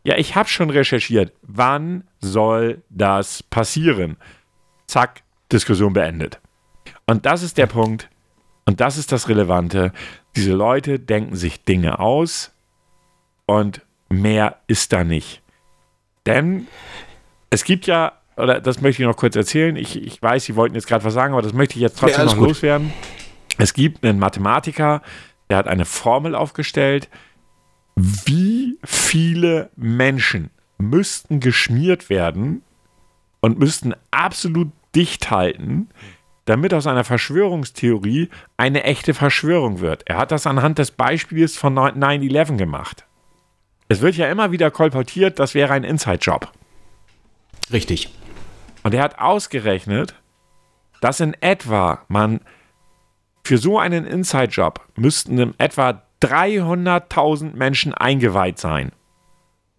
Ja, 0.05 0.17
ich 0.17 0.35
habe 0.35 0.47
schon 0.47 0.69
recherchiert. 0.69 1.33
Wann 1.41 2.03
soll 2.19 2.83
das 2.89 3.41
passieren? 3.41 4.17
Zack, 4.85 5.23
Diskussion 5.51 5.93
beendet. 5.93 6.39
Und 7.07 7.25
das 7.25 7.41
ist 7.41 7.57
der 7.57 7.65
Punkt. 7.65 8.07
Und 8.65 8.81
das 8.81 8.97
ist 8.97 9.11
das 9.11 9.27
Relevante. 9.29 9.91
Diese 10.35 10.53
Leute 10.53 10.99
denken 10.99 11.35
sich 11.35 11.63
Dinge 11.63 11.97
aus 11.99 12.53
und 13.47 13.81
mehr 14.07 14.57
ist 14.67 14.93
da 14.93 15.03
nicht. 15.03 15.41
Denn 16.27 16.67
es 17.49 17.63
gibt 17.63 17.87
ja, 17.87 18.13
oder 18.37 18.61
das 18.61 18.81
möchte 18.81 19.01
ich 19.01 19.07
noch 19.07 19.17
kurz 19.17 19.35
erzählen. 19.35 19.75
Ich, 19.75 19.99
ich 19.99 20.21
weiß, 20.21 20.45
Sie 20.45 20.55
wollten 20.55 20.75
jetzt 20.75 20.87
gerade 20.87 21.03
was 21.03 21.15
sagen, 21.15 21.33
aber 21.33 21.41
das 21.41 21.53
möchte 21.53 21.75
ich 21.75 21.81
jetzt 21.81 21.97
trotzdem 21.97 22.25
ja, 22.25 22.25
noch 22.25 22.37
gut. 22.37 22.49
loswerden. 22.49 22.93
Es 23.57 23.73
gibt 23.73 24.05
einen 24.05 24.19
Mathematiker, 24.19 25.01
der 25.49 25.57
hat 25.57 25.67
eine 25.67 25.85
Formel 25.85 26.35
aufgestellt, 26.35 27.09
wie 27.95 28.77
viele 28.83 29.69
Menschen 29.75 30.49
müssten 30.77 31.39
geschmiert 31.39 32.09
werden 32.09 32.61
und 33.39 33.59
müssten 33.59 33.93
absolut 34.11 34.71
dicht 34.95 35.31
halten, 35.31 35.89
damit 36.45 36.73
aus 36.73 36.87
einer 36.87 37.03
Verschwörungstheorie 37.03 38.29
eine 38.57 38.83
echte 38.83 39.13
Verschwörung 39.13 39.79
wird. 39.79 40.03
Er 40.07 40.17
hat 40.17 40.31
das 40.31 40.45
anhand 40.45 40.77
des 40.77 40.91
Beispiels 40.91 41.57
von 41.57 41.75
9-11 41.75 42.57
gemacht. 42.57 43.05
Es 43.87 44.01
wird 44.01 44.15
ja 44.15 44.29
immer 44.29 44.51
wieder 44.51 44.71
kolportiert, 44.71 45.39
das 45.39 45.53
wäre 45.53 45.73
ein 45.73 45.83
Inside-Job. 45.83 46.51
Richtig. 47.71 48.09
Und 48.83 48.93
er 48.93 49.03
hat 49.03 49.19
ausgerechnet, 49.19 50.15
dass 51.01 51.19
in 51.19 51.33
etwa 51.41 52.03
man 52.07 52.41
für 53.43 53.57
so 53.57 53.79
einen 53.79 54.05
Inside-Job 54.05 54.81
müssten 54.95 55.37
in 55.37 55.53
etwa 55.59 56.04
300.000 56.21 57.55
Menschen 57.55 57.93
eingeweiht 57.93 58.59
sein. 58.59 58.91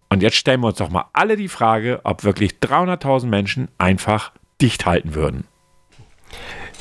Und 0.09 0.23
jetzt 0.23 0.37
stellen 0.37 0.61
wir 0.61 0.67
uns 0.67 0.77
doch 0.77 0.89
mal 0.89 1.05
alle 1.13 1.35
die 1.35 1.49
Frage, 1.49 2.01
ob 2.03 2.23
wirklich 2.23 2.53
300.000 2.61 3.27
Menschen 3.27 3.67
einfach 3.77 4.31
dicht 4.61 4.85
halten 4.85 5.15
würden. 5.15 5.45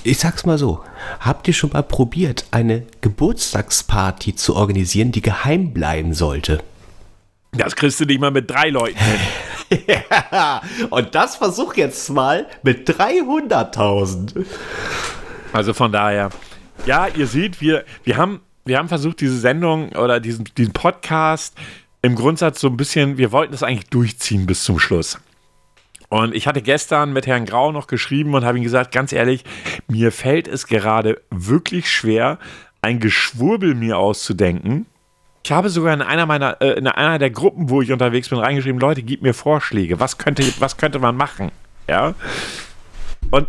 Ich 0.04 0.18
sag's 0.18 0.46
mal 0.46 0.58
so, 0.58 0.84
habt 1.18 1.48
ihr 1.48 1.54
schon 1.54 1.72
mal 1.72 1.82
probiert, 1.82 2.46
eine 2.52 2.86
Geburtstagsparty 3.00 4.36
zu 4.36 4.54
organisieren, 4.54 5.10
die 5.10 5.22
geheim 5.22 5.72
bleiben 5.72 6.14
sollte? 6.14 6.62
Das 7.52 7.74
kriegst 7.74 7.98
du 8.00 8.04
nicht 8.04 8.20
mal 8.20 8.30
mit 8.30 8.48
drei 8.50 8.68
Leuten 8.68 8.98
hin. 8.98 9.80
ja, 10.32 10.62
und 10.90 11.14
das 11.14 11.36
versuch 11.36 11.74
jetzt 11.74 12.08
mal 12.10 12.46
mit 12.62 12.88
300.000. 12.88 14.44
Also 15.52 15.74
von 15.74 15.90
daher, 15.90 16.30
ja, 16.86 17.08
ihr 17.08 17.26
seht, 17.26 17.60
wir, 17.60 17.84
wir, 18.04 18.16
haben, 18.16 18.40
wir 18.66 18.78
haben 18.78 18.88
versucht, 18.88 19.20
diese 19.20 19.38
Sendung 19.38 19.90
oder 19.92 20.20
diesen, 20.20 20.44
diesen 20.56 20.72
Podcast 20.72 21.56
im 22.02 22.14
Grundsatz 22.14 22.60
so 22.60 22.68
ein 22.68 22.76
bisschen, 22.76 23.16
wir 23.16 23.32
wollten 23.32 23.52
das 23.52 23.62
eigentlich 23.62 23.88
durchziehen 23.88 24.46
bis 24.46 24.64
zum 24.64 24.78
Schluss. 24.78 25.18
Und 26.08 26.34
ich 26.34 26.46
hatte 26.46 26.62
gestern 26.62 27.12
mit 27.12 27.26
Herrn 27.26 27.46
Grau 27.46 27.72
noch 27.72 27.86
geschrieben 27.86 28.34
und 28.34 28.44
habe 28.44 28.58
ihm 28.58 28.64
gesagt, 28.64 28.92
ganz 28.92 29.12
ehrlich, 29.12 29.44
mir 29.88 30.12
fällt 30.12 30.46
es 30.46 30.66
gerade 30.66 31.20
wirklich 31.30 31.90
schwer, 31.90 32.38
ein 32.82 33.00
Geschwurbel 33.00 33.74
mir 33.74 33.98
auszudenken. 33.98 34.86
Ich 35.44 35.52
habe 35.52 35.68
sogar 35.68 35.94
in 35.94 36.02
einer 36.02 36.26
meiner, 36.26 36.60
äh, 36.60 36.72
in 36.72 36.86
einer 36.86 37.18
der 37.18 37.30
Gruppen, 37.30 37.70
wo 37.70 37.82
ich 37.82 37.92
unterwegs 37.92 38.28
bin, 38.28 38.38
reingeschrieben, 38.38 38.80
Leute, 38.80 39.02
gib 39.02 39.22
mir 39.22 39.34
Vorschläge. 39.34 39.98
Was 40.00 40.18
könnte, 40.18 40.44
was 40.58 40.76
könnte 40.76 40.98
man 40.98 41.16
machen? 41.16 41.50
Ja. 41.88 42.14
Und 43.30 43.46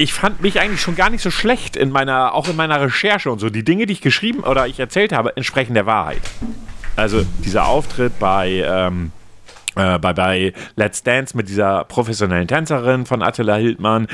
ich 0.00 0.14
fand 0.14 0.40
mich 0.40 0.58
eigentlich 0.58 0.80
schon 0.80 0.96
gar 0.96 1.10
nicht 1.10 1.20
so 1.20 1.30
schlecht 1.30 1.76
in 1.76 1.90
meiner, 1.90 2.34
auch 2.34 2.48
in 2.48 2.56
meiner 2.56 2.80
Recherche 2.80 3.30
und 3.30 3.38
so. 3.38 3.50
Die 3.50 3.64
Dinge, 3.64 3.84
die 3.84 3.92
ich 3.92 4.00
geschrieben 4.00 4.40
oder 4.40 4.66
ich 4.66 4.80
erzählt 4.80 5.12
habe, 5.12 5.36
entsprechen 5.36 5.74
der 5.74 5.84
Wahrheit. 5.84 6.22
Also 6.96 7.22
dieser 7.44 7.66
Auftritt 7.66 8.18
bei, 8.18 8.64
ähm, 8.66 9.12
äh, 9.76 9.98
bei, 9.98 10.14
bei 10.14 10.52
Let's 10.74 11.02
Dance 11.02 11.36
mit 11.36 11.50
dieser 11.50 11.84
professionellen 11.84 12.48
Tänzerin 12.48 13.04
von 13.04 13.22
Attila 13.22 13.56
Hildmann, 13.56 14.08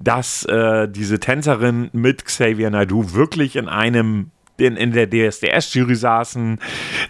dass 0.00 0.44
äh, 0.46 0.88
diese 0.88 1.20
Tänzerin 1.20 1.90
mit 1.92 2.24
Xavier 2.24 2.70
Naidoo 2.70 3.12
wirklich 3.12 3.54
in 3.54 3.68
einem 3.68 4.32
in, 4.60 4.76
in 4.76 4.92
der 4.92 5.08
DSDS-Jury 5.08 5.94
saßen, 5.94 6.58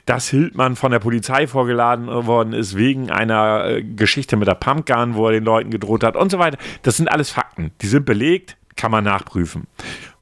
dass 0.06 0.28
Hildmann 0.28 0.76
von 0.76 0.92
der 0.92 0.98
Polizei 0.98 1.46
vorgeladen 1.46 2.06
worden 2.26 2.52
ist 2.52 2.76
wegen 2.76 3.10
einer 3.10 3.64
äh, 3.66 3.82
Geschichte 3.82 4.36
mit 4.36 4.48
der 4.48 4.54
Pumpgun, 4.54 5.14
wo 5.14 5.26
er 5.26 5.32
den 5.32 5.44
Leuten 5.44 5.70
gedroht 5.70 6.04
hat 6.04 6.16
und 6.16 6.30
so 6.30 6.38
weiter. 6.38 6.58
Das 6.82 6.96
sind 6.96 7.10
alles 7.10 7.30
Fakten. 7.30 7.72
Die 7.80 7.86
sind 7.86 8.06
belegt, 8.06 8.56
kann 8.76 8.90
man 8.90 9.04
nachprüfen. 9.04 9.66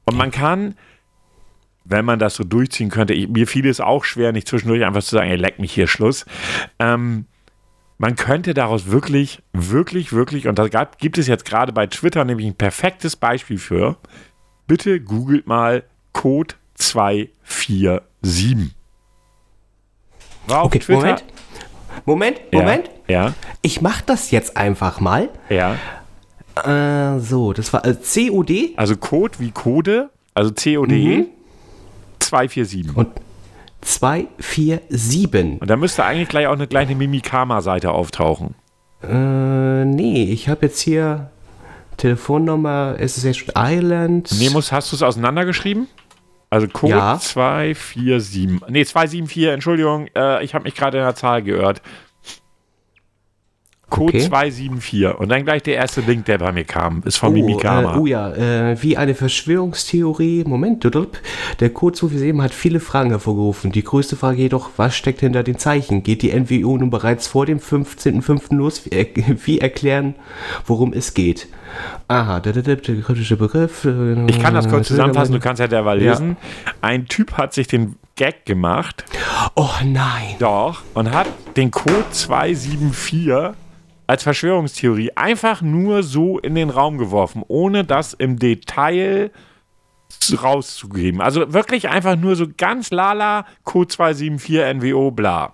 Und 0.05 0.17
man 0.17 0.31
kann 0.31 0.75
wenn 1.89 2.05
man 2.05 2.19
das 2.19 2.35
so 2.35 2.43
durchziehen 2.43 2.89
könnte, 2.89 3.13
ich, 3.13 3.27
mir 3.27 3.47
fiel 3.47 3.67
es 3.67 3.81
auch 3.81 4.05
schwer, 4.05 4.31
nicht 4.31 4.47
zwischendurch 4.47 4.85
einfach 4.85 5.01
zu 5.01 5.15
sagen, 5.15 5.29
ey, 5.29 5.37
leck 5.37 5.59
mich 5.59 5.73
hier 5.73 5.87
Schluss. 5.87 6.25
Ähm, 6.77 7.25
man 7.97 8.15
könnte 8.15 8.53
daraus 8.53 8.91
wirklich, 8.91 9.41
wirklich, 9.51 10.13
wirklich, 10.13 10.47
und 10.47 10.57
da 10.57 10.67
gibt 10.99 11.17
es 11.17 11.27
jetzt 11.27 11.45
gerade 11.45 11.73
bei 11.73 11.87
Twitter 11.87 12.23
nämlich 12.23 12.47
ein 12.47 12.55
perfektes 12.55 13.15
Beispiel 13.15 13.57
für, 13.57 13.97
bitte 14.67 15.01
googelt 15.01 15.47
mal 15.47 15.83
Code 16.13 16.55
247. 16.79 18.75
War 20.47 20.65
okay, 20.65 20.79
Twitter? 20.79 21.01
Moment. 21.01 21.23
Moment, 22.05 22.39
Moment. 22.51 22.89
Ja. 23.07 23.27
ja. 23.27 23.33
Ich 23.61 23.81
mach 23.81 24.01
das 24.01 24.31
jetzt 24.31 24.57
einfach 24.57 24.99
mal. 24.99 25.29
Ja. 25.49 25.75
Äh, 26.65 27.19
so, 27.19 27.53
das 27.53 27.71
war 27.71 27.85
äh, 27.85 27.95
COD. 27.95 28.73
Also 28.75 28.97
Code 28.97 29.39
wie 29.39 29.51
Code, 29.51 30.09
also 30.33 30.51
COD 30.51 30.91
mhm. 30.91 31.27
247. 32.19 32.95
Und 32.95 33.09
247. 33.81 35.61
Und 35.61 35.69
da 35.69 35.75
müsste 35.75 36.03
eigentlich 36.03 36.29
gleich 36.29 36.47
auch 36.47 36.53
eine 36.53 36.67
kleine 36.67 36.95
Mimikama-Seite 36.95 37.91
auftauchen. 37.91 38.55
Äh, 39.03 39.85
nee, 39.85 40.23
ich 40.23 40.49
habe 40.49 40.65
jetzt 40.65 40.81
hier 40.81 41.29
Telefonnummer 41.97 42.95
SSH 42.99 43.51
Island. 43.55 44.29
Nee, 44.37 44.49
muss, 44.49 44.71
hast 44.71 44.91
du 44.91 44.95
es 44.95 45.03
auseinandergeschrieben? 45.03 45.87
Also 46.49 46.67
Code 46.67 46.93
ja. 46.93 47.19
247. 47.19 48.69
Nee, 48.69 48.85
274, 48.85 49.53
Entschuldigung, 49.53 50.07
äh, 50.15 50.43
ich 50.43 50.55
habe 50.55 50.63
mich 50.63 50.75
gerade 50.75 50.97
in 50.97 51.03
der 51.03 51.15
Zahl 51.15 51.43
geirrt. 51.43 51.81
Code 53.89 54.17
okay. 54.17 54.27
274. 54.27 55.19
Und 55.19 55.29
dann 55.29 55.43
gleich 55.43 55.63
der 55.63 55.75
erste 55.75 56.01
Link, 56.01 56.25
der 56.25 56.37
bei 56.37 56.51
mir 56.51 56.63
kam, 56.63 57.01
ist 57.05 57.17
von 57.17 57.29
oh, 57.29 57.33
Mimikama. 57.33 57.95
Äh, 57.95 57.99
oh 57.99 58.05
ja, 58.05 58.31
äh, 58.33 58.81
wie 58.81 58.97
eine 58.97 59.15
Verschwörungstheorie. 59.15 60.43
Moment, 60.45 60.83
der 60.83 61.69
Code 61.69 61.97
247 61.97 62.41
hat 62.41 62.53
viele 62.53 62.79
Fragen 62.79 63.09
hervorgerufen. 63.09 63.71
Die 63.71 63.83
größte 63.83 64.15
Frage 64.15 64.41
jedoch, 64.41 64.71
was 64.77 64.95
steckt 64.95 65.21
hinter 65.21 65.43
den 65.43 65.57
Zeichen? 65.57 66.03
Geht 66.03 66.21
die 66.21 66.33
NWO 66.33 66.77
nun 66.77 66.89
bereits 66.89 67.27
vor 67.27 67.45
dem 67.45 67.59
15.05. 67.59 68.55
los? 68.55 68.85
Wie, 68.85 68.91
wie 69.45 69.59
erklären, 69.59 70.15
worum 70.65 70.93
es 70.93 71.13
geht? 71.13 71.47
Aha, 72.07 72.39
der, 72.39 72.53
der, 72.53 72.75
der 72.75 73.01
kritische 73.01 73.37
Begriff. 73.37 73.85
Äh, 73.85 74.25
ich 74.27 74.39
kann 74.39 74.53
das 74.53 74.67
kurz 74.67 74.87
zusammenfassen, 74.87 75.33
du 75.33 75.39
kannst 75.39 75.59
ja 75.59 75.67
derweil 75.67 75.99
lesen. 75.99 76.37
Ja. 76.65 76.71
Ein 76.81 77.05
Typ 77.05 77.33
hat 77.33 77.53
sich 77.53 77.67
den 77.67 77.95
Gag 78.15 78.45
gemacht. 78.45 79.05
Oh 79.55 79.69
nein. 79.85 80.35
Doch, 80.39 80.81
und 80.93 81.11
hat 81.11 81.27
den 81.55 81.71
Code 81.71 82.05
274 82.11 83.55
als 84.09 84.23
Verschwörungstheorie 84.23 85.11
einfach 85.15 85.61
nur 85.61 86.01
so 86.01 86.39
in 86.39 86.55
den 86.55 86.71
Raum 86.71 86.97
geworfen, 86.97 87.43
ohne 87.47 87.85
das 87.85 88.13
im 88.13 88.39
Detail 88.39 89.29
rauszugeben. 90.41 91.21
Also 91.21 91.53
wirklich 91.53 91.89
einfach 91.89 92.15
nur 92.15 92.35
so 92.35 92.47
ganz 92.57 92.89
lala, 92.89 93.45
Code 93.65 93.89
274 93.89 94.81
NWO, 94.81 95.11
bla. 95.11 95.53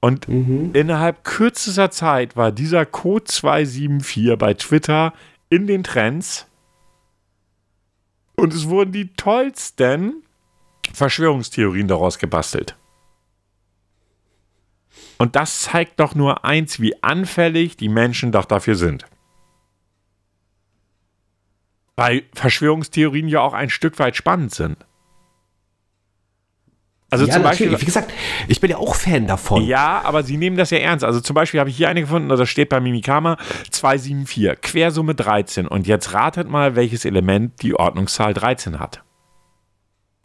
Und 0.00 0.28
mhm. 0.28 0.70
innerhalb 0.72 1.22
kürzester 1.22 1.92
Zeit 1.92 2.36
war 2.36 2.50
dieser 2.50 2.84
Code 2.86 3.22
274 3.22 4.36
bei 4.36 4.54
Twitter 4.54 5.12
in 5.50 5.68
den 5.68 5.84
Trends. 5.84 6.48
Und 8.34 8.52
es 8.52 8.68
wurden 8.68 8.90
die 8.90 9.14
tollsten 9.14 10.24
Verschwörungstheorien 10.92 11.86
daraus 11.86 12.18
gebastelt. 12.18 12.74
Und 15.18 15.34
das 15.34 15.62
zeigt 15.62 15.98
doch 16.00 16.14
nur 16.14 16.44
eins, 16.44 16.80
wie 16.80 17.02
anfällig 17.02 17.76
die 17.76 17.88
Menschen 17.88 18.32
doch 18.32 18.44
dafür 18.44 18.76
sind. 18.76 19.04
Weil 21.96 22.22
Verschwörungstheorien 22.32 23.26
ja 23.26 23.40
auch 23.40 23.54
ein 23.54 23.70
Stück 23.70 23.98
weit 23.98 24.14
spannend 24.14 24.54
sind. 24.54 24.76
Also 27.10 27.24
ja, 27.26 27.32
zum 27.32 27.42
Beispiel. 27.42 27.80
Wie 27.80 27.84
gesagt, 27.84 28.12
ich 28.48 28.60
bin 28.60 28.70
ja 28.70 28.76
auch 28.76 28.94
Fan 28.94 29.26
davon. 29.26 29.64
Ja, 29.64 30.02
aber 30.04 30.22
sie 30.22 30.36
nehmen 30.36 30.56
das 30.56 30.70
ja 30.70 30.78
ernst. 30.78 31.04
Also 31.04 31.20
zum 31.20 31.34
Beispiel 31.34 31.58
habe 31.58 31.70
ich 31.70 31.76
hier 31.76 31.88
eine 31.88 32.02
gefunden, 32.02 32.28
da 32.28 32.46
steht 32.46 32.68
bei 32.68 32.80
Mimikama 32.80 33.38
274, 33.70 34.60
Quersumme 34.60 35.14
13. 35.14 35.66
Und 35.66 35.86
jetzt 35.86 36.12
ratet 36.12 36.48
mal, 36.48 36.76
welches 36.76 37.04
Element 37.04 37.62
die 37.62 37.74
Ordnungszahl 37.74 38.34
13 38.34 38.78
hat. 38.78 39.02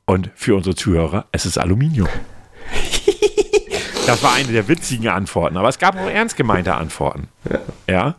Und 0.05 0.29
für 0.35 0.55
unsere 0.55 0.75
Zuhörer, 0.75 1.27
es 1.31 1.45
ist 1.45 1.57
Aluminium. 1.57 2.09
Das 4.05 4.21
war 4.21 4.33
eine 4.33 4.51
der 4.51 4.67
witzigen 4.67 5.07
Antworten, 5.07 5.57
aber 5.57 5.69
es 5.69 5.79
gab 5.79 5.95
auch 5.95 6.09
ernst 6.09 6.35
gemeinte 6.35 6.75
Antworten. 6.75 7.29
Ja. 7.49 7.59
ja? 7.89 8.15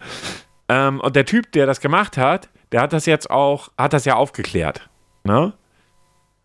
Ähm, 0.69 1.01
und 1.01 1.15
der 1.15 1.27
Typ, 1.27 1.53
der 1.53 1.67
das 1.67 1.81
gemacht 1.81 2.17
hat, 2.17 2.49
der 2.73 2.81
hat 2.81 2.93
das 2.93 3.07
jetzt 3.07 3.31
auch, 3.31 3.71
hat 3.77 3.93
das 3.93 4.05
ja 4.05 4.15
aufgeklärt. 4.15 4.89
Ne? 5.25 5.53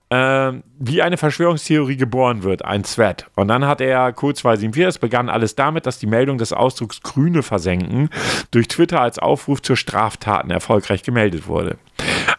äh, 0.10 0.54
wie 0.80 1.02
eine 1.02 1.18
Verschwörungstheorie 1.18 1.98
geboren 1.98 2.44
wird, 2.44 2.66
ein 2.66 2.84
Thread. 2.84 3.28
Und 3.36 3.48
dann 3.48 3.66
hat 3.66 3.82
er 3.82 4.12
Code 4.14 4.36
274, 4.36 4.88
es 4.88 5.00
begann 5.00 5.30
alles 5.30 5.56
damit, 5.56 5.86
dass 5.86 6.00
die 6.00 6.08
Meldung 6.08 6.38
des 6.38 6.54
Ausdrucks 6.54 7.02
Grüne 7.02 7.44
versenken 7.44 8.10
durch 8.52 8.68
Twitter 8.68 9.02
als 9.02 9.20
Aufruf 9.20 9.62
zur 9.62 9.78
Straftaten 9.78 10.50
erfolgreich 10.52 11.04
gemeldet 11.04 11.48
wurde. 11.48 11.78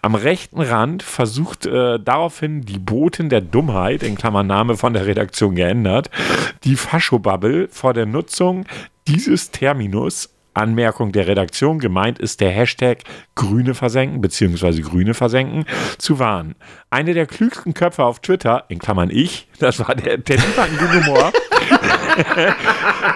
Am 0.02 0.14
rechten 0.14 0.60
Rand 0.60 1.02
versucht 1.02 1.66
äh, 1.66 1.98
daraufhin 1.98 2.62
die 2.62 2.78
Botin 2.78 3.28
der 3.28 3.42
Dummheit, 3.42 4.02
in 4.02 4.16
Klammern 4.16 4.46
Name 4.46 4.76
von 4.76 4.94
der 4.94 5.06
Redaktion 5.06 5.54
geändert, 5.54 6.10
die 6.64 6.76
Faschobubble 6.76 7.68
vor 7.68 7.92
der 7.92 8.06
Nutzung 8.06 8.64
dieses 9.06 9.50
Terminus 9.50 10.30
Anmerkung 10.54 11.12
der 11.12 11.26
Redaktion, 11.26 11.78
gemeint 11.78 12.18
ist 12.18 12.40
der 12.40 12.50
Hashtag 12.50 13.04
Grüne 13.34 13.74
versenken 13.74 14.20
bzw. 14.20 14.80
Grüne 14.80 15.14
versenken, 15.14 15.64
zu 15.98 16.18
warnen. 16.18 16.56
Eine 16.90 17.14
der 17.14 17.26
klügsten 17.26 17.72
Köpfe 17.72 18.04
auf 18.04 18.20
Twitter, 18.20 18.64
in 18.68 18.78
Klammern 18.78 19.10
ich, 19.10 19.48
das 19.58 19.78
war 19.78 19.94
der, 19.94 20.18
der 20.18 20.38
Humor, 20.38 21.32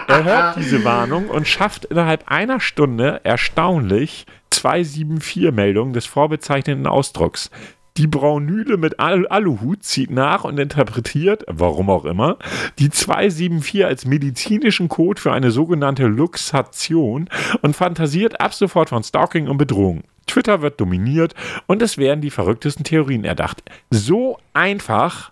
er 0.08 0.24
hört 0.24 0.56
diese 0.56 0.84
Warnung 0.84 1.28
und 1.28 1.48
schafft 1.48 1.86
innerhalb 1.86 2.30
einer 2.30 2.60
Stunde 2.60 3.20
erstaunlich 3.24 4.26
274 4.64 5.52
Meldungen 5.52 5.92
des 5.92 6.06
vorbezeichneten 6.06 6.86
Ausdrucks. 6.86 7.50
Die 7.98 8.06
Braunüle 8.06 8.78
mit 8.78 8.98
Al 8.98 9.28
Aluhut 9.28 9.84
zieht 9.84 10.10
nach 10.10 10.44
und 10.44 10.58
interpretiert, 10.58 11.44
warum 11.46 11.90
auch 11.90 12.06
immer, 12.06 12.38
die 12.78 12.88
274 12.88 13.84
als 13.84 14.06
medizinischen 14.06 14.88
Code 14.88 15.20
für 15.20 15.32
eine 15.32 15.50
sogenannte 15.50 16.06
Luxation 16.06 17.28
und 17.60 17.76
fantasiert 17.76 18.40
ab 18.40 18.54
sofort 18.54 18.88
von 18.88 19.04
Stalking 19.04 19.48
und 19.48 19.58
Bedrohung. 19.58 20.02
Twitter 20.26 20.62
wird 20.62 20.80
dominiert 20.80 21.34
und 21.66 21.82
es 21.82 21.98
werden 21.98 22.22
die 22.22 22.30
verrücktesten 22.30 22.84
Theorien 22.84 23.24
erdacht. 23.24 23.62
So 23.90 24.38
einfach, 24.54 25.30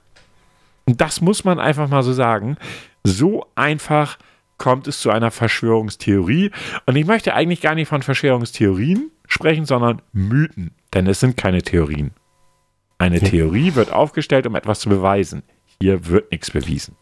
das 0.85 1.23
muss 1.23 1.45
man 1.45 1.59
einfach 1.59 1.89
mal 1.89 2.03
so 2.03 2.13
sagen, 2.13 2.59
so 3.03 3.47
einfach 3.55 4.19
kommt 4.63 4.87
es 4.87 5.01
zu 5.01 5.11
einer 5.11 5.33
Verschwörungstheorie. 5.33 6.53
Und 6.87 6.95
ich 6.95 7.05
möchte 7.05 7.35
eigentlich 7.35 7.61
gar 7.61 7.75
nicht 7.75 7.89
von 7.89 8.01
Verschwörungstheorien 8.01 9.11
sprechen, 9.27 9.67
sondern 9.67 10.01
Mythen, 10.13 10.71
denn 10.95 11.09
es 11.09 11.19
sind 11.19 11.37
keine 11.37 11.63
Theorien. 11.63 12.13
Eine 12.97 13.21
Theorie 13.21 13.75
wird 13.75 13.93
aufgestellt, 13.93 14.47
um 14.47 14.55
etwas 14.55 14.79
zu 14.79 14.89
beweisen. 14.89 15.43
Hier 15.81 16.07
wird 16.07 16.31
nichts 16.31 16.53
bewiesen. 16.53 16.95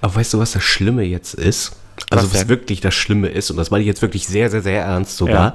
Aber 0.00 0.14
weißt 0.14 0.32
du, 0.32 0.38
was 0.38 0.52
das 0.52 0.64
Schlimme 0.64 1.02
jetzt 1.02 1.34
ist? 1.34 1.76
Also 2.08 2.24
was, 2.24 2.34
was 2.34 2.48
wirklich 2.48 2.80
das 2.80 2.94
Schlimme 2.94 3.28
ist, 3.28 3.50
und 3.50 3.58
das 3.58 3.70
meine 3.70 3.82
ich 3.82 3.88
jetzt 3.88 4.00
wirklich 4.00 4.26
sehr, 4.26 4.48
sehr, 4.48 4.62
sehr 4.62 4.82
ernst 4.82 5.18
sogar. 5.18 5.54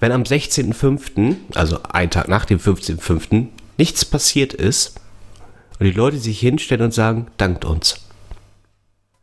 Wenn 0.00 0.12
am 0.12 0.22
16.05., 0.22 1.36
also 1.54 1.82
einen 1.82 2.10
Tag 2.10 2.28
nach 2.28 2.46
dem 2.46 2.58
15.05., 2.58 3.48
nichts 3.76 4.06
passiert 4.06 4.54
ist 4.54 4.98
und 5.78 5.84
die 5.84 5.92
Leute 5.92 6.16
sich 6.16 6.40
hinstellen 6.40 6.86
und 6.86 6.94
sagen, 6.94 7.26
dankt 7.36 7.66
uns. 7.66 8.05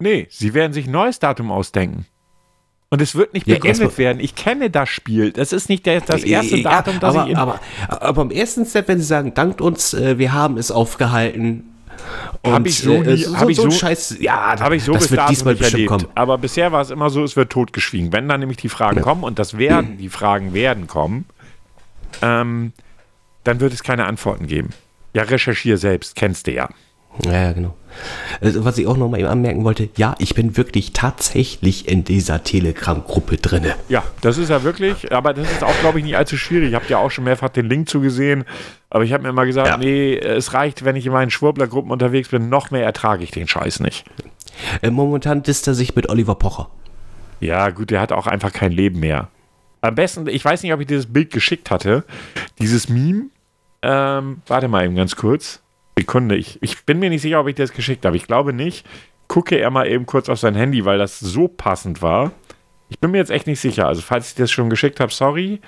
Nee, 0.04 0.28
sie 0.30 0.54
werden 0.54 0.74
sich 0.74 0.88
ein 0.88 0.92
neues 0.92 1.20
Datum 1.20 1.50
ausdenken. 1.50 2.06
Und 2.90 3.02
es 3.02 3.16
wird 3.16 3.34
nicht 3.34 3.46
begründet 3.48 3.92
ja, 3.94 3.98
werden. 3.98 4.20
Ich 4.20 4.36
kenne 4.36 4.70
das 4.70 4.90
Spiel. 4.90 5.32
Das 5.32 5.54
ist 5.54 5.70
nicht 5.70 5.86
der, 5.86 6.02
das 6.02 6.24
erste 6.24 6.58
ja, 6.58 6.64
Datum, 6.70 7.00
das 7.00 7.16
aber, 7.16 7.30
ich. 7.30 7.38
Aber, 7.38 7.60
aber 7.88 8.22
im 8.22 8.30
ersten 8.30 8.66
Step, 8.66 8.90
wenn 8.90 9.00
sie 9.00 9.06
sagen, 9.06 9.34
dankt 9.34 9.62
uns, 9.62 9.94
äh, 9.94 10.20
wir 10.20 10.34
haben 10.34 10.58
es 10.58 10.72
aufgehalten. 10.72 11.74
Habe 12.46 12.68
ich 12.68 12.80
so, 12.80 12.92
äh, 12.92 13.16
so, 13.16 13.48
ich 13.48 13.56
so, 13.56 13.64
so 13.64 13.72
Scheiß, 13.72 14.18
ja, 14.20 14.60
habe 14.60 14.76
ich 14.76 14.84
so 14.84 14.92
das 14.92 15.04
bis 15.04 15.12
wird 15.12 15.30
diesmal 15.30 15.54
nicht 15.54 15.64
erlebt. 15.64 15.90
Kommen. 15.90 16.08
Aber 16.16 16.38
bisher 16.38 16.74
war 16.74 16.82
es 16.82 16.90
immer 16.90 17.10
so, 17.10 17.24
es 17.24 17.38
wird 17.38 17.50
totgeschwiegen. 17.50 18.12
Wenn 18.12 18.28
dann 18.28 18.42
nämlich 18.42 18.58
die 18.58 18.70
Fragen 18.70 18.98
ja. 18.98 19.04
kommen 19.04 19.24
und 19.24 19.40
das 19.40 19.58
werden, 19.58 19.98
die 19.98 20.10
Fragen 20.10 20.54
werden 20.54 20.86
kommen, 20.86 21.26
ähm, 22.22 22.74
dann 23.46 23.62
wird 23.62 23.74
es 23.74 23.84
keine 23.84 24.06
Antworten 24.06 24.48
geben. 24.48 24.70
Ja, 25.14 25.24
recherchiere 25.24 25.78
selbst, 25.78 26.16
kennst 26.16 26.46
du 26.48 26.52
ja. 26.52 26.68
Ja, 27.24 27.54
genau. 27.54 27.76
Also, 28.42 28.66
was 28.66 28.78
ich 28.78 28.88
auch 28.88 28.98
nochmal 28.98 29.26
anmerken 29.26 29.64
wollte, 29.64 29.90
ja, 29.96 30.16
ich 30.20 30.36
bin 30.36 30.58
wirklich 30.58 30.94
tatsächlich 30.94 31.88
in 31.88 32.04
dieser 32.04 32.44
Telegram-Gruppe 32.44 33.38
drin. 33.38 33.66
Ja, 33.90 34.04
das 34.22 34.38
ist 34.38 34.50
ja 34.50 34.64
wirklich, 34.64 35.12
aber 35.12 35.34
das 35.34 35.52
ist 35.52 35.64
auch, 35.64 35.78
glaube 35.82 36.00
ich, 36.00 36.06
nicht 36.06 36.18
allzu 36.18 36.38
schwierig. 36.38 36.70
Ich 36.70 36.76
habe 36.76 36.86
ja 36.88 36.98
auch 36.98 37.12
schon 37.12 37.24
mehrfach 37.24 37.50
den 37.50 37.68
Link 37.68 37.90
zugesehen, 37.90 38.46
aber 38.90 39.04
ich 39.04 39.14
habe 39.14 39.24
mir 39.24 39.30
immer 39.30 39.46
gesagt, 39.46 39.68
ja. 39.68 39.78
nee, 39.78 40.16
es 40.16 40.54
reicht, 40.54 40.86
wenn 40.86 40.96
ich 40.96 41.06
in 41.06 41.12
meinen 41.12 41.32
Schwurbler-Gruppen 41.32 41.92
unterwegs 41.92 42.30
bin, 42.30 42.50
noch 42.50 42.72
mehr 42.72 42.84
ertrage 42.84 43.24
ich 43.24 43.32
den 43.32 43.48
Scheiß 43.48 43.80
nicht. 43.80 44.06
Äh, 44.82 44.92
momentan 44.92 45.44
disst 45.44 45.68
er 45.68 45.74
sich 45.74 45.96
mit 45.96 46.10
Oliver 46.10 46.36
Pocher. 46.36 46.70
Ja, 47.40 47.70
gut, 47.72 47.92
der 47.92 48.00
hat 48.00 48.12
auch 48.12 48.28
einfach 48.28 48.54
kein 48.54 48.72
Leben 48.72 49.00
mehr. 49.00 49.30
Am 49.82 49.96
besten, 49.96 50.28
ich 50.28 50.46
weiß 50.46 50.64
nicht, 50.64 50.74
ob 50.74 50.80
ich 50.80 50.88
dieses 50.88 51.12
Bild 51.12 51.32
geschickt 51.32 51.70
hatte, 51.70 52.06
dieses 52.60 52.88
Meme, 52.88 53.26
ähm, 53.82 54.42
warte 54.48 54.68
mal 54.68 54.86
eben 54.86 54.96
ganz 54.96 55.16
kurz. 55.16 55.63
Sekunde, 55.98 56.36
ich, 56.36 56.62
ich 56.62 56.86
bin 56.86 57.00
mir 57.00 57.10
nicht 57.10 57.22
sicher, 57.22 57.40
ob 57.40 57.48
ich 57.48 57.56
das 57.56 57.72
geschickt 57.72 58.06
habe. 58.06 58.18
Ich 58.18 58.28
glaube 58.28 58.54
nicht. 58.54 58.86
Gucke 59.28 59.58
er 59.58 59.70
mal 59.70 59.88
eben 59.88 60.06
kurz 60.06 60.30
auf 60.30 60.40
sein 60.40 60.56
Handy, 60.56 60.86
weil 60.86 60.98
das 60.98 61.20
so 61.20 61.48
passend 61.48 62.02
war. 62.02 62.32
Ich 62.90 63.00
bin 63.00 63.12
mir 63.12 63.18
jetzt 63.18 63.32
echt 63.32 63.48
nicht 63.48 63.60
sicher. 63.60 63.88
Also, 63.88 64.02
falls 64.02 64.30
ich 64.30 64.36
das 64.36 64.52
schon 64.52 64.70
geschickt 64.70 65.00
habe, 65.00 65.12
sorry. 65.12 65.62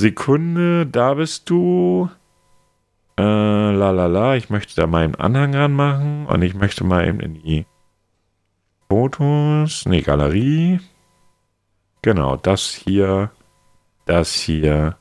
Sekunde, 0.00 0.86
da 0.86 1.14
bist 1.14 1.50
du. 1.50 2.08
Äh, 3.18 3.22
la 3.22 3.90
la 3.90 4.06
la. 4.06 4.36
Ich 4.36 4.48
möchte 4.48 4.74
da 4.76 4.86
mal 4.86 5.04
einen 5.04 5.16
Anhang 5.16 5.54
ranmachen 5.54 6.26
und 6.26 6.42
ich 6.42 6.54
möchte 6.54 6.84
mal 6.84 7.06
eben 7.06 7.20
in 7.20 7.34
die 7.34 7.66
Fotos. 8.88 9.86
Ne, 9.86 10.02
Galerie. 10.02 10.80
Genau, 12.02 12.36
das 12.36 12.70
hier, 12.70 13.30
das 14.06 14.34
hier 14.34 14.96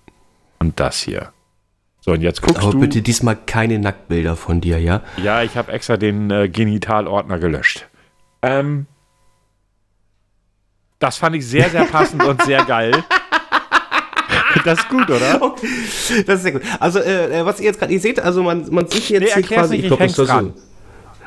und 0.60 0.80
das 0.80 1.02
hier. 1.02 1.32
So, 2.08 2.14
und 2.14 2.22
jetzt 2.22 2.42
guckst 2.42 2.64
Aber 2.64 2.72
du. 2.72 2.80
bitte 2.80 3.02
diesmal 3.02 3.36
keine 3.36 3.80
Nacktbilder 3.80 4.38
von 4.38 4.62
dir, 4.62 4.80
ja? 4.80 5.02
Ja, 5.22 5.44
ich 5.44 5.58
habe 5.58 5.74
extra 5.74 5.98
den 5.98 6.32
äh, 6.32 6.48
Genitalordner 6.48 7.38
gelöscht. 7.38 7.86
Ähm, 8.42 8.86
das 11.00 11.18
fand 11.18 11.36
ich 11.36 11.46
sehr, 11.46 11.70
sehr 11.70 11.84
passend 11.84 12.24
und 12.24 12.42
sehr 12.44 12.64
geil. 12.64 12.92
Das 14.66 14.80
ist 14.80 14.90
gut, 14.90 15.10
oder? 15.10 15.42
Okay. 15.42 15.68
Das 16.26 16.38
ist 16.38 16.42
sehr 16.42 16.52
gut. 16.54 16.62
Also, 16.80 17.00
äh, 17.00 17.40
äh 17.40 17.46
was 17.46 17.60
ihr 17.60 17.68
jetzt 17.68 17.80
gerade, 17.80 17.94
ihr 17.94 18.00
seht, 18.00 18.20
also 18.20 18.42
man, 18.42 18.68
man 18.74 18.88
sieht 18.88 19.08
jetzt 19.10 19.36
nee, 19.36 19.44
hier 19.44 19.56
quasi. 19.56 19.76
Nicht, 19.76 19.84
ich 19.84 19.88
glaub, 19.90 20.00
das 20.00 20.14
dran. 20.14 20.54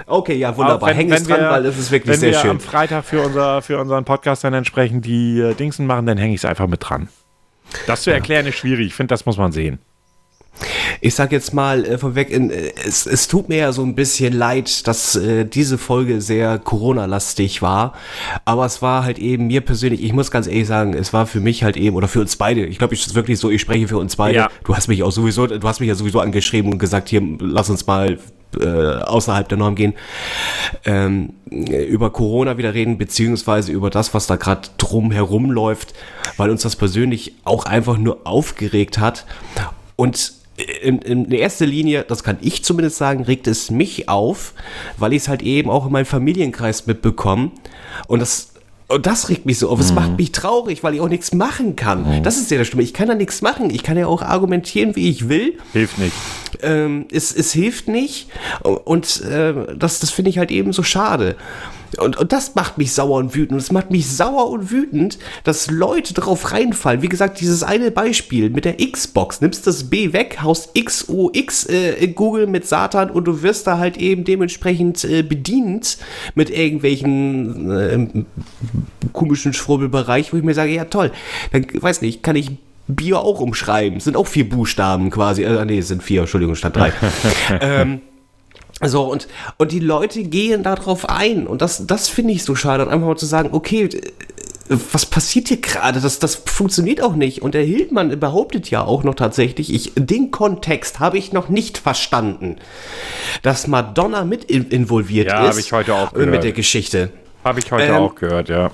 Okay, 0.04 0.34
ja, 0.34 0.54
wunderbar. 0.56 0.90
Wenn, 0.90 0.96
Häng 0.96 1.12
es 1.12 1.24
dran, 1.24 1.40
wir, 1.40 1.50
weil 1.50 1.64
es 1.64 1.78
ist 1.78 1.90
wirklich 1.90 2.18
sehr 2.18 2.32
schön. 2.32 2.38
Wenn 2.38 2.44
wir 2.44 2.50
am 2.50 2.60
Freitag 2.60 3.04
für, 3.04 3.22
unser, 3.22 3.62
für 3.62 3.78
unseren 3.78 4.04
Podcast 4.04 4.42
dann 4.44 4.52
entsprechend 4.52 5.06
die 5.06 5.40
äh, 5.40 5.54
Dingsen 5.54 5.86
machen, 5.86 6.06
dann 6.06 6.18
hänge 6.18 6.34
ich 6.34 6.40
es 6.40 6.44
einfach 6.44 6.66
mit 6.66 6.80
dran. 6.82 7.08
Das 7.86 8.02
zu 8.02 8.10
erklären 8.10 8.46
ja. 8.46 8.50
ist 8.50 8.56
schwierig. 8.56 8.88
Ich 8.88 8.94
finde, 8.94 9.12
das 9.12 9.24
muss 9.24 9.38
man 9.38 9.52
sehen 9.52 9.78
ich 11.00 11.14
sag 11.14 11.32
jetzt 11.32 11.54
mal 11.54 11.84
äh, 11.84 11.98
vorweg, 11.98 12.30
in, 12.30 12.50
äh, 12.50 12.72
es, 12.84 13.06
es 13.06 13.28
tut 13.28 13.48
mir 13.48 13.58
ja 13.58 13.72
so 13.72 13.82
ein 13.82 13.94
bisschen 13.94 14.32
leid, 14.32 14.86
dass 14.86 15.16
äh, 15.16 15.44
diese 15.44 15.78
Folge 15.78 16.20
sehr 16.20 16.58
Corona-lastig 16.58 17.62
war. 17.62 17.94
Aber 18.44 18.66
es 18.66 18.82
war 18.82 19.04
halt 19.04 19.18
eben 19.18 19.46
mir 19.46 19.60
persönlich, 19.62 20.02
ich 20.02 20.12
muss 20.12 20.30
ganz 20.30 20.46
ehrlich 20.46 20.66
sagen, 20.66 20.94
es 20.94 21.12
war 21.12 21.26
für 21.26 21.40
mich 21.40 21.64
halt 21.64 21.76
eben, 21.76 21.96
oder 21.96 22.08
für 22.08 22.20
uns 22.20 22.36
beide, 22.36 22.66
ich 22.66 22.78
glaube, 22.78 22.94
ich 22.94 23.06
ist 23.06 23.14
wirklich 23.14 23.38
so, 23.38 23.50
ich 23.50 23.60
spreche 23.60 23.88
für 23.88 23.98
uns 23.98 24.16
beide. 24.16 24.36
Ja. 24.36 24.50
Du 24.64 24.76
hast 24.76 24.88
mich 24.88 25.02
auch 25.02 25.12
sowieso, 25.12 25.46
du 25.46 25.66
hast 25.66 25.80
mich 25.80 25.88
ja 25.88 25.94
sowieso 25.94 26.20
angeschrieben 26.20 26.72
und 26.72 26.78
gesagt, 26.78 27.08
hier, 27.08 27.22
lass 27.40 27.70
uns 27.70 27.86
mal 27.86 28.18
äh, 28.58 28.66
außerhalb 28.66 29.48
der 29.48 29.58
Norm 29.58 29.76
gehen, 29.76 29.94
ähm, 30.84 31.34
über 31.50 32.10
Corona 32.10 32.58
wieder 32.58 32.74
reden, 32.74 32.98
beziehungsweise 32.98 33.72
über 33.72 33.90
das, 33.90 34.12
was 34.12 34.26
da 34.26 34.36
gerade 34.36 34.68
drum 34.76 35.12
herum 35.12 35.50
läuft, 35.50 35.94
weil 36.36 36.50
uns 36.50 36.62
das 36.62 36.76
persönlich 36.76 37.34
auch 37.44 37.64
einfach 37.64 37.96
nur 37.96 38.26
aufgeregt 38.26 38.98
hat. 38.98 39.24
Und 39.96 40.39
in, 40.82 40.98
in 41.00 41.30
erster 41.30 41.66
Linie, 41.66 42.04
das 42.06 42.22
kann 42.22 42.38
ich 42.40 42.64
zumindest 42.64 42.96
sagen, 42.96 43.24
regt 43.24 43.46
es 43.46 43.70
mich 43.70 44.08
auf, 44.08 44.54
weil 44.98 45.12
ich 45.12 45.22
es 45.22 45.28
halt 45.28 45.42
eben 45.42 45.70
auch 45.70 45.86
in 45.86 45.92
meinem 45.92 46.06
Familienkreis 46.06 46.86
mitbekomme. 46.86 47.50
Und 48.06 48.20
das, 48.20 48.52
und 48.88 49.06
das 49.06 49.28
regt 49.28 49.46
mich 49.46 49.58
so 49.58 49.68
auf. 49.68 49.80
Es 49.80 49.90
mhm. 49.90 49.94
macht 49.96 50.18
mich 50.18 50.32
traurig, 50.32 50.82
weil 50.82 50.94
ich 50.94 51.00
auch 51.00 51.08
nichts 51.08 51.32
machen 51.32 51.76
kann. 51.76 52.18
Mhm. 52.18 52.22
Das 52.22 52.38
ist 52.38 52.50
ja 52.50 52.58
das 52.58 52.66
Stimme. 52.66 52.82
Ich 52.82 52.94
kann 52.94 53.08
da 53.08 53.14
nichts 53.14 53.40
machen. 53.40 53.70
Ich 53.70 53.82
kann 53.82 53.96
ja 53.96 54.06
auch 54.06 54.22
argumentieren, 54.22 54.96
wie 54.96 55.08
ich 55.08 55.28
will. 55.28 55.58
Hilft 55.72 55.98
nicht. 55.98 56.14
Ähm, 56.62 57.06
es, 57.12 57.34
es 57.34 57.52
hilft 57.52 57.88
nicht. 57.88 58.28
Und 58.62 59.22
äh, 59.22 59.76
das, 59.76 60.00
das 60.00 60.10
finde 60.10 60.30
ich 60.30 60.38
halt 60.38 60.50
eben 60.50 60.72
so 60.72 60.82
schade. 60.82 61.36
Und, 61.98 62.16
und 62.16 62.32
das 62.32 62.54
macht 62.54 62.78
mich 62.78 62.92
sauer 62.92 63.18
und 63.18 63.34
wütend. 63.34 63.52
Und 63.52 63.58
es 63.58 63.72
macht 63.72 63.90
mich 63.90 64.08
sauer 64.08 64.50
und 64.50 64.70
wütend, 64.70 65.18
dass 65.44 65.70
Leute 65.70 66.14
drauf 66.14 66.52
reinfallen. 66.52 67.02
Wie 67.02 67.08
gesagt, 67.08 67.40
dieses 67.40 67.62
eine 67.62 67.90
Beispiel 67.90 68.50
mit 68.50 68.64
der 68.64 68.76
Xbox. 68.76 69.40
Nimmst 69.40 69.66
das 69.66 69.90
B 69.90 70.12
weg, 70.12 70.38
haust 70.42 70.74
XOX 70.74 71.66
äh, 71.66 71.92
in 72.04 72.14
Google 72.14 72.46
mit 72.46 72.66
Satan 72.66 73.10
und 73.10 73.24
du 73.24 73.42
wirst 73.42 73.66
da 73.66 73.78
halt 73.78 73.96
eben 73.96 74.24
dementsprechend 74.24 75.04
äh, 75.04 75.22
bedient 75.22 75.98
mit 76.34 76.50
irgendwelchen 76.50 77.70
äh, 77.70 78.24
komischen 79.12 79.52
Schwurbelbereich, 79.52 80.32
wo 80.32 80.36
ich 80.36 80.42
mir 80.42 80.54
sage, 80.54 80.72
ja 80.72 80.84
toll, 80.84 81.10
dann 81.52 81.66
weiß 81.72 82.02
nicht, 82.02 82.22
kann 82.22 82.36
ich 82.36 82.52
Bier 82.86 83.20
auch 83.20 83.40
umschreiben. 83.40 84.00
sind 84.00 84.16
auch 84.16 84.26
vier 84.26 84.48
Buchstaben 84.48 85.10
quasi. 85.10 85.44
Äh, 85.44 85.64
nee, 85.64 85.78
es 85.78 85.88
sind 85.88 86.02
vier, 86.02 86.22
Entschuldigung, 86.22 86.54
statt 86.54 86.76
drei. 86.76 86.92
ähm, 87.60 88.00
so, 88.88 89.02
und, 89.02 89.28
und 89.58 89.72
die 89.72 89.80
Leute 89.80 90.22
gehen 90.24 90.62
darauf 90.62 91.08
ein. 91.08 91.46
Und 91.46 91.60
das, 91.60 91.86
das 91.86 92.08
finde 92.08 92.32
ich 92.32 92.44
so 92.44 92.54
schade. 92.54 92.84
Und 92.84 92.90
einfach 92.90 93.06
mal 93.06 93.16
zu 93.16 93.26
sagen, 93.26 93.50
okay, 93.52 93.88
was 94.92 95.04
passiert 95.04 95.48
hier 95.48 95.60
gerade? 95.60 96.00
Das, 96.00 96.18
das 96.18 96.36
funktioniert 96.36 97.02
auch 97.02 97.14
nicht. 97.14 97.42
Und 97.42 97.54
der 97.54 97.64
Hildmann 97.64 98.18
behauptet 98.18 98.70
ja 98.70 98.84
auch 98.84 99.02
noch 99.02 99.16
tatsächlich, 99.16 99.72
ich, 99.72 99.92
den 99.96 100.30
Kontext 100.30 101.00
habe 101.00 101.18
ich 101.18 101.32
noch 101.32 101.48
nicht 101.48 101.76
verstanden, 101.78 102.56
dass 103.42 103.66
Madonna 103.66 104.24
mit 104.24 104.44
involviert 104.44 105.28
ja, 105.28 105.48
ist. 105.48 105.58
ich 105.58 105.72
heute 105.72 105.94
auch 105.94 106.12
gehört. 106.12 106.30
Mit 106.30 106.44
der 106.44 106.52
Geschichte. 106.52 107.10
Habe 107.42 107.58
ich 107.58 107.72
heute 107.72 107.86
ähm, 107.86 107.94
auch 107.94 108.14
gehört, 108.14 108.48
ja. 108.48 108.70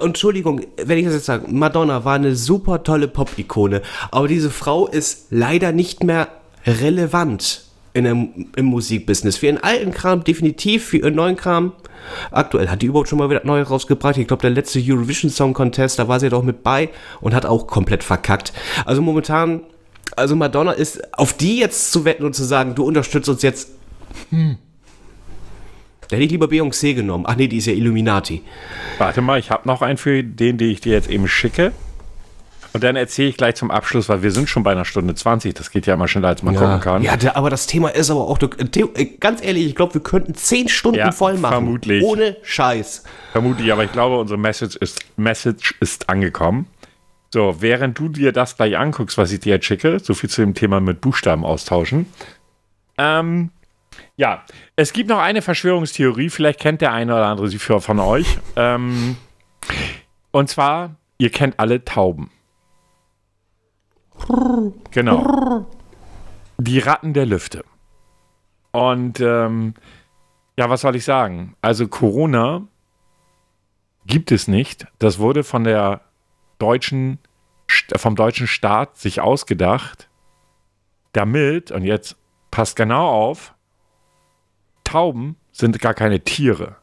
Entschuldigung, 0.00 0.62
wenn 0.76 0.98
ich 0.98 1.04
das 1.04 1.14
jetzt 1.14 1.26
sage, 1.26 1.46
Madonna 1.48 2.04
war 2.04 2.14
eine 2.14 2.36
super 2.36 2.82
tolle 2.84 3.08
Pop-Ikone, 3.08 3.82
aber 4.12 4.28
diese 4.28 4.50
Frau 4.50 4.86
ist 4.86 5.26
leider 5.30 5.72
nicht 5.72 6.04
mehr 6.04 6.28
relevant 6.64 7.67
in 7.98 8.04
dem, 8.04 8.46
im 8.56 8.66
Musikbusiness. 8.66 9.36
Für 9.36 9.46
ihren 9.46 9.58
alten 9.58 9.92
Kram 9.92 10.24
definitiv, 10.24 10.84
für 10.84 10.98
ihren 10.98 11.14
neuen 11.14 11.36
Kram. 11.36 11.72
Aktuell 12.30 12.68
hat 12.68 12.82
die 12.82 12.86
überhaupt 12.86 13.08
schon 13.08 13.18
mal 13.18 13.28
wieder 13.28 13.42
neu 13.44 13.62
rausgebracht. 13.62 14.16
Ich 14.16 14.26
glaube, 14.26 14.42
der 14.42 14.50
letzte 14.50 14.80
Eurovision 14.80 15.30
Song 15.30 15.52
Contest, 15.52 15.98
da 15.98 16.08
war 16.08 16.20
sie 16.20 16.28
doch 16.28 16.42
mit 16.42 16.62
bei 16.62 16.88
und 17.20 17.34
hat 17.34 17.46
auch 17.46 17.66
komplett 17.66 18.04
verkackt. 18.04 18.52
Also 18.84 19.02
momentan, 19.02 19.62
also 20.16 20.36
Madonna 20.36 20.72
ist 20.72 21.18
auf 21.18 21.34
die 21.34 21.58
jetzt 21.58 21.92
zu 21.92 22.04
wetten 22.04 22.24
und 22.24 22.34
zu 22.34 22.44
sagen, 22.44 22.74
du 22.74 22.84
unterstützt 22.84 23.28
uns 23.28 23.42
jetzt. 23.42 23.70
Hm. 24.30 24.56
Da 26.08 26.16
hätte 26.16 26.24
ich 26.24 26.30
lieber 26.30 26.46
Beyoncé 26.46 26.94
genommen. 26.94 27.24
Ach 27.26 27.36
nee, 27.36 27.48
die 27.48 27.58
ist 27.58 27.66
ja 27.66 27.74
Illuminati. 27.74 28.42
Warte 28.96 29.20
mal, 29.20 29.38
ich 29.38 29.50
habe 29.50 29.68
noch 29.68 29.82
einen 29.82 29.98
für 29.98 30.24
den, 30.24 30.56
den 30.56 30.70
ich 30.70 30.80
dir 30.80 30.94
jetzt 30.94 31.10
eben 31.10 31.28
schicke. 31.28 31.72
Und 32.72 32.84
dann 32.84 32.96
erzähle 32.96 33.28
ich 33.28 33.36
gleich 33.36 33.54
zum 33.54 33.70
Abschluss, 33.70 34.08
weil 34.08 34.22
wir 34.22 34.30
sind 34.30 34.48
schon 34.48 34.62
bei 34.62 34.72
einer 34.72 34.84
Stunde 34.84 35.14
20. 35.14 35.54
Das 35.54 35.70
geht 35.70 35.86
ja 35.86 35.94
immer 35.94 36.06
schneller, 36.06 36.28
als 36.28 36.42
man 36.42 36.54
ja. 36.54 36.60
gucken 36.60 36.80
kann. 36.80 37.02
Ja, 37.02 37.16
der, 37.16 37.36
aber 37.36 37.50
das 37.50 37.66
Thema 37.66 37.88
ist 37.88 38.10
aber 38.10 38.28
auch, 38.28 38.38
äh, 38.40 39.04
ganz 39.20 39.42
ehrlich, 39.42 39.66
ich 39.66 39.74
glaube, 39.74 39.94
wir 39.94 40.02
könnten 40.02 40.34
10 40.34 40.68
Stunden 40.68 40.98
ja, 40.98 41.12
voll 41.12 41.38
machen. 41.38 41.52
Vermutlich. 41.52 42.04
Ohne 42.04 42.36
Scheiß. 42.42 43.04
Vermutlich, 43.32 43.72
aber 43.72 43.84
ich 43.84 43.92
glaube, 43.92 44.18
unsere 44.18 44.38
Message 44.38 44.76
ist, 44.76 45.00
Message 45.16 45.74
ist 45.80 46.08
angekommen. 46.08 46.66
So, 47.30 47.56
während 47.60 47.98
du 47.98 48.08
dir 48.08 48.32
das 48.32 48.56
gleich 48.56 48.76
anguckst, 48.76 49.18
was 49.18 49.32
ich 49.32 49.40
dir 49.40 49.54
jetzt 49.54 49.66
schicke, 49.66 49.98
so 50.00 50.14
viel 50.14 50.30
zu 50.30 50.40
dem 50.40 50.54
Thema 50.54 50.80
mit 50.80 51.00
Buchstaben 51.00 51.44
austauschen. 51.44 52.06
Ähm, 52.96 53.50
ja, 54.16 54.44
es 54.76 54.92
gibt 54.92 55.08
noch 55.08 55.18
eine 55.18 55.42
Verschwörungstheorie, 55.42 56.30
vielleicht 56.30 56.60
kennt 56.60 56.80
der 56.80 56.92
eine 56.92 57.14
oder 57.14 57.26
andere 57.26 57.48
sie 57.48 57.58
von 57.58 57.98
euch. 57.98 58.38
Ähm, 58.56 59.16
und 60.30 60.48
zwar, 60.48 60.96
ihr 61.18 61.30
kennt 61.30 61.58
alle 61.58 61.84
Tauben. 61.84 62.30
Genau. 64.90 65.66
Die 66.58 66.78
Ratten 66.78 67.12
der 67.14 67.26
Lüfte. 67.26 67.64
Und 68.72 69.20
ähm, 69.20 69.74
ja, 70.56 70.68
was 70.68 70.80
soll 70.80 70.96
ich 70.96 71.04
sagen? 71.04 71.54
Also 71.60 71.86
Corona 71.88 72.66
gibt 74.06 74.32
es 74.32 74.48
nicht. 74.48 74.86
Das 74.98 75.18
wurde 75.18 75.44
von 75.44 75.64
der 75.64 76.00
deutschen, 76.58 77.18
vom 77.96 78.16
deutschen 78.16 78.46
Staat 78.46 78.96
sich 78.96 79.20
ausgedacht, 79.20 80.08
damit, 81.12 81.70
und 81.70 81.84
jetzt 81.84 82.16
passt 82.50 82.76
genau 82.76 83.08
auf, 83.08 83.54
Tauben 84.84 85.36
sind 85.52 85.78
gar 85.80 85.94
keine 85.94 86.20
Tiere. 86.20 86.76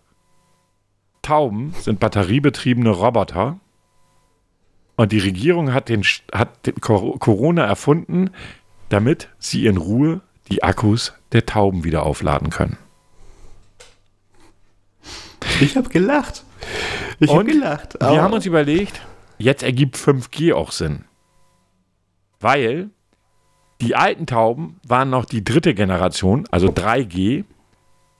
Tauben 1.21 1.73
sind 1.79 1.99
batteriebetriebene 1.99 2.91
Roboter, 2.91 3.59
und 4.95 5.11
die 5.11 5.19
Regierung 5.19 5.73
hat, 5.73 5.89
den, 5.89 6.03
hat 6.33 6.65
den 6.65 6.79
Corona 6.79 7.63
erfunden, 7.65 8.31
damit 8.89 9.29
sie 9.39 9.65
in 9.65 9.77
Ruhe 9.77 10.21
die 10.49 10.63
Akkus 10.63 11.13
der 11.31 11.45
Tauben 11.45 11.83
wieder 11.83 12.03
aufladen 12.03 12.49
können. 12.49 12.77
Ich 15.61 15.75
habe 15.77 15.89
gelacht. 15.89 16.43
Ich 17.19 17.31
habe 17.31 17.45
gelacht. 17.45 17.97
Wir 17.99 18.21
haben 18.21 18.33
uns 18.33 18.45
überlegt, 18.45 19.01
jetzt 19.37 19.63
ergibt 19.63 19.97
5G 19.97 20.53
auch 20.53 20.71
Sinn. 20.71 21.05
Weil 22.39 22.89
die 23.81 23.95
alten 23.95 24.25
Tauben 24.25 24.79
waren 24.87 25.09
noch 25.09 25.25
die 25.25 25.43
dritte 25.43 25.73
Generation, 25.73 26.47
also 26.51 26.67
3G. 26.67 27.45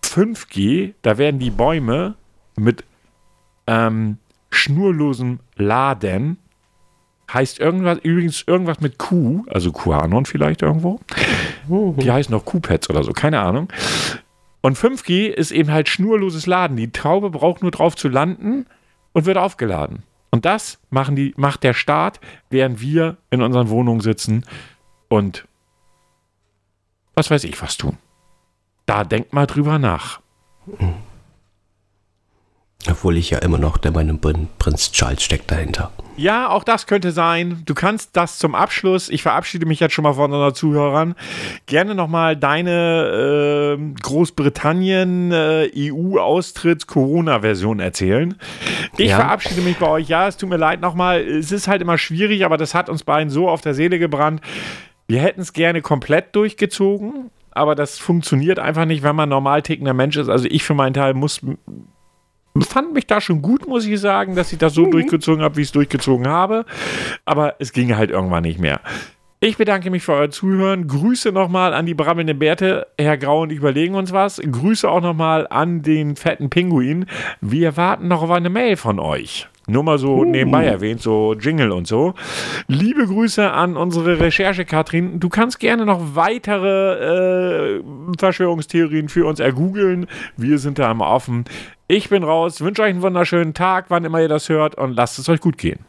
5G, 0.04 0.94
da 1.02 1.18
werden 1.18 1.40
die 1.40 1.50
Bäume 1.50 2.16
mit 2.56 2.86
ähm, 3.68 4.18
schnurlosem 4.50 5.40
Laden 5.56 6.38
heißt 7.34 7.60
irgendwas, 7.60 8.00
übrigens 8.00 8.44
irgendwas 8.48 8.80
mit 8.82 8.98
Q, 8.98 9.46
also 9.50 9.72
QAnon 9.72 10.26
vielleicht 10.26 10.62
irgendwo. 10.62 11.00
Die 11.68 12.12
heißen 12.12 12.32
noch 12.32 12.46
Q-Pads 12.46 12.90
oder 12.90 13.04
so, 13.04 13.12
keine 13.12 13.40
Ahnung. 13.42 13.70
Und 14.62 14.78
5G 14.78 15.28
ist 15.28 15.52
eben 15.52 15.72
halt 15.72 15.90
schnurloses 15.90 16.48
Laden. 16.48 16.78
Die 16.78 16.92
Taube 16.92 17.30
braucht 17.30 17.62
nur 17.62 17.72
drauf 17.72 17.96
zu 17.96 18.08
landen 18.08 18.66
und 19.14 19.26
wird 19.26 19.38
aufgeladen. 19.38 20.04
Und 20.32 20.46
das 20.46 20.80
machen 20.90 21.16
die, 21.16 21.34
macht 21.38 21.64
der 21.64 21.74
Staat, 21.74 22.20
während 22.50 22.82
wir 22.82 23.18
in 23.30 23.42
unseren 23.42 23.70
Wohnungen 23.70 24.02
sitzen 24.02 24.44
und 25.08 25.48
was 27.14 27.32
weiß 27.32 27.44
ich 27.46 27.62
was 27.62 27.78
tun. 27.78 27.98
Da 28.86 29.04
denkt 29.04 29.34
mal 29.34 29.48
drüber 29.48 29.80
nach. 29.80 30.20
Obwohl 33.06 33.18
ich 33.18 33.30
ja 33.30 33.38
immer 33.38 33.60
noch 33.60 33.78
der 33.78 33.92
Meinung 33.92 34.18
bin, 34.18 34.48
Prinz 34.58 34.92
Charles 34.92 35.22
steckt 35.22 35.52
dahinter. 35.52 35.92
Ja, 36.18 36.50
auch 36.50 36.64
das 36.64 36.88
könnte 36.88 37.12
sein. 37.12 37.62
Du 37.64 37.76
kannst 37.76 38.18
das 38.18 38.40
zum 38.40 38.56
Abschluss, 38.56 39.10
ich 39.10 39.22
verabschiede 39.22 39.68
mich 39.68 39.80
jetzt 39.80 39.94
schon 39.94 40.02
mal 40.02 40.14
von 40.14 40.34
unseren 40.34 40.56
Zuhörern, 40.56 41.14
gerne 41.68 41.94
nochmal 41.94 42.36
deine 42.36 43.78
äh, 43.78 43.94
Großbritannien 44.02 45.32
äh, 45.32 45.70
EU-Austritts-Corona-Version 45.76 47.80
erzählen. 47.80 48.34
Ich 48.98 49.12
ja. 49.12 49.18
verabschiede 49.18 49.62
mich 49.62 49.78
bei 49.78 49.88
euch. 49.88 50.10
Ja, 50.10 50.28
es 50.28 50.38
tut 50.38 50.50
mir 50.50 50.58
leid 50.58 50.82
nochmal. 50.82 51.22
Es 51.22 51.52
ist 51.52 51.68
halt 51.68 51.84
immer 51.84 52.00
schwierig, 52.00 52.44
aber 52.44 52.58
das 52.58 52.74
hat 52.74 52.90
uns 52.90 53.04
beiden 53.04 53.30
so 53.30 53.48
auf 53.48 53.62
der 53.62 53.76
Seele 53.76 54.00
gebrannt. 54.00 54.42
Wir 55.08 55.22
hätten 55.22 55.42
es 55.42 55.54
gerne 55.54 55.84
komplett 55.84 56.36
durchgezogen, 56.36 57.30
aber 57.52 57.76
das 57.76 58.00
funktioniert 58.00 58.58
einfach 58.58 58.86
nicht, 58.86 59.04
wenn 59.04 59.16
man 59.16 59.30
normal 59.30 59.62
tickender 59.62 59.94
Mensch 59.94 60.18
ist. 60.18 60.28
Also 60.28 60.48
ich 60.50 60.64
für 60.64 60.74
meinen 60.74 60.96
Teil 60.96 61.14
muss 61.14 61.42
fand 62.64 62.94
mich 62.94 63.08
da 63.08 63.20
schon 63.20 63.42
gut, 63.42 63.68
muss 63.68 63.86
ich 63.86 64.00
sagen, 64.00 64.36
dass 64.36 64.52
ich 64.52 64.58
das 64.58 64.74
so 64.74 64.86
mhm. 64.86 64.92
durchgezogen 64.92 65.44
habe, 65.44 65.58
wie 65.58 65.62
ich 65.62 65.68
es 65.68 65.74
durchgezogen 65.74 66.28
habe. 66.28 66.66
Aber 67.26 67.56
es 67.60 67.74
ging 67.74 67.96
halt 67.96 68.12
irgendwann 68.12 68.44
nicht 68.44 68.60
mehr. 68.60 68.82
Ich 69.42 69.58
bedanke 69.58 69.92
mich 69.92 70.04
für 70.04 70.14
euer 70.14 70.32
Zuhören. 70.32 70.88
Grüße 70.88 71.32
nochmal 71.32 71.74
an 71.74 71.86
die 71.86 71.94
brabbelnden 71.94 72.40
Bärte. 72.40 72.88
Herr 72.98 73.18
Grau 73.18 73.44
und 73.44 73.52
ich 73.52 73.58
überlegen 73.58 73.94
uns 73.94 74.12
was. 74.12 74.40
Grüße 74.40 74.90
auch 74.90 75.02
nochmal 75.02 75.46
an 75.50 75.82
den 75.82 76.16
fetten 76.16 76.50
Pinguin. 76.50 77.06
Wir 77.42 77.78
warten 77.78 78.08
noch 78.08 78.24
auf 78.24 78.32
eine 78.32 78.50
Mail 78.50 78.78
von 78.78 79.00
euch. 79.00 79.48
Nur 79.68 79.84
mal 79.84 79.98
so 79.98 80.18
uh. 80.18 80.26
nebenbei 80.26 80.66
erwähnt, 80.66 81.02
so 81.02 81.34
Jingle 81.34 81.72
und 81.72 81.88
so. 81.88 82.14
Liebe 82.68 83.06
Grüße 83.06 83.52
an 83.52 83.78
unsere 83.78 84.20
Recherche, 84.20 84.64
Katrin. 84.64 85.20
Du 85.20 85.30
kannst 85.30 85.60
gerne 85.60 85.86
noch 85.86 86.16
weitere 86.16 87.78
äh, 87.78 87.84
Verschwörungstheorien 88.18 89.10
für 89.10 89.26
uns 89.26 89.40
ergoogeln. 89.40 90.08
Wir 90.38 90.60
sind 90.60 90.78
da 90.78 90.92
immer 90.92 91.08
offen. 91.08 91.46
Ich 91.88 92.10
bin 92.10 92.24
raus, 92.24 92.62
wünsche 92.62 92.82
euch 92.82 92.90
einen 92.90 93.04
wunderschönen 93.04 93.54
Tag, 93.54 93.86
wann 93.90 94.06
immer 94.06 94.20
ihr 94.20 94.28
das 94.28 94.50
hört 94.50 94.74
und 94.76 94.96
lasst 94.96 95.20
es 95.20 95.30
euch 95.30 95.40
gut 95.40 95.60
gehen. 95.60 95.86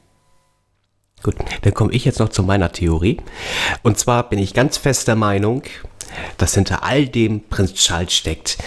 Gut, 1.23 1.37
dann 1.63 1.73
komme 1.73 1.93
ich 1.93 2.05
jetzt 2.05 2.19
noch 2.21 2.29
zu 2.29 2.43
meiner 2.43 2.71
Theorie. 2.71 3.17
Und 3.83 3.99
zwar 3.99 4.29
bin 4.29 4.39
ich 4.39 4.53
ganz 4.53 4.77
fest 4.77 5.09
der 5.09 5.17
Meinung, 5.17 5.63
dass 6.37 6.55
hinter 6.55 6.85
all 6.85 7.07
dem 7.07 7.49
Prinz 7.49 7.73
Charles 7.73 8.13
steckt. 8.13 8.59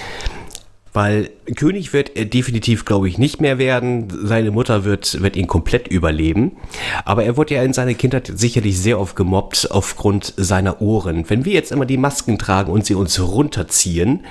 Weil 0.91 1.29
König 1.55 1.93
wird 1.93 2.17
er 2.17 2.25
definitiv, 2.25 2.83
glaube 2.83 3.07
ich, 3.07 3.19
nicht 3.19 3.41
mehr 3.41 3.59
werden. 3.59 4.07
Seine 4.25 4.49
Mutter 4.49 4.83
wird, 4.83 5.21
wird 5.21 5.35
ihn 5.35 5.45
komplett 5.45 5.87
überleben. 5.87 6.57
Aber 7.05 7.23
er 7.25 7.37
wurde 7.37 7.53
ja 7.53 7.61
in 7.61 7.73
seiner 7.73 7.93
Kindheit 7.93 8.31
sicherlich 8.33 8.79
sehr 8.79 8.99
oft 8.99 9.15
gemobbt 9.15 9.67
aufgrund 9.69 10.33
seiner 10.35 10.81
Ohren. 10.81 11.29
Wenn 11.29 11.45
wir 11.45 11.53
jetzt 11.53 11.71
immer 11.71 11.85
die 11.85 11.97
Masken 11.97 12.39
tragen 12.39 12.71
und 12.71 12.87
sie 12.87 12.95
uns 12.95 13.19
runterziehen, 13.19 14.25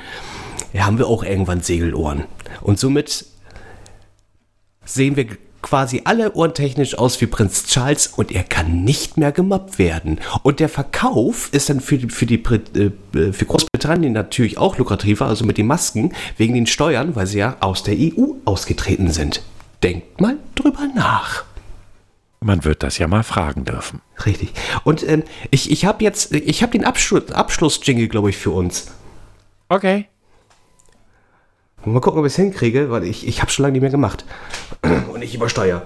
ja, 0.73 0.87
haben 0.87 0.99
wir 0.99 1.07
auch 1.07 1.23
irgendwann 1.23 1.61
Segelohren. 1.61 2.25
Und 2.61 2.79
somit 2.79 3.27
sehen 4.85 5.17
wir 5.17 5.27
quasi 5.63 6.03
alle 6.05 6.35
ohrentechnisch 6.35 6.97
aus 6.97 7.21
wie 7.21 7.27
Prinz 7.27 7.67
Charles 7.67 8.07
und 8.07 8.31
er 8.33 8.45
kann 8.45 8.85
nicht 8.85 9.17
mehr 9.17 9.33
gemobbt 9.33 9.79
werden. 9.79 10.21
Und 10.43 10.61
der 10.61 10.69
Verkauf 10.69 11.53
ist 11.53 11.69
dann 11.69 11.81
für, 11.81 11.99
die, 11.99 12.09
für, 12.09 12.27
die, 12.27 12.37
äh, 12.37 13.33
für 13.33 13.45
Großbritannien 13.45 14.13
natürlich 14.13 14.59
auch 14.59 14.79
lukrativer, 14.79 15.27
also 15.27 15.45
mit 15.45 15.59
den 15.59 15.67
Masken, 15.67 16.15
wegen 16.37 16.55
den 16.55 16.67
Steuern, 16.67 17.17
weil 17.17 17.27
sie 17.27 17.39
ja 17.39 17.57
aus 17.61 17.83
der 17.83 17.97
EU 17.99 18.35
ausgetreten 18.45 19.11
sind. 19.11 19.43
Denkt 19.83 20.21
mal 20.21 20.37
drüber 20.55 20.89
nach. 20.95 21.45
Man 22.41 22.65
wird 22.65 22.85
das 22.85 22.99
ja 22.99 23.09
mal 23.09 23.25
fragen 23.25 23.65
dürfen. 23.65 24.01
Richtig. 24.25 24.53
Und 24.85 25.07
ähm, 25.09 25.25
ich, 25.51 25.73
ich 25.73 25.85
habe 25.85 26.05
jetzt, 26.05 26.33
ich 26.33 26.63
habe 26.63 26.73
den 26.73 26.85
Abschluss, 26.85 27.33
Abschluss-Jingle, 27.33 28.07
glaube 28.07 28.31
ich, 28.31 28.37
für 28.37 28.51
uns. 28.51 28.93
Okay. 29.69 30.07
Mal 31.93 32.01
gucken, 32.01 32.21
ob 32.21 32.27
ich 32.27 32.33
es 32.33 32.37
hinkriege, 32.37 32.91
weil 32.91 33.05
ich, 33.05 33.27
ich 33.27 33.41
habe 33.41 33.51
schon 33.51 33.65
lange 33.65 33.73
nicht 33.73 33.83
mehr 33.83 33.91
gemacht. 33.91 34.25
Und 35.13 35.23
ich 35.23 35.35
übersteuere. 35.35 35.83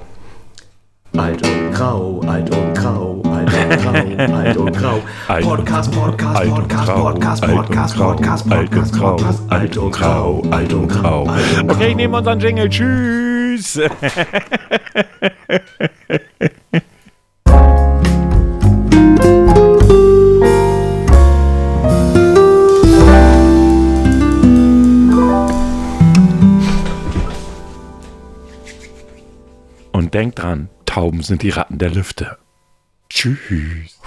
Alt 1.17 1.47
und 1.47 1.73
grau, 1.73 2.21
alt 2.27 2.51
und 2.51 2.75
grau, 2.75 3.23
alt 3.27 3.53
und 3.53 3.83
grau, 3.83 4.35
alt 4.35 4.57
und 4.57 4.73
grau. 4.73 4.99
Podcast, 5.43 5.93
Podcast, 5.93 6.45
Podcast, 6.49 6.95
Podcast, 6.95 7.43
Podcast, 7.45 7.97
Podcast, 7.97 8.49
Podcast, 8.49 8.99
Podcast, 8.99 9.43
alt 9.51 9.77
und 9.77 9.91
grau, 9.93 10.43
alt 10.51 10.73
und 10.73 10.89
grau. 10.89 11.29
Okay, 11.69 11.89
ich 11.91 11.97
nehme 11.97 12.17
unseren 12.17 12.41
Jingle. 12.41 12.69
Tschüss. 12.71 13.43
Tschüss. 13.53 13.81
Und 29.93 30.15
denkt 30.15 30.41
dran, 30.41 30.69
Tauben 30.87 31.23
sind 31.23 31.43
die 31.43 31.51
Ratten 31.51 31.79
der 31.79 31.91
Lüfte. 31.91 32.39
Tschüss. 33.09 34.01